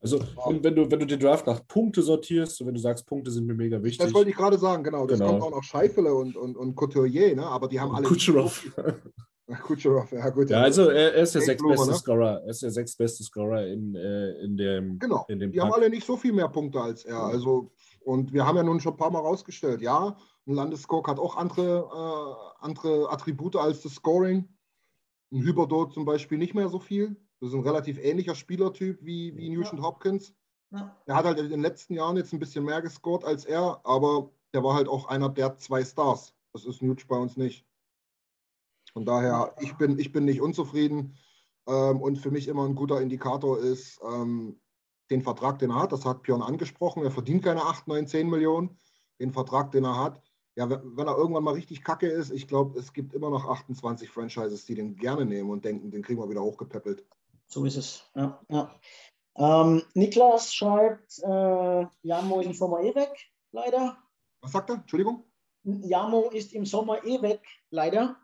Also, 0.00 0.20
wenn, 0.46 0.62
wenn, 0.62 0.76
du, 0.76 0.90
wenn 0.90 1.00
du 1.00 1.06
den 1.06 1.18
Draft 1.18 1.46
nach 1.46 1.66
Punkte 1.66 2.02
sortierst, 2.02 2.60
und 2.60 2.66
wenn 2.68 2.74
du 2.74 2.80
sagst, 2.80 3.06
Punkte 3.06 3.30
sind 3.30 3.46
mir 3.46 3.54
mega 3.54 3.82
wichtig. 3.82 3.98
Das 4.04 4.14
wollte 4.14 4.30
ich 4.30 4.36
gerade 4.36 4.58
sagen, 4.58 4.84
genau. 4.84 5.06
Das 5.06 5.18
Genau. 5.18 5.30
kommt 5.32 5.42
auch 5.42 5.50
noch 5.50 5.62
Scheifele 5.62 6.14
und, 6.14 6.36
und, 6.36 6.56
und 6.56 6.74
Couturier, 6.76 7.34
ne? 7.34 7.46
aber 7.46 7.66
die 7.66 7.80
haben 7.80 7.94
alle. 7.94 8.06
Kucherov. 8.06 8.64
Kucherov, 9.62 10.10
ja 10.12 10.28
gut. 10.30 10.50
Ja, 10.50 10.60
also 10.62 10.88
er, 10.88 11.14
er 11.14 11.22
ist 11.22 11.34
der 11.34 11.42
sechstbeste 11.42 11.90
ne? 11.90 11.94
Scorer. 11.94 12.42
Er 12.42 12.48
ist 12.50 12.62
der 12.62 12.70
sechstbeste 12.72 13.22
Scorer 13.22 13.66
in, 13.66 13.94
äh, 13.94 14.32
in 14.42 14.56
dem, 14.56 14.98
Genau. 14.98 15.24
in 15.28 15.38
dem 15.38 15.52
Die 15.52 15.60
haben 15.60 15.70
Pack. 15.70 15.78
alle 15.78 15.90
nicht 15.90 16.04
so 16.06 16.16
viel 16.16 16.32
mehr 16.32 16.48
Punkte 16.48 16.80
als 16.80 17.04
er. 17.04 17.22
Also, 17.22 17.70
und 18.04 18.32
wir 18.32 18.44
haben 18.46 18.56
ja 18.56 18.62
nun 18.64 18.80
schon 18.80 18.94
ein 18.94 18.98
paar 18.98 19.10
Mal 19.10 19.20
rausgestellt, 19.20 19.80
ja, 19.82 20.16
ein 20.46 20.54
Landeskog 20.54 21.08
hat 21.08 21.18
auch 21.18 21.36
andere, 21.36 22.54
äh, 22.60 22.64
andere 22.64 23.10
Attribute 23.10 23.56
als 23.56 23.82
das 23.82 23.94
Scoring. 23.94 24.48
Ein 25.32 25.42
Hyberdo 25.42 25.86
zum 25.86 26.04
Beispiel 26.04 26.38
nicht 26.38 26.54
mehr 26.54 26.68
so 26.68 26.78
viel. 26.78 27.16
Das 27.40 27.50
ist 27.50 27.54
ein 27.54 27.62
relativ 27.62 27.98
ähnlicher 27.98 28.34
Spielertyp 28.34 28.98
wie, 29.02 29.36
wie 29.36 29.50
Nugent 29.50 29.82
Hopkins. 29.82 30.34
Ja. 30.70 30.96
Er 31.06 31.14
hat 31.16 31.24
halt 31.24 31.38
in 31.38 31.50
den 31.50 31.60
letzten 31.60 31.94
Jahren 31.94 32.16
jetzt 32.16 32.32
ein 32.32 32.38
bisschen 32.38 32.64
mehr 32.64 32.80
gescored 32.80 33.24
als 33.24 33.44
er, 33.44 33.80
aber 33.84 34.30
der 34.54 34.62
war 34.62 34.74
halt 34.74 34.88
auch 34.88 35.06
einer 35.06 35.28
der 35.28 35.56
zwei 35.58 35.84
Stars. 35.84 36.34
Das 36.52 36.64
ist 36.64 36.80
Nuge 36.80 37.04
bei 37.06 37.16
uns 37.16 37.36
nicht. 37.36 37.66
Von 38.92 39.04
daher, 39.04 39.54
ich 39.60 39.74
bin, 39.74 39.98
ich 39.98 40.12
bin 40.12 40.24
nicht 40.24 40.40
unzufrieden. 40.40 41.16
Ähm, 41.66 42.00
und 42.00 42.16
für 42.16 42.30
mich 42.30 42.48
immer 42.48 42.64
ein 42.64 42.74
guter 42.74 43.00
Indikator 43.00 43.58
ist 43.58 44.00
ähm, 44.02 44.60
den 45.10 45.22
Vertrag, 45.22 45.58
den 45.58 45.70
er 45.70 45.82
hat. 45.82 45.92
Das 45.92 46.04
hat 46.04 46.22
Björn 46.22 46.42
angesprochen. 46.42 47.02
Er 47.02 47.10
verdient 47.10 47.44
keine 47.44 47.62
8, 47.62 47.88
9, 47.88 48.06
10 48.06 48.30
Millionen. 48.30 48.78
Den 49.20 49.32
Vertrag, 49.32 49.72
den 49.72 49.84
er 49.84 49.98
hat. 49.98 50.22
Ja, 50.56 50.70
wenn, 50.70 51.06
er 51.06 51.18
irgendwann 51.18 51.44
mal 51.44 51.52
richtig 51.52 51.84
kacke 51.84 52.08
ist, 52.08 52.30
ich 52.30 52.48
glaube, 52.48 52.78
es 52.78 52.94
gibt 52.94 53.12
immer 53.12 53.28
noch 53.28 53.44
28 53.44 54.08
Franchises, 54.08 54.64
die 54.64 54.74
den 54.74 54.96
gerne 54.96 55.26
nehmen 55.26 55.50
und 55.50 55.66
denken, 55.66 55.90
den 55.90 56.02
kriegen 56.02 56.18
wir 56.18 56.30
wieder 56.30 56.42
hochgepäppelt. 56.42 57.04
So 57.46 57.66
ist 57.66 57.76
es. 57.76 58.10
Ja, 58.14 58.40
ja. 58.48 58.74
Ähm, 59.36 59.82
Niklas 59.92 60.54
schreibt, 60.54 61.18
äh, 61.22 61.86
Jamo 62.02 62.40
ist 62.40 62.46
im 62.46 62.54
Sommer 62.54 62.80
eh 62.80 62.94
weg, 62.94 63.12
leider. 63.52 63.98
Was 64.40 64.52
sagt 64.52 64.70
er? 64.70 64.76
Entschuldigung? 64.76 65.24
Jamo 65.62 66.30
ist 66.30 66.54
im 66.54 66.64
Sommer 66.64 67.04
eh 67.04 67.20
weg, 67.20 67.42
leider. 67.68 68.16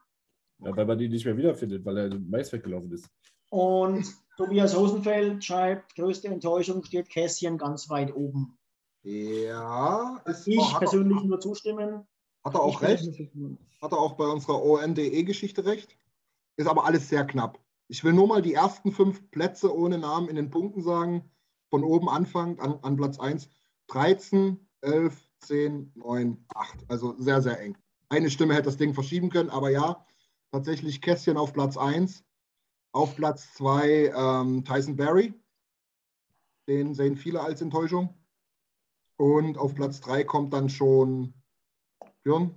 Ja, 0.61 0.75
weil 0.75 0.87
man 0.87 0.97
die 0.97 1.11
nicht 1.11 1.27
mehr 1.27 1.37
wiederfindet, 1.37 1.85
weil 1.85 1.99
er 1.99 2.19
Mais 2.19 2.51
weggelaufen 2.51 2.93
ist. 2.93 3.11
Und 3.51 4.07
Tobias 4.39 4.75
Rosenfeld 4.75 5.45
schreibt, 5.45 5.95
größte 5.97 6.29
Enttäuschung 6.29 6.83
steht 6.83 7.11
Kässchen 7.11 7.59
ganz 7.59 7.91
weit 7.91 8.15
oben. 8.15 8.57
Ja, 9.03 10.23
ist, 10.25 10.47
Ich 10.47 10.73
er, 10.73 10.79
persönlich 10.79 11.23
nur 11.25 11.41
zustimmen. 11.41 12.07
Hat 12.45 12.55
er 12.55 12.63
auch 12.63 12.83
Ich 12.83 12.89
recht. 12.89 13.31
Hat 13.81 13.93
er 13.93 13.99
auch 13.99 14.15
bei 14.15 14.27
unserer 14.27 14.63
ONDE-Geschichte 14.63 15.65
recht. 15.65 15.97
Ist 16.57 16.69
aber 16.69 16.85
alles 16.85 17.09
sehr 17.09 17.25
knapp. 17.25 17.59
Ich 17.89 18.05
will 18.05 18.13
nur 18.13 18.27
mal 18.27 18.43
die 18.43 18.55
ersten 18.55 18.93
fünf 18.93 19.31
Plätze 19.31 19.75
ohne 19.75 19.99
Namen 19.99 20.29
in 20.29 20.37
den 20.37 20.51
Punkten 20.51 20.83
sagen. 20.83 21.31
Von 21.71 21.85
oben 21.85 22.09
anfangend 22.09 22.61
an, 22.61 22.79
an 22.83 22.97
Platz 22.97 23.19
1. 23.19 23.49
13, 23.89 24.59
11, 24.83 25.29
10, 25.41 25.93
9, 25.97 26.45
8. 26.55 26.85
Also 26.89 27.15
sehr, 27.19 27.43
sehr 27.43 27.61
eng. 27.61 27.77
Eine 28.09 28.31
Stimme 28.31 28.55
hätte 28.55 28.65
das 28.65 28.77
Ding 28.77 28.95
verschieben 28.95 29.31
können, 29.31 29.51
aber 29.51 29.71
ja, 29.71 30.07
tatsächlich 30.53 31.01
Kästchen 31.01 31.37
auf 31.37 31.53
Platz 31.53 31.77
1. 31.77 32.25
Auf 32.93 33.17
Platz 33.17 33.55
2 33.55 34.13
ähm, 34.15 34.65
Tyson 34.65 34.97
Berry. 34.97 35.35
Den 36.69 36.95
sehen 36.95 37.17
viele 37.17 37.41
als 37.41 37.63
Enttäuschung. 37.63 38.15
Und 39.17 39.57
auf 39.57 39.75
Platz 39.75 40.01
3 40.01 40.25
kommt 40.25 40.53
dann 40.53 40.69
schon 40.69 41.35
Björn, 42.25 42.55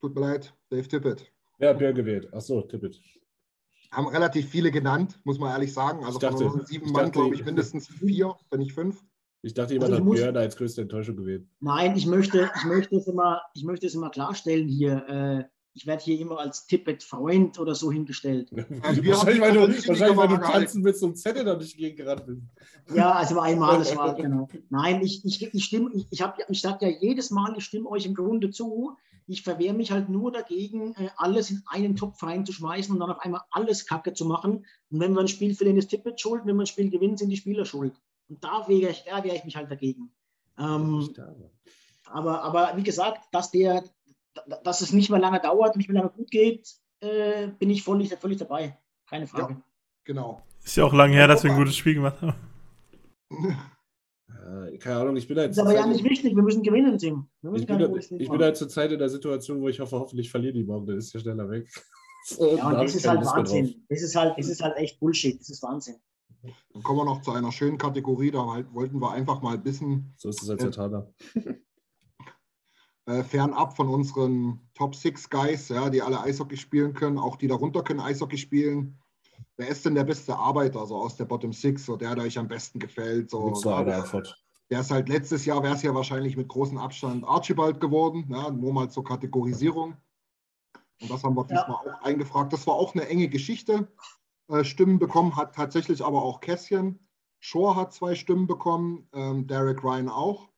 tut 0.00 0.14
mir 0.14 0.20
leid, 0.20 0.52
Dave 0.70 0.86
Tippett. 0.86 1.32
Hat 1.60 1.78
Björn 1.78 1.94
gewählt? 1.94 2.32
Achso, 2.32 2.62
Tippett. 2.62 3.00
Haben 3.90 4.08
relativ 4.08 4.48
viele 4.50 4.70
genannt, 4.70 5.18
muss 5.24 5.38
man 5.38 5.50
ehrlich 5.52 5.72
sagen. 5.72 6.04
Also 6.04 6.18
Ich 6.18 6.20
dachte- 6.20 6.36
von 6.38 6.46
unseren 6.48 6.66
sieben 6.66 6.86
ich 6.86 6.92
Mann, 6.92 7.10
glaube 7.10 7.34
ich, 7.34 7.44
mindestens 7.44 7.88
vier, 7.88 8.36
wenn 8.50 8.60
nicht 8.60 8.72
fünf. 8.74 9.02
Ich 9.40 9.54
dachte, 9.54 9.72
jemand 9.72 9.92
Also 9.92 10.00
hat 10.00 10.04
muss- 10.04 10.16
Björn 10.20 10.36
als 10.36 10.56
größte 10.56 10.82
Enttäuschung 10.82 11.16
gewählt. 11.16 11.48
Nein, 11.60 11.96
ich 11.96 12.06
möchte, 12.06 12.50
ich 12.56 12.64
möchte 12.64 12.96
es 12.96 13.06
immer, 13.06 13.40
ich 13.54 13.64
möchte 13.64 13.86
es 13.86 13.94
immer 13.94 14.10
klarstellen 14.10 14.68
hier. 14.68 15.48
Ich 15.78 15.86
werde 15.86 16.02
hier 16.02 16.18
immer 16.18 16.40
als 16.40 16.66
Tippet-Freund 16.66 17.60
oder 17.60 17.76
so 17.76 17.92
hingestellt. 17.92 18.50
Also 18.82 19.04
wahrscheinlich, 19.06 19.40
weil 19.40 19.52
du, 19.52 19.60
wahrscheinlich, 19.60 20.16
weil 20.16 20.28
du 20.28 20.36
tanzen 20.38 20.82
mit 20.82 20.96
so 20.96 21.06
einem 21.06 21.14
Zettel 21.14 21.44
da 21.44 21.54
nicht 21.54 21.76
gegen 21.76 21.96
gerannt 21.96 22.26
bist. 22.26 22.42
Ja, 22.92 23.12
also 23.12 23.38
einmal, 23.38 23.78
das 23.78 23.94
war 23.96 24.14
genau. 24.16 24.48
Nein, 24.70 25.00
ich, 25.02 25.24
ich, 25.24 25.54
ich 25.54 25.64
stimme, 25.64 25.90
ich, 25.94 26.06
ich, 26.10 26.20
hab, 26.20 26.36
ich 26.50 26.60
sage 26.60 26.86
ja 26.86 26.96
jedes 27.00 27.30
Mal, 27.30 27.54
ich 27.56 27.64
stimme 27.64 27.88
euch 27.88 28.06
im 28.06 28.14
Grunde 28.14 28.50
zu. 28.50 28.96
Ich 29.28 29.42
verwehre 29.42 29.74
mich 29.74 29.92
halt 29.92 30.08
nur 30.08 30.32
dagegen, 30.32 30.94
äh, 30.94 31.10
alles 31.16 31.50
in 31.50 31.62
einen 31.66 31.94
Topf 31.94 32.20
reinzuschmeißen 32.24 32.92
und 32.92 32.98
dann 32.98 33.12
auf 33.12 33.20
einmal 33.20 33.42
alles 33.52 33.86
Kacke 33.86 34.14
zu 34.14 34.24
machen. 34.24 34.66
Und 34.90 35.00
wenn 35.00 35.12
wir 35.12 35.20
ein 35.20 35.28
Spiel 35.28 35.54
verlieren, 35.54 35.78
ist 35.78 35.90
Tippet 35.90 36.20
schuld, 36.20 36.42
wenn 36.44 36.56
wir 36.56 36.64
ein 36.64 36.66
Spiel 36.66 36.90
gewinnen, 36.90 37.16
sind 37.16 37.30
die 37.30 37.36
Spieler 37.36 37.64
schuld. 37.64 37.94
Und 38.28 38.42
da 38.42 38.66
wehre 38.66 38.90
ich, 38.90 39.04
da 39.08 39.22
wehre 39.22 39.36
ich 39.36 39.44
mich 39.44 39.54
halt 39.54 39.70
dagegen. 39.70 40.10
Ähm, 40.58 41.08
aber, 42.06 42.42
aber 42.42 42.72
wie 42.76 42.82
gesagt, 42.82 43.28
dass, 43.30 43.52
der, 43.52 43.84
dass 44.64 44.80
es 44.80 44.92
nicht 44.92 45.10
mehr 45.10 45.20
lange 45.20 45.40
dauert, 45.40 45.76
nicht 45.76 45.88
mehr 45.88 46.00
lange 46.02 46.12
gut 46.12 46.30
geht, 46.30 46.68
äh, 47.00 47.48
bin 47.58 47.70
ich 47.70 47.82
völlig, 47.82 48.12
völlig 48.14 48.38
dabei. 48.38 48.78
Keine 49.08 49.26
Frage. 49.26 49.62
Genau. 50.04 50.42
Ist 50.64 50.76
ja 50.76 50.84
auch 50.84 50.92
lange 50.92 51.14
her, 51.14 51.28
dass 51.28 51.44
wir 51.44 51.50
ein 51.50 51.56
gutes 51.56 51.76
Spiel 51.76 51.94
gemacht 51.94 52.20
haben. 52.20 52.34
Ja, 54.48 54.76
keine 54.78 55.00
Ahnung, 55.00 55.16
ich 55.16 55.28
bin 55.28 55.36
halt. 55.36 55.50
Das 55.50 55.58
ist 55.58 55.62
aber 55.62 55.74
ja 55.74 55.86
nicht 55.86 56.04
wichtig, 56.04 56.34
wir 56.34 56.42
müssen 56.42 56.62
gewinnen, 56.62 56.92
müssen 56.92 57.28
Ich 57.54 57.66
bin, 57.66 57.78
halt, 57.78 58.04
Spiel 58.04 58.20
ich 58.20 58.28
bin 58.28 58.36
machen. 58.36 58.42
halt 58.42 58.56
zur 58.56 58.68
Zeit 58.68 58.92
in 58.92 58.98
der 58.98 59.08
Situation, 59.10 59.60
wo 59.60 59.68
ich 59.68 59.78
hoffe, 59.80 59.98
hoffentlich 59.98 60.30
verlieren 60.30 60.54
die 60.54 60.64
morgen, 60.64 60.86
dann 60.86 60.96
ist 60.96 61.12
der 61.12 61.18
schneller 61.20 61.50
weg. 61.50 61.68
So, 62.24 62.56
Ja, 62.56 62.68
und 62.68 62.74
das 62.74 62.94
ist 62.94 63.08
halt 63.08 63.20
Lust. 63.20 63.34
Wahnsinn. 63.34 63.86
Das 63.88 64.02
ist 64.02 64.14
halt, 64.14 64.36
das 64.36 64.48
ist 64.48 64.62
halt 64.62 64.76
echt 64.76 65.00
Bullshit. 65.00 65.40
Das 65.40 65.48
ist 65.48 65.62
Wahnsinn. 65.62 65.96
Dann 66.42 66.82
kommen 66.82 66.98
wir 66.98 67.04
noch 67.04 67.22
zu 67.22 67.30
einer 67.32 67.52
schönen 67.52 67.78
Kategorie. 67.78 68.30
Da 68.30 68.40
wollten 68.72 69.00
wir 69.00 69.12
einfach 69.12 69.40
mal 69.40 69.54
ein 69.54 69.62
bisschen 69.62 70.12
So 70.16 70.28
ist 70.28 70.42
es 70.42 70.50
als 70.50 70.62
Japaner. 70.62 71.10
Äh, 73.08 73.24
fernab 73.24 73.74
von 73.74 73.88
unseren 73.88 74.60
Top 74.74 74.94
Six 74.94 75.30
Guys, 75.30 75.70
ja, 75.70 75.88
die 75.88 76.02
alle 76.02 76.20
Eishockey 76.20 76.58
spielen 76.58 76.92
können, 76.92 77.18
auch 77.18 77.36
die 77.36 77.48
darunter 77.48 77.82
können 77.82 78.00
Eishockey 78.00 78.36
spielen. 78.36 78.98
Wer 79.56 79.68
ist 79.68 79.86
denn 79.86 79.94
der 79.94 80.04
beste 80.04 80.36
Arbeiter, 80.36 80.84
so 80.86 80.96
aus 80.96 81.16
der 81.16 81.24
Bottom 81.24 81.52
Six, 81.52 81.86
so 81.86 81.96
der, 81.96 82.14
der 82.14 82.24
euch 82.24 82.38
am 82.38 82.48
besten 82.48 82.78
gefällt? 82.78 83.30
So, 83.30 83.54
Antwort? 83.96 84.38
Der 84.70 84.80
ist 84.80 84.90
halt 84.90 85.08
letztes 85.08 85.46
Jahr, 85.46 85.62
wäre 85.62 85.74
es 85.74 85.82
ja 85.82 85.94
wahrscheinlich 85.94 86.36
mit 86.36 86.48
großem 86.48 86.76
Abstand 86.76 87.24
Archibald 87.24 87.80
geworden, 87.80 88.26
ja, 88.28 88.50
nur 88.50 88.74
mal 88.74 88.90
zur 88.90 89.04
Kategorisierung. 89.04 89.96
Und 91.00 91.10
das 91.10 91.24
haben 91.24 91.34
wir 91.34 91.46
Ja. 91.48 91.62
diesmal 91.64 91.76
auch 91.76 92.02
eingefragt. 92.02 92.52
Das 92.52 92.66
war 92.66 92.74
auch 92.74 92.94
eine 92.94 93.08
enge 93.08 93.28
Geschichte. 93.28 93.88
Äh, 94.48 94.64
Stimmen 94.64 94.98
bekommen 94.98 95.34
hat 95.36 95.54
tatsächlich 95.54 96.04
aber 96.04 96.22
auch 96.22 96.40
Kässchen. 96.40 96.98
Shore 97.40 97.74
hat 97.76 97.94
zwei 97.94 98.14
Stimmen 98.14 98.46
bekommen, 98.46 99.08
ähm, 99.14 99.46
Derek 99.46 99.82
Ryan 99.82 100.10
auch. 100.10 100.50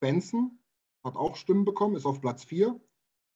Benson 0.00 0.57
hat 1.08 1.16
auch 1.16 1.36
Stimmen 1.36 1.64
bekommen, 1.64 1.96
ist 1.96 2.06
auf 2.06 2.20
Platz 2.20 2.44
4. 2.44 2.80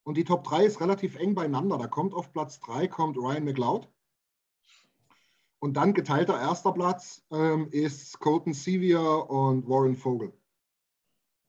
Und 0.05 0.17
die 0.17 0.25
Top 0.25 0.45
3 0.45 0.65
ist 0.65 0.81
relativ 0.81 1.17
eng 1.17 1.35
beieinander. 1.35 1.79
Da 1.79 1.87
kommt 1.87 2.15
auf 2.15 2.33
Platz 2.33 2.61
3 2.61 2.89
kommt 2.89 3.17
Ryan 3.17 3.45
McLeod. 3.45 3.89
Und 5.59 5.77
dann 5.77 5.95
geteilter 5.95 6.41
erster 6.41 6.73
Platz 6.73 7.25
ähm, 7.31 7.69
ist 7.71 8.19
Colton 8.19 8.53
Sevier 8.53 9.01
und 9.31 9.69
Warren 9.69 9.95
Vogel. 9.95 10.33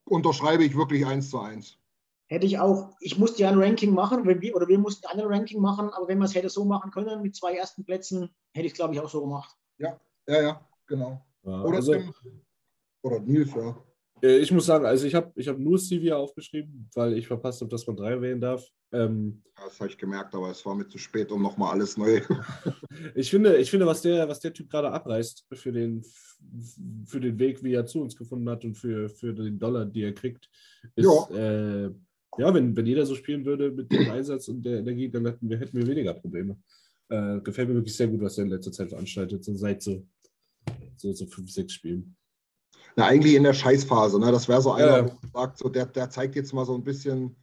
Unterschreibe 0.06 0.64
ich 0.64 0.78
wirklich 0.78 1.06
eins 1.06 1.30
zu 1.30 1.40
eins. 1.40 1.80
Hätte 2.28 2.46
ich 2.46 2.60
auch, 2.60 2.96
ich 3.00 3.18
musste 3.18 3.42
ja 3.42 3.50
ein 3.50 3.60
Ranking 3.60 3.94
machen, 3.94 4.26
wenn 4.26 4.40
wir, 4.42 4.56
oder 4.56 4.68
wir 4.68 4.78
mussten 4.78 5.08
ein 5.08 5.20
Ranking 5.20 5.60
machen, 5.60 5.90
aber 5.90 6.08
wenn 6.08 6.20
man 6.20 6.26
es 6.26 6.36
hätte 6.36 6.50
so 6.50 6.64
machen 6.64 6.92
können, 6.92 7.22
mit 7.22 7.36
zwei 7.36 7.56
ersten 7.56 7.86
Plätzen, 7.86 8.30
hätte 8.54 8.68
ich 8.68 8.74
es, 8.74 8.78
glaube 8.78 8.94
ich, 8.94 9.00
auch 9.00 9.10
so 9.10 9.22
gemacht. 9.22 9.56
Ja, 9.78 10.00
ja, 10.28 10.68
genau. 10.88 11.26
Ja, 11.44 11.64
Oder, 11.64 11.78
also, 11.78 11.94
Tim, 11.94 12.14
oder 13.02 13.20
Nils, 13.20 13.54
ja. 13.54 13.76
Äh, 14.24 14.38
ich 14.38 14.52
muss 14.52 14.66
sagen, 14.66 14.86
also 14.86 15.06
ich 15.06 15.14
habe 15.14 15.32
ich 15.36 15.48
hab 15.48 15.60
nur 15.60 15.78
Stevia 15.78 16.16
aufgeschrieben, 16.16 16.90
weil 16.96 17.18
ich 17.18 17.28
verpasst 17.28 17.62
habe, 17.62 17.70
dass 17.70 17.86
man 17.86 17.96
drei 17.98 18.20
wählen 18.22 18.40
darf. 18.42 18.66
Ähm, 18.92 19.44
Das 19.56 19.80
habe 19.80 19.90
ich 19.90 19.98
gemerkt, 19.98 20.34
aber 20.34 20.50
es 20.50 20.66
war 20.66 20.76
mir 20.76 20.88
zu 20.88 20.98
spät, 20.98 21.32
um 21.32 21.42
nochmal 21.42 21.74
alles 21.74 21.98
neu. 21.98 22.22
ich, 23.16 23.30
finde, 23.30 23.58
ich 23.58 23.70
finde, 23.70 23.86
was 23.86 24.02
der, 24.02 24.28
was 24.30 24.40
der 24.40 24.54
Typ 24.54 24.70
gerade 24.70 24.92
abreißt 24.92 25.46
für 25.54 25.72
den, 25.72 26.04
für 27.06 27.20
den 27.20 27.38
Weg, 27.38 27.64
wie 27.64 27.74
er 27.74 27.86
zu 27.86 28.02
uns 28.02 28.16
gefunden 28.16 28.50
hat 28.50 28.64
und 28.66 28.76
für, 28.76 29.10
für 29.10 29.34
den 29.34 29.60
Dollar, 29.60 29.86
die 29.86 30.04
er 30.04 30.14
kriegt, 30.14 30.50
ist, 30.96 31.06
Ja. 31.06 31.36
äh, 31.36 31.92
ja, 32.38 32.52
wenn, 32.54 32.76
wenn 32.76 32.86
jeder 32.88 33.06
so 33.06 33.14
spielen 33.16 33.46
würde 33.46 33.72
mit 33.72 33.92
dem 33.92 34.10
Einsatz 34.10 34.48
und 34.48 34.64
der 34.64 34.80
Energie, 34.80 35.10
dann 35.10 35.26
hätten 35.26 35.48
wir, 35.50 35.60
hätten 35.60 35.78
wir 35.78 35.86
weniger 35.86 36.14
Probleme. 36.16 36.58
Äh, 37.10 37.40
gefällt 37.42 37.70
mir 37.70 37.76
wirklich 37.76 37.96
sehr 37.96 38.08
gut, 38.08 38.22
was 38.22 38.38
er 38.38 38.46
in 38.46 38.50
letzter 38.50 38.72
Zeit 38.72 38.90
veranstaltet, 38.90 39.44
so 39.44 39.54
seit 39.54 39.84
so, 39.84 40.08
so, 40.98 41.14
so 41.14 41.28
fünf, 41.28 41.52
sechs 41.52 41.74
Spielen. 41.74 42.16
Na, 42.96 43.06
eigentlich 43.08 43.36
in 43.36 43.44
der 43.44 43.54
Scheißphase. 43.54 44.20
Ne? 44.20 44.32
Das 44.32 44.48
wäre 44.48 44.62
so 44.62 44.72
einer, 44.74 44.86
Ja, 44.88 44.98
ja. 44.98 45.06
wo 45.06 45.10
man 45.10 45.32
sagt, 45.34 45.58
so, 45.58 45.70
der, 45.70 45.86
der 45.88 46.10
zeigt 46.10 46.36
jetzt 46.36 46.54
mal 46.54 46.66
so 46.66 46.76
ein 46.76 46.84
bisschen, 46.84 47.36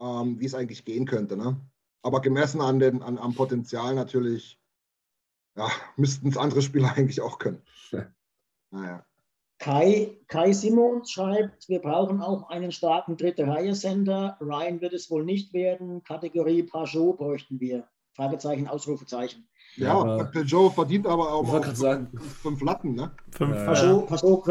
ähm, 0.00 0.38
wie 0.40 0.46
es 0.46 0.54
eigentlich 0.54 0.84
gehen 0.84 1.06
könnte. 1.06 1.36
Ne? 1.36 1.56
Aber 2.02 2.20
gemessen 2.20 2.60
an 2.60 2.78
den, 2.78 3.02
an, 3.02 3.18
am 3.18 3.34
Potenzial 3.34 3.94
natürlich 3.94 4.58
ja, 5.56 5.68
müssten 5.96 6.28
es 6.28 6.36
andere 6.36 6.62
Spieler 6.62 6.92
eigentlich 6.96 7.20
auch 7.20 7.38
können. 7.38 7.62
naja. 8.70 9.04
Kai, 9.58 10.18
Kai 10.26 10.52
Simons 10.52 11.12
schreibt, 11.12 11.68
wir 11.68 11.78
brauchen 11.78 12.20
auch 12.20 12.48
einen 12.50 12.72
starken 12.72 13.16
dritte 13.16 13.46
Reihe 13.46 13.76
Sender. 13.76 14.36
Ryan 14.40 14.80
wird 14.80 14.92
es 14.92 15.08
wohl 15.08 15.24
nicht 15.24 15.52
werden. 15.52 16.02
Kategorie 16.02 16.64
Pajot 16.64 17.16
bräuchten 17.18 17.60
wir. 17.60 17.86
Fragezeichen, 18.14 18.66
Ausrufezeichen. 18.66 19.46
Ja, 19.76 19.94
aber- 19.94 20.24
Peugeot 20.24 20.70
verdient 20.70 21.06
aber 21.06 21.32
auch, 21.32 21.48
auch 21.54 21.74
sagen, 21.76 22.08
fünf 22.42 22.60
Latten, 22.60 22.94
ne? 22.94 23.12
Fünf, 23.30 23.54
Ja. 23.54 23.64
Pajot, 23.66 24.06
Pajot, 24.08 24.42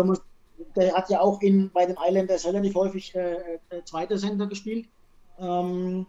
der 0.76 0.94
hat 0.94 1.10
ja 1.10 1.20
auch 1.22 1.42
in, 1.42 1.72
bei 1.72 1.86
den 1.86 1.98
Islanders 1.98 2.46
relativ 2.46 2.76
häufig 2.76 3.16
äh, 3.16 3.34
äh, 3.34 3.84
zweite 3.86 4.18
Sender 4.18 4.48
gespielt. 4.48 4.88
Ähm, 5.40 6.06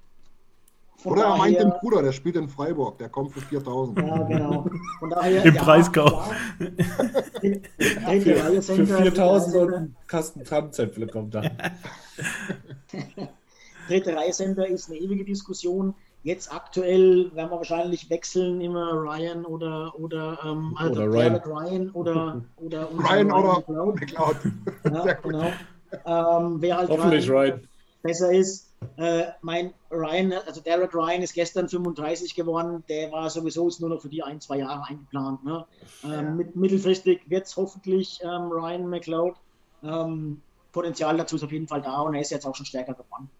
von 1.03 1.13
Oder 1.13 1.25
er 1.25 1.37
meint 1.37 1.59
den 1.59 1.71
Bruder, 1.81 2.03
der 2.03 2.13
spielt 2.13 2.37
in 2.37 2.49
Freiburg, 2.49 2.99
der 2.99 3.09
kommt 3.09 3.33
für 3.33 3.41
4000. 3.41 3.99
Ja, 3.99 4.23
genau. 4.23 4.67
Von 5.01 5.11
daher, 5.11 5.45
Im 5.45 5.55
ja. 5.55 5.65
Dritte 7.41 8.45
Reihe 8.45 8.63
für, 8.63 8.63
Sender, 8.63 8.97
für 8.97 9.03
4000 9.03 9.57
und 9.57 9.75
einen 9.75 9.97
Kasten 10.07 10.45
Tramzäpfle 10.45 11.09
kommt 11.09 11.35
da. 11.35 11.43
Dritte 13.89 14.15
Reihe 14.15 14.33
Sender 14.33 14.69
ist 14.69 14.91
eine 14.91 14.99
ewige 14.99 15.25
Diskussion. 15.25 15.95
Jetzt 16.25 16.53
aktuell 16.53 17.35
werden 17.35 17.51
wir 17.51 17.57
wahrscheinlich 17.57 18.09
wechseln, 18.09 18.61
immer 18.61 18.93
Ryan 18.93 19.45
oder 19.45 19.93
oder, 19.99 20.39
ähm, 20.45 20.77
also 20.79 21.03
Oder 21.03 21.11
Garrett 21.11 21.47
Ryan 21.47 21.91
oder 21.91 22.43
oder 22.57 22.89
Ryan 22.93 23.33
oder 23.33 23.65
McLeod. 23.93 24.45
McLeod. 24.85 25.07
Ja, 25.07 25.13
genau. 25.15 25.53
Ähm, 26.05 26.63
wer 26.63 26.77
halt 26.77 26.91
Hoffentlich 26.91 27.29
Ryan. 27.29 27.69
besser 28.03 28.33
ist. 28.33 28.69
Äh, 28.97 29.27
mein 29.43 29.73
Ryan, 29.91 30.33
also 30.47 30.61
Derek 30.61 30.95
Ryan 30.95 31.23
ist 31.23 31.35
gestern 31.35 31.69
35 31.69 32.35
geworden. 32.35 32.83
Der 32.89 33.13
war 33.13 33.29
sowieso 33.31 33.69
jetzt 33.69 33.81
nur 33.81 33.91
noch 33.91 34.01
für 34.01 34.09
die 34.09 34.23
ein, 34.23 34.41
zwei 34.41 34.59
Jahre 34.59 34.85
eingeplant. 34.89 35.45
Ne? 35.45 35.65
Ähm, 36.05 36.37
mit, 36.37 36.57
mittelfristig 36.57 37.21
wird 37.29 37.47
es 37.47 37.57
hoffentlich 37.57 38.21
ähm, 38.23 38.51
Ryan 38.51 38.89
McLeod. 38.89 39.35
Ähm, 39.85 40.41
Potenzial 40.73 41.17
dazu 41.17 41.37
ist 41.37 41.45
auf 41.45 41.53
jeden 41.53 41.69
Fall 41.69 41.83
da 41.83 42.01
und 42.01 42.15
er 42.15 42.21
ist 42.23 42.31
jetzt 42.31 42.47
auch 42.47 42.57
schon 42.57 42.67
stärker 42.67 42.95
geworden. 42.95 43.31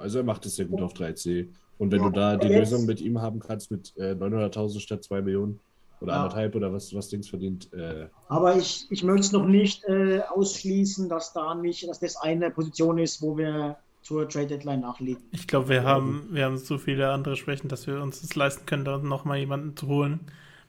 Also 0.00 0.18
er 0.18 0.24
macht 0.24 0.44
es 0.46 0.56
sehr 0.56 0.66
gut 0.66 0.80
auf 0.82 0.92
3C. 0.94 1.48
Und 1.78 1.92
wenn 1.92 2.00
Ja. 2.02 2.08
du 2.08 2.12
da 2.14 2.36
die 2.36 2.48
Jetzt- 2.48 2.70
Lösung 2.70 2.86
mit 2.86 3.00
ihm 3.00 3.20
haben 3.20 3.38
kannst 3.40 3.70
mit 3.70 3.92
äh, 3.96 4.14
900.000 4.14 4.80
statt 4.80 5.02
2 5.04 5.22
Millionen 5.22 5.60
oder 6.00 6.12
Ja. 6.12 6.18
anderthalb 6.22 6.54
oder 6.54 6.72
was, 6.72 6.94
was 6.94 7.08
Dings 7.08 7.28
verdient, 7.28 7.72
äh, 7.72 8.06
Aber 8.28 8.56
ich, 8.56 8.86
ich 8.90 9.02
möchte 9.04 9.20
es 9.26 9.32
noch 9.32 9.46
nicht 9.46 9.84
äh, 9.84 10.20
ausschließen, 10.34 11.08
dass 11.08 11.32
da 11.32 11.54
nicht, 11.54 11.88
dass 11.88 12.00
das 12.00 12.16
eine 12.16 12.50
Position 12.50 12.98
ist, 12.98 13.22
wo 13.22 13.36
wir 13.36 13.76
zur 14.02 14.26
Trade 14.28 14.46
Deadline 14.46 14.80
nachlegen. 14.80 15.22
Ich 15.32 15.46
glaube, 15.46 15.68
wir 15.68 15.84
haben, 15.84 16.28
wir 16.32 16.44
haben 16.46 16.56
so 16.56 16.78
viele 16.78 17.10
andere 17.10 17.36
Schwächen, 17.36 17.68
dass 17.68 17.86
wir 17.86 18.02
uns 18.02 18.22
das 18.22 18.34
leisten 18.34 18.64
können, 18.66 18.84
da 18.86 18.96
noch 18.98 19.24
mal 19.26 19.36
jemanden 19.38 19.76
zu 19.76 19.86
holen. 19.88 20.20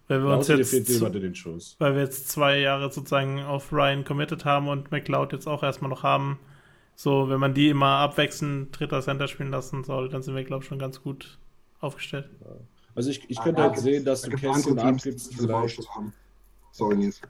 Weil 0.10 0.22
wir 0.24 0.36
uns 0.38 0.50
jetzt, 0.50 1.38
Shows. 1.38 1.76
weil 1.80 1.94
wir 1.96 2.02
jetzt 2.02 2.28
zwei 2.28 2.60
Jahre 2.60 2.92
sozusagen 2.92 3.42
auf 3.42 3.72
Ryan 3.72 4.04
committed 4.04 4.44
haben 4.44 4.68
und 4.68 4.92
McLeod 4.92 5.32
jetzt 5.32 5.48
auch 5.48 5.64
erstmal 5.64 5.90
noch 5.90 6.04
haben. 6.04 6.38
So, 6.96 7.30
wenn 7.30 7.40
man 7.40 7.54
die 7.54 7.70
immer 7.70 7.98
abwechselnd 7.98 8.78
dritter 8.78 9.02
Center 9.02 9.28
spielen 9.28 9.50
lassen 9.50 9.84
soll, 9.84 10.10
dann 10.10 10.22
sind 10.22 10.36
wir, 10.36 10.44
glaube 10.44 10.64
ich, 10.64 10.70
schon 10.70 10.80
ganz 10.80 11.02
gut 11.02 11.40
aufgestellt. 11.80 12.30
Also 12.94 13.10
ich, 13.10 13.30
ich 13.30 13.40
Ah, 13.40 13.44
könnte 13.44 13.62
da 13.62 13.70
halt 13.70 13.80
sehen, 13.80 14.06
dass 14.06 14.22
da 14.22 14.30
du 14.30 14.38
die 14.38 14.80
abgibst 14.82 15.34
vielleicht. 15.34 15.82
Sorry, 16.72 16.96
Nils. 16.96 17.22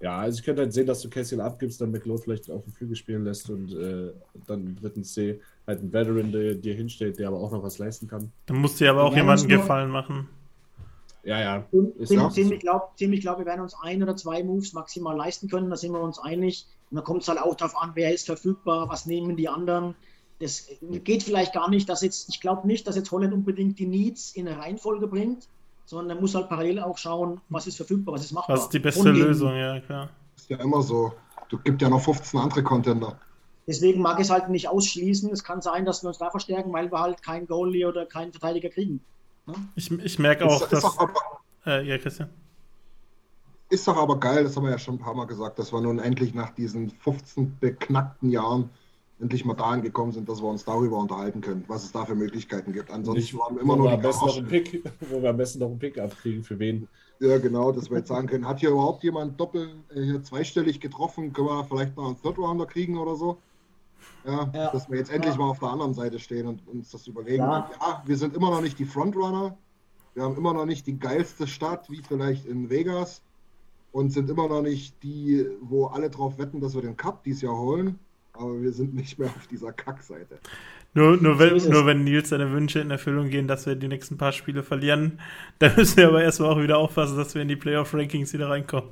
Ja, 0.00 0.18
also 0.18 0.38
ich 0.38 0.44
könnte 0.44 0.62
halt 0.62 0.72
sehen, 0.72 0.86
dass 0.86 1.00
du 1.00 1.08
Cassian 1.08 1.40
abgibst, 1.40 1.80
dann 1.80 1.92
McLeod 1.92 2.24
vielleicht 2.24 2.50
auf 2.50 2.64
dem 2.64 2.72
Flügel 2.72 2.96
spielen 2.96 3.24
lässt 3.24 3.48
und 3.50 3.72
äh, 3.72 4.12
dann 4.48 4.66
im 4.66 4.76
dritten 4.76 5.04
C 5.04 5.40
halt 5.64 5.78
einen 5.78 5.92
Veteran, 5.92 6.32
der 6.32 6.54
dir 6.56 6.74
hinstellt, 6.74 7.20
der 7.20 7.28
aber 7.28 7.38
auch 7.38 7.52
noch 7.52 7.62
was 7.62 7.78
leisten 7.78 8.08
kann. 8.08 8.32
Dann 8.46 8.56
musst 8.56 8.80
du 8.80 8.84
dir 8.84 8.90
aber 8.90 9.04
auch 9.04 9.14
jemanden 9.14 9.46
gefallen 9.46 9.90
machen. 9.90 10.28
Ja, 11.22 11.40
ja. 11.40 11.64
Ist 11.98 12.08
so. 12.08 12.30
ich 12.34 12.58
glaube, 12.58 12.88
glaub, 12.98 13.38
wir 13.38 13.46
werden 13.46 13.60
uns 13.60 13.76
ein 13.80 14.02
oder 14.02 14.16
zwei 14.16 14.42
Moves 14.42 14.72
maximal 14.72 15.16
leisten 15.16 15.48
können, 15.48 15.70
da 15.70 15.76
sind 15.76 15.92
wir 15.92 16.00
uns 16.00 16.18
einig. 16.18 16.66
Und 16.92 16.96
da 16.96 17.02
kommt 17.02 17.22
es 17.22 17.28
halt 17.28 17.40
auch 17.40 17.54
darauf 17.54 17.74
an, 17.76 17.92
wer 17.94 18.12
ist 18.12 18.26
verfügbar, 18.26 18.86
was 18.90 19.06
nehmen 19.06 19.34
die 19.34 19.48
anderen. 19.48 19.94
Das 20.40 20.68
geht 21.02 21.22
vielleicht 21.22 21.54
gar 21.54 21.70
nicht, 21.70 21.88
dass 21.88 22.02
jetzt, 22.02 22.28
ich 22.28 22.38
glaube 22.38 22.66
nicht, 22.66 22.86
dass 22.86 22.96
jetzt 22.96 23.10
Holland 23.10 23.32
unbedingt 23.32 23.78
die 23.78 23.86
Needs 23.86 24.32
in 24.36 24.46
eine 24.46 24.58
Reihenfolge 24.58 25.06
bringt, 25.06 25.48
sondern 25.86 26.18
er 26.18 26.20
muss 26.20 26.34
halt 26.34 26.50
parallel 26.50 26.80
auch 26.80 26.98
schauen, 26.98 27.40
was 27.48 27.66
ist 27.66 27.78
verfügbar, 27.78 28.14
was 28.14 28.24
ist 28.24 28.32
machbar. 28.32 28.56
Was 28.56 28.64
ist 28.64 28.74
die 28.74 28.78
beste 28.78 29.10
Lösung, 29.10 29.56
ja, 29.56 29.80
klar. 29.80 30.10
Ist 30.36 30.50
ja 30.50 30.58
immer 30.58 30.82
so. 30.82 31.14
Du 31.48 31.56
gibt 31.56 31.80
ja 31.80 31.88
noch 31.88 32.02
15 32.02 32.38
andere 32.38 32.62
Contender. 32.62 33.18
Deswegen 33.66 34.02
mag 34.02 34.18
ich 34.18 34.26
es 34.26 34.30
halt 34.30 34.50
nicht 34.50 34.68
ausschließen. 34.68 35.30
Es 35.32 35.44
kann 35.44 35.62
sein, 35.62 35.86
dass 35.86 36.02
wir 36.02 36.08
uns 36.08 36.18
da 36.18 36.30
verstärken, 36.30 36.74
weil 36.74 36.92
wir 36.92 37.00
halt 37.00 37.22
keinen 37.22 37.46
Goalie 37.46 37.86
oder 37.86 38.04
keinen 38.04 38.32
Verteidiger 38.32 38.68
kriegen. 38.68 39.00
Ich, 39.76 39.90
ich 39.90 40.18
merke 40.18 40.44
Ist, 40.44 40.50
auch, 40.50 40.62
ist, 40.62 40.72
dass. 40.72 40.82
doch 40.82 40.98
aber, 40.98 41.14
Äh, 41.64 41.86
ja, 41.88 41.96
Christian. 41.96 42.28
Ist 43.72 43.88
doch 43.88 43.96
aber 43.96 44.18
geil, 44.20 44.44
das 44.44 44.56
haben 44.56 44.64
wir 44.64 44.70
ja 44.70 44.78
schon 44.78 44.96
ein 44.96 44.98
paar 45.00 45.14
Mal 45.14 45.26
gesagt, 45.26 45.58
dass 45.58 45.72
wir 45.72 45.80
nun 45.80 45.98
endlich 45.98 46.34
nach 46.34 46.50
diesen 46.50 46.90
15 46.90 47.56
beknackten 47.60 48.30
Jahren 48.30 48.70
endlich 49.20 49.44
mal 49.44 49.54
dahin 49.54 49.82
gekommen 49.82 50.12
sind, 50.12 50.28
dass 50.28 50.42
wir 50.42 50.48
uns 50.48 50.64
darüber 50.64 50.98
unterhalten 50.98 51.40
können, 51.40 51.64
was 51.68 51.84
es 51.84 51.92
da 51.92 52.04
für 52.04 52.14
Möglichkeiten 52.14 52.72
gibt. 52.72 52.90
Ansonsten 52.90 53.38
waren 53.38 53.54
wir 53.54 53.62
immer 53.62 53.76
nur 53.76 53.90
wir 53.90 53.96
die 53.96 54.02
besten 54.02 54.26
noch 54.26 54.34
Garage. 54.34 54.40
einen 54.40 54.48
Pick, 54.64 54.84
wo 55.10 55.22
wir 55.22 55.30
am 55.30 55.36
besten 55.36 55.58
noch 55.60 55.68
einen 55.68 55.78
Pick 55.78 55.98
abkriegen, 55.98 56.42
für 56.42 56.58
wen. 56.58 56.88
Ja, 57.20 57.38
genau, 57.38 57.70
dass 57.70 57.88
wir 57.88 57.98
jetzt 57.98 58.08
sagen 58.08 58.26
können, 58.26 58.48
hat 58.48 58.58
hier 58.60 58.70
überhaupt 58.70 59.04
jemand 59.04 59.38
doppel 59.38 59.70
äh, 59.94 60.02
hier 60.02 60.22
zweistellig 60.24 60.80
getroffen? 60.80 61.32
Können 61.32 61.46
wir 61.48 61.64
vielleicht 61.64 61.96
noch 61.96 62.06
einen 62.06 62.20
Third 62.20 62.36
Rounder 62.38 62.66
kriegen 62.66 62.98
oder 62.98 63.14
so? 63.14 63.38
Ja, 64.26 64.50
Ja. 64.52 64.70
dass 64.72 64.90
wir 64.90 64.98
jetzt 64.98 65.12
endlich 65.12 65.34
Ja. 65.34 65.40
mal 65.40 65.50
auf 65.50 65.60
der 65.60 65.68
anderen 65.70 65.94
Seite 65.94 66.18
stehen 66.18 66.48
und 66.48 66.66
uns 66.66 66.90
das 66.90 67.06
überlegen. 67.06 67.44
Ja. 67.44 67.70
Ja. 67.80 68.02
wir 68.04 68.16
sind 68.16 68.34
immer 68.34 68.50
noch 68.50 68.60
nicht 68.60 68.78
die 68.78 68.84
Frontrunner. 68.86 69.56
Wir 70.14 70.24
haben 70.24 70.36
immer 70.36 70.52
noch 70.52 70.66
nicht 70.66 70.86
die 70.88 70.98
geilste 70.98 71.46
Stadt, 71.46 71.88
wie 71.90 72.02
vielleicht 72.02 72.44
in 72.44 72.68
Vegas. 72.70 73.22
Und 73.92 74.10
sind 74.10 74.30
immer 74.30 74.48
noch 74.48 74.62
nicht 74.62 75.02
die, 75.02 75.46
wo 75.60 75.86
alle 75.86 76.10
drauf 76.10 76.38
wetten, 76.38 76.60
dass 76.60 76.74
wir 76.74 76.82
den 76.82 76.96
Cup 76.96 77.24
dieses 77.24 77.42
Jahr 77.42 77.56
holen. 77.56 77.98
Aber 78.32 78.60
wir 78.62 78.72
sind 78.72 78.94
nicht 78.94 79.18
mehr 79.18 79.28
auf 79.28 79.46
dieser 79.46 79.72
Kackseite. 79.72 80.38
Nur, 80.94 81.16
nur, 81.18 81.38
wenn, 81.38 81.56
nur 81.70 81.86
wenn 81.86 82.04
Nils 82.04 82.30
seine 82.30 82.50
Wünsche 82.52 82.80
in 82.80 82.90
Erfüllung 82.90 83.28
gehen, 83.28 83.48
dass 83.48 83.66
wir 83.66 83.76
die 83.76 83.88
nächsten 83.88 84.18
paar 84.18 84.32
Spiele 84.32 84.62
verlieren, 84.62 85.20
dann 85.58 85.76
müssen 85.76 85.98
wir 85.98 86.08
aber 86.08 86.22
erstmal 86.22 86.50
auch 86.50 86.62
wieder 86.62 86.78
aufpassen, 86.78 87.16
dass 87.16 87.34
wir 87.34 87.42
in 87.42 87.48
die 87.48 87.56
Playoff-Rankings 87.56 88.32
wieder 88.32 88.48
reinkommen. 88.48 88.90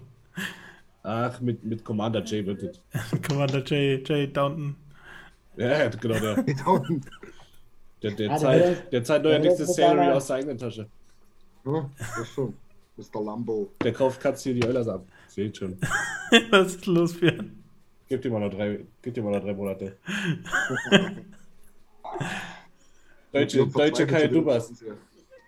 Ach, 1.03 1.41
mit, 1.41 1.65
mit 1.65 1.85
Commander 1.85 2.23
J 2.25 2.47
wird 2.47 2.63
es. 2.63 2.81
Commander 3.29 3.63
Jay, 3.65 4.03
Jay 4.05 4.27
Downton. 4.31 4.77
Ja, 5.57 5.89
genau, 5.89 6.19
der, 6.19 6.43
Da 6.65 6.71
unten. 6.71 7.03
der, 8.03 8.13
der, 8.13 8.27
Ja, 8.27 8.39
der 8.39 8.39
Zeit, 8.39 8.93
der 8.93 9.05
zahlt 9.05 9.25
der 9.25 9.33
neuerdings 9.33 9.57
das 9.59 9.75
Salary 9.75 10.11
aus 10.11 10.27
der 10.27 10.37
eigenen 10.37 10.59
Tasche. 10.59 10.89
Ja, 11.65 11.91
das 12.17 12.29
schon. 12.29 12.55
Mr. 13.01 13.23
Lambo. 13.23 13.73
Der 13.83 13.93
kauft 13.93 14.21
Katz 14.21 14.43
hier 14.43 14.55
die 14.55 14.65
Eulers 14.65 14.89
ab. 14.89 15.07
Seht 15.29 15.57
schon. 15.57 15.79
Was 16.51 16.75
ist 16.75 16.87
los, 16.87 17.19
Björn? 17.19 17.63
Gib 18.09 18.23
dir 18.23 18.31
mal 18.31 18.41
noch 18.41 18.51
drei, 18.51 18.85
gib 19.03 19.15
dir 19.15 19.23
mal 19.23 19.33
noch 19.33 19.41
drei 19.41 19.55
Monate. 19.55 19.97
Deutsche, 23.33 23.67
Deutsche 23.67 24.07
den 24.07 24.33
Dubas. 24.33 24.85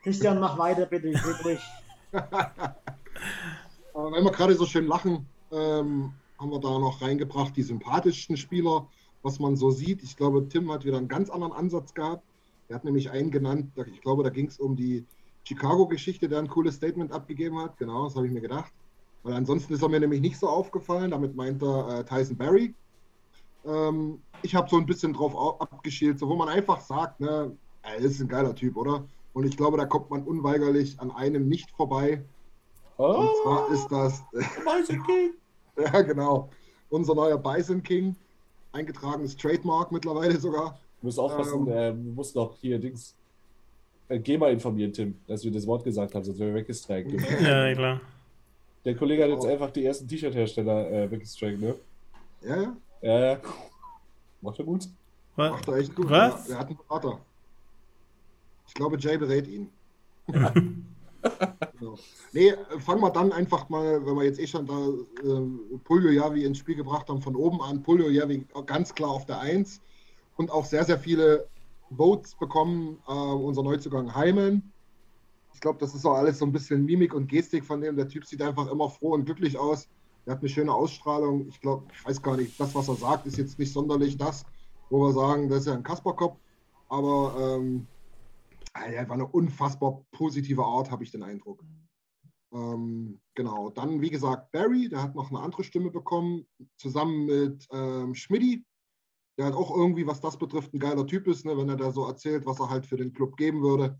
Christian, 0.02 0.38
mach 0.38 0.56
weiter, 0.56 0.86
bitte. 0.86 1.12
Friedrich. 1.18 1.60
Aber 2.12 4.12
wenn 4.12 4.24
wir 4.24 4.30
gerade 4.30 4.54
so 4.54 4.64
schön 4.64 4.86
lachen, 4.86 5.26
ähm, 5.50 6.12
haben 6.38 6.50
wir 6.50 6.60
da 6.60 6.78
noch 6.78 7.02
reingebracht 7.02 7.56
die 7.56 7.62
sympathischsten 7.62 8.36
Spieler, 8.36 8.86
was 9.22 9.40
man 9.40 9.56
so 9.56 9.70
sieht. 9.70 10.02
Ich 10.02 10.16
glaube, 10.16 10.48
Tim 10.48 10.70
hat 10.70 10.84
wieder 10.84 10.98
einen 10.98 11.08
ganz 11.08 11.30
anderen 11.30 11.52
Ansatz 11.52 11.94
gehabt. 11.94 12.24
Er 12.68 12.76
hat 12.76 12.84
nämlich 12.84 13.10
einen 13.10 13.30
genannt, 13.30 13.72
ich 13.92 14.00
glaube, 14.00 14.22
da 14.22 14.30
ging 14.30 14.46
es 14.46 14.58
um 14.58 14.76
die 14.76 15.04
Chicago-Geschichte, 15.44 16.28
der 16.28 16.38
ein 16.38 16.48
cooles 16.48 16.76
Statement 16.76 17.12
abgegeben 17.12 17.58
hat. 17.58 17.76
Genau, 17.78 18.04
das 18.04 18.16
habe 18.16 18.26
ich 18.26 18.32
mir 18.32 18.40
gedacht. 18.40 18.72
Weil 19.22 19.34
ansonsten 19.34 19.74
ist 19.74 19.82
er 19.82 19.88
mir 19.88 20.00
nämlich 20.00 20.20
nicht 20.20 20.38
so 20.38 20.48
aufgefallen. 20.48 21.10
Damit 21.10 21.34
meint 21.36 21.62
er 21.62 22.00
äh, 22.00 22.04
Tyson 22.04 22.36
Berry. 22.36 22.74
Ähm, 23.64 24.20
ich 24.42 24.54
habe 24.54 24.68
so 24.68 24.76
ein 24.76 24.86
bisschen 24.86 25.12
drauf 25.12 25.34
au- 25.34 25.58
abgeschielt, 25.58 26.18
so 26.18 26.28
wo 26.28 26.34
man 26.34 26.48
einfach 26.48 26.80
sagt, 26.80 27.20
ne, 27.20 27.56
er 27.82 27.96
ist 27.96 28.20
ein 28.20 28.28
geiler 28.28 28.54
Typ, 28.54 28.76
oder? 28.76 29.04
Und 29.32 29.44
ich 29.46 29.56
glaube, 29.56 29.76
da 29.76 29.86
kommt 29.86 30.10
man 30.10 30.24
unweigerlich 30.24 30.98
an 31.00 31.10
einem 31.12 31.48
nicht 31.48 31.70
vorbei. 31.70 32.24
Und 32.96 33.06
Oh, 33.16 33.42
zwar 33.42 33.70
ist 33.70 33.88
das, 33.88 34.22
Bison 34.32 35.02
King. 35.06 35.34
ja 35.76 36.02
genau, 36.02 36.50
unser 36.90 37.14
neuer 37.14 37.38
Bison 37.38 37.82
King, 37.82 38.14
eingetragenes 38.72 39.36
Trademark 39.36 39.90
mittlerweile 39.92 40.38
sogar. 40.38 40.78
Du 41.00 41.06
musst 41.06 41.18
aufpassen, 41.18 41.66
Ähm. 41.68 41.72
äh, 41.72 41.92
du 41.92 42.12
musst 42.12 42.36
noch 42.36 42.54
hier 42.56 42.78
Dings. 42.78 43.16
Äh, 44.08 44.18
geh 44.18 44.36
mal 44.38 44.52
informieren, 44.52 44.92
Tim, 44.92 45.14
dass 45.26 45.44
wir 45.44 45.50
das 45.52 45.66
Wort 45.66 45.84
gesagt 45.84 46.14
haben, 46.14 46.24
sonst 46.24 46.38
wären 46.38 46.50
wir 46.54 46.60
weggestrikt. 46.60 47.12
Ja, 47.42 47.72
klar. 47.74 48.00
Der 48.84 48.96
Kollege 48.96 49.22
hat 49.22 49.30
jetzt 49.30 49.44
Oh. 49.44 49.48
einfach 49.48 49.70
die 49.70 49.84
ersten 49.84 50.08
T-Shirt-Hersteller 50.08 50.90
äh, 50.90 51.10
weggestrikt, 51.10 51.60
ne? 51.60 51.74
Ja, 52.42 52.56
ja, 52.62 52.76
Ja, 53.02 53.20
ja. 53.32 53.40
Macht 54.40 54.58
er 54.58 54.64
gut. 54.64 54.88
Was? 55.36 55.50
macht 55.52 55.68
er 55.68 55.76
echt 55.76 55.94
gut. 55.94 56.10
Was? 56.10 56.48
Ja, 56.48 56.54
er 56.54 56.58
hat 56.60 56.66
einen 56.68 56.76
Berater. 56.76 57.20
Ich 58.66 58.74
glaube, 58.74 58.98
Jay 58.98 59.16
berät 59.16 59.46
ihn. 59.46 59.68
genau. 60.26 61.96
Nee, 62.32 62.54
fangen 62.78 63.00
wir 63.00 63.10
dann 63.10 63.32
einfach 63.32 63.68
mal, 63.68 64.04
wenn 64.04 64.16
wir 64.16 64.24
jetzt 64.24 64.40
eh 64.40 64.46
schon 64.46 64.66
da 64.66 64.74
äh, 65.22 65.78
Puljo 65.84 66.10
Javi 66.10 66.44
ins 66.44 66.58
Spiel 66.58 66.74
gebracht 66.76 67.08
haben, 67.08 67.22
von 67.22 67.36
oben 67.36 67.60
an. 67.62 67.82
Puljo 67.82 68.08
Javi 68.08 68.44
ganz 68.66 68.94
klar 68.94 69.10
auf 69.10 69.26
der 69.26 69.38
1 69.40 69.80
und 70.36 70.50
auch 70.50 70.64
sehr, 70.64 70.84
sehr 70.84 70.98
viele 70.98 71.46
Votes 71.96 72.34
bekommen. 72.34 72.98
Äh, 73.08 73.12
unser 73.12 73.62
Neuzugang 73.62 74.14
Heimen. 74.14 74.72
glaube, 75.62 75.78
das 75.78 75.94
ist 75.94 76.04
auch 76.04 76.16
alles 76.16 76.38
so 76.38 76.44
ein 76.44 76.52
bisschen 76.52 76.84
Mimik 76.84 77.14
und 77.14 77.28
Gestik 77.28 77.64
von 77.64 77.80
dem. 77.80 77.96
Der 77.96 78.08
Typ 78.08 78.26
sieht 78.26 78.42
einfach 78.42 78.70
immer 78.70 78.90
froh 78.90 79.12
und 79.12 79.24
glücklich 79.24 79.56
aus. 79.56 79.88
Er 80.26 80.34
hat 80.34 80.40
eine 80.40 80.48
schöne 80.48 80.72
Ausstrahlung. 80.72 81.48
Ich 81.48 81.60
glaube, 81.60 81.86
ich 81.92 82.04
weiß 82.04 82.20
gar 82.20 82.36
nicht, 82.36 82.58
das, 82.60 82.74
was 82.74 82.88
er 82.88 82.96
sagt, 82.96 83.26
ist 83.26 83.38
jetzt 83.38 83.58
nicht 83.58 83.72
sonderlich 83.72 84.16
das, 84.18 84.44
wo 84.90 85.00
wir 85.00 85.12
sagen, 85.12 85.48
das 85.48 85.60
ist 85.60 85.66
ja 85.66 85.74
ein 85.74 85.82
Kasperkopf. 85.82 86.38
Aber 86.88 87.56
ähm, 87.56 87.86
er 88.74 89.08
war 89.08 89.14
eine 89.14 89.26
unfassbar 89.26 90.04
positive 90.12 90.64
Art, 90.64 90.90
habe 90.90 91.04
ich 91.04 91.10
den 91.10 91.22
Eindruck. 91.22 91.64
Ähm, 92.52 93.18
genau, 93.34 93.70
dann 93.70 94.00
wie 94.00 94.10
gesagt 94.10 94.52
Barry, 94.52 94.88
der 94.88 95.02
hat 95.02 95.14
noch 95.14 95.30
eine 95.30 95.40
andere 95.40 95.64
Stimme 95.64 95.90
bekommen, 95.90 96.46
zusammen 96.76 97.24
mit 97.24 97.66
ähm, 97.72 98.14
Schmidti, 98.14 98.64
der 99.38 99.46
halt 99.46 99.54
auch 99.54 99.74
irgendwie, 99.76 100.06
was 100.06 100.20
das 100.20 100.36
betrifft, 100.38 100.74
ein 100.74 100.78
geiler 100.78 101.06
Typ 101.06 101.26
ist, 101.26 101.44
ne, 101.44 101.56
wenn 101.56 101.68
er 101.68 101.76
da 101.76 101.90
so 101.90 102.06
erzählt, 102.06 102.44
was 102.46 102.60
er 102.60 102.68
halt 102.68 102.86
für 102.86 102.96
den 102.96 103.12
Club 103.12 103.36
geben 103.36 103.62
würde, 103.62 103.98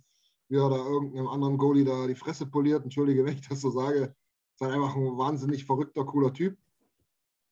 wie 0.49 0.57
er 0.57 0.69
da 0.69 0.77
irgendeinem 0.77 1.29
anderen 1.29 1.57
Goalie 1.59 1.85
da 1.85 2.07
die 2.07 2.15
Fresse 2.15 2.47
poliert, 2.47 2.85
entschuldige, 2.85 3.25
wenn 3.25 3.35
ich 3.35 3.49
das 3.49 3.61
so 3.63 3.71
sage, 3.71 4.15
ist 4.55 4.61
halt 4.61 4.73
einfach 4.75 4.95
ein 4.95 5.17
wahnsinnig 5.17 5.65
verrückter, 5.65 6.05
cooler 6.05 6.33
Typ. 6.33 6.59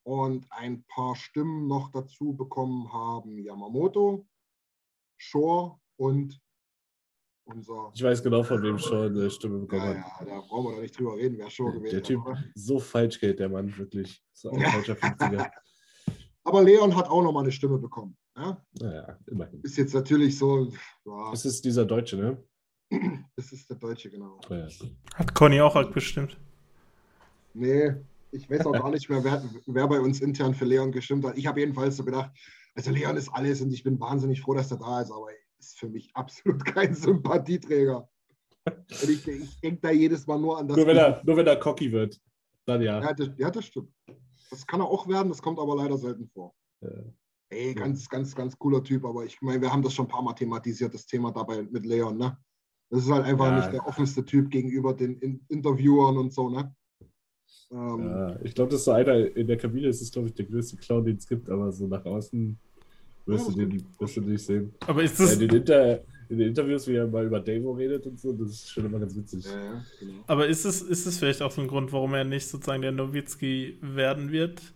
Und 0.02 0.46
ein 0.50 0.82
paar 0.84 1.14
Stimmen 1.14 1.66
noch 1.66 1.90
dazu 1.90 2.32
bekommen 2.34 2.92
haben 2.92 3.38
Yamamoto, 3.38 4.26
Shore 5.18 5.78
und 5.96 6.40
unser. 7.44 7.90
Ich 7.94 8.02
weiß 8.02 8.22
genau, 8.22 8.42
von 8.42 8.62
wem 8.62 8.78
Shore 8.78 9.06
eine 9.06 9.30
Stimme 9.30 9.58
bekommen 9.60 9.82
Ja, 9.82 10.18
hat. 10.18 10.26
ja, 10.28 10.34
da 10.34 10.40
brauchen 10.40 10.66
wir 10.70 10.74
doch 10.76 10.82
nicht 10.82 10.98
drüber 10.98 11.16
reden, 11.16 11.36
wer 11.38 11.50
Shore 11.50 11.72
gewählt 11.72 11.92
Der 11.92 11.98
hat, 12.00 12.06
Typ, 12.06 12.26
oder? 12.26 12.44
so 12.54 12.78
falsch 12.78 13.20
geht 13.20 13.38
der 13.38 13.48
Mann, 13.50 13.76
wirklich. 13.76 14.22
So 14.32 14.50
ein 14.50 14.60
falscher 14.62 14.94
50er. 14.94 15.50
Aber 16.50 16.64
Leon 16.64 16.96
hat 16.96 17.08
auch 17.08 17.22
nochmal 17.22 17.44
eine 17.44 17.52
Stimme 17.52 17.78
bekommen. 17.78 18.16
Ja? 18.36 18.60
Naja, 18.80 19.16
immerhin. 19.28 19.60
Ist 19.62 19.78
jetzt 19.78 19.94
natürlich 19.94 20.36
so, 20.36 20.64
ja, 21.04 21.30
Das 21.30 21.44
ist 21.44 21.64
dieser 21.64 21.84
Deutsche, 21.84 22.16
ne? 22.16 22.42
das 23.36 23.52
ist 23.52 23.70
der 23.70 23.76
Deutsche, 23.76 24.10
genau. 24.10 24.40
Ja. 24.48 24.66
Hat 25.14 25.32
Conny 25.32 25.60
auch 25.60 25.76
abgestimmt. 25.76 26.36
Nee, 27.54 27.94
ich 28.32 28.50
weiß 28.50 28.66
auch 28.66 28.72
gar 28.72 28.90
nicht 28.90 29.08
mehr, 29.08 29.22
wer, 29.22 29.44
wer 29.66 29.86
bei 29.86 30.00
uns 30.00 30.20
intern 30.20 30.52
für 30.52 30.64
Leon 30.64 30.90
gestimmt 30.90 31.24
hat. 31.24 31.38
Ich 31.38 31.46
habe 31.46 31.60
jedenfalls 31.60 31.96
so 31.96 32.04
gedacht, 32.04 32.32
also 32.74 32.90
Leon 32.90 33.16
ist 33.16 33.28
alles 33.28 33.60
und 33.60 33.72
ich 33.72 33.84
bin 33.84 34.00
wahnsinnig 34.00 34.40
froh, 34.40 34.54
dass 34.54 34.72
er 34.72 34.78
da 34.78 35.02
ist, 35.02 35.12
aber 35.12 35.28
ist 35.60 35.78
für 35.78 35.88
mich 35.88 36.10
absolut 36.14 36.64
kein 36.74 36.94
Sympathieträger. 36.94 38.08
Und 38.66 39.08
ich, 39.08 39.24
ich 39.28 39.60
denke 39.60 39.82
da 39.82 39.92
jedes 39.92 40.26
Mal 40.26 40.40
nur 40.40 40.58
an 40.58 40.66
das. 40.66 40.76
Nur, 40.76 40.88
wenn 40.88 40.96
er, 40.96 41.22
nur 41.24 41.36
wenn 41.36 41.46
er 41.46 41.56
cocky 41.60 41.92
wird. 41.92 42.20
Dann 42.66 42.82
ja. 42.82 43.00
ja, 43.00 43.12
das, 43.12 43.30
ja, 43.36 43.50
das 43.52 43.66
stimmt. 43.66 43.92
Das 44.50 44.66
kann 44.66 44.80
er 44.80 44.86
auch 44.86 45.06
werden, 45.08 45.28
das 45.28 45.40
kommt 45.42 45.58
aber 45.58 45.76
leider 45.76 45.96
selten 45.96 46.28
vor. 46.28 46.54
Ja. 46.80 46.90
Ey, 47.50 47.74
ganz, 47.74 48.08
ganz, 48.08 48.34
ganz 48.34 48.56
cooler 48.56 48.82
Typ, 48.82 49.04
aber 49.04 49.24
ich 49.24 49.40
meine, 49.42 49.60
wir 49.60 49.72
haben 49.72 49.82
das 49.82 49.92
schon 49.94 50.06
ein 50.06 50.10
paar 50.10 50.22
Mal 50.22 50.34
thematisiert, 50.34 50.94
das 50.94 51.06
Thema 51.06 51.32
dabei 51.32 51.62
mit 51.62 51.84
Leon, 51.84 52.16
ne? 52.16 52.36
Das 52.90 53.04
ist 53.04 53.10
halt 53.10 53.24
einfach 53.24 53.46
Ja. 53.46 53.56
nicht 53.56 53.72
der 53.72 53.86
offenste 53.86 54.24
Typ 54.24 54.50
gegenüber 54.50 54.94
den 54.94 55.18
In 55.18 55.44
Interviewern 55.48 56.16
und 56.18 56.32
so, 56.32 56.48
ne? 56.48 56.74
Ähm, 57.72 57.98
Ja, 58.08 58.40
ich 58.42 58.54
glaube, 58.54 58.70
das 58.70 58.80
ist 58.80 58.84
so 58.84 58.92
einer, 58.92 59.36
in 59.36 59.46
der 59.46 59.56
Kabine 59.56 59.88
ist 59.88 60.00
es, 60.00 60.10
glaube 60.12 60.28
ich, 60.28 60.34
der 60.34 60.46
größte 60.46 60.76
Clown, 60.76 61.04
den 61.04 61.16
es 61.16 61.26
gibt, 61.26 61.48
aber 61.48 61.72
so 61.72 61.86
nach 61.86 62.04
außen 62.04 62.58
wirst, 63.26 63.48
Ja, 63.48 63.54
du, 63.54 63.66
den, 63.66 63.86
wirst 63.98 64.16
du 64.16 64.20
nicht 64.22 64.44
sehen. 64.44 64.72
Aber 64.86 65.02
ist 65.02 65.18
Ja, 65.18 65.24
das, 65.26 65.34
in, 65.34 65.40
den 65.48 65.56
Inter, 65.58 66.04
in 66.30 66.38
den 66.38 66.48
Interviews, 66.48 66.86
wie 66.86 66.94
er 66.94 67.08
mal 67.08 67.26
über 67.26 67.40
Davo 67.40 67.72
redet 67.72 68.06
und 68.06 68.18
so, 68.18 68.32
das 68.32 68.50
ist 68.50 68.70
schon 68.70 68.86
immer 68.86 69.00
ganz 69.00 69.16
witzig. 69.16 69.44
ja, 69.44 69.50
ja, 69.50 69.84
genau. 69.98 70.22
aber 70.28 70.46
ist 70.46 70.64
es, 70.64 70.80
ist 70.80 71.06
es 71.06 71.18
vielleicht 71.18 71.42
auch 71.42 71.50
so 71.50 71.60
ein 71.60 71.66
Grund, 71.66 71.92
warum 71.92 72.14
er 72.14 72.24
nicht 72.24 72.46
sozusagen 72.48 72.82
der 72.82 72.92
Nowitzki 72.92 73.78
werden 73.82 74.30
wird? 74.30 74.72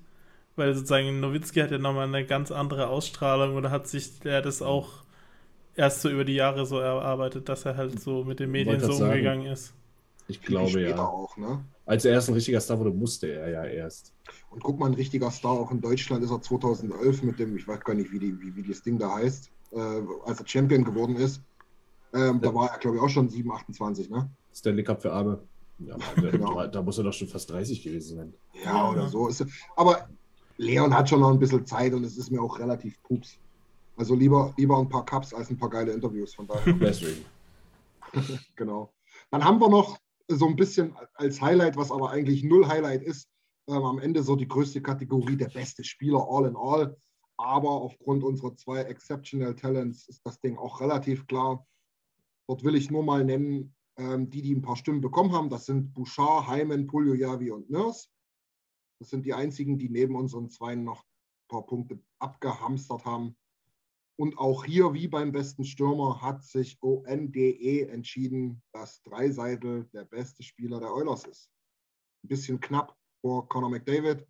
Weil 0.56 0.74
sozusagen 0.74 1.20
Nowitzki 1.20 1.60
hat 1.60 1.70
ja 1.70 1.78
nochmal 1.78 2.08
eine 2.08 2.26
ganz 2.26 2.50
andere 2.50 2.88
Ausstrahlung 2.88 3.56
oder 3.56 3.70
hat 3.70 3.86
sich 3.86 4.18
der 4.20 4.42
das 4.42 4.62
auch 4.62 5.04
erst 5.76 6.02
so 6.02 6.10
über 6.10 6.24
die 6.24 6.34
Jahre 6.34 6.66
so 6.66 6.78
erarbeitet, 6.78 7.48
dass 7.48 7.64
er 7.64 7.76
halt 7.76 8.00
so 8.00 8.24
mit 8.24 8.40
den 8.40 8.50
Medien 8.50 8.80
so 8.80 8.88
grad 8.88 8.96
sagen. 8.96 9.10
umgegangen 9.12 9.46
ist. 9.46 9.74
Ich 10.26 10.42
glaube 10.42 10.80
ja. 10.80 10.98
auch, 10.98 11.36
ne? 11.36 11.64
Als 11.86 12.04
er 12.04 12.12
erst 12.12 12.28
ein 12.28 12.34
richtiger 12.34 12.60
Star 12.60 12.78
wurde, 12.78 12.90
musste 12.90 13.28
er 13.28 13.50
ja 13.50 13.64
erst. 13.64 14.12
Und 14.50 14.62
guck 14.62 14.78
mal, 14.78 14.86
ein 14.86 14.94
richtiger 14.94 15.30
Star 15.30 15.52
auch 15.52 15.70
in 15.70 15.80
Deutschland 15.80 16.24
ist 16.24 16.30
er 16.30 16.40
2011 16.40 17.22
mit 17.22 17.38
dem, 17.38 17.56
ich 17.56 17.68
weiß 17.68 17.80
gar 17.80 17.94
nicht, 17.94 18.10
wie, 18.10 18.18
die, 18.18 18.40
wie, 18.40 18.56
wie 18.56 18.62
das 18.62 18.82
Ding 18.82 18.98
da 18.98 19.14
heißt, 19.16 19.50
äh, 19.74 20.02
als 20.24 20.40
er 20.40 20.46
Champion 20.46 20.84
geworden 20.84 21.16
ist. 21.16 21.40
Ähm, 22.12 22.40
Da 22.40 22.54
war 22.54 22.70
er, 22.70 22.78
glaube 22.78 22.96
ich, 22.96 23.02
auch 23.02 23.08
schon 23.08 23.28
7, 23.28 23.50
28, 23.50 24.08
ne? 24.10 24.30
Stanley 24.54 24.84
Cup 24.84 25.02
für 25.02 25.12
Arme. 25.12 25.42
Ja, 25.80 25.96
da, 26.16 26.30
Genau. 26.30 26.54
da, 26.54 26.66
da 26.68 26.82
muss 26.82 26.98
er 26.98 27.04
doch 27.04 27.12
schon 27.12 27.26
fast 27.28 27.50
30 27.50 27.82
gewesen 27.82 28.16
sein. 28.16 28.34
Ja, 28.64 28.88
oder 28.90 29.08
so. 29.08 29.26
Ist, 29.28 29.44
aber 29.74 30.08
Leon 30.56 30.94
hat 30.94 31.08
schon 31.08 31.20
noch 31.20 31.30
ein 31.30 31.38
bisschen 31.40 31.66
Zeit 31.66 31.92
und 31.94 32.04
es 32.04 32.16
ist 32.16 32.30
mir 32.30 32.40
auch 32.40 32.58
relativ 32.58 33.02
pups. 33.02 33.38
Also 33.96 34.14
lieber, 34.14 34.54
lieber 34.56 34.78
ein 34.78 34.88
paar 34.88 35.04
Cups 35.04 35.34
als 35.34 35.50
ein 35.50 35.56
paar 35.58 35.70
geile 35.70 35.92
Interviews. 35.92 36.34
Von 36.34 36.46
daher, 36.46 36.72
Deswegen. 36.80 37.24
genau. 38.56 38.92
Dann 39.30 39.44
haben 39.44 39.60
wir 39.60 39.68
noch 39.68 39.98
so 40.28 40.46
ein 40.46 40.56
bisschen 40.56 40.96
als 41.14 41.40
Highlight, 41.40 41.76
was 41.76 41.90
aber 41.90 42.10
eigentlich 42.10 42.44
null 42.44 42.66
Highlight 42.68 43.02
ist, 43.02 43.28
ähm, 43.68 43.82
am 43.84 43.98
Ende 43.98 44.22
so 44.22 44.36
die 44.36 44.48
größte 44.48 44.80
Kategorie, 44.80 45.36
der 45.36 45.48
beste 45.48 45.82
Spieler 45.84 46.24
all 46.28 46.46
in 46.46 46.56
all. 46.56 46.96
Aber 47.36 47.70
aufgrund 47.70 48.22
unserer 48.22 48.54
zwei 48.56 48.82
Exceptional 48.82 49.54
Talents 49.54 50.08
ist 50.08 50.24
das 50.24 50.40
Ding 50.40 50.56
auch 50.56 50.80
relativ 50.80 51.26
klar. 51.26 51.66
Dort 52.48 52.62
will 52.62 52.76
ich 52.76 52.90
nur 52.90 53.02
mal 53.02 53.24
nennen, 53.24 53.74
ähm, 53.96 54.30
die, 54.30 54.42
die 54.42 54.54
ein 54.54 54.62
paar 54.62 54.76
Stimmen 54.76 55.00
bekommen 55.00 55.32
haben. 55.32 55.50
Das 55.50 55.66
sind 55.66 55.94
Bouchard, 55.94 56.46
Heimen, 56.46 56.86
Puljojavi 56.86 57.50
und 57.50 57.70
Nurse. 57.70 58.08
Das 59.00 59.10
sind 59.10 59.24
die 59.26 59.34
einzigen, 59.34 59.78
die 59.78 59.88
neben 59.88 60.14
unseren 60.16 60.50
zwei 60.50 60.74
noch 60.74 61.02
ein 61.02 61.48
paar 61.48 61.66
Punkte 61.66 62.00
abgehamstert 62.18 63.04
haben. 63.04 63.36
Und 64.16 64.38
auch 64.38 64.64
hier, 64.64 64.94
wie 64.94 65.08
beim 65.08 65.32
besten 65.32 65.64
Stürmer, 65.64 66.22
hat 66.22 66.44
sich 66.44 66.78
ONDE 66.80 67.88
entschieden, 67.88 68.62
dass 68.72 69.02
Dreiseitel 69.02 69.86
der 69.92 70.04
beste 70.04 70.42
Spieler 70.44 70.78
der 70.78 70.94
Oilers 70.94 71.24
ist. 71.24 71.50
Ein 72.22 72.28
bisschen 72.28 72.60
knapp 72.60 72.96
vor 73.20 73.48
Conor 73.48 73.70
McDavid, 73.70 74.24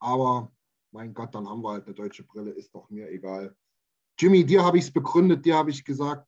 aber 0.00 0.52
mein 0.92 1.14
Gott, 1.14 1.34
dann 1.34 1.48
haben 1.48 1.62
wir 1.62 1.70
halt 1.70 1.86
eine 1.86 1.94
deutsche 1.94 2.24
Brille, 2.24 2.50
ist 2.50 2.74
doch 2.74 2.88
mir 2.90 3.10
egal. 3.10 3.56
Jimmy, 4.18 4.44
dir 4.44 4.64
habe 4.64 4.78
ich 4.78 4.84
es 4.84 4.92
begründet, 4.92 5.44
dir 5.44 5.56
habe 5.56 5.70
ich 5.70 5.84
gesagt, 5.84 6.26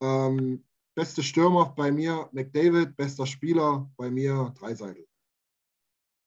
ähm, 0.00 0.64
beste 0.94 1.22
Stürmer 1.22 1.74
bei 1.76 1.90
mir 1.90 2.28
McDavid, 2.32 2.96
bester 2.96 3.26
Spieler 3.26 3.90
bei 3.96 4.10
mir 4.10 4.52
Dreiseitel. 4.58 5.06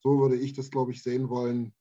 So 0.01 0.19
würde 0.19 0.35
ich 0.35 0.53
das, 0.53 0.69
glaube 0.71 0.91
ich, 0.91 1.03
sehen 1.03 1.29
wollen. 1.29 1.73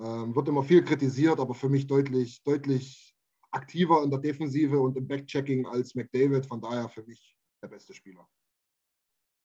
Ähm, 0.00 0.34
wird 0.34 0.48
immer 0.48 0.62
viel 0.62 0.84
kritisiert, 0.84 1.40
aber 1.40 1.54
für 1.54 1.68
mich 1.68 1.86
deutlich, 1.86 2.42
deutlich 2.42 3.16
aktiver 3.50 4.02
in 4.02 4.10
der 4.10 4.20
Defensive 4.20 4.78
und 4.78 4.96
im 4.96 5.06
Backchecking 5.06 5.66
als 5.66 5.94
McDavid. 5.94 6.46
Von 6.46 6.60
daher 6.60 6.88
für 6.88 7.02
mich 7.02 7.36
der 7.62 7.68
beste 7.68 7.94
Spieler. 7.94 8.28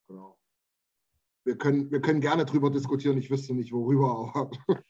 Genau. 0.08 0.38
Wir 1.46 1.58
können, 1.58 1.92
wir 1.92 2.02
können 2.02 2.22
gerne 2.22 2.46
drüber 2.46 2.70
diskutieren. 2.70 3.18
Ich 3.18 3.30
wüsste 3.30 3.54
nicht, 3.54 3.72
worüber, 3.72 4.32
aber 4.36 4.52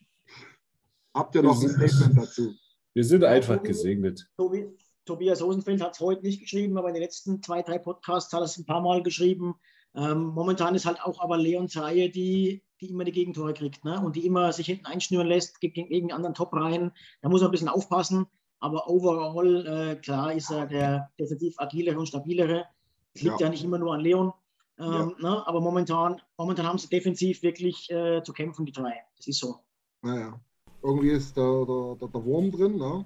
habt 1.14 1.36
ihr 1.36 1.44
noch 1.44 1.62
ein 1.62 1.70
Statement 1.70 2.18
dazu? 2.18 2.54
Wir 2.94 3.04
sind 3.04 3.24
einfach 3.24 3.62
gesegnet. 3.64 4.28
Tobi, 4.38 4.68
Tobias 5.06 5.42
Rosenfeld 5.42 5.82
hat 5.82 5.94
es 5.94 6.00
heute 6.00 6.22
nicht 6.24 6.42
geschrieben, 6.42 6.78
aber 6.78 6.90
in 6.90 6.94
den 6.94 7.04
letzten 7.04 7.42
zwei, 7.42 7.62
drei 7.62 7.78
Podcasts 7.78 8.32
hat 8.34 8.42
er 8.42 8.46
es 8.46 8.58
ein 8.58 8.66
paar 8.66 8.82
Mal 8.82 9.04
geschrieben. 9.04 9.56
Ähm, 9.96 10.24
momentan 10.26 10.76
ist 10.76 10.86
halt 10.86 11.02
auch 11.02 11.20
aber 11.20 11.38
Leons 11.38 11.78
Reihe, 11.78 12.10
die, 12.10 12.64
die 12.82 12.90
immer 12.90 13.04
die 13.04 13.12
Gegentore 13.12 13.54
kriegt 13.54 13.84
ne? 13.86 14.02
und 14.04 14.16
die 14.16 14.26
immer 14.26 14.52
sich 14.54 14.66
hinten 14.68 14.86
einschnüren 14.86 15.28
lässt 15.28 15.60
gegen, 15.60 15.88
gegen 15.88 16.12
anderen 16.12 16.34
Top-Reihen. 16.34 16.92
Da 17.22 17.30
muss 17.30 17.42
er 17.42 17.48
ein 17.50 17.52
bisschen 17.52 17.70
aufpassen. 17.70 18.26
Aber 18.60 18.88
overall, 18.90 19.68
äh, 19.68 19.96
klar, 19.98 20.34
ist 20.34 20.50
er 20.50 20.66
der 20.68 21.12
defensiv 21.20 21.56
agilere 21.58 22.00
und 22.00 22.08
stabilere. 22.08 22.66
Es 23.14 23.22
liegt 23.22 23.40
ja, 23.42 23.48
Ja. 23.48 23.50
nicht 23.52 23.64
immer 23.64 23.78
nur 23.78 23.94
an 23.94 24.00
Leon. 24.00 24.32
Ähm, 24.80 24.86
Ja. 24.86 25.06
ne? 25.20 25.48
Aber 25.48 25.60
momentan, 25.60 26.22
momentan 26.38 26.66
haben 26.66 26.78
sie 26.78 26.88
defensiv 26.88 27.44
wirklich 27.44 27.92
äh, 27.92 28.24
zu 28.24 28.32
kämpfen, 28.34 28.66
die 28.66 28.72
drei. 28.72 28.94
Das 29.18 29.28
ist 29.28 29.40
so. 29.40 29.60
Naja, 30.02 30.40
irgendwie 30.84 31.10
ist 31.10 31.36
der, 31.38 31.66
der, 31.66 31.96
der, 32.00 32.08
der 32.10 32.26
Wurm 32.26 32.52
drin. 32.52 32.78
Ne? 32.78 33.06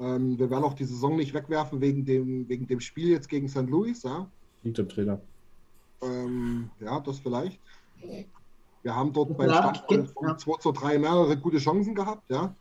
Ähm, 0.00 0.38
wir 0.38 0.50
werden 0.50 0.64
auch 0.64 0.74
die 0.74 0.84
Saison 0.84 1.16
nicht 1.16 1.32
wegwerfen 1.32 1.80
wegen 1.80 2.04
dem, 2.04 2.48
wegen 2.48 2.66
dem 2.66 2.80
Spiel 2.80 3.08
jetzt 3.10 3.28
gegen 3.28 3.48
St. 3.48 3.68
Louis. 3.68 4.02
Ja? 4.02 4.26
Liegt 4.62 4.80
am 4.80 4.88
Trainer. 4.88 5.20
Ähm, 6.02 6.70
ja, 6.80 6.98
das 7.00 7.18
vielleicht. 7.20 7.60
Wir 8.82 8.96
haben 8.96 9.12
dort 9.12 9.36
beim 9.36 9.48
Stand 9.50 9.78
von 9.86 10.28
ja. 10.28 10.36
2 10.36 10.58
zu 10.58 10.72
3 10.72 10.98
mehrere 10.98 11.36
gute 11.36 11.58
Chancen 11.58 11.94
gehabt, 11.94 12.28
ja. 12.30 12.54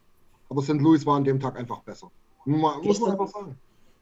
Aber 0.49 0.61
St. 0.61 0.73
Louis 0.73 1.06
war 1.06 1.15
an 1.18 1.23
dem 1.23 1.39
Tag 1.39 1.57
einfach 1.57 1.80
besser. 1.81 2.11
Muss 2.45 2.61
man, 2.61 2.81
muss 2.81 2.99
man 2.99 3.10
Gestern- 3.10 3.11
einfach 3.11 3.27
sagen. 3.27 3.57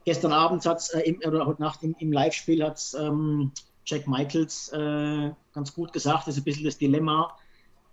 gestern 0.05 0.31
Abend 0.33 0.65
hat 0.65 0.79
es, 0.79 0.89
äh, 0.89 1.01
im- 1.01 1.19
oder 1.25 1.45
heute 1.45 1.61
Nacht 1.61 1.83
im, 1.83 1.95
im 1.99 2.11
Live-Spiel 2.11 2.63
hat 2.63 2.77
es 2.77 2.93
ähm, 2.93 3.51
Jack 3.85 4.07
Michaels 4.07 4.69
äh, 4.73 5.31
ganz 5.53 5.73
gut 5.73 5.93
gesagt. 5.93 6.27
Das 6.27 6.35
ist 6.35 6.41
ein 6.41 6.43
bisschen 6.43 6.65
das 6.65 6.77
Dilemma 6.77 7.37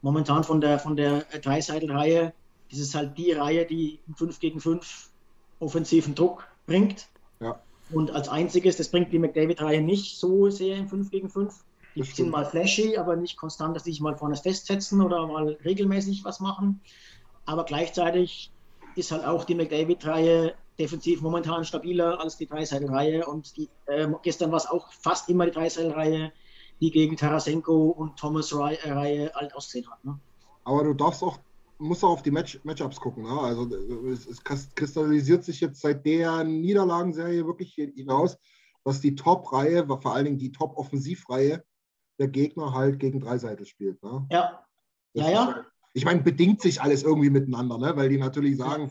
momentan 0.07 0.45
von 0.45 0.61
der, 0.61 0.79
von 0.79 0.95
der 0.95 1.25
Dreiseitel-Reihe. 1.43 2.33
Das 2.71 2.79
ist 2.79 2.95
halt 2.95 3.19
die 3.19 3.33
Reihe, 3.33 3.67
die 3.67 3.99
im 4.07 4.15
5 4.15 4.39
gegen 4.39 4.61
5 4.61 5.11
offensiven 5.59 6.15
Druck 6.15 6.47
bringt. 6.65 7.09
Ja. 7.41 7.61
Und 7.91 8.13
als 8.13 8.29
einziges, 8.29 8.77
das 8.77 8.89
bringt 8.89 9.13
die 9.13 9.19
McDavid-Reihe 9.19 9.81
nicht 9.81 10.17
so 10.17 10.49
sehr 10.49 10.77
im 10.77 10.89
5 10.89 11.11
gegen 11.11 11.29
5. 11.29 11.53
Die 11.97 11.99
Das 11.99 12.07
sind 12.07 12.15
stimmt. 12.15 12.31
mal 12.31 12.45
flashy, 12.45 12.97
aber 12.97 13.17
nicht 13.17 13.37
konstant, 13.37 13.75
dass 13.75 13.83
sie 13.83 13.91
sich 13.91 14.01
mal 14.01 14.17
vorne 14.17 14.37
festsetzen 14.37 15.03
oder 15.03 15.27
mal 15.27 15.59
regelmäßig 15.65 16.25
was 16.25 16.39
machen. 16.39 16.81
Aber 17.45 17.65
gleichzeitig 17.65 18.53
ist 18.95 19.11
halt 19.11 19.25
auch 19.25 19.43
die 19.43 19.57
McDavid-Reihe 19.57 20.55
defensiv 20.79 21.21
momentan 21.21 21.65
stabiler 21.65 22.21
als 22.21 22.37
die 22.37 22.47
Dreiseitel-Reihe 22.47 23.27
und 23.27 23.57
die, 23.57 23.69
äh, 23.87 24.07
gestern 24.23 24.53
war 24.53 24.59
es 24.59 24.67
auch 24.67 24.93
fast 24.93 25.29
immer 25.29 25.47
die 25.47 25.53
Dreiseitel-Reihe, 25.53 26.31
die 26.81 26.91
gegen 26.91 27.17
Tarasenko 27.17 27.89
und 27.91 28.17
Thomas 28.17 28.55
Reihe 28.55 28.79
äh, 28.85 29.31
alt 29.33 29.55
ausgesehen 29.55 29.91
hat. 29.91 30.05
Ne? 30.05 30.19
Aber 30.65 30.85
du 30.85 30.95
darfst 30.95 31.23
auch, 31.23 31.39
musst 31.79 32.05
auch 32.05 32.11
auf 32.11 32.23
die 32.23 32.31
Match, 32.31 32.61
Matchups 32.65 33.01
gucken. 33.01 33.25
Ne? 33.25 33.41
Also 33.41 33.69
es, 34.09 34.27
es 34.27 34.43
kristallisiert 34.43 35.45
sich 35.45 35.61
jetzt 35.61 35.81
seit 35.81 36.05
der 36.05 36.45
Niederlagenserie 36.45 37.47
wirklich 37.47 37.75
hinaus, 37.75 38.37
dass 38.85 39.01
die 39.01 39.15
Top-Reihe, 39.15 39.87
vor 39.87 40.15
allen 40.15 40.27
Dingen 40.27 40.39
die 40.39 40.53
Top-Offensivreihe 40.53 41.65
der 42.19 42.29
Gegner 42.29 42.73
halt 42.73 42.99
gegen 42.99 43.21
Dreiseitel 43.21 43.67
spielt. 43.67 44.03
Ne? 44.03 44.27
Ja. 44.31 44.65
Das 45.15 45.27
ja, 45.27 45.31
ja. 45.31 45.55
Halt, 45.55 45.67
ich 45.95 46.05
meine, 46.05 46.23
bedingt 46.23 46.61
sich 46.61 46.83
alles 46.83 47.03
irgendwie 47.03 47.31
miteinander, 47.31 47.79
ne? 47.79 47.97
weil 47.97 48.09
die 48.09 48.19
natürlich 48.19 48.59
sagen, 48.59 48.91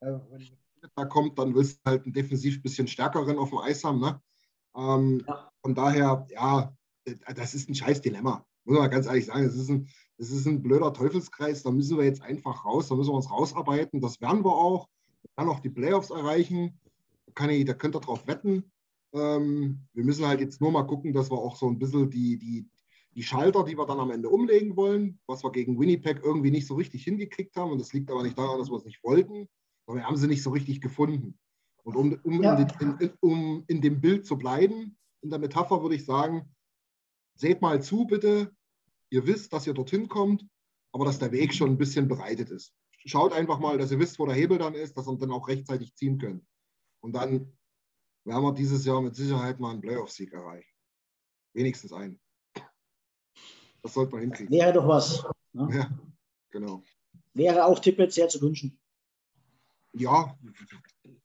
äh, 0.00 0.12
wenn 0.30 0.48
da 0.96 1.04
kommt, 1.04 1.38
dann 1.38 1.54
willst 1.54 1.78
du 1.78 1.90
halt 1.90 2.04
einen 2.04 2.12
defensiv 2.12 2.56
ein 2.56 2.62
bisschen 2.62 2.88
stärkeren 2.88 3.38
auf 3.38 3.50
dem 3.50 3.58
Eis 3.58 3.84
haben. 3.84 4.00
Ne? 4.00 4.20
Ähm, 4.76 5.24
ja. 5.26 5.50
Von 5.62 5.74
daher, 5.74 6.26
ja, 6.30 6.74
das 7.34 7.54
ist 7.54 7.68
ein 7.68 7.74
scheiß 7.74 8.00
Dilemma. 8.00 8.46
Muss 8.64 8.78
man 8.78 8.90
ganz 8.90 9.06
ehrlich 9.06 9.26
sagen, 9.26 9.44
es 9.44 9.56
ist 9.56 9.70
ein, 9.70 9.88
das 10.18 10.30
ist 10.30 10.46
ein 10.46 10.62
blöder 10.62 10.92
Teufelskreis. 10.92 11.62
Da 11.62 11.70
müssen 11.70 11.98
wir 11.98 12.04
jetzt 12.04 12.22
einfach 12.22 12.64
raus, 12.64 12.88
da 12.88 12.94
müssen 12.94 13.10
wir 13.10 13.16
uns 13.16 13.30
rausarbeiten. 13.30 14.00
Das 14.00 14.20
werden 14.20 14.44
wir 14.44 14.54
auch. 14.54 14.88
Wir 15.22 15.30
werden 15.36 15.48
auch 15.48 15.60
die 15.60 15.70
Playoffs 15.70 16.10
erreichen. 16.10 16.78
Da, 17.26 17.32
kann 17.32 17.50
ich, 17.50 17.64
da 17.64 17.74
könnt 17.74 17.96
ihr 17.96 18.00
drauf 18.00 18.26
wetten. 18.26 18.70
Ähm, 19.12 19.80
wir 19.92 20.04
müssen 20.04 20.26
halt 20.26 20.40
jetzt 20.40 20.60
nur 20.60 20.70
mal 20.70 20.84
gucken, 20.84 21.12
dass 21.12 21.30
wir 21.30 21.38
auch 21.38 21.56
so 21.56 21.68
ein 21.68 21.78
bisschen 21.78 22.10
die, 22.10 22.38
die, 22.38 22.68
die 23.14 23.22
Schalter, 23.22 23.64
die 23.64 23.76
wir 23.76 23.86
dann 23.86 24.00
am 24.00 24.10
Ende 24.10 24.28
umlegen 24.28 24.76
wollen, 24.76 25.18
was 25.26 25.44
wir 25.44 25.50
gegen 25.50 25.78
Winnipeg 25.78 26.20
irgendwie 26.22 26.50
nicht 26.50 26.66
so 26.66 26.74
richtig 26.74 27.04
hingekriegt 27.04 27.56
haben. 27.56 27.72
Und 27.72 27.80
das 27.80 27.92
liegt 27.92 28.10
aber 28.10 28.22
nicht 28.22 28.38
daran, 28.38 28.58
dass 28.58 28.70
wir 28.70 28.76
es 28.76 28.84
nicht 28.84 29.02
wollten, 29.02 29.48
aber 29.86 29.96
wir 29.96 30.06
haben 30.06 30.16
sie 30.16 30.28
nicht 30.28 30.42
so 30.42 30.50
richtig 30.50 30.80
gefunden. 30.80 31.38
Und 31.84 31.96
um, 31.96 32.18
um, 32.22 32.42
ja. 32.42 32.54
in, 32.54 32.96
in, 32.98 33.10
um 33.20 33.64
in 33.66 33.80
dem 33.80 34.00
Bild 34.00 34.24
zu 34.24 34.38
bleiben, 34.38 34.96
in 35.20 35.30
der 35.30 35.38
Metapher 35.38 35.82
würde 35.82 35.96
ich 35.96 36.04
sagen, 36.04 36.48
seht 37.34 37.60
mal 37.62 37.82
zu, 37.82 38.06
bitte. 38.06 38.54
Ihr 39.10 39.26
wisst, 39.26 39.52
dass 39.52 39.66
ihr 39.66 39.74
dorthin 39.74 40.08
kommt, 40.08 40.46
aber 40.92 41.04
dass 41.04 41.18
der 41.18 41.32
Weg 41.32 41.54
schon 41.54 41.70
ein 41.70 41.78
bisschen 41.78 42.08
bereitet 42.08 42.50
ist. 42.50 42.74
Schaut 43.04 43.32
einfach 43.32 43.58
mal, 43.58 43.78
dass 43.78 43.90
ihr 43.90 43.98
wisst, 43.98 44.18
wo 44.18 44.26
der 44.26 44.34
Hebel 44.34 44.58
dann 44.58 44.74
ist, 44.74 44.96
dass 44.96 45.08
ihr 45.08 45.16
dann 45.18 45.32
auch 45.32 45.48
rechtzeitig 45.48 45.94
ziehen 45.96 46.18
könnt. 46.18 46.44
Und 47.00 47.12
dann 47.14 47.52
werden 48.24 48.42
wir 48.42 48.54
dieses 48.54 48.84
Jahr 48.84 49.02
mit 49.02 49.16
Sicherheit 49.16 49.58
mal 49.58 49.72
einen 49.72 49.80
Playoff-Sieg 49.80 50.32
erreichen. 50.32 50.70
Wenigstens 51.54 51.92
einen. 51.92 52.20
Das 53.82 53.94
sollte 53.94 54.12
man 54.12 54.22
hinkriegen. 54.22 54.52
Wäre 54.52 54.72
doch 54.72 54.86
was. 54.86 55.24
Ne? 55.52 55.68
Ja, 55.72 55.90
genau. 56.50 56.84
Wäre 57.34 57.64
auch 57.64 57.78
Tippett 57.80 58.12
sehr 58.12 58.28
zu 58.28 58.40
wünschen. 58.40 58.78
Ja, 59.92 60.38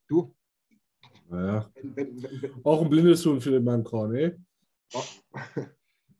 du. 0.08 0.34
Naja. 1.28 1.70
Wenn, 1.74 1.96
wenn, 1.96 2.42
wenn, 2.42 2.64
auch 2.64 2.82
ein 2.82 2.90
blindes 2.90 3.24
Huhn 3.24 3.40
für 3.40 3.52
den 3.52 3.64
Mann 3.64 3.84
Korn, 3.84 4.14
eh? 4.14 4.36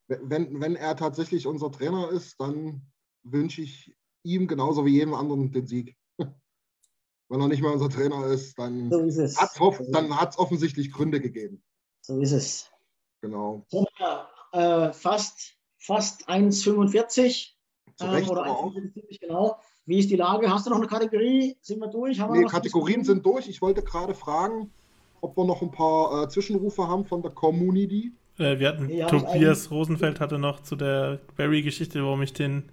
Wenn, 0.08 0.60
wenn 0.60 0.76
er 0.76 0.96
tatsächlich 0.96 1.46
unser 1.46 1.70
Trainer 1.70 2.10
ist, 2.10 2.40
dann 2.40 2.82
wünsche 3.22 3.62
ich 3.62 3.94
ihm 4.22 4.46
genauso 4.48 4.84
wie 4.84 4.94
jedem 4.94 5.14
anderen 5.14 5.52
den 5.52 5.66
Sieg. 5.66 5.96
Wenn 7.28 7.40
er 7.40 7.48
nicht 7.48 7.60
mehr 7.60 7.72
unser 7.72 7.90
Trainer 7.90 8.26
ist, 8.26 8.58
dann 8.58 8.90
so 8.90 9.00
ist 9.00 9.38
hat 9.38 10.30
es 10.30 10.38
offensichtlich 10.38 10.90
Gründe 10.90 11.20
gegeben. 11.20 11.62
So 12.00 12.20
ist 12.20 12.32
es. 12.32 12.70
Genau. 13.20 13.66
Äh, 14.52 14.92
fast 14.92 15.58
fast 15.78 16.28
1,45 16.28 17.50
ähm, 18.00 18.28
oder 18.28 18.44
1,45 18.44 19.20
genau. 19.20 19.58
Wie 19.86 19.98
ist 19.98 20.10
die 20.10 20.16
Lage? 20.16 20.50
Hast 20.50 20.66
du 20.66 20.70
noch 20.70 20.78
eine 20.78 20.86
Kategorie? 20.86 21.56
Sind 21.62 21.80
wir 21.80 21.88
durch? 21.88 22.20
Haben 22.20 22.34
nee, 22.34 22.40
wir 22.40 22.48
Kategorien 22.48 23.04
sind 23.04 23.24
durch. 23.24 23.48
Ich 23.48 23.62
wollte 23.62 23.82
gerade 23.82 24.14
fragen, 24.14 24.70
ob 25.20 25.36
wir 25.36 25.44
noch 25.44 25.62
ein 25.62 25.70
paar 25.70 26.24
äh, 26.24 26.28
Zwischenrufe 26.28 26.86
haben 26.86 27.06
von 27.06 27.22
der 27.22 27.30
Community. 27.30 28.12
Äh, 28.38 28.58
wir 28.58 28.68
hatten 28.68 28.86
nee, 28.86 29.04
Tobias 29.04 29.70
Rosenfeld 29.70 30.20
hatte 30.20 30.38
noch 30.38 30.62
zu 30.62 30.76
der 30.76 31.20
Barry-Geschichte, 31.36 32.02
warum 32.02 32.22
ich 32.22 32.32
den 32.32 32.64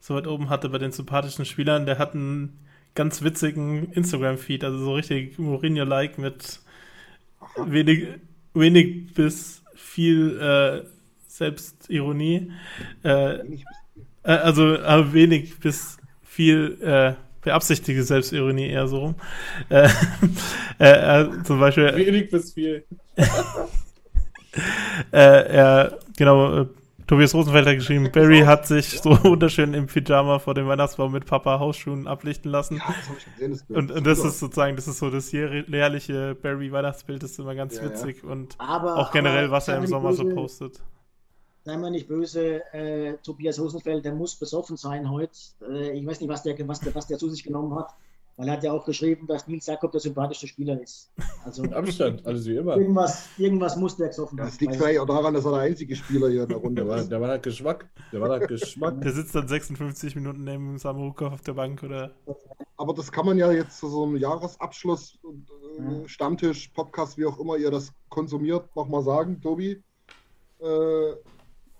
so 0.00 0.14
weit 0.14 0.26
oben 0.26 0.50
hatte 0.50 0.68
bei 0.68 0.78
den 0.78 0.92
sympathischen 0.92 1.44
Spielern. 1.44 1.86
Der 1.86 1.98
hat 1.98 2.14
einen 2.14 2.58
ganz 2.94 3.22
witzigen 3.22 3.92
Instagram-Feed, 3.92 4.64
also 4.64 4.78
so 4.78 4.94
richtig 4.94 5.38
Mourinho-like 5.38 6.18
mit 6.18 6.60
wenig, 7.56 8.08
wenig 8.54 9.14
bis 9.14 9.62
viel 9.74 10.38
äh, 10.40 10.86
Selbstironie. 11.28 12.52
Äh, 13.02 13.34
äh, 13.34 13.38
also 14.22 14.74
äh, 14.74 15.12
wenig 15.12 15.58
bis 15.60 15.96
viel 16.22 16.78
äh, 16.82 17.14
beabsichtigte 17.42 18.02
Selbstironie 18.02 18.68
eher 18.68 18.88
so 18.88 18.98
rum. 18.98 19.14
Äh, 19.68 19.88
äh, 20.78 21.28
zum 21.44 21.60
Beispiel. 21.60 21.94
Wenig 21.94 22.30
bis 22.30 22.52
viel. 22.52 22.84
er, 25.10 25.98
genau, 26.16 26.66
Tobias 27.06 27.34
Rosenfeld 27.34 27.66
hat 27.66 27.74
geschrieben, 27.74 28.10
Barry 28.12 28.40
hat 28.40 28.66
sich 28.66 29.00
so 29.00 29.10
wunderschön 29.24 29.74
im 29.74 29.86
Pyjama 29.86 30.38
vor 30.38 30.54
dem 30.54 30.66
Weihnachtsbaum 30.66 31.12
mit 31.12 31.26
Papa 31.26 31.58
Hausschuhen 31.58 32.06
ablichten 32.06 32.50
lassen. 32.50 32.76
Ja, 32.76 32.84
das 32.86 33.08
habe 33.08 33.18
ich 33.18 33.24
gesehen. 33.24 33.50
Das 33.50 33.76
und, 33.76 33.90
und 33.90 34.06
das 34.06 34.24
ist 34.24 34.38
sozusagen, 34.38 34.76
das 34.76 34.88
ist 34.88 34.98
so 34.98 35.10
das 35.10 35.32
jährliche 35.32 36.34
Barry 36.34 36.72
Weihnachtsbild, 36.72 37.22
das 37.22 37.32
ist 37.32 37.38
immer 37.38 37.54
ganz 37.54 37.76
ja, 37.76 37.84
witzig 37.84 38.22
ja. 38.22 38.30
und 38.30 38.54
aber, 38.58 38.96
auch 38.96 39.10
generell, 39.10 39.50
was 39.50 39.68
er 39.68 39.78
im 39.78 39.86
Sommer 39.86 40.12
so 40.12 40.24
postet 40.28 40.80
sei 41.64 41.76
mal 41.76 41.90
nicht 41.90 42.08
böse, 42.08 42.62
äh, 42.72 43.14
Tobias 43.22 43.58
Hosenfeld, 43.58 44.04
der 44.04 44.14
muss 44.14 44.34
besoffen 44.34 44.76
sein 44.76 45.10
heute. 45.10 45.32
Äh, 45.68 45.98
ich 45.98 46.06
weiß 46.06 46.20
nicht, 46.20 46.28
was 46.28 46.42
der, 46.42 46.56
was, 46.66 46.80
der, 46.80 46.94
was 46.94 47.06
der 47.06 47.18
zu 47.18 47.28
sich 47.28 47.44
genommen 47.44 47.74
hat, 47.78 47.94
weil 48.36 48.48
er 48.48 48.54
hat 48.54 48.64
ja 48.64 48.72
auch 48.72 48.84
geschrieben, 48.84 49.26
dass 49.26 49.46
Nils 49.46 49.66
Jakob 49.66 49.92
der 49.92 50.00
sympathischste 50.00 50.46
Spieler 50.46 50.80
ist. 50.80 51.12
Also, 51.44 51.62
Abstand, 51.72 52.24
alles 52.26 52.46
wie 52.46 52.56
immer. 52.56 52.76
Irgendwas, 52.76 53.28
irgendwas 53.36 53.76
muss 53.76 53.96
der 53.96 54.08
gesoffen 54.08 54.38
haben. 54.38 54.46
Das 54.46 54.58
liegt 54.60 54.76
vielleicht 54.76 55.00
auch 55.00 55.06
daran, 55.06 55.34
dass 55.34 55.44
er 55.44 55.52
der 55.52 55.60
einzige 55.60 55.94
Spieler 55.94 56.28
hier 56.28 56.44
in 56.44 56.48
der 56.48 56.58
Runde 56.58 56.86
war. 56.86 57.02
Der 57.04 57.20
war 57.20 57.28
halt 57.28 57.42
Geschmack. 57.42 57.88
Der 58.10 58.20
war 58.20 58.30
halt 58.30 58.48
Geschmack. 58.48 59.00
Der 59.02 59.12
sitzt 59.12 59.34
dann 59.34 59.48
56 59.48 60.16
Minuten 60.16 60.44
neben 60.44 60.78
Samurukov 60.78 61.32
auf 61.34 61.42
der 61.42 61.54
Bank, 61.54 61.82
oder? 61.82 62.12
Aber 62.76 62.94
das 62.94 63.12
kann 63.12 63.26
man 63.26 63.38
ja 63.38 63.52
jetzt 63.52 63.78
zu 63.78 63.88
so 63.88 64.04
einem 64.04 64.16
Jahresabschluss, 64.16 65.18
äh, 65.78 66.08
Stammtisch, 66.08 66.68
Podcast, 66.68 67.18
wie 67.18 67.26
auch 67.26 67.38
immer 67.38 67.56
ihr 67.56 67.70
das 67.70 67.92
konsumiert, 68.08 68.74
nochmal 68.74 69.02
sagen, 69.02 69.40
Tobi. 69.40 69.82
Äh, 70.58 71.12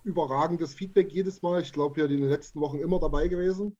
überragendes 0.03 0.73
Feedback 0.73 1.11
jedes 1.11 1.41
Mal. 1.41 1.61
Ich 1.61 1.73
glaube, 1.73 1.99
ja, 1.99 2.05
in 2.05 2.21
den 2.21 2.29
letzten 2.29 2.59
Wochen 2.59 2.79
immer 2.79 2.99
dabei 2.99 3.27
gewesen. 3.27 3.75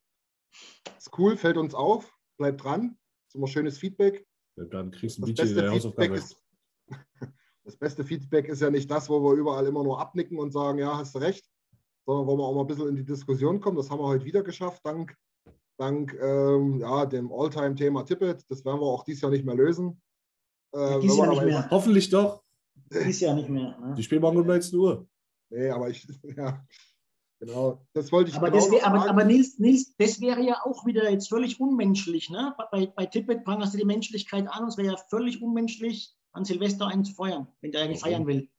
Ist 0.98 1.12
cool, 1.18 1.38
fällt 1.38 1.58
uns 1.58 1.76
auf, 1.76 2.12
bleibt 2.38 2.64
dran. 2.64 2.98
Ist 3.28 3.36
immer 3.36 3.48
schönes 3.48 3.78
Feedback. 3.78 4.26
Ja, 4.58 4.66
dann 4.66 4.92
kriegst 4.92 5.18
du 5.18 5.24
ein 5.24 5.36
das 5.36 5.54
beste 5.54 5.72
Feedback 5.72 6.12
ist, 6.12 6.38
Das 7.66 7.78
beste 7.78 8.04
Feedback 8.04 8.50
ist 8.50 8.62
ja 8.62 8.70
nicht 8.70 8.92
das, 8.92 9.10
wo 9.10 9.24
wir 9.24 9.34
überall 9.34 9.66
immer 9.66 9.84
nur 9.84 10.00
abnicken 10.00 10.38
und 10.38 10.52
sagen, 10.52 10.80
ja, 10.80 10.98
hast 10.98 11.16
du 11.16 11.20
recht, 11.20 11.50
sondern 12.06 12.28
wo 12.28 12.38
wir 12.38 12.44
auch 12.44 12.56
mal 12.56 12.62
ein 12.62 12.68
bisschen 12.68 12.90
in 12.90 12.96
die 12.96 13.06
Diskussion 13.06 13.62
kommen. 13.62 13.78
Das 13.78 13.90
haben 13.90 14.00
wir 14.00 14.08
heute 14.08 14.26
wieder 14.26 14.44
geschafft, 14.44 14.82
dank, 14.84 15.16
dank 15.78 16.14
ähm, 16.22 16.80
ja, 16.80 17.06
dem 17.06 17.32
Alltime-Thema 17.32 18.04
Tippet. 18.04 18.44
Das 18.50 18.66
werden 18.66 18.82
wir 18.82 18.88
auch 18.88 19.06
dieses 19.06 19.22
Jahr 19.22 19.32
nicht 19.32 19.46
mehr 19.46 19.56
lösen. 19.56 20.02
Äh, 20.74 21.00
dies 21.00 21.18
Jahr 21.18 21.30
nicht 21.30 21.44
mehr. 21.44 21.70
Hoffentlich 21.70 22.10
doch. 22.10 22.44
Dies 22.92 23.22
Jahr 23.22 23.36
nicht 23.36 23.50
mehr. 23.50 23.78
Ne? 23.80 23.96
Die 23.98 24.04
spielen 24.04 24.22
morgen 24.22 24.40
um 24.40 24.48
19 24.48 24.78
Uhr. 24.78 25.08
Nee, 25.50 25.70
aber 25.70 25.90
ich, 25.90 26.06
ja, 26.36 26.66
genau, 27.46 27.86
das 27.94 28.12
wollte 28.12 28.32
ich 28.32 28.38
aber, 28.38 28.52
genau 28.52 28.72
wär, 28.72 28.86
aber, 28.86 29.10
aber, 29.10 29.24
Nils, 29.24 29.60
Nils, 29.60 29.96
das 29.98 30.22
wäre 30.22 30.42
ja 30.42 30.62
auch 30.64 30.86
wieder 30.86 31.10
jetzt 31.10 31.30
völlig 31.30 31.60
unmenschlich. 31.60 32.30
Ne? 32.30 32.56
Bei, 32.72 32.88
bei 32.88 33.06
Tippet 33.06 33.44
prangerst 33.44 33.74
du 33.74 33.78
die 33.78 33.86
Menschlichkeit 33.86 34.48
an 34.48 34.64
und 34.64 34.70
es 34.70 34.78
wäre 34.78 34.94
ja 34.94 34.98
völlig 35.10 35.42
unmenschlich, 35.42 36.14
an 36.32 36.46
Silvester 36.46 36.88
einen 36.88 37.06
zu 37.06 37.14
feuern, 37.14 37.48
wenn 37.62 37.72
der 37.72 37.82
eigentlich 37.82 38.02
okay. 38.02 38.12
feiern 38.12 38.28
will. 38.28 38.50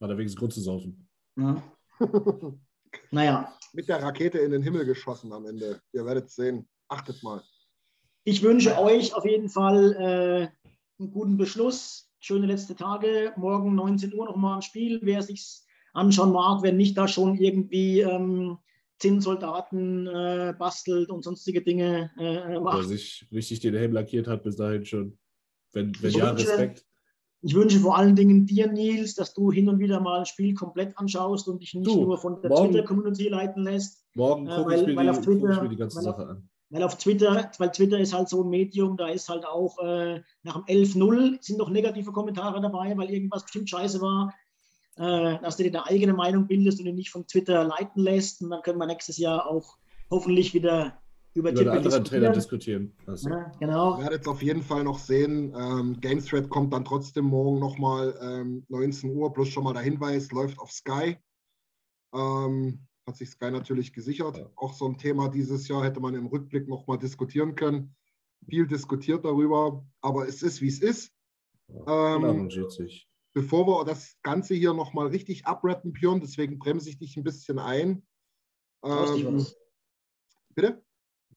Hat 0.00 0.10
er 0.10 0.18
wenigstens 0.18 0.38
Grund 0.38 0.52
zu 0.52 0.60
saufen. 0.60 1.08
Ja. 1.36 1.62
naja. 3.10 3.52
Mit 3.72 3.88
der 3.88 4.02
Rakete 4.02 4.38
in 4.38 4.50
den 4.50 4.62
Himmel 4.62 4.84
geschossen 4.84 5.32
am 5.32 5.46
Ende. 5.46 5.80
Ihr 5.92 6.04
werdet 6.04 6.26
es 6.26 6.34
sehen. 6.34 6.68
Achtet 6.88 7.22
mal. 7.22 7.42
Ich 8.24 8.42
wünsche 8.42 8.78
euch 8.78 9.14
auf 9.14 9.24
jeden 9.24 9.48
Fall 9.48 9.92
äh, 9.92 11.02
einen 11.02 11.12
guten 11.12 11.36
Beschluss 11.36 12.12
schöne 12.22 12.46
letzte 12.46 12.76
Tage. 12.76 13.32
Morgen 13.36 13.74
19 13.74 14.14
Uhr 14.14 14.26
nochmal 14.26 14.56
ein 14.56 14.62
Spiel. 14.62 15.00
Wer 15.02 15.22
sich 15.22 15.62
anschauen 15.92 16.32
mag, 16.32 16.62
wenn 16.62 16.76
nicht 16.76 16.96
da 16.96 17.08
schon 17.08 17.36
irgendwie 17.36 18.00
ähm, 18.00 18.58
Zinnsoldaten 18.98 20.06
äh, 20.06 20.54
bastelt 20.58 21.10
und 21.10 21.24
sonstige 21.24 21.62
Dinge 21.62 22.10
äh, 22.18 22.58
macht. 22.60 22.78
Wer 22.78 22.84
sich 22.84 23.26
richtig 23.32 23.60
den 23.60 23.74
Helm 23.74 23.92
lackiert 23.92 24.28
hat 24.28 24.44
bis 24.44 24.56
dahin 24.56 24.84
schon. 24.84 25.18
Wenn, 25.72 25.92
wenn 26.00 26.12
ja, 26.12 26.30
wünsche, 26.30 26.48
Respekt. 26.48 26.86
Ich 27.40 27.54
wünsche 27.54 27.80
vor 27.80 27.96
allen 27.96 28.14
Dingen 28.14 28.46
dir, 28.46 28.70
Nils, 28.70 29.16
dass 29.16 29.34
du 29.34 29.50
hin 29.50 29.68
und 29.68 29.80
wieder 29.80 29.98
mal 29.98 30.20
ein 30.20 30.26
Spiel 30.26 30.54
komplett 30.54 30.96
anschaust 30.96 31.48
und 31.48 31.60
dich 31.60 31.74
nicht 31.74 31.88
du, 31.88 32.02
nur 32.02 32.18
von 32.18 32.40
der 32.40 32.52
Twitter-Community 32.52 33.28
leiten 33.28 33.64
lässt. 33.64 34.04
Morgen 34.14 34.46
äh, 34.46 34.54
gucke 34.54 34.74
ich, 34.76 34.84
die, 34.84 34.94
Twitter, 34.94 35.50
ich 35.50 35.62
mir 35.62 35.68
die 35.68 35.76
ganze 35.76 36.00
Sache 36.00 36.26
an. 36.26 36.48
Weil 36.70 36.84
auf 36.84 36.96
Twitter, 36.96 37.50
weil 37.58 37.72
Twitter 37.72 37.98
ist 37.98 38.14
halt 38.14 38.28
so 38.28 38.44
ein 38.44 38.48
Medium, 38.48 38.96
da 38.96 39.08
ist 39.08 39.28
halt 39.28 39.44
auch 39.44 39.78
äh, 39.80 40.22
nach 40.44 40.54
dem 40.54 40.64
11-0 40.64 41.42
sind 41.42 41.58
noch 41.58 41.68
negative 41.68 42.12
Kommentare 42.12 42.60
dabei, 42.60 42.96
weil 42.96 43.10
irgendwas 43.10 43.42
bestimmt 43.42 43.68
scheiße 43.68 44.00
war. 44.00 44.32
Äh, 44.96 45.38
dass 45.40 45.56
du 45.56 45.62
dir 45.62 45.72
deine 45.72 45.86
eigene 45.86 46.12
Meinung 46.12 46.46
bildest 46.46 46.78
und 46.78 46.84
dich 46.84 46.94
nicht 46.94 47.10
von 47.10 47.26
Twitter 47.26 47.64
leiten 47.64 48.02
lässt. 48.02 48.42
Und 48.42 48.50
dann 48.50 48.62
können 48.62 48.78
wir 48.78 48.86
nächstes 48.86 49.16
Jahr 49.16 49.46
auch 49.46 49.78
hoffentlich 50.10 50.52
wieder 50.52 51.02
über, 51.34 51.50
Über 51.50 51.58
Tippel 51.58 51.76
anderen 51.78 52.04
Trainer 52.04 52.30
diskutieren. 52.30 52.92
Also, 53.06 53.30
Ja, 53.30 53.50
genau. 53.58 53.96
Ihr 53.96 54.02
werdet 54.02 54.22
es 54.22 54.28
auf 54.28 54.42
jeden 54.42 54.62
Fall 54.62 54.84
noch 54.84 54.98
sehen. 54.98 55.54
Ähm, 55.56 55.98
Games 56.00 56.26
Thread 56.26 56.50
kommt 56.50 56.74
dann 56.74 56.84
trotzdem 56.84 57.24
morgen 57.24 57.58
nochmal 57.58 58.14
ähm, 58.20 58.66
19 58.68 59.16
Uhr, 59.16 59.32
plus 59.32 59.48
schon 59.48 59.64
mal 59.64 59.72
der 59.72 59.82
Hinweis, 59.82 60.30
läuft 60.30 60.58
auf 60.58 60.70
Sky. 60.70 61.16
Ähm, 62.14 62.86
hat 63.06 63.16
sich 63.16 63.30
Sky 63.30 63.50
natürlich 63.50 63.94
gesichert. 63.94 64.36
Ja. 64.36 64.50
Auch 64.56 64.74
so 64.74 64.86
ein 64.86 64.98
Thema 64.98 65.28
dieses 65.28 65.68
Jahr 65.68 65.82
hätte 65.82 66.00
man 66.00 66.14
im 66.14 66.26
Rückblick 66.26 66.68
nochmal 66.68 66.98
diskutieren 66.98 67.54
können. 67.54 67.94
Viel 68.46 68.66
diskutiert 68.66 69.24
darüber, 69.24 69.82
aber 70.02 70.28
es 70.28 70.42
ist, 70.42 70.60
wie 70.60 70.68
es 70.68 70.80
ist. 70.80 71.12
ja, 71.68 72.16
Ähm. 72.16 72.50
Bevor 73.32 73.66
wir 73.66 73.84
das 73.84 74.16
Ganze 74.22 74.54
hier 74.54 74.74
nochmal 74.74 75.08
richtig 75.08 75.46
abrappen, 75.46 75.92
Björn, 75.92 76.20
deswegen 76.20 76.58
bremse 76.58 76.90
ich 76.90 76.98
dich 76.98 77.16
ein 77.16 77.24
bisschen 77.24 77.58
ein. 77.58 78.06
Traust 78.82 79.16
dich 79.16 79.24
Ähm, 79.24 79.36
was? 79.36 79.56
bitte? 80.54 80.84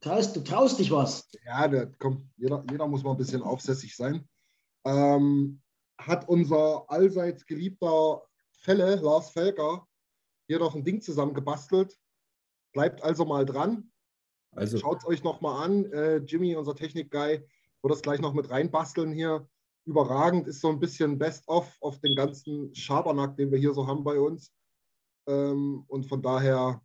Traust, 0.01 0.35
du 0.35 0.41
traust 0.41 0.79
dich 0.79 0.91
was. 0.91 1.29
Ja, 1.45 1.67
der, 1.67 1.91
komm, 1.97 2.29
jeder, 2.37 2.63
jeder 2.69 2.87
muss 2.87 3.03
mal 3.03 3.11
ein 3.11 3.17
bisschen 3.17 3.41
aufsässig 3.41 3.95
sein. 3.95 4.27
Ähm, 4.85 5.61
hat 5.97 6.27
unser 6.27 6.89
allseits 6.89 7.45
geliebter 7.45 8.21
Felle, 8.51 8.95
Lars 8.95 9.31
Felker, 9.31 9.87
hier 10.47 10.59
noch 10.59 10.75
ein 10.75 10.83
Ding 10.83 11.01
zusammengebastelt. 11.01 11.97
Bleibt 12.73 13.01
also 13.03 13.25
mal 13.25 13.45
dran. 13.45 13.91
Also, 14.51 14.77
Schaut 14.77 14.99
es 14.99 15.05
euch 15.05 15.23
nochmal 15.23 15.63
an. 15.63 15.85
Äh, 15.91 16.17
Jimmy, 16.17 16.55
unser 16.55 16.75
Technik-Guy, 16.75 17.47
wird 17.81 17.93
das 17.93 18.01
gleich 18.01 18.19
noch 18.19 18.33
mit 18.33 18.49
reinbasteln 18.49 19.11
hier. 19.11 19.47
Überragend 19.85 20.47
ist 20.47 20.61
so 20.61 20.69
ein 20.69 20.79
bisschen 20.79 21.17
Best-of 21.17 21.77
auf 21.81 21.99
den 21.99 22.15
ganzen 22.15 22.73
Schabernack, 22.73 23.37
den 23.37 23.51
wir 23.51 23.59
hier 23.59 23.73
so 23.73 23.85
haben 23.85 24.03
bei 24.03 24.19
uns. 24.19 24.51
Ähm, 25.27 25.83
und 25.87 26.05
von 26.07 26.21
daher, 26.21 26.81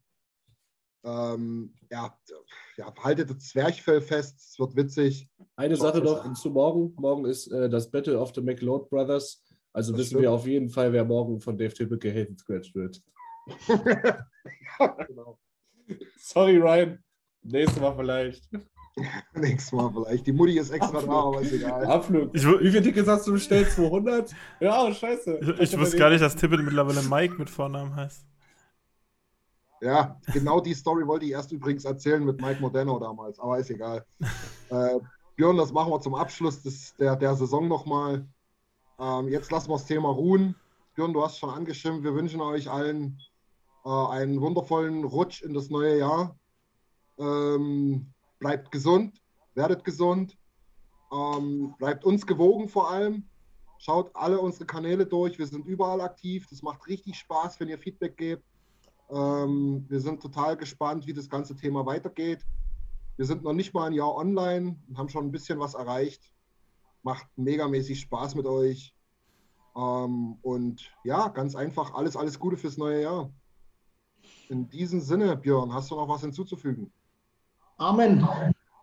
ähm, 1.04 1.74
ja, 1.90 2.18
ja, 2.76 2.94
haltet 3.02 3.30
das 3.30 3.38
Zwerchfell 3.48 4.00
fest. 4.02 4.38
Es 4.38 4.58
wird 4.58 4.76
witzig. 4.76 5.28
eine 5.56 5.76
Sache 5.76 5.96
Schaut 5.98 6.04
noch 6.04 6.18
euch 6.20 6.24
an. 6.24 6.34
zu 6.34 6.50
morgen. 6.50 6.94
Morgen 6.96 7.24
ist 7.24 7.46
äh, 7.48 7.68
das 7.70 7.90
Battle 7.90 8.18
of 8.18 8.32
the 8.34 8.42
McLeod 8.42 8.88
Brothers. 8.90 9.42
Also 9.72 9.92
Das 9.92 10.00
wissen 10.00 10.08
stimmt. 10.10 10.22
wir 10.22 10.32
auf 10.32 10.46
jeden 10.46 10.68
Fall, 10.68 10.92
wer 10.92 11.04
morgen 11.04 11.40
von 11.40 11.56
Dave 11.56 11.72
Tippel 11.72 11.98
gehatet 11.98 12.40
scratched 12.40 12.74
wird. 12.74 13.02
ja, 14.78 14.86
genau. 15.06 15.38
Sorry, 16.18 16.58
Ryan. 16.58 17.02
Nächstes 17.42 17.80
Mal 17.80 17.96
vielleicht. 17.96 18.48
Nächstes 19.34 19.72
Mal 19.72 19.90
vielleicht. 19.92 20.26
Die 20.26 20.32
Mutti 20.32 20.58
ist 20.58 20.70
extra 20.70 21.00
da, 21.00 21.12
aber 21.12 21.40
ist 21.40 21.52
egal. 21.52 21.84
Abflug. 21.86 22.30
Ich, 22.34 22.46
Wie 22.46 22.70
viele 22.70 22.82
Tickets 22.82 23.08
hast 23.08 23.26
du 23.26 23.32
bestellt? 23.32 23.70
200? 23.70 24.34
Ja, 24.60 24.92
scheiße. 24.92 25.38
ich, 25.58 25.60
ich 25.60 25.78
wusste 25.78 25.96
gar 25.96 26.10
nicht, 26.10 26.22
dass 26.22 26.36
Tippet 26.36 26.60
mittlerweile 26.60 27.02
Mike 27.02 27.36
mit 27.38 27.48
Vornamen 27.48 27.94
heißt. 27.94 28.26
Ja, 29.82 30.20
genau 30.32 30.60
die 30.60 30.74
Story 30.74 31.06
wollte 31.06 31.24
ich 31.24 31.32
erst 31.32 31.52
übrigens 31.52 31.86
erzählen 31.86 32.22
mit 32.22 32.40
Mike 32.40 32.60
Modeno 32.60 32.98
damals, 32.98 33.38
aber 33.38 33.58
ist 33.58 33.70
egal. 33.70 34.04
Äh, 34.70 35.00
Björn, 35.34 35.56
das 35.56 35.72
machen 35.72 35.90
wir 35.90 36.00
zum 36.00 36.14
Abschluss 36.14 36.62
des, 36.62 36.94
der, 36.94 37.16
der 37.16 37.34
Saison 37.34 37.66
nochmal. 37.66 38.24
Ähm, 39.00 39.26
jetzt 39.26 39.50
lassen 39.50 39.68
wir 39.68 39.78
das 39.78 39.86
Thema 39.86 40.08
ruhen. 40.10 40.54
Björn, 40.94 41.12
du 41.12 41.24
hast 41.24 41.38
schon 41.38 41.50
angestimmt. 41.50 42.04
Wir 42.04 42.14
wünschen 42.14 42.40
euch 42.40 42.70
allen 42.70 43.18
äh, 43.84 43.88
einen 43.88 44.40
wundervollen 44.40 45.02
Rutsch 45.02 45.42
in 45.42 45.54
das 45.54 45.70
neue 45.70 45.98
Jahr. 45.98 46.38
Ähm, 47.18 48.12
bleibt 48.40 48.72
gesund, 48.72 49.22
werdet 49.54 49.84
gesund, 49.84 50.36
ähm, 51.12 51.74
bleibt 51.78 52.04
uns 52.04 52.26
gewogen 52.26 52.68
vor 52.68 52.90
allem. 52.90 53.28
Schaut 53.78 54.14
alle 54.14 54.40
unsere 54.40 54.66
Kanäle 54.66 55.06
durch. 55.06 55.38
Wir 55.38 55.46
sind 55.46 55.64
überall 55.66 56.00
aktiv. 56.00 56.46
Das 56.50 56.62
macht 56.62 56.86
richtig 56.86 57.16
Spaß, 57.16 57.60
wenn 57.60 57.68
ihr 57.68 57.78
Feedback 57.78 58.16
gebt. 58.16 58.44
Ähm, 59.10 59.86
wir 59.88 60.00
sind 60.00 60.20
total 60.20 60.56
gespannt, 60.56 61.06
wie 61.06 61.14
das 61.14 61.28
ganze 61.28 61.56
Thema 61.56 61.86
weitergeht. 61.86 62.44
Wir 63.16 63.26
sind 63.26 63.42
noch 63.42 63.52
nicht 63.52 63.72
mal 63.72 63.86
ein 63.86 63.92
Jahr 63.92 64.14
online 64.14 64.76
und 64.88 64.98
haben 64.98 65.08
schon 65.08 65.26
ein 65.26 65.32
bisschen 65.32 65.58
was 65.58 65.74
erreicht. 65.74 66.32
Macht 67.02 67.26
megamäßig 67.36 68.00
Spaß 68.00 68.34
mit 68.34 68.46
euch. 68.46 68.94
Ähm, 69.76 70.38
und 70.42 70.92
ja, 71.04 71.28
ganz 71.28 71.54
einfach 71.54 71.94
alles, 71.94 72.16
alles 72.16 72.38
Gute 72.38 72.56
fürs 72.56 72.76
neue 72.76 73.02
Jahr. 73.02 73.32
In 74.48 74.68
diesem 74.68 75.00
Sinne, 75.00 75.36
Björn, 75.36 75.72
hast 75.72 75.90
du 75.90 75.96
noch 75.96 76.08
was 76.08 76.20
hinzuzufügen? 76.20 76.92
Amen. 77.80 78.26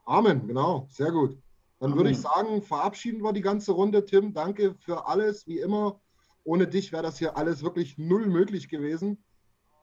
Amen, 0.06 0.48
genau, 0.48 0.88
sehr 0.90 1.12
gut. 1.12 1.38
Dann 1.80 1.96
würde 1.96 2.10
ich 2.10 2.18
sagen, 2.18 2.64
verabschieden 2.64 3.22
wir 3.22 3.32
die 3.32 3.42
ganze 3.42 3.72
Runde. 3.72 4.04
Tim, 4.04 4.34
danke 4.34 4.74
für 4.80 5.08
alles, 5.08 5.46
wie 5.46 5.60
immer. 5.60 6.02
Ohne 6.44 6.66
dich 6.66 6.92
wäre 6.92 7.04
das 7.04 7.20
hier 7.20 7.38
alles 7.38 7.62
wirklich 7.62 8.00
null 8.00 8.26
möglich 8.26 8.70
gewesen. 8.70 9.24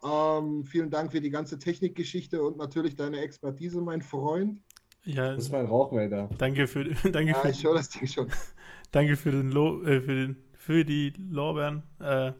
Ähm, 0.03 0.65
vielen 0.65 0.91
Dank 0.91 1.13
für 1.13 1.21
die 1.21 1.31
ganze 1.31 1.61
Technikgeschichte 1.61 2.43
und 2.43 2.57
natürlich 2.57 2.97
deine 2.97 3.21
Expertise, 3.21 3.81
mein 3.81 4.03
Freund. 4.03 4.61
Ja, 5.05 5.35
Das 5.35 5.45
ist 5.45 5.53
mein 5.53 5.67
Rauchmelder. 5.67 6.29
danke 6.37 6.67
für, 6.67 6.85
danke 7.13 7.31
Ja, 7.31 7.39
für, 7.39 7.51
ich 7.51 7.63
höre 7.63 7.75
das 7.75 7.91
Ding 7.91 8.09
schon. 8.09 8.27
danke 8.91 9.17
für, 9.17 9.31
den 9.31 9.51
Lo 9.53 9.81
äh, 9.85 10.01
für, 10.01 10.15
den, 10.15 10.37
für 10.55 10.85
die 10.85 11.13
Lorbeeren. 11.31 11.85
Äh, 12.01 12.33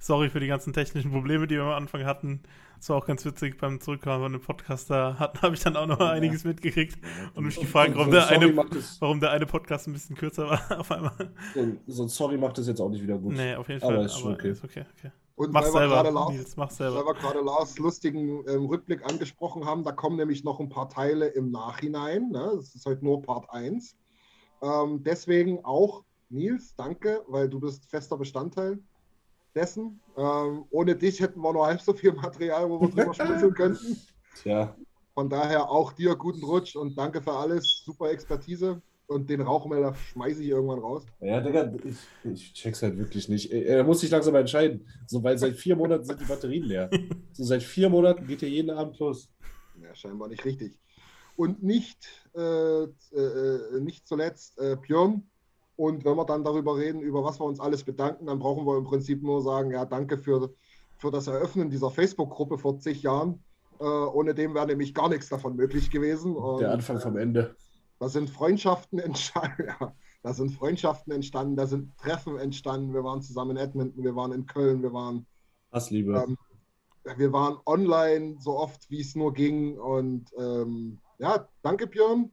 sorry 0.00 0.28
für 0.28 0.40
die 0.40 0.48
ganzen 0.48 0.72
technischen 0.72 1.12
Probleme, 1.12 1.46
die 1.46 1.54
wir 1.54 1.62
am 1.62 1.82
Anfang 1.82 2.04
hatten. 2.04 2.42
Es 2.80 2.88
war 2.90 2.96
auch 2.96 3.06
ganz 3.06 3.24
witzig 3.24 3.58
beim 3.58 3.80
Zurückkommen 3.80 4.22
von 4.22 4.32
dem 4.32 4.40
Podcast. 4.40 4.90
Da 4.90 5.18
hat- 5.18 5.40
habe 5.42 5.54
ich 5.54 5.60
dann 5.62 5.76
auch 5.76 5.86
noch 5.86 5.98
mal 5.98 6.12
einiges 6.12 6.44
mitgekriegt 6.44 6.98
und 7.34 7.44
mich 7.44 7.58
gefragt, 7.58 7.92
warum 7.94 8.06
So 8.06 8.12
der, 8.18 8.22
Sorry 8.28 8.44
eine, 8.44 8.56
warum 9.00 9.20
der 9.20 9.30
eine 9.30 9.46
Podcast 9.46 9.86
ein 9.88 9.92
bisschen 9.92 10.16
kürzer 10.16 10.48
war 10.48 10.60
auf 10.80 10.90
einmal. 10.90 11.12
So, 11.54 11.60
ein- 11.60 11.80
so 11.86 12.02
ein 12.04 12.08
Sorry 12.08 12.36
macht 12.38 12.58
das 12.58 12.66
jetzt 12.68 12.80
auch 12.80 12.88
nicht 12.90 13.02
wieder 13.02 13.18
gut. 13.18 13.34
Nee, 13.34 13.54
auf 13.54 13.68
jeden 13.68 13.82
Aber 13.82 13.96
Fall. 13.96 14.04
ist 14.06 14.18
schon 14.18 14.34
okay. 14.34 14.50
ist 14.50 14.64
okay, 14.64 14.84
okay. 14.98 15.10
Und 15.36 15.52
Mach's 15.52 15.72
weil 15.74 15.82
wir 15.82 15.88
gerade 15.88 16.04
selber, 16.06 16.20
Lars, 16.20 16.32
Nils, 16.32 16.56
mach's 16.56 16.80
weil 16.80 16.92
selber. 16.92 17.06
wir 17.08 17.14
gerade 17.14 17.40
Lars 17.40 17.78
lustigen 17.78 18.42
ähm, 18.48 18.64
Rückblick 18.66 19.04
angesprochen 19.04 19.66
haben, 19.66 19.84
da 19.84 19.92
kommen 19.92 20.16
nämlich 20.16 20.44
noch 20.44 20.60
ein 20.60 20.70
paar 20.70 20.88
Teile 20.88 21.26
im 21.26 21.50
Nachhinein. 21.50 22.30
Ne? 22.30 22.52
Das 22.56 22.74
ist 22.74 22.86
heute 22.86 23.04
nur 23.04 23.20
Part 23.20 23.50
1. 23.50 23.96
Ähm, 24.62 25.02
deswegen 25.02 25.62
auch, 25.62 26.04
Nils, 26.30 26.74
danke, 26.76 27.22
weil 27.28 27.50
du 27.50 27.60
bist 27.60 27.84
fester 27.90 28.16
Bestandteil 28.16 28.78
dessen. 29.56 30.00
Ähm, 30.16 30.64
ohne 30.70 30.94
dich 30.94 31.20
hätten 31.20 31.40
wir 31.40 31.52
nur 31.52 31.66
halb 31.66 31.80
so 31.80 31.94
viel 31.94 32.12
Material, 32.12 32.68
wo 32.70 32.80
wir 32.80 32.88
drüber 32.90 33.14
schmunzeln 33.14 33.54
könnten. 33.54 33.96
Tja, 34.42 34.76
Von 35.14 35.28
daher 35.30 35.70
auch 35.70 35.92
dir 35.92 36.14
guten 36.14 36.44
Rutsch 36.44 36.76
und 36.76 36.96
danke 36.96 37.22
für 37.22 37.32
alles. 37.32 37.82
Super 37.84 38.10
Expertise. 38.10 38.80
Und 39.08 39.30
den 39.30 39.40
Rauchmelder 39.40 39.94
schmeiße 39.94 40.42
ich 40.42 40.48
irgendwann 40.48 40.80
raus. 40.80 41.06
ja, 41.20 41.40
Digga, 41.40 41.72
ich, 41.84 41.96
ich 42.32 42.52
check's 42.54 42.82
halt 42.82 42.98
wirklich 42.98 43.28
nicht. 43.28 43.52
Er 43.52 43.84
muss 43.84 44.00
sich 44.00 44.10
langsam 44.10 44.34
entscheiden. 44.34 44.84
So, 45.06 45.22
weil 45.22 45.38
seit 45.38 45.54
vier 45.54 45.76
Monaten 45.76 46.04
sind 46.04 46.20
die 46.20 46.24
Batterien 46.24 46.64
leer. 46.64 46.90
So, 47.32 47.44
seit 47.44 47.62
vier 47.62 47.88
Monaten 47.88 48.26
geht 48.26 48.42
er 48.42 48.48
jeden 48.48 48.70
Abend 48.70 48.98
los. 48.98 49.28
Ja, 49.80 49.94
scheinbar 49.94 50.26
nicht 50.28 50.44
richtig. 50.44 50.76
Und 51.36 51.62
nicht, 51.62 51.98
äh, 52.34 52.84
äh, 52.84 53.80
nicht 53.80 54.08
zuletzt 54.08 54.58
äh, 54.58 54.74
Björn. 54.76 55.22
Und 55.76 56.04
wenn 56.04 56.16
wir 56.16 56.24
dann 56.24 56.42
darüber 56.42 56.76
reden, 56.76 57.00
über 57.00 57.22
was 57.22 57.38
wir 57.38 57.44
uns 57.44 57.60
alles 57.60 57.84
bedanken, 57.84 58.26
dann 58.26 58.38
brauchen 58.38 58.66
wir 58.66 58.78
im 58.78 58.84
Prinzip 58.84 59.22
nur 59.22 59.42
sagen, 59.42 59.70
ja, 59.70 59.84
danke 59.84 60.16
für, 60.16 60.50
für 60.96 61.10
das 61.10 61.26
Eröffnen 61.26 61.70
dieser 61.70 61.90
Facebook-Gruppe 61.90 62.58
vor 62.58 62.78
zig 62.78 63.02
Jahren. 63.02 63.42
Äh, 63.78 63.84
ohne 63.84 64.34
dem 64.34 64.54
wäre 64.54 64.66
nämlich 64.66 64.94
gar 64.94 65.10
nichts 65.10 65.28
davon 65.28 65.54
möglich 65.54 65.90
gewesen. 65.90 66.34
Und, 66.34 66.60
Der 66.60 66.72
Anfang 66.72 66.98
vom 66.98 67.18
Ende. 67.18 67.54
Da 67.98 68.08
sind 68.08 68.30
Freundschaften 68.30 68.98
entstanden, 68.98 69.66
ja, 69.66 69.94
da 70.22 70.32
sind 70.32 70.50
Freundschaften 70.52 71.12
entstanden, 71.12 71.56
da 71.56 71.66
sind 71.66 71.96
Treffen 71.98 72.38
entstanden. 72.38 72.94
Wir 72.94 73.04
waren 73.04 73.22
zusammen 73.22 73.52
in 73.52 73.56
Edmonton, 73.58 74.02
wir 74.02 74.16
waren 74.16 74.32
in 74.32 74.46
Köln, 74.46 74.82
wir 74.82 74.92
waren 74.92 75.26
Hassliebe. 75.72 76.24
ähm, 76.26 76.38
wir 77.16 77.32
waren 77.32 77.58
online 77.66 78.36
so 78.40 78.58
oft, 78.58 78.90
wie 78.90 79.00
es 79.00 79.14
nur 79.14 79.32
ging. 79.32 79.78
Und 79.78 80.30
ähm, 80.38 80.98
ja, 81.18 81.48
danke 81.62 81.86
Björn. 81.86 82.32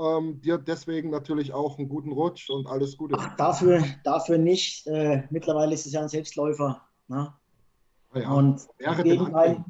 Ähm, 0.00 0.40
dir 0.40 0.58
deswegen 0.58 1.10
natürlich 1.10 1.52
auch 1.52 1.78
einen 1.78 1.88
guten 1.88 2.12
Rutsch 2.12 2.50
und 2.50 2.66
alles 2.68 2.96
Gute. 2.96 3.16
Ach, 3.18 3.36
dafür, 3.36 3.82
dafür 4.04 4.38
nicht. 4.38 4.86
Äh, 4.86 5.24
mittlerweile 5.30 5.74
ist 5.74 5.86
es 5.86 5.92
ja 5.92 6.02
ein 6.02 6.08
Selbstläufer. 6.08 6.80
Ne? 7.08 7.32
Ah 8.12 8.18
ja, 8.18 8.30
Und 8.30 8.68
im 8.78 9.02
Gegenteil, 9.02 9.64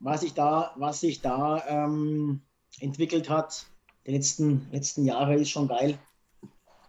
was 0.00 0.22
sich 0.22 0.34
da, 0.34 0.72
was 0.76 1.00
sich 1.00 1.20
da 1.20 1.62
ähm, 1.68 2.40
entwickelt 2.80 3.30
hat, 3.30 3.66
die 4.06 4.12
letzten, 4.12 4.66
letzten 4.72 5.04
Jahre, 5.04 5.36
ist 5.36 5.50
schon 5.50 5.68
geil. 5.68 5.98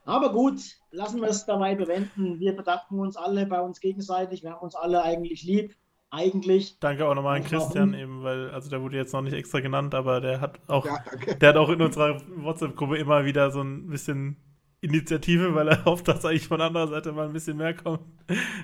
Aber 0.05 0.31
gut, 0.31 0.59
lassen 0.89 1.21
wir 1.21 1.29
es 1.29 1.45
dabei 1.45 1.75
bewenden. 1.75 2.39
Wir 2.39 2.55
bedanken 2.55 2.99
uns 2.99 3.15
alle 3.15 3.45
bei 3.45 3.61
uns 3.61 3.79
gegenseitig. 3.79 4.41
Wir 4.41 4.53
haben 4.53 4.63
uns 4.63 4.75
alle 4.75 5.03
eigentlich 5.03 5.43
lieb. 5.43 5.75
Eigentlich. 6.11 6.77
Danke 6.79 7.07
auch 7.07 7.15
nochmal 7.15 7.37
an 7.37 7.45
Warum? 7.45 7.57
Christian 7.59 7.93
eben, 7.93 8.21
weil, 8.21 8.51
also 8.51 8.69
der 8.69 8.81
wurde 8.81 8.97
jetzt 8.97 9.13
noch 9.13 9.21
nicht 9.21 9.33
extra 9.33 9.61
genannt, 9.61 9.95
aber 9.95 10.19
der 10.19 10.41
hat 10.41 10.59
auch, 10.67 10.85
Ja, 10.85 10.99
der 11.39 11.49
hat 11.49 11.55
auch 11.55 11.69
in 11.69 11.81
unserer 11.81 12.21
WhatsApp-Gruppe 12.35 12.97
immer 12.97 13.23
wieder 13.23 13.49
so 13.49 13.61
ein 13.61 13.87
bisschen 13.87 14.35
Initiative, 14.81 15.55
weil 15.55 15.69
er 15.69 15.85
hofft, 15.85 16.07
dass 16.09 16.25
eigentlich 16.25 16.47
von 16.47 16.59
anderer 16.59 16.87
Seite 16.87 17.13
mal 17.13 17.27
ein 17.27 17.33
bisschen 17.33 17.55
mehr 17.55 17.73
kommt. 17.75 18.01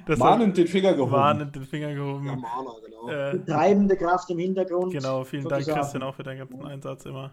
Deshalb 0.07 0.19
Mahnend 0.19 0.57
den 0.57 0.67
Finger 0.67 0.93
gehoben. 0.93 1.11
warnend 1.11 1.55
den 1.55 1.63
Finger 1.63 1.93
gehoben. 1.93 2.25
Der 2.25 2.35
Mahner, 2.35 2.73
genau. 2.83 3.07
Äh, 3.07 3.45
Treibende 3.45 3.95
Kraft 3.95 4.29
im 4.29 4.39
Hintergrund. 4.39 4.91
genau, 4.91 5.23
vielen 5.23 5.47
Dank, 5.47 5.61
sozusagen. 5.61 5.81
Christian, 5.81 6.03
auch 6.03 6.15
für 6.15 6.23
deinen 6.23 6.39
ganzen 6.39 6.65
Einsatz 6.65 7.05
immer. 7.05 7.31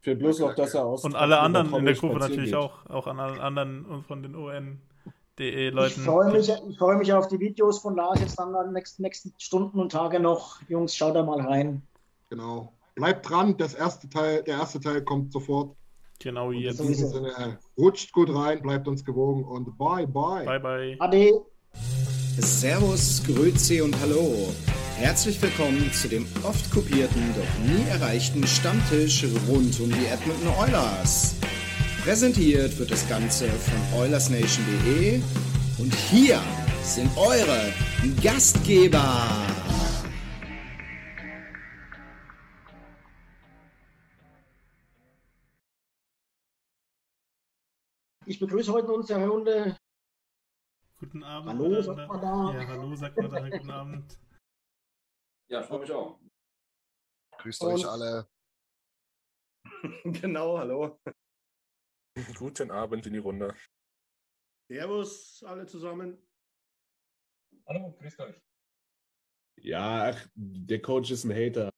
Für 0.00 0.14
bloß 0.14 0.38
noch, 0.40 0.54
dass 0.54 0.74
er 0.74 0.84
aus. 0.84 1.04
Und 1.04 1.14
alle 1.16 1.40
anderen 1.40 1.74
in 1.74 1.84
der 1.84 1.94
Gruppe 1.94 2.18
natürlich 2.18 2.50
geht. 2.50 2.54
auch, 2.54 2.86
auch 2.86 3.06
an 3.06 3.18
allen 3.18 3.40
anderen 3.40 3.84
und 3.84 4.06
von 4.06 4.22
den 4.22 4.36
ON.de 4.36 4.89
Ich 5.40 5.72
Leuten. 5.72 6.00
freue 6.02 6.32
mich, 6.32 6.50
ich 6.68 6.78
freue 6.78 6.96
mich 6.98 7.10
auf 7.14 7.28
die 7.28 7.40
Videos 7.40 7.78
von 7.78 7.96
Lars 7.96 8.20
jetzt 8.20 8.38
dann 8.38 8.54
in 8.54 8.64
den 8.64 8.72
nächsten, 8.74 9.02
nächsten 9.02 9.32
Stunden 9.38 9.80
und 9.80 9.90
Tage 9.90 10.20
noch. 10.20 10.60
Jungs, 10.68 10.94
schaut 10.94 11.14
da 11.14 11.22
mal 11.22 11.40
rein. 11.40 11.80
genau. 12.28 12.74
bleibt 12.94 13.28
dran, 13.28 13.56
das 13.56 13.72
erste 13.72 14.08
Teil, 14.10 14.42
der 14.42 14.58
erste 14.58 14.80
Teil 14.80 15.02
kommt 15.02 15.32
sofort. 15.32 15.74
Genau 16.18 16.50
In 16.50 16.60
jetzt. 16.60 16.80
diesem 16.80 17.08
Sinne, 17.08 17.58
rutscht 17.78 18.12
gut 18.12 18.28
rein, 18.34 18.60
bleibt 18.60 18.86
uns 18.86 19.02
gewogen 19.02 19.44
und 19.44 19.78
bye 19.78 20.06
bye. 20.06 20.44
Bye, 20.44 20.60
bye. 20.60 20.96
Ade. 20.98 21.40
Servus, 22.38 23.22
Grüezi 23.26 23.80
und 23.80 23.98
Hallo. 24.02 24.52
Herzlich 24.96 25.40
willkommen 25.40 25.90
zu 25.94 26.08
dem 26.08 26.26
oft 26.42 26.70
kopierten, 26.70 27.22
doch 27.34 27.64
nie 27.66 27.88
erreichten 27.88 28.46
Stammtisch 28.46 29.24
rund 29.48 29.80
um 29.80 29.88
die 29.88 30.06
Edmonton 30.06 30.48
Oilers. 30.60 31.39
Präsentiert 32.02 32.78
wird 32.78 32.90
das 32.90 33.06
Ganze 33.08 33.46
von 33.48 34.00
OilersNation.de 34.00 35.20
und 35.78 35.94
hier 35.94 36.40
sind 36.82 37.10
eure 37.16 37.72
Gastgeber. 38.22 39.28
Ich 48.26 48.38
begrüße 48.38 48.72
heute 48.72 48.86
in 48.88 48.92
unserer 48.94 49.26
Runde 49.26 49.76
Guten 50.98 51.22
Abend. 51.24 51.48
Hallo, 51.50 51.80
sagt 51.82 52.08
man 52.08 52.20
da. 52.20 52.52
Ja, 52.60 52.66
hallo, 52.68 52.94
sagt 52.94 53.16
man 53.16 53.30
da. 53.30 53.48
Guten 53.48 53.70
Abend. 53.80 54.20
Ja, 55.50 55.62
freue 55.62 55.80
mich 55.80 55.90
auch. 55.92 56.20
Grüßt 57.38 57.62
Und- 57.62 57.72
euch 57.72 57.86
alle. 57.86 58.28
genau, 60.04 60.58
hallo. 60.58 60.98
Guten 62.36 62.70
Abend 62.70 63.06
in 63.06 63.12
die 63.12 63.18
Runde. 63.18 63.54
Servus 64.68 65.42
alle 65.46 65.66
zusammen. 65.66 66.18
Hallo, 67.66 67.96
grüßt 67.98 68.20
euch. 68.20 68.42
Ja, 69.56 70.10
ach, 70.10 70.28
der 70.34 70.80
Coach 70.80 71.10
ist 71.10 71.24
ein 71.24 71.32
Hater. 71.32 71.70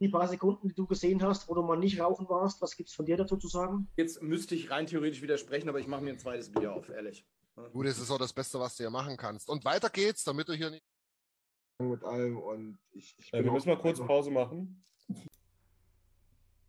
die 0.00 0.08
paar 0.08 0.28
Sekunden, 0.28 0.68
die 0.68 0.74
du 0.74 0.86
gesehen 0.86 1.22
hast, 1.22 1.48
wo 1.48 1.54
du 1.54 1.62
mal 1.62 1.78
nicht 1.78 2.00
rauchen 2.00 2.28
warst. 2.28 2.60
Was 2.62 2.76
gibt 2.76 2.90
es 2.90 2.94
von 2.94 3.06
dir 3.06 3.16
dazu 3.16 3.36
zu 3.36 3.48
sagen? 3.48 3.88
Jetzt 3.96 4.22
müsste 4.22 4.54
ich 4.54 4.70
rein 4.70 4.86
theoretisch 4.86 5.22
widersprechen, 5.22 5.68
aber 5.68 5.80
ich 5.80 5.86
mache 5.86 6.02
mir 6.02 6.10
ein 6.10 6.18
zweites 6.18 6.52
Bier 6.52 6.72
auf, 6.72 6.88
ehrlich. 6.88 7.26
Gut, 7.72 7.86
das 7.86 7.98
ist 7.98 8.10
auch 8.10 8.18
das 8.18 8.32
Beste, 8.32 8.60
was 8.60 8.76
du 8.76 8.84
hier 8.84 8.90
machen 8.90 9.16
kannst. 9.16 9.48
Und 9.48 9.64
weiter 9.64 9.90
geht's, 9.90 10.22
damit 10.22 10.48
du 10.48 10.52
hier 10.52 10.70
nicht. 10.70 10.84
Mit 11.80 12.02
allem 12.04 12.38
und 12.38 12.78
ich, 12.90 13.16
ich 13.18 13.30
bin 13.30 13.44
wir 13.44 13.52
müssen 13.52 13.68
mal 13.68 13.78
kurz 13.78 13.98
Pause 13.98 14.30
machen. 14.30 14.84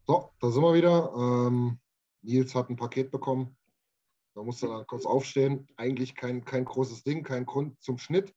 So, 0.08 0.32
da 0.40 0.52
sind 0.52 0.62
wir 0.64 0.74
wieder. 0.74 1.12
Ähm, 1.16 1.80
Nils 2.22 2.56
hat 2.56 2.70
ein 2.70 2.76
Paket 2.76 3.12
bekommen. 3.12 3.58
Da 4.36 4.44
musste 4.44 4.68
er 4.68 4.78
dann 4.78 4.88
kurz 4.88 5.06
aufstehen. 5.06 5.68
Eigentlich 5.76 6.16
kein, 6.16 6.46
kein 6.46 6.66
großes 6.66 7.04
Ding, 7.04 7.24
kein 7.24 7.46
Grund 7.46 7.82
zum 7.82 7.98
Schnitt. 7.98 8.34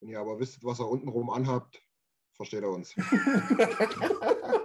Wenn 0.00 0.08
ihr 0.10 0.20
aber 0.20 0.38
wisst, 0.38 0.64
was 0.64 0.80
er 0.80 0.88
untenrum 0.88 1.30
anhabt, 1.30 1.82
versteht 2.32 2.62
er 2.62 2.70
uns. 2.70 2.94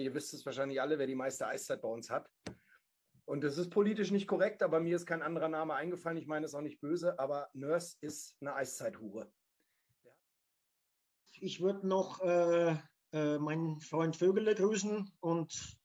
Ihr 0.00 0.14
wisst 0.14 0.32
es 0.32 0.46
wahrscheinlich 0.46 0.80
alle, 0.80 0.96
wer 0.98 1.08
die 1.08 1.16
meiste 1.16 1.46
Eiszeit 1.46 1.82
bei 1.82 1.88
uns 1.88 2.08
hat. 2.08 2.30
Und 3.24 3.42
das 3.42 3.58
ist 3.58 3.68
politisch 3.68 4.12
nicht 4.12 4.28
korrekt, 4.28 4.62
aber 4.62 4.80
mir 4.80 4.96
ist 4.96 5.06
kein 5.06 5.22
anderer 5.22 5.48
Name 5.48 5.74
eingefallen. 5.74 6.16
Ich 6.18 6.26
meine 6.26 6.46
es 6.46 6.54
auch 6.54 6.60
nicht 6.60 6.80
böse, 6.80 7.18
aber 7.18 7.50
Nurse 7.52 7.96
ist 8.00 8.36
eine 8.40 8.54
Eiszeithure. 8.54 9.30
Ich 11.40 11.60
würde 11.60 11.86
noch 11.86 12.20
äh, 12.22 12.76
äh, 13.12 13.38
meinen 13.38 13.80
Freund 13.80 14.16
Vögele 14.16 14.54
grüßen 14.54 15.10
und 15.20 15.78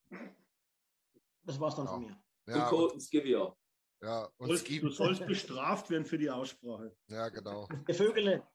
das 1.43 1.59
war's 1.59 1.75
dann 1.75 1.87
von 1.87 2.01
mir. 2.01 2.17
Ja, 2.47 2.69
und 2.69 3.11
ja, 4.01 4.29
und 4.37 4.47
sollst, 4.47 4.65
Ski, 4.67 4.81
du 4.81 4.89
sollst 4.89 5.25
bestraft 5.25 5.89
werden 5.89 6.05
für 6.05 6.17
die 6.17 6.29
Aussprache. 6.29 6.93
ja, 7.07 7.29
genau. 7.29 7.69
Der 7.87 7.95
Vögele 7.95 8.45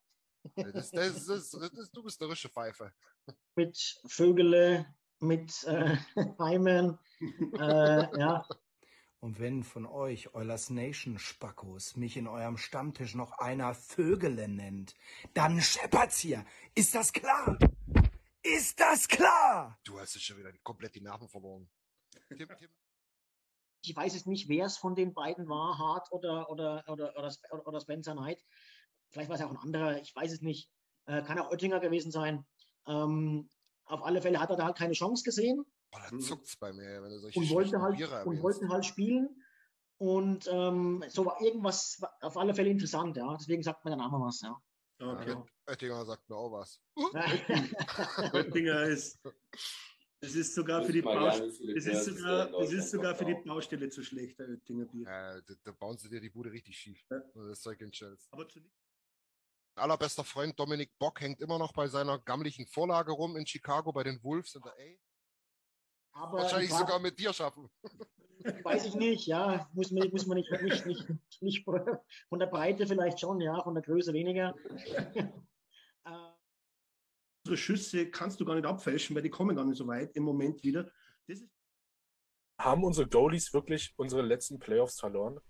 Das, 0.54 0.90
das, 0.90 1.26
das, 1.26 1.50
das, 1.50 1.90
du 1.90 2.02
bist 2.02 2.20
eine 2.20 2.30
rische 2.30 2.48
Pfeife. 2.48 2.92
mit 3.56 4.00
Vögele, 4.06 4.86
mit 5.20 5.64
äh, 5.64 5.96
Heimen, 6.38 6.98
äh, 7.58 8.18
ja. 8.18 8.46
Und 9.20 9.40
wenn 9.40 9.64
von 9.64 9.84
euch, 9.84 10.32
Eulers 10.34 10.70
Nation 10.70 11.18
Spackos, 11.18 11.96
mich 11.96 12.16
in 12.16 12.28
eurem 12.28 12.56
Stammtisch 12.56 13.16
noch 13.16 13.32
einer 13.32 13.74
Vögele 13.74 14.46
nennt, 14.46 14.94
dann 15.34 15.60
scheppert's 15.60 16.18
hier. 16.18 16.44
Ist 16.76 16.94
das 16.94 17.12
klar? 17.12 17.58
Ist 18.56 18.80
das 18.80 19.08
klar? 19.08 19.78
Du 19.84 19.98
hast 19.98 20.20
schon 20.22 20.38
wieder 20.38 20.52
komplett 20.62 20.94
die 20.94 21.00
Nerven 21.00 21.28
verloren. 21.28 21.68
Tim, 22.28 22.38
Tim, 22.38 22.68
Ich 23.82 23.94
weiß 23.94 24.14
es 24.14 24.26
nicht, 24.26 24.48
wer 24.48 24.66
es 24.66 24.78
von 24.78 24.94
den 24.94 25.12
beiden 25.12 25.48
war, 25.48 25.78
Hart 25.78 26.10
oder, 26.12 26.48
oder, 26.50 26.84
oder, 26.88 27.14
oder, 27.16 27.66
oder 27.66 27.80
Spencer 27.80 28.12
Knight. 28.12 28.42
Vielleicht 29.10 29.28
war 29.28 29.36
es 29.36 29.42
auch 29.42 29.50
ein 29.50 29.56
anderer, 29.56 30.00
ich 30.00 30.14
weiß 30.14 30.32
es 30.32 30.40
nicht. 30.40 30.70
Äh, 31.06 31.22
kann 31.22 31.38
auch 31.38 31.50
Oettinger 31.50 31.80
gewesen 31.80 32.10
sein. 32.10 32.46
Ähm, 32.86 33.48
auf 33.84 34.02
alle 34.02 34.22
Fälle 34.22 34.40
hat 34.40 34.50
er 34.50 34.56
da 34.56 34.64
halt 34.64 34.78
keine 34.78 34.92
Chance 34.94 35.24
gesehen. 35.24 35.64
oh, 35.92 35.98
da 36.10 36.18
zuckt's 36.18 36.56
bei 36.56 36.72
mir, 36.72 37.02
wenn 37.02 37.10
du 37.10 37.18
solche 37.18 37.40
und 37.40 37.50
wollte 37.50 37.80
halt, 37.80 38.26
und 38.26 38.42
wollte 38.42 38.68
halt 38.68 38.84
spielen. 38.84 39.28
Und 39.98 40.48
ähm, 40.50 41.04
so 41.08 41.26
war 41.26 41.40
irgendwas 41.40 42.00
auf 42.20 42.36
alle 42.36 42.54
Fälle 42.54 42.70
interessant, 42.70 43.16
ja. 43.16 43.36
Deswegen 43.36 43.62
sagt 43.62 43.84
mir 43.84 43.90
der 43.90 43.98
Name 43.98 44.18
was, 44.20 44.40
ja. 44.42 44.56
Okay. 45.00 45.32
Oett- 45.32 45.48
Oettinger 45.68 46.04
sagt 46.04 46.28
mir 46.28 46.36
auch 46.36 46.50
was. 46.52 46.80
Oettinger 48.32 48.82
ist. 48.84 49.18
Es 50.20 50.34
ist 50.34 50.54
sogar 50.54 50.84
für 50.84 50.92
die 50.92 51.02
Baustelle. 51.02 51.76
Es 51.76 51.86
ist 51.86 52.04
sogar, 52.06 52.52
es 52.60 52.72
ist 52.72 52.90
sogar 52.90 53.14
für 53.14 53.24
die 53.24 53.36
zu 53.90 54.02
schlecht, 54.02 54.38
der 54.40 54.48
Oettinger 54.48 54.86
Bier. 54.86 55.06
Äh, 55.06 55.42
da, 55.46 55.54
da 55.62 55.72
bauen 55.72 55.96
sie 55.96 56.08
dir 56.08 56.20
die 56.20 56.30
Bude 56.30 56.50
richtig 56.50 56.76
schief. 56.76 57.00
Ja. 57.10 57.20
Das 57.34 57.60
Zeug 57.60 57.80
in. 57.80 58.28
Aber 58.32 58.48
zu 58.48 58.60
Allerbester 59.76 60.24
Freund 60.24 60.58
Dominik 60.58 60.98
Bock 60.98 61.20
hängt 61.20 61.40
immer 61.40 61.56
noch 61.58 61.72
bei 61.72 61.86
seiner 61.86 62.18
gammlichen 62.18 62.66
Vorlage 62.66 63.12
rum 63.12 63.36
in 63.36 63.46
Chicago 63.46 63.92
bei 63.92 64.02
den 64.02 64.20
Wolves 64.24 64.56
in 64.56 64.62
der 64.62 64.72
A. 64.72 64.96
Aber 66.12 66.38
Wahrscheinlich 66.38 66.70
Frage- 66.70 66.84
sogar 66.84 66.98
mit 67.00 67.18
dir 67.18 67.32
schaffen. 67.32 67.70
Weiß 68.62 68.86
ich 68.86 68.94
nicht, 68.94 69.26
ja. 69.26 69.68
Muss 69.72 69.90
man, 69.90 70.08
muss 70.10 70.26
man 70.26 70.38
nicht, 70.38 70.50
nicht, 70.62 70.86
nicht, 70.86 71.06
nicht 71.40 71.64
von 71.64 72.38
der 72.38 72.46
Breite 72.46 72.86
vielleicht 72.86 73.20
schon, 73.20 73.40
ja, 73.40 73.62
von 73.62 73.74
der 73.74 73.82
Größe 73.82 74.12
weniger. 74.12 74.54
äh, 76.04 76.12
unsere 77.44 77.56
Schüsse 77.56 78.10
kannst 78.10 78.40
du 78.40 78.44
gar 78.44 78.54
nicht 78.54 78.66
abfälschen, 78.66 79.14
weil 79.16 79.22
die 79.22 79.30
kommen 79.30 79.56
gar 79.56 79.64
nicht 79.64 79.76
so 79.76 79.86
weit 79.86 80.14
im 80.14 80.22
Moment 80.22 80.62
wieder. 80.62 80.84
Das 81.26 81.40
ist 81.40 81.48
Haben 82.58 82.84
unsere 82.84 83.08
Goalies 83.08 83.52
wirklich 83.52 83.92
unsere 83.96 84.22
letzten 84.22 84.58
Playoffs 84.58 85.00
verloren? 85.00 85.40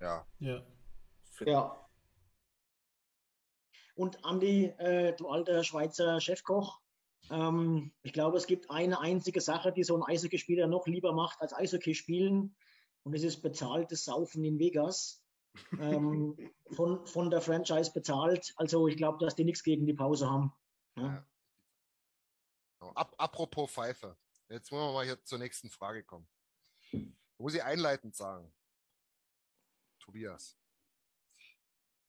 Ja. 0.00 0.26
Ja. 0.38 0.62
ja. 1.46 1.88
Und 3.94 4.24
Andi, 4.24 4.66
äh, 4.78 5.14
du 5.16 5.28
alter 5.28 5.62
Schweizer 5.64 6.20
Chefkoch, 6.20 6.80
ähm, 7.30 7.92
ich 8.02 8.12
glaube, 8.12 8.36
es 8.36 8.46
gibt 8.46 8.70
eine 8.70 9.00
einzige 9.00 9.40
Sache, 9.40 9.72
die 9.72 9.84
so 9.84 9.96
ein 9.96 10.02
Eishockeyspieler 10.02 10.66
noch 10.66 10.86
lieber 10.86 11.12
macht 11.12 11.40
als 11.40 11.52
Eishockey 11.52 11.94
spielen. 11.94 12.56
Und 13.02 13.14
das 13.14 13.22
ist 13.22 13.42
bezahltes 13.42 14.04
Saufen 14.04 14.44
in 14.44 14.58
Vegas. 14.58 15.22
ähm, 15.78 16.36
von, 16.72 17.06
von 17.06 17.30
der 17.30 17.40
Franchise 17.40 17.92
bezahlt. 17.92 18.52
Also 18.56 18.88
ich 18.88 18.96
glaube, 18.96 19.24
dass 19.24 19.34
die 19.34 19.44
nichts 19.44 19.62
gegen 19.62 19.86
die 19.86 19.94
Pause 19.94 20.30
haben. 20.30 20.52
Ja. 20.96 21.26
Genau. 22.80 22.92
Ap 22.94 23.14
apropos 23.18 23.70
Pfeife. 23.70 24.16
Jetzt 24.48 24.70
wollen 24.70 24.88
wir 24.88 24.92
mal 24.92 25.04
hier 25.04 25.22
zur 25.24 25.38
nächsten 25.38 25.70
Frage 25.70 26.04
kommen. 26.04 26.28
Muss 27.38 27.54
ich 27.54 27.62
einleitend 27.62 28.14
sagen. 28.14 28.52
Tobias. 30.00 30.58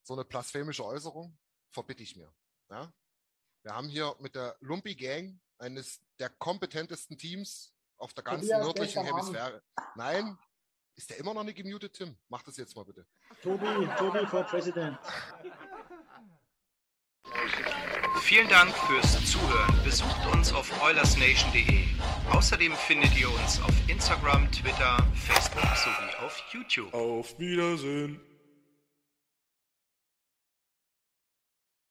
So 0.04 0.14
eine 0.14 0.26
blasphemische 0.26 0.86
Äußerung 0.86 1.38
verbitte 1.72 2.04
ich 2.04 2.16
mir. 2.16 2.34
Ja? 2.70 2.94
Wir 3.66 3.74
haben 3.74 3.90
hier 3.90 4.16
mit 4.20 4.36
der 4.36 4.56
Lumpy 4.60 4.94
Gang 4.94 5.40
eines 5.58 6.00
der 6.20 6.30
kompetentesten 6.30 7.18
Teams 7.18 7.74
auf 7.98 8.14
der 8.14 8.24
ganzen 8.24 8.48
Tobias, 8.48 8.64
nördlichen. 8.64 9.04
Hemisphäre. 9.04 9.64
Nein, 9.96 10.38
ist 10.94 11.10
der 11.10 11.18
immer 11.18 11.34
noch 11.34 11.44
nicht 11.44 11.58
gemutet, 11.58 11.94
Tim? 11.94 12.16
Mach 12.30 12.44
das 12.44 12.58
jetzt 12.58 12.76
mal 12.76 12.86
bitte. 12.86 13.08
Tobi, 13.42 13.90
Tobi 13.98 14.24
for 14.28 14.44
President. 14.44 15.00
Vielen 18.22 18.48
Dank 18.50 18.72
fürs 18.86 19.32
Zuhören. 19.32 19.84
Besucht 19.84 20.28
uns 20.32 20.54
auf 20.54 20.84
oilersnation.de. 20.84 21.88
Außerdem 22.34 22.76
findet 22.76 23.18
ihr 23.18 23.32
uns 23.32 23.60
auf 23.62 23.74
Instagram, 23.90 24.52
Twitter, 24.52 24.98
Facebook 25.16 25.76
sowie 25.76 26.24
auf 26.24 26.40
YouTube. 26.54 26.94
Auf 26.94 27.40
Wiedersehen. 27.40 28.22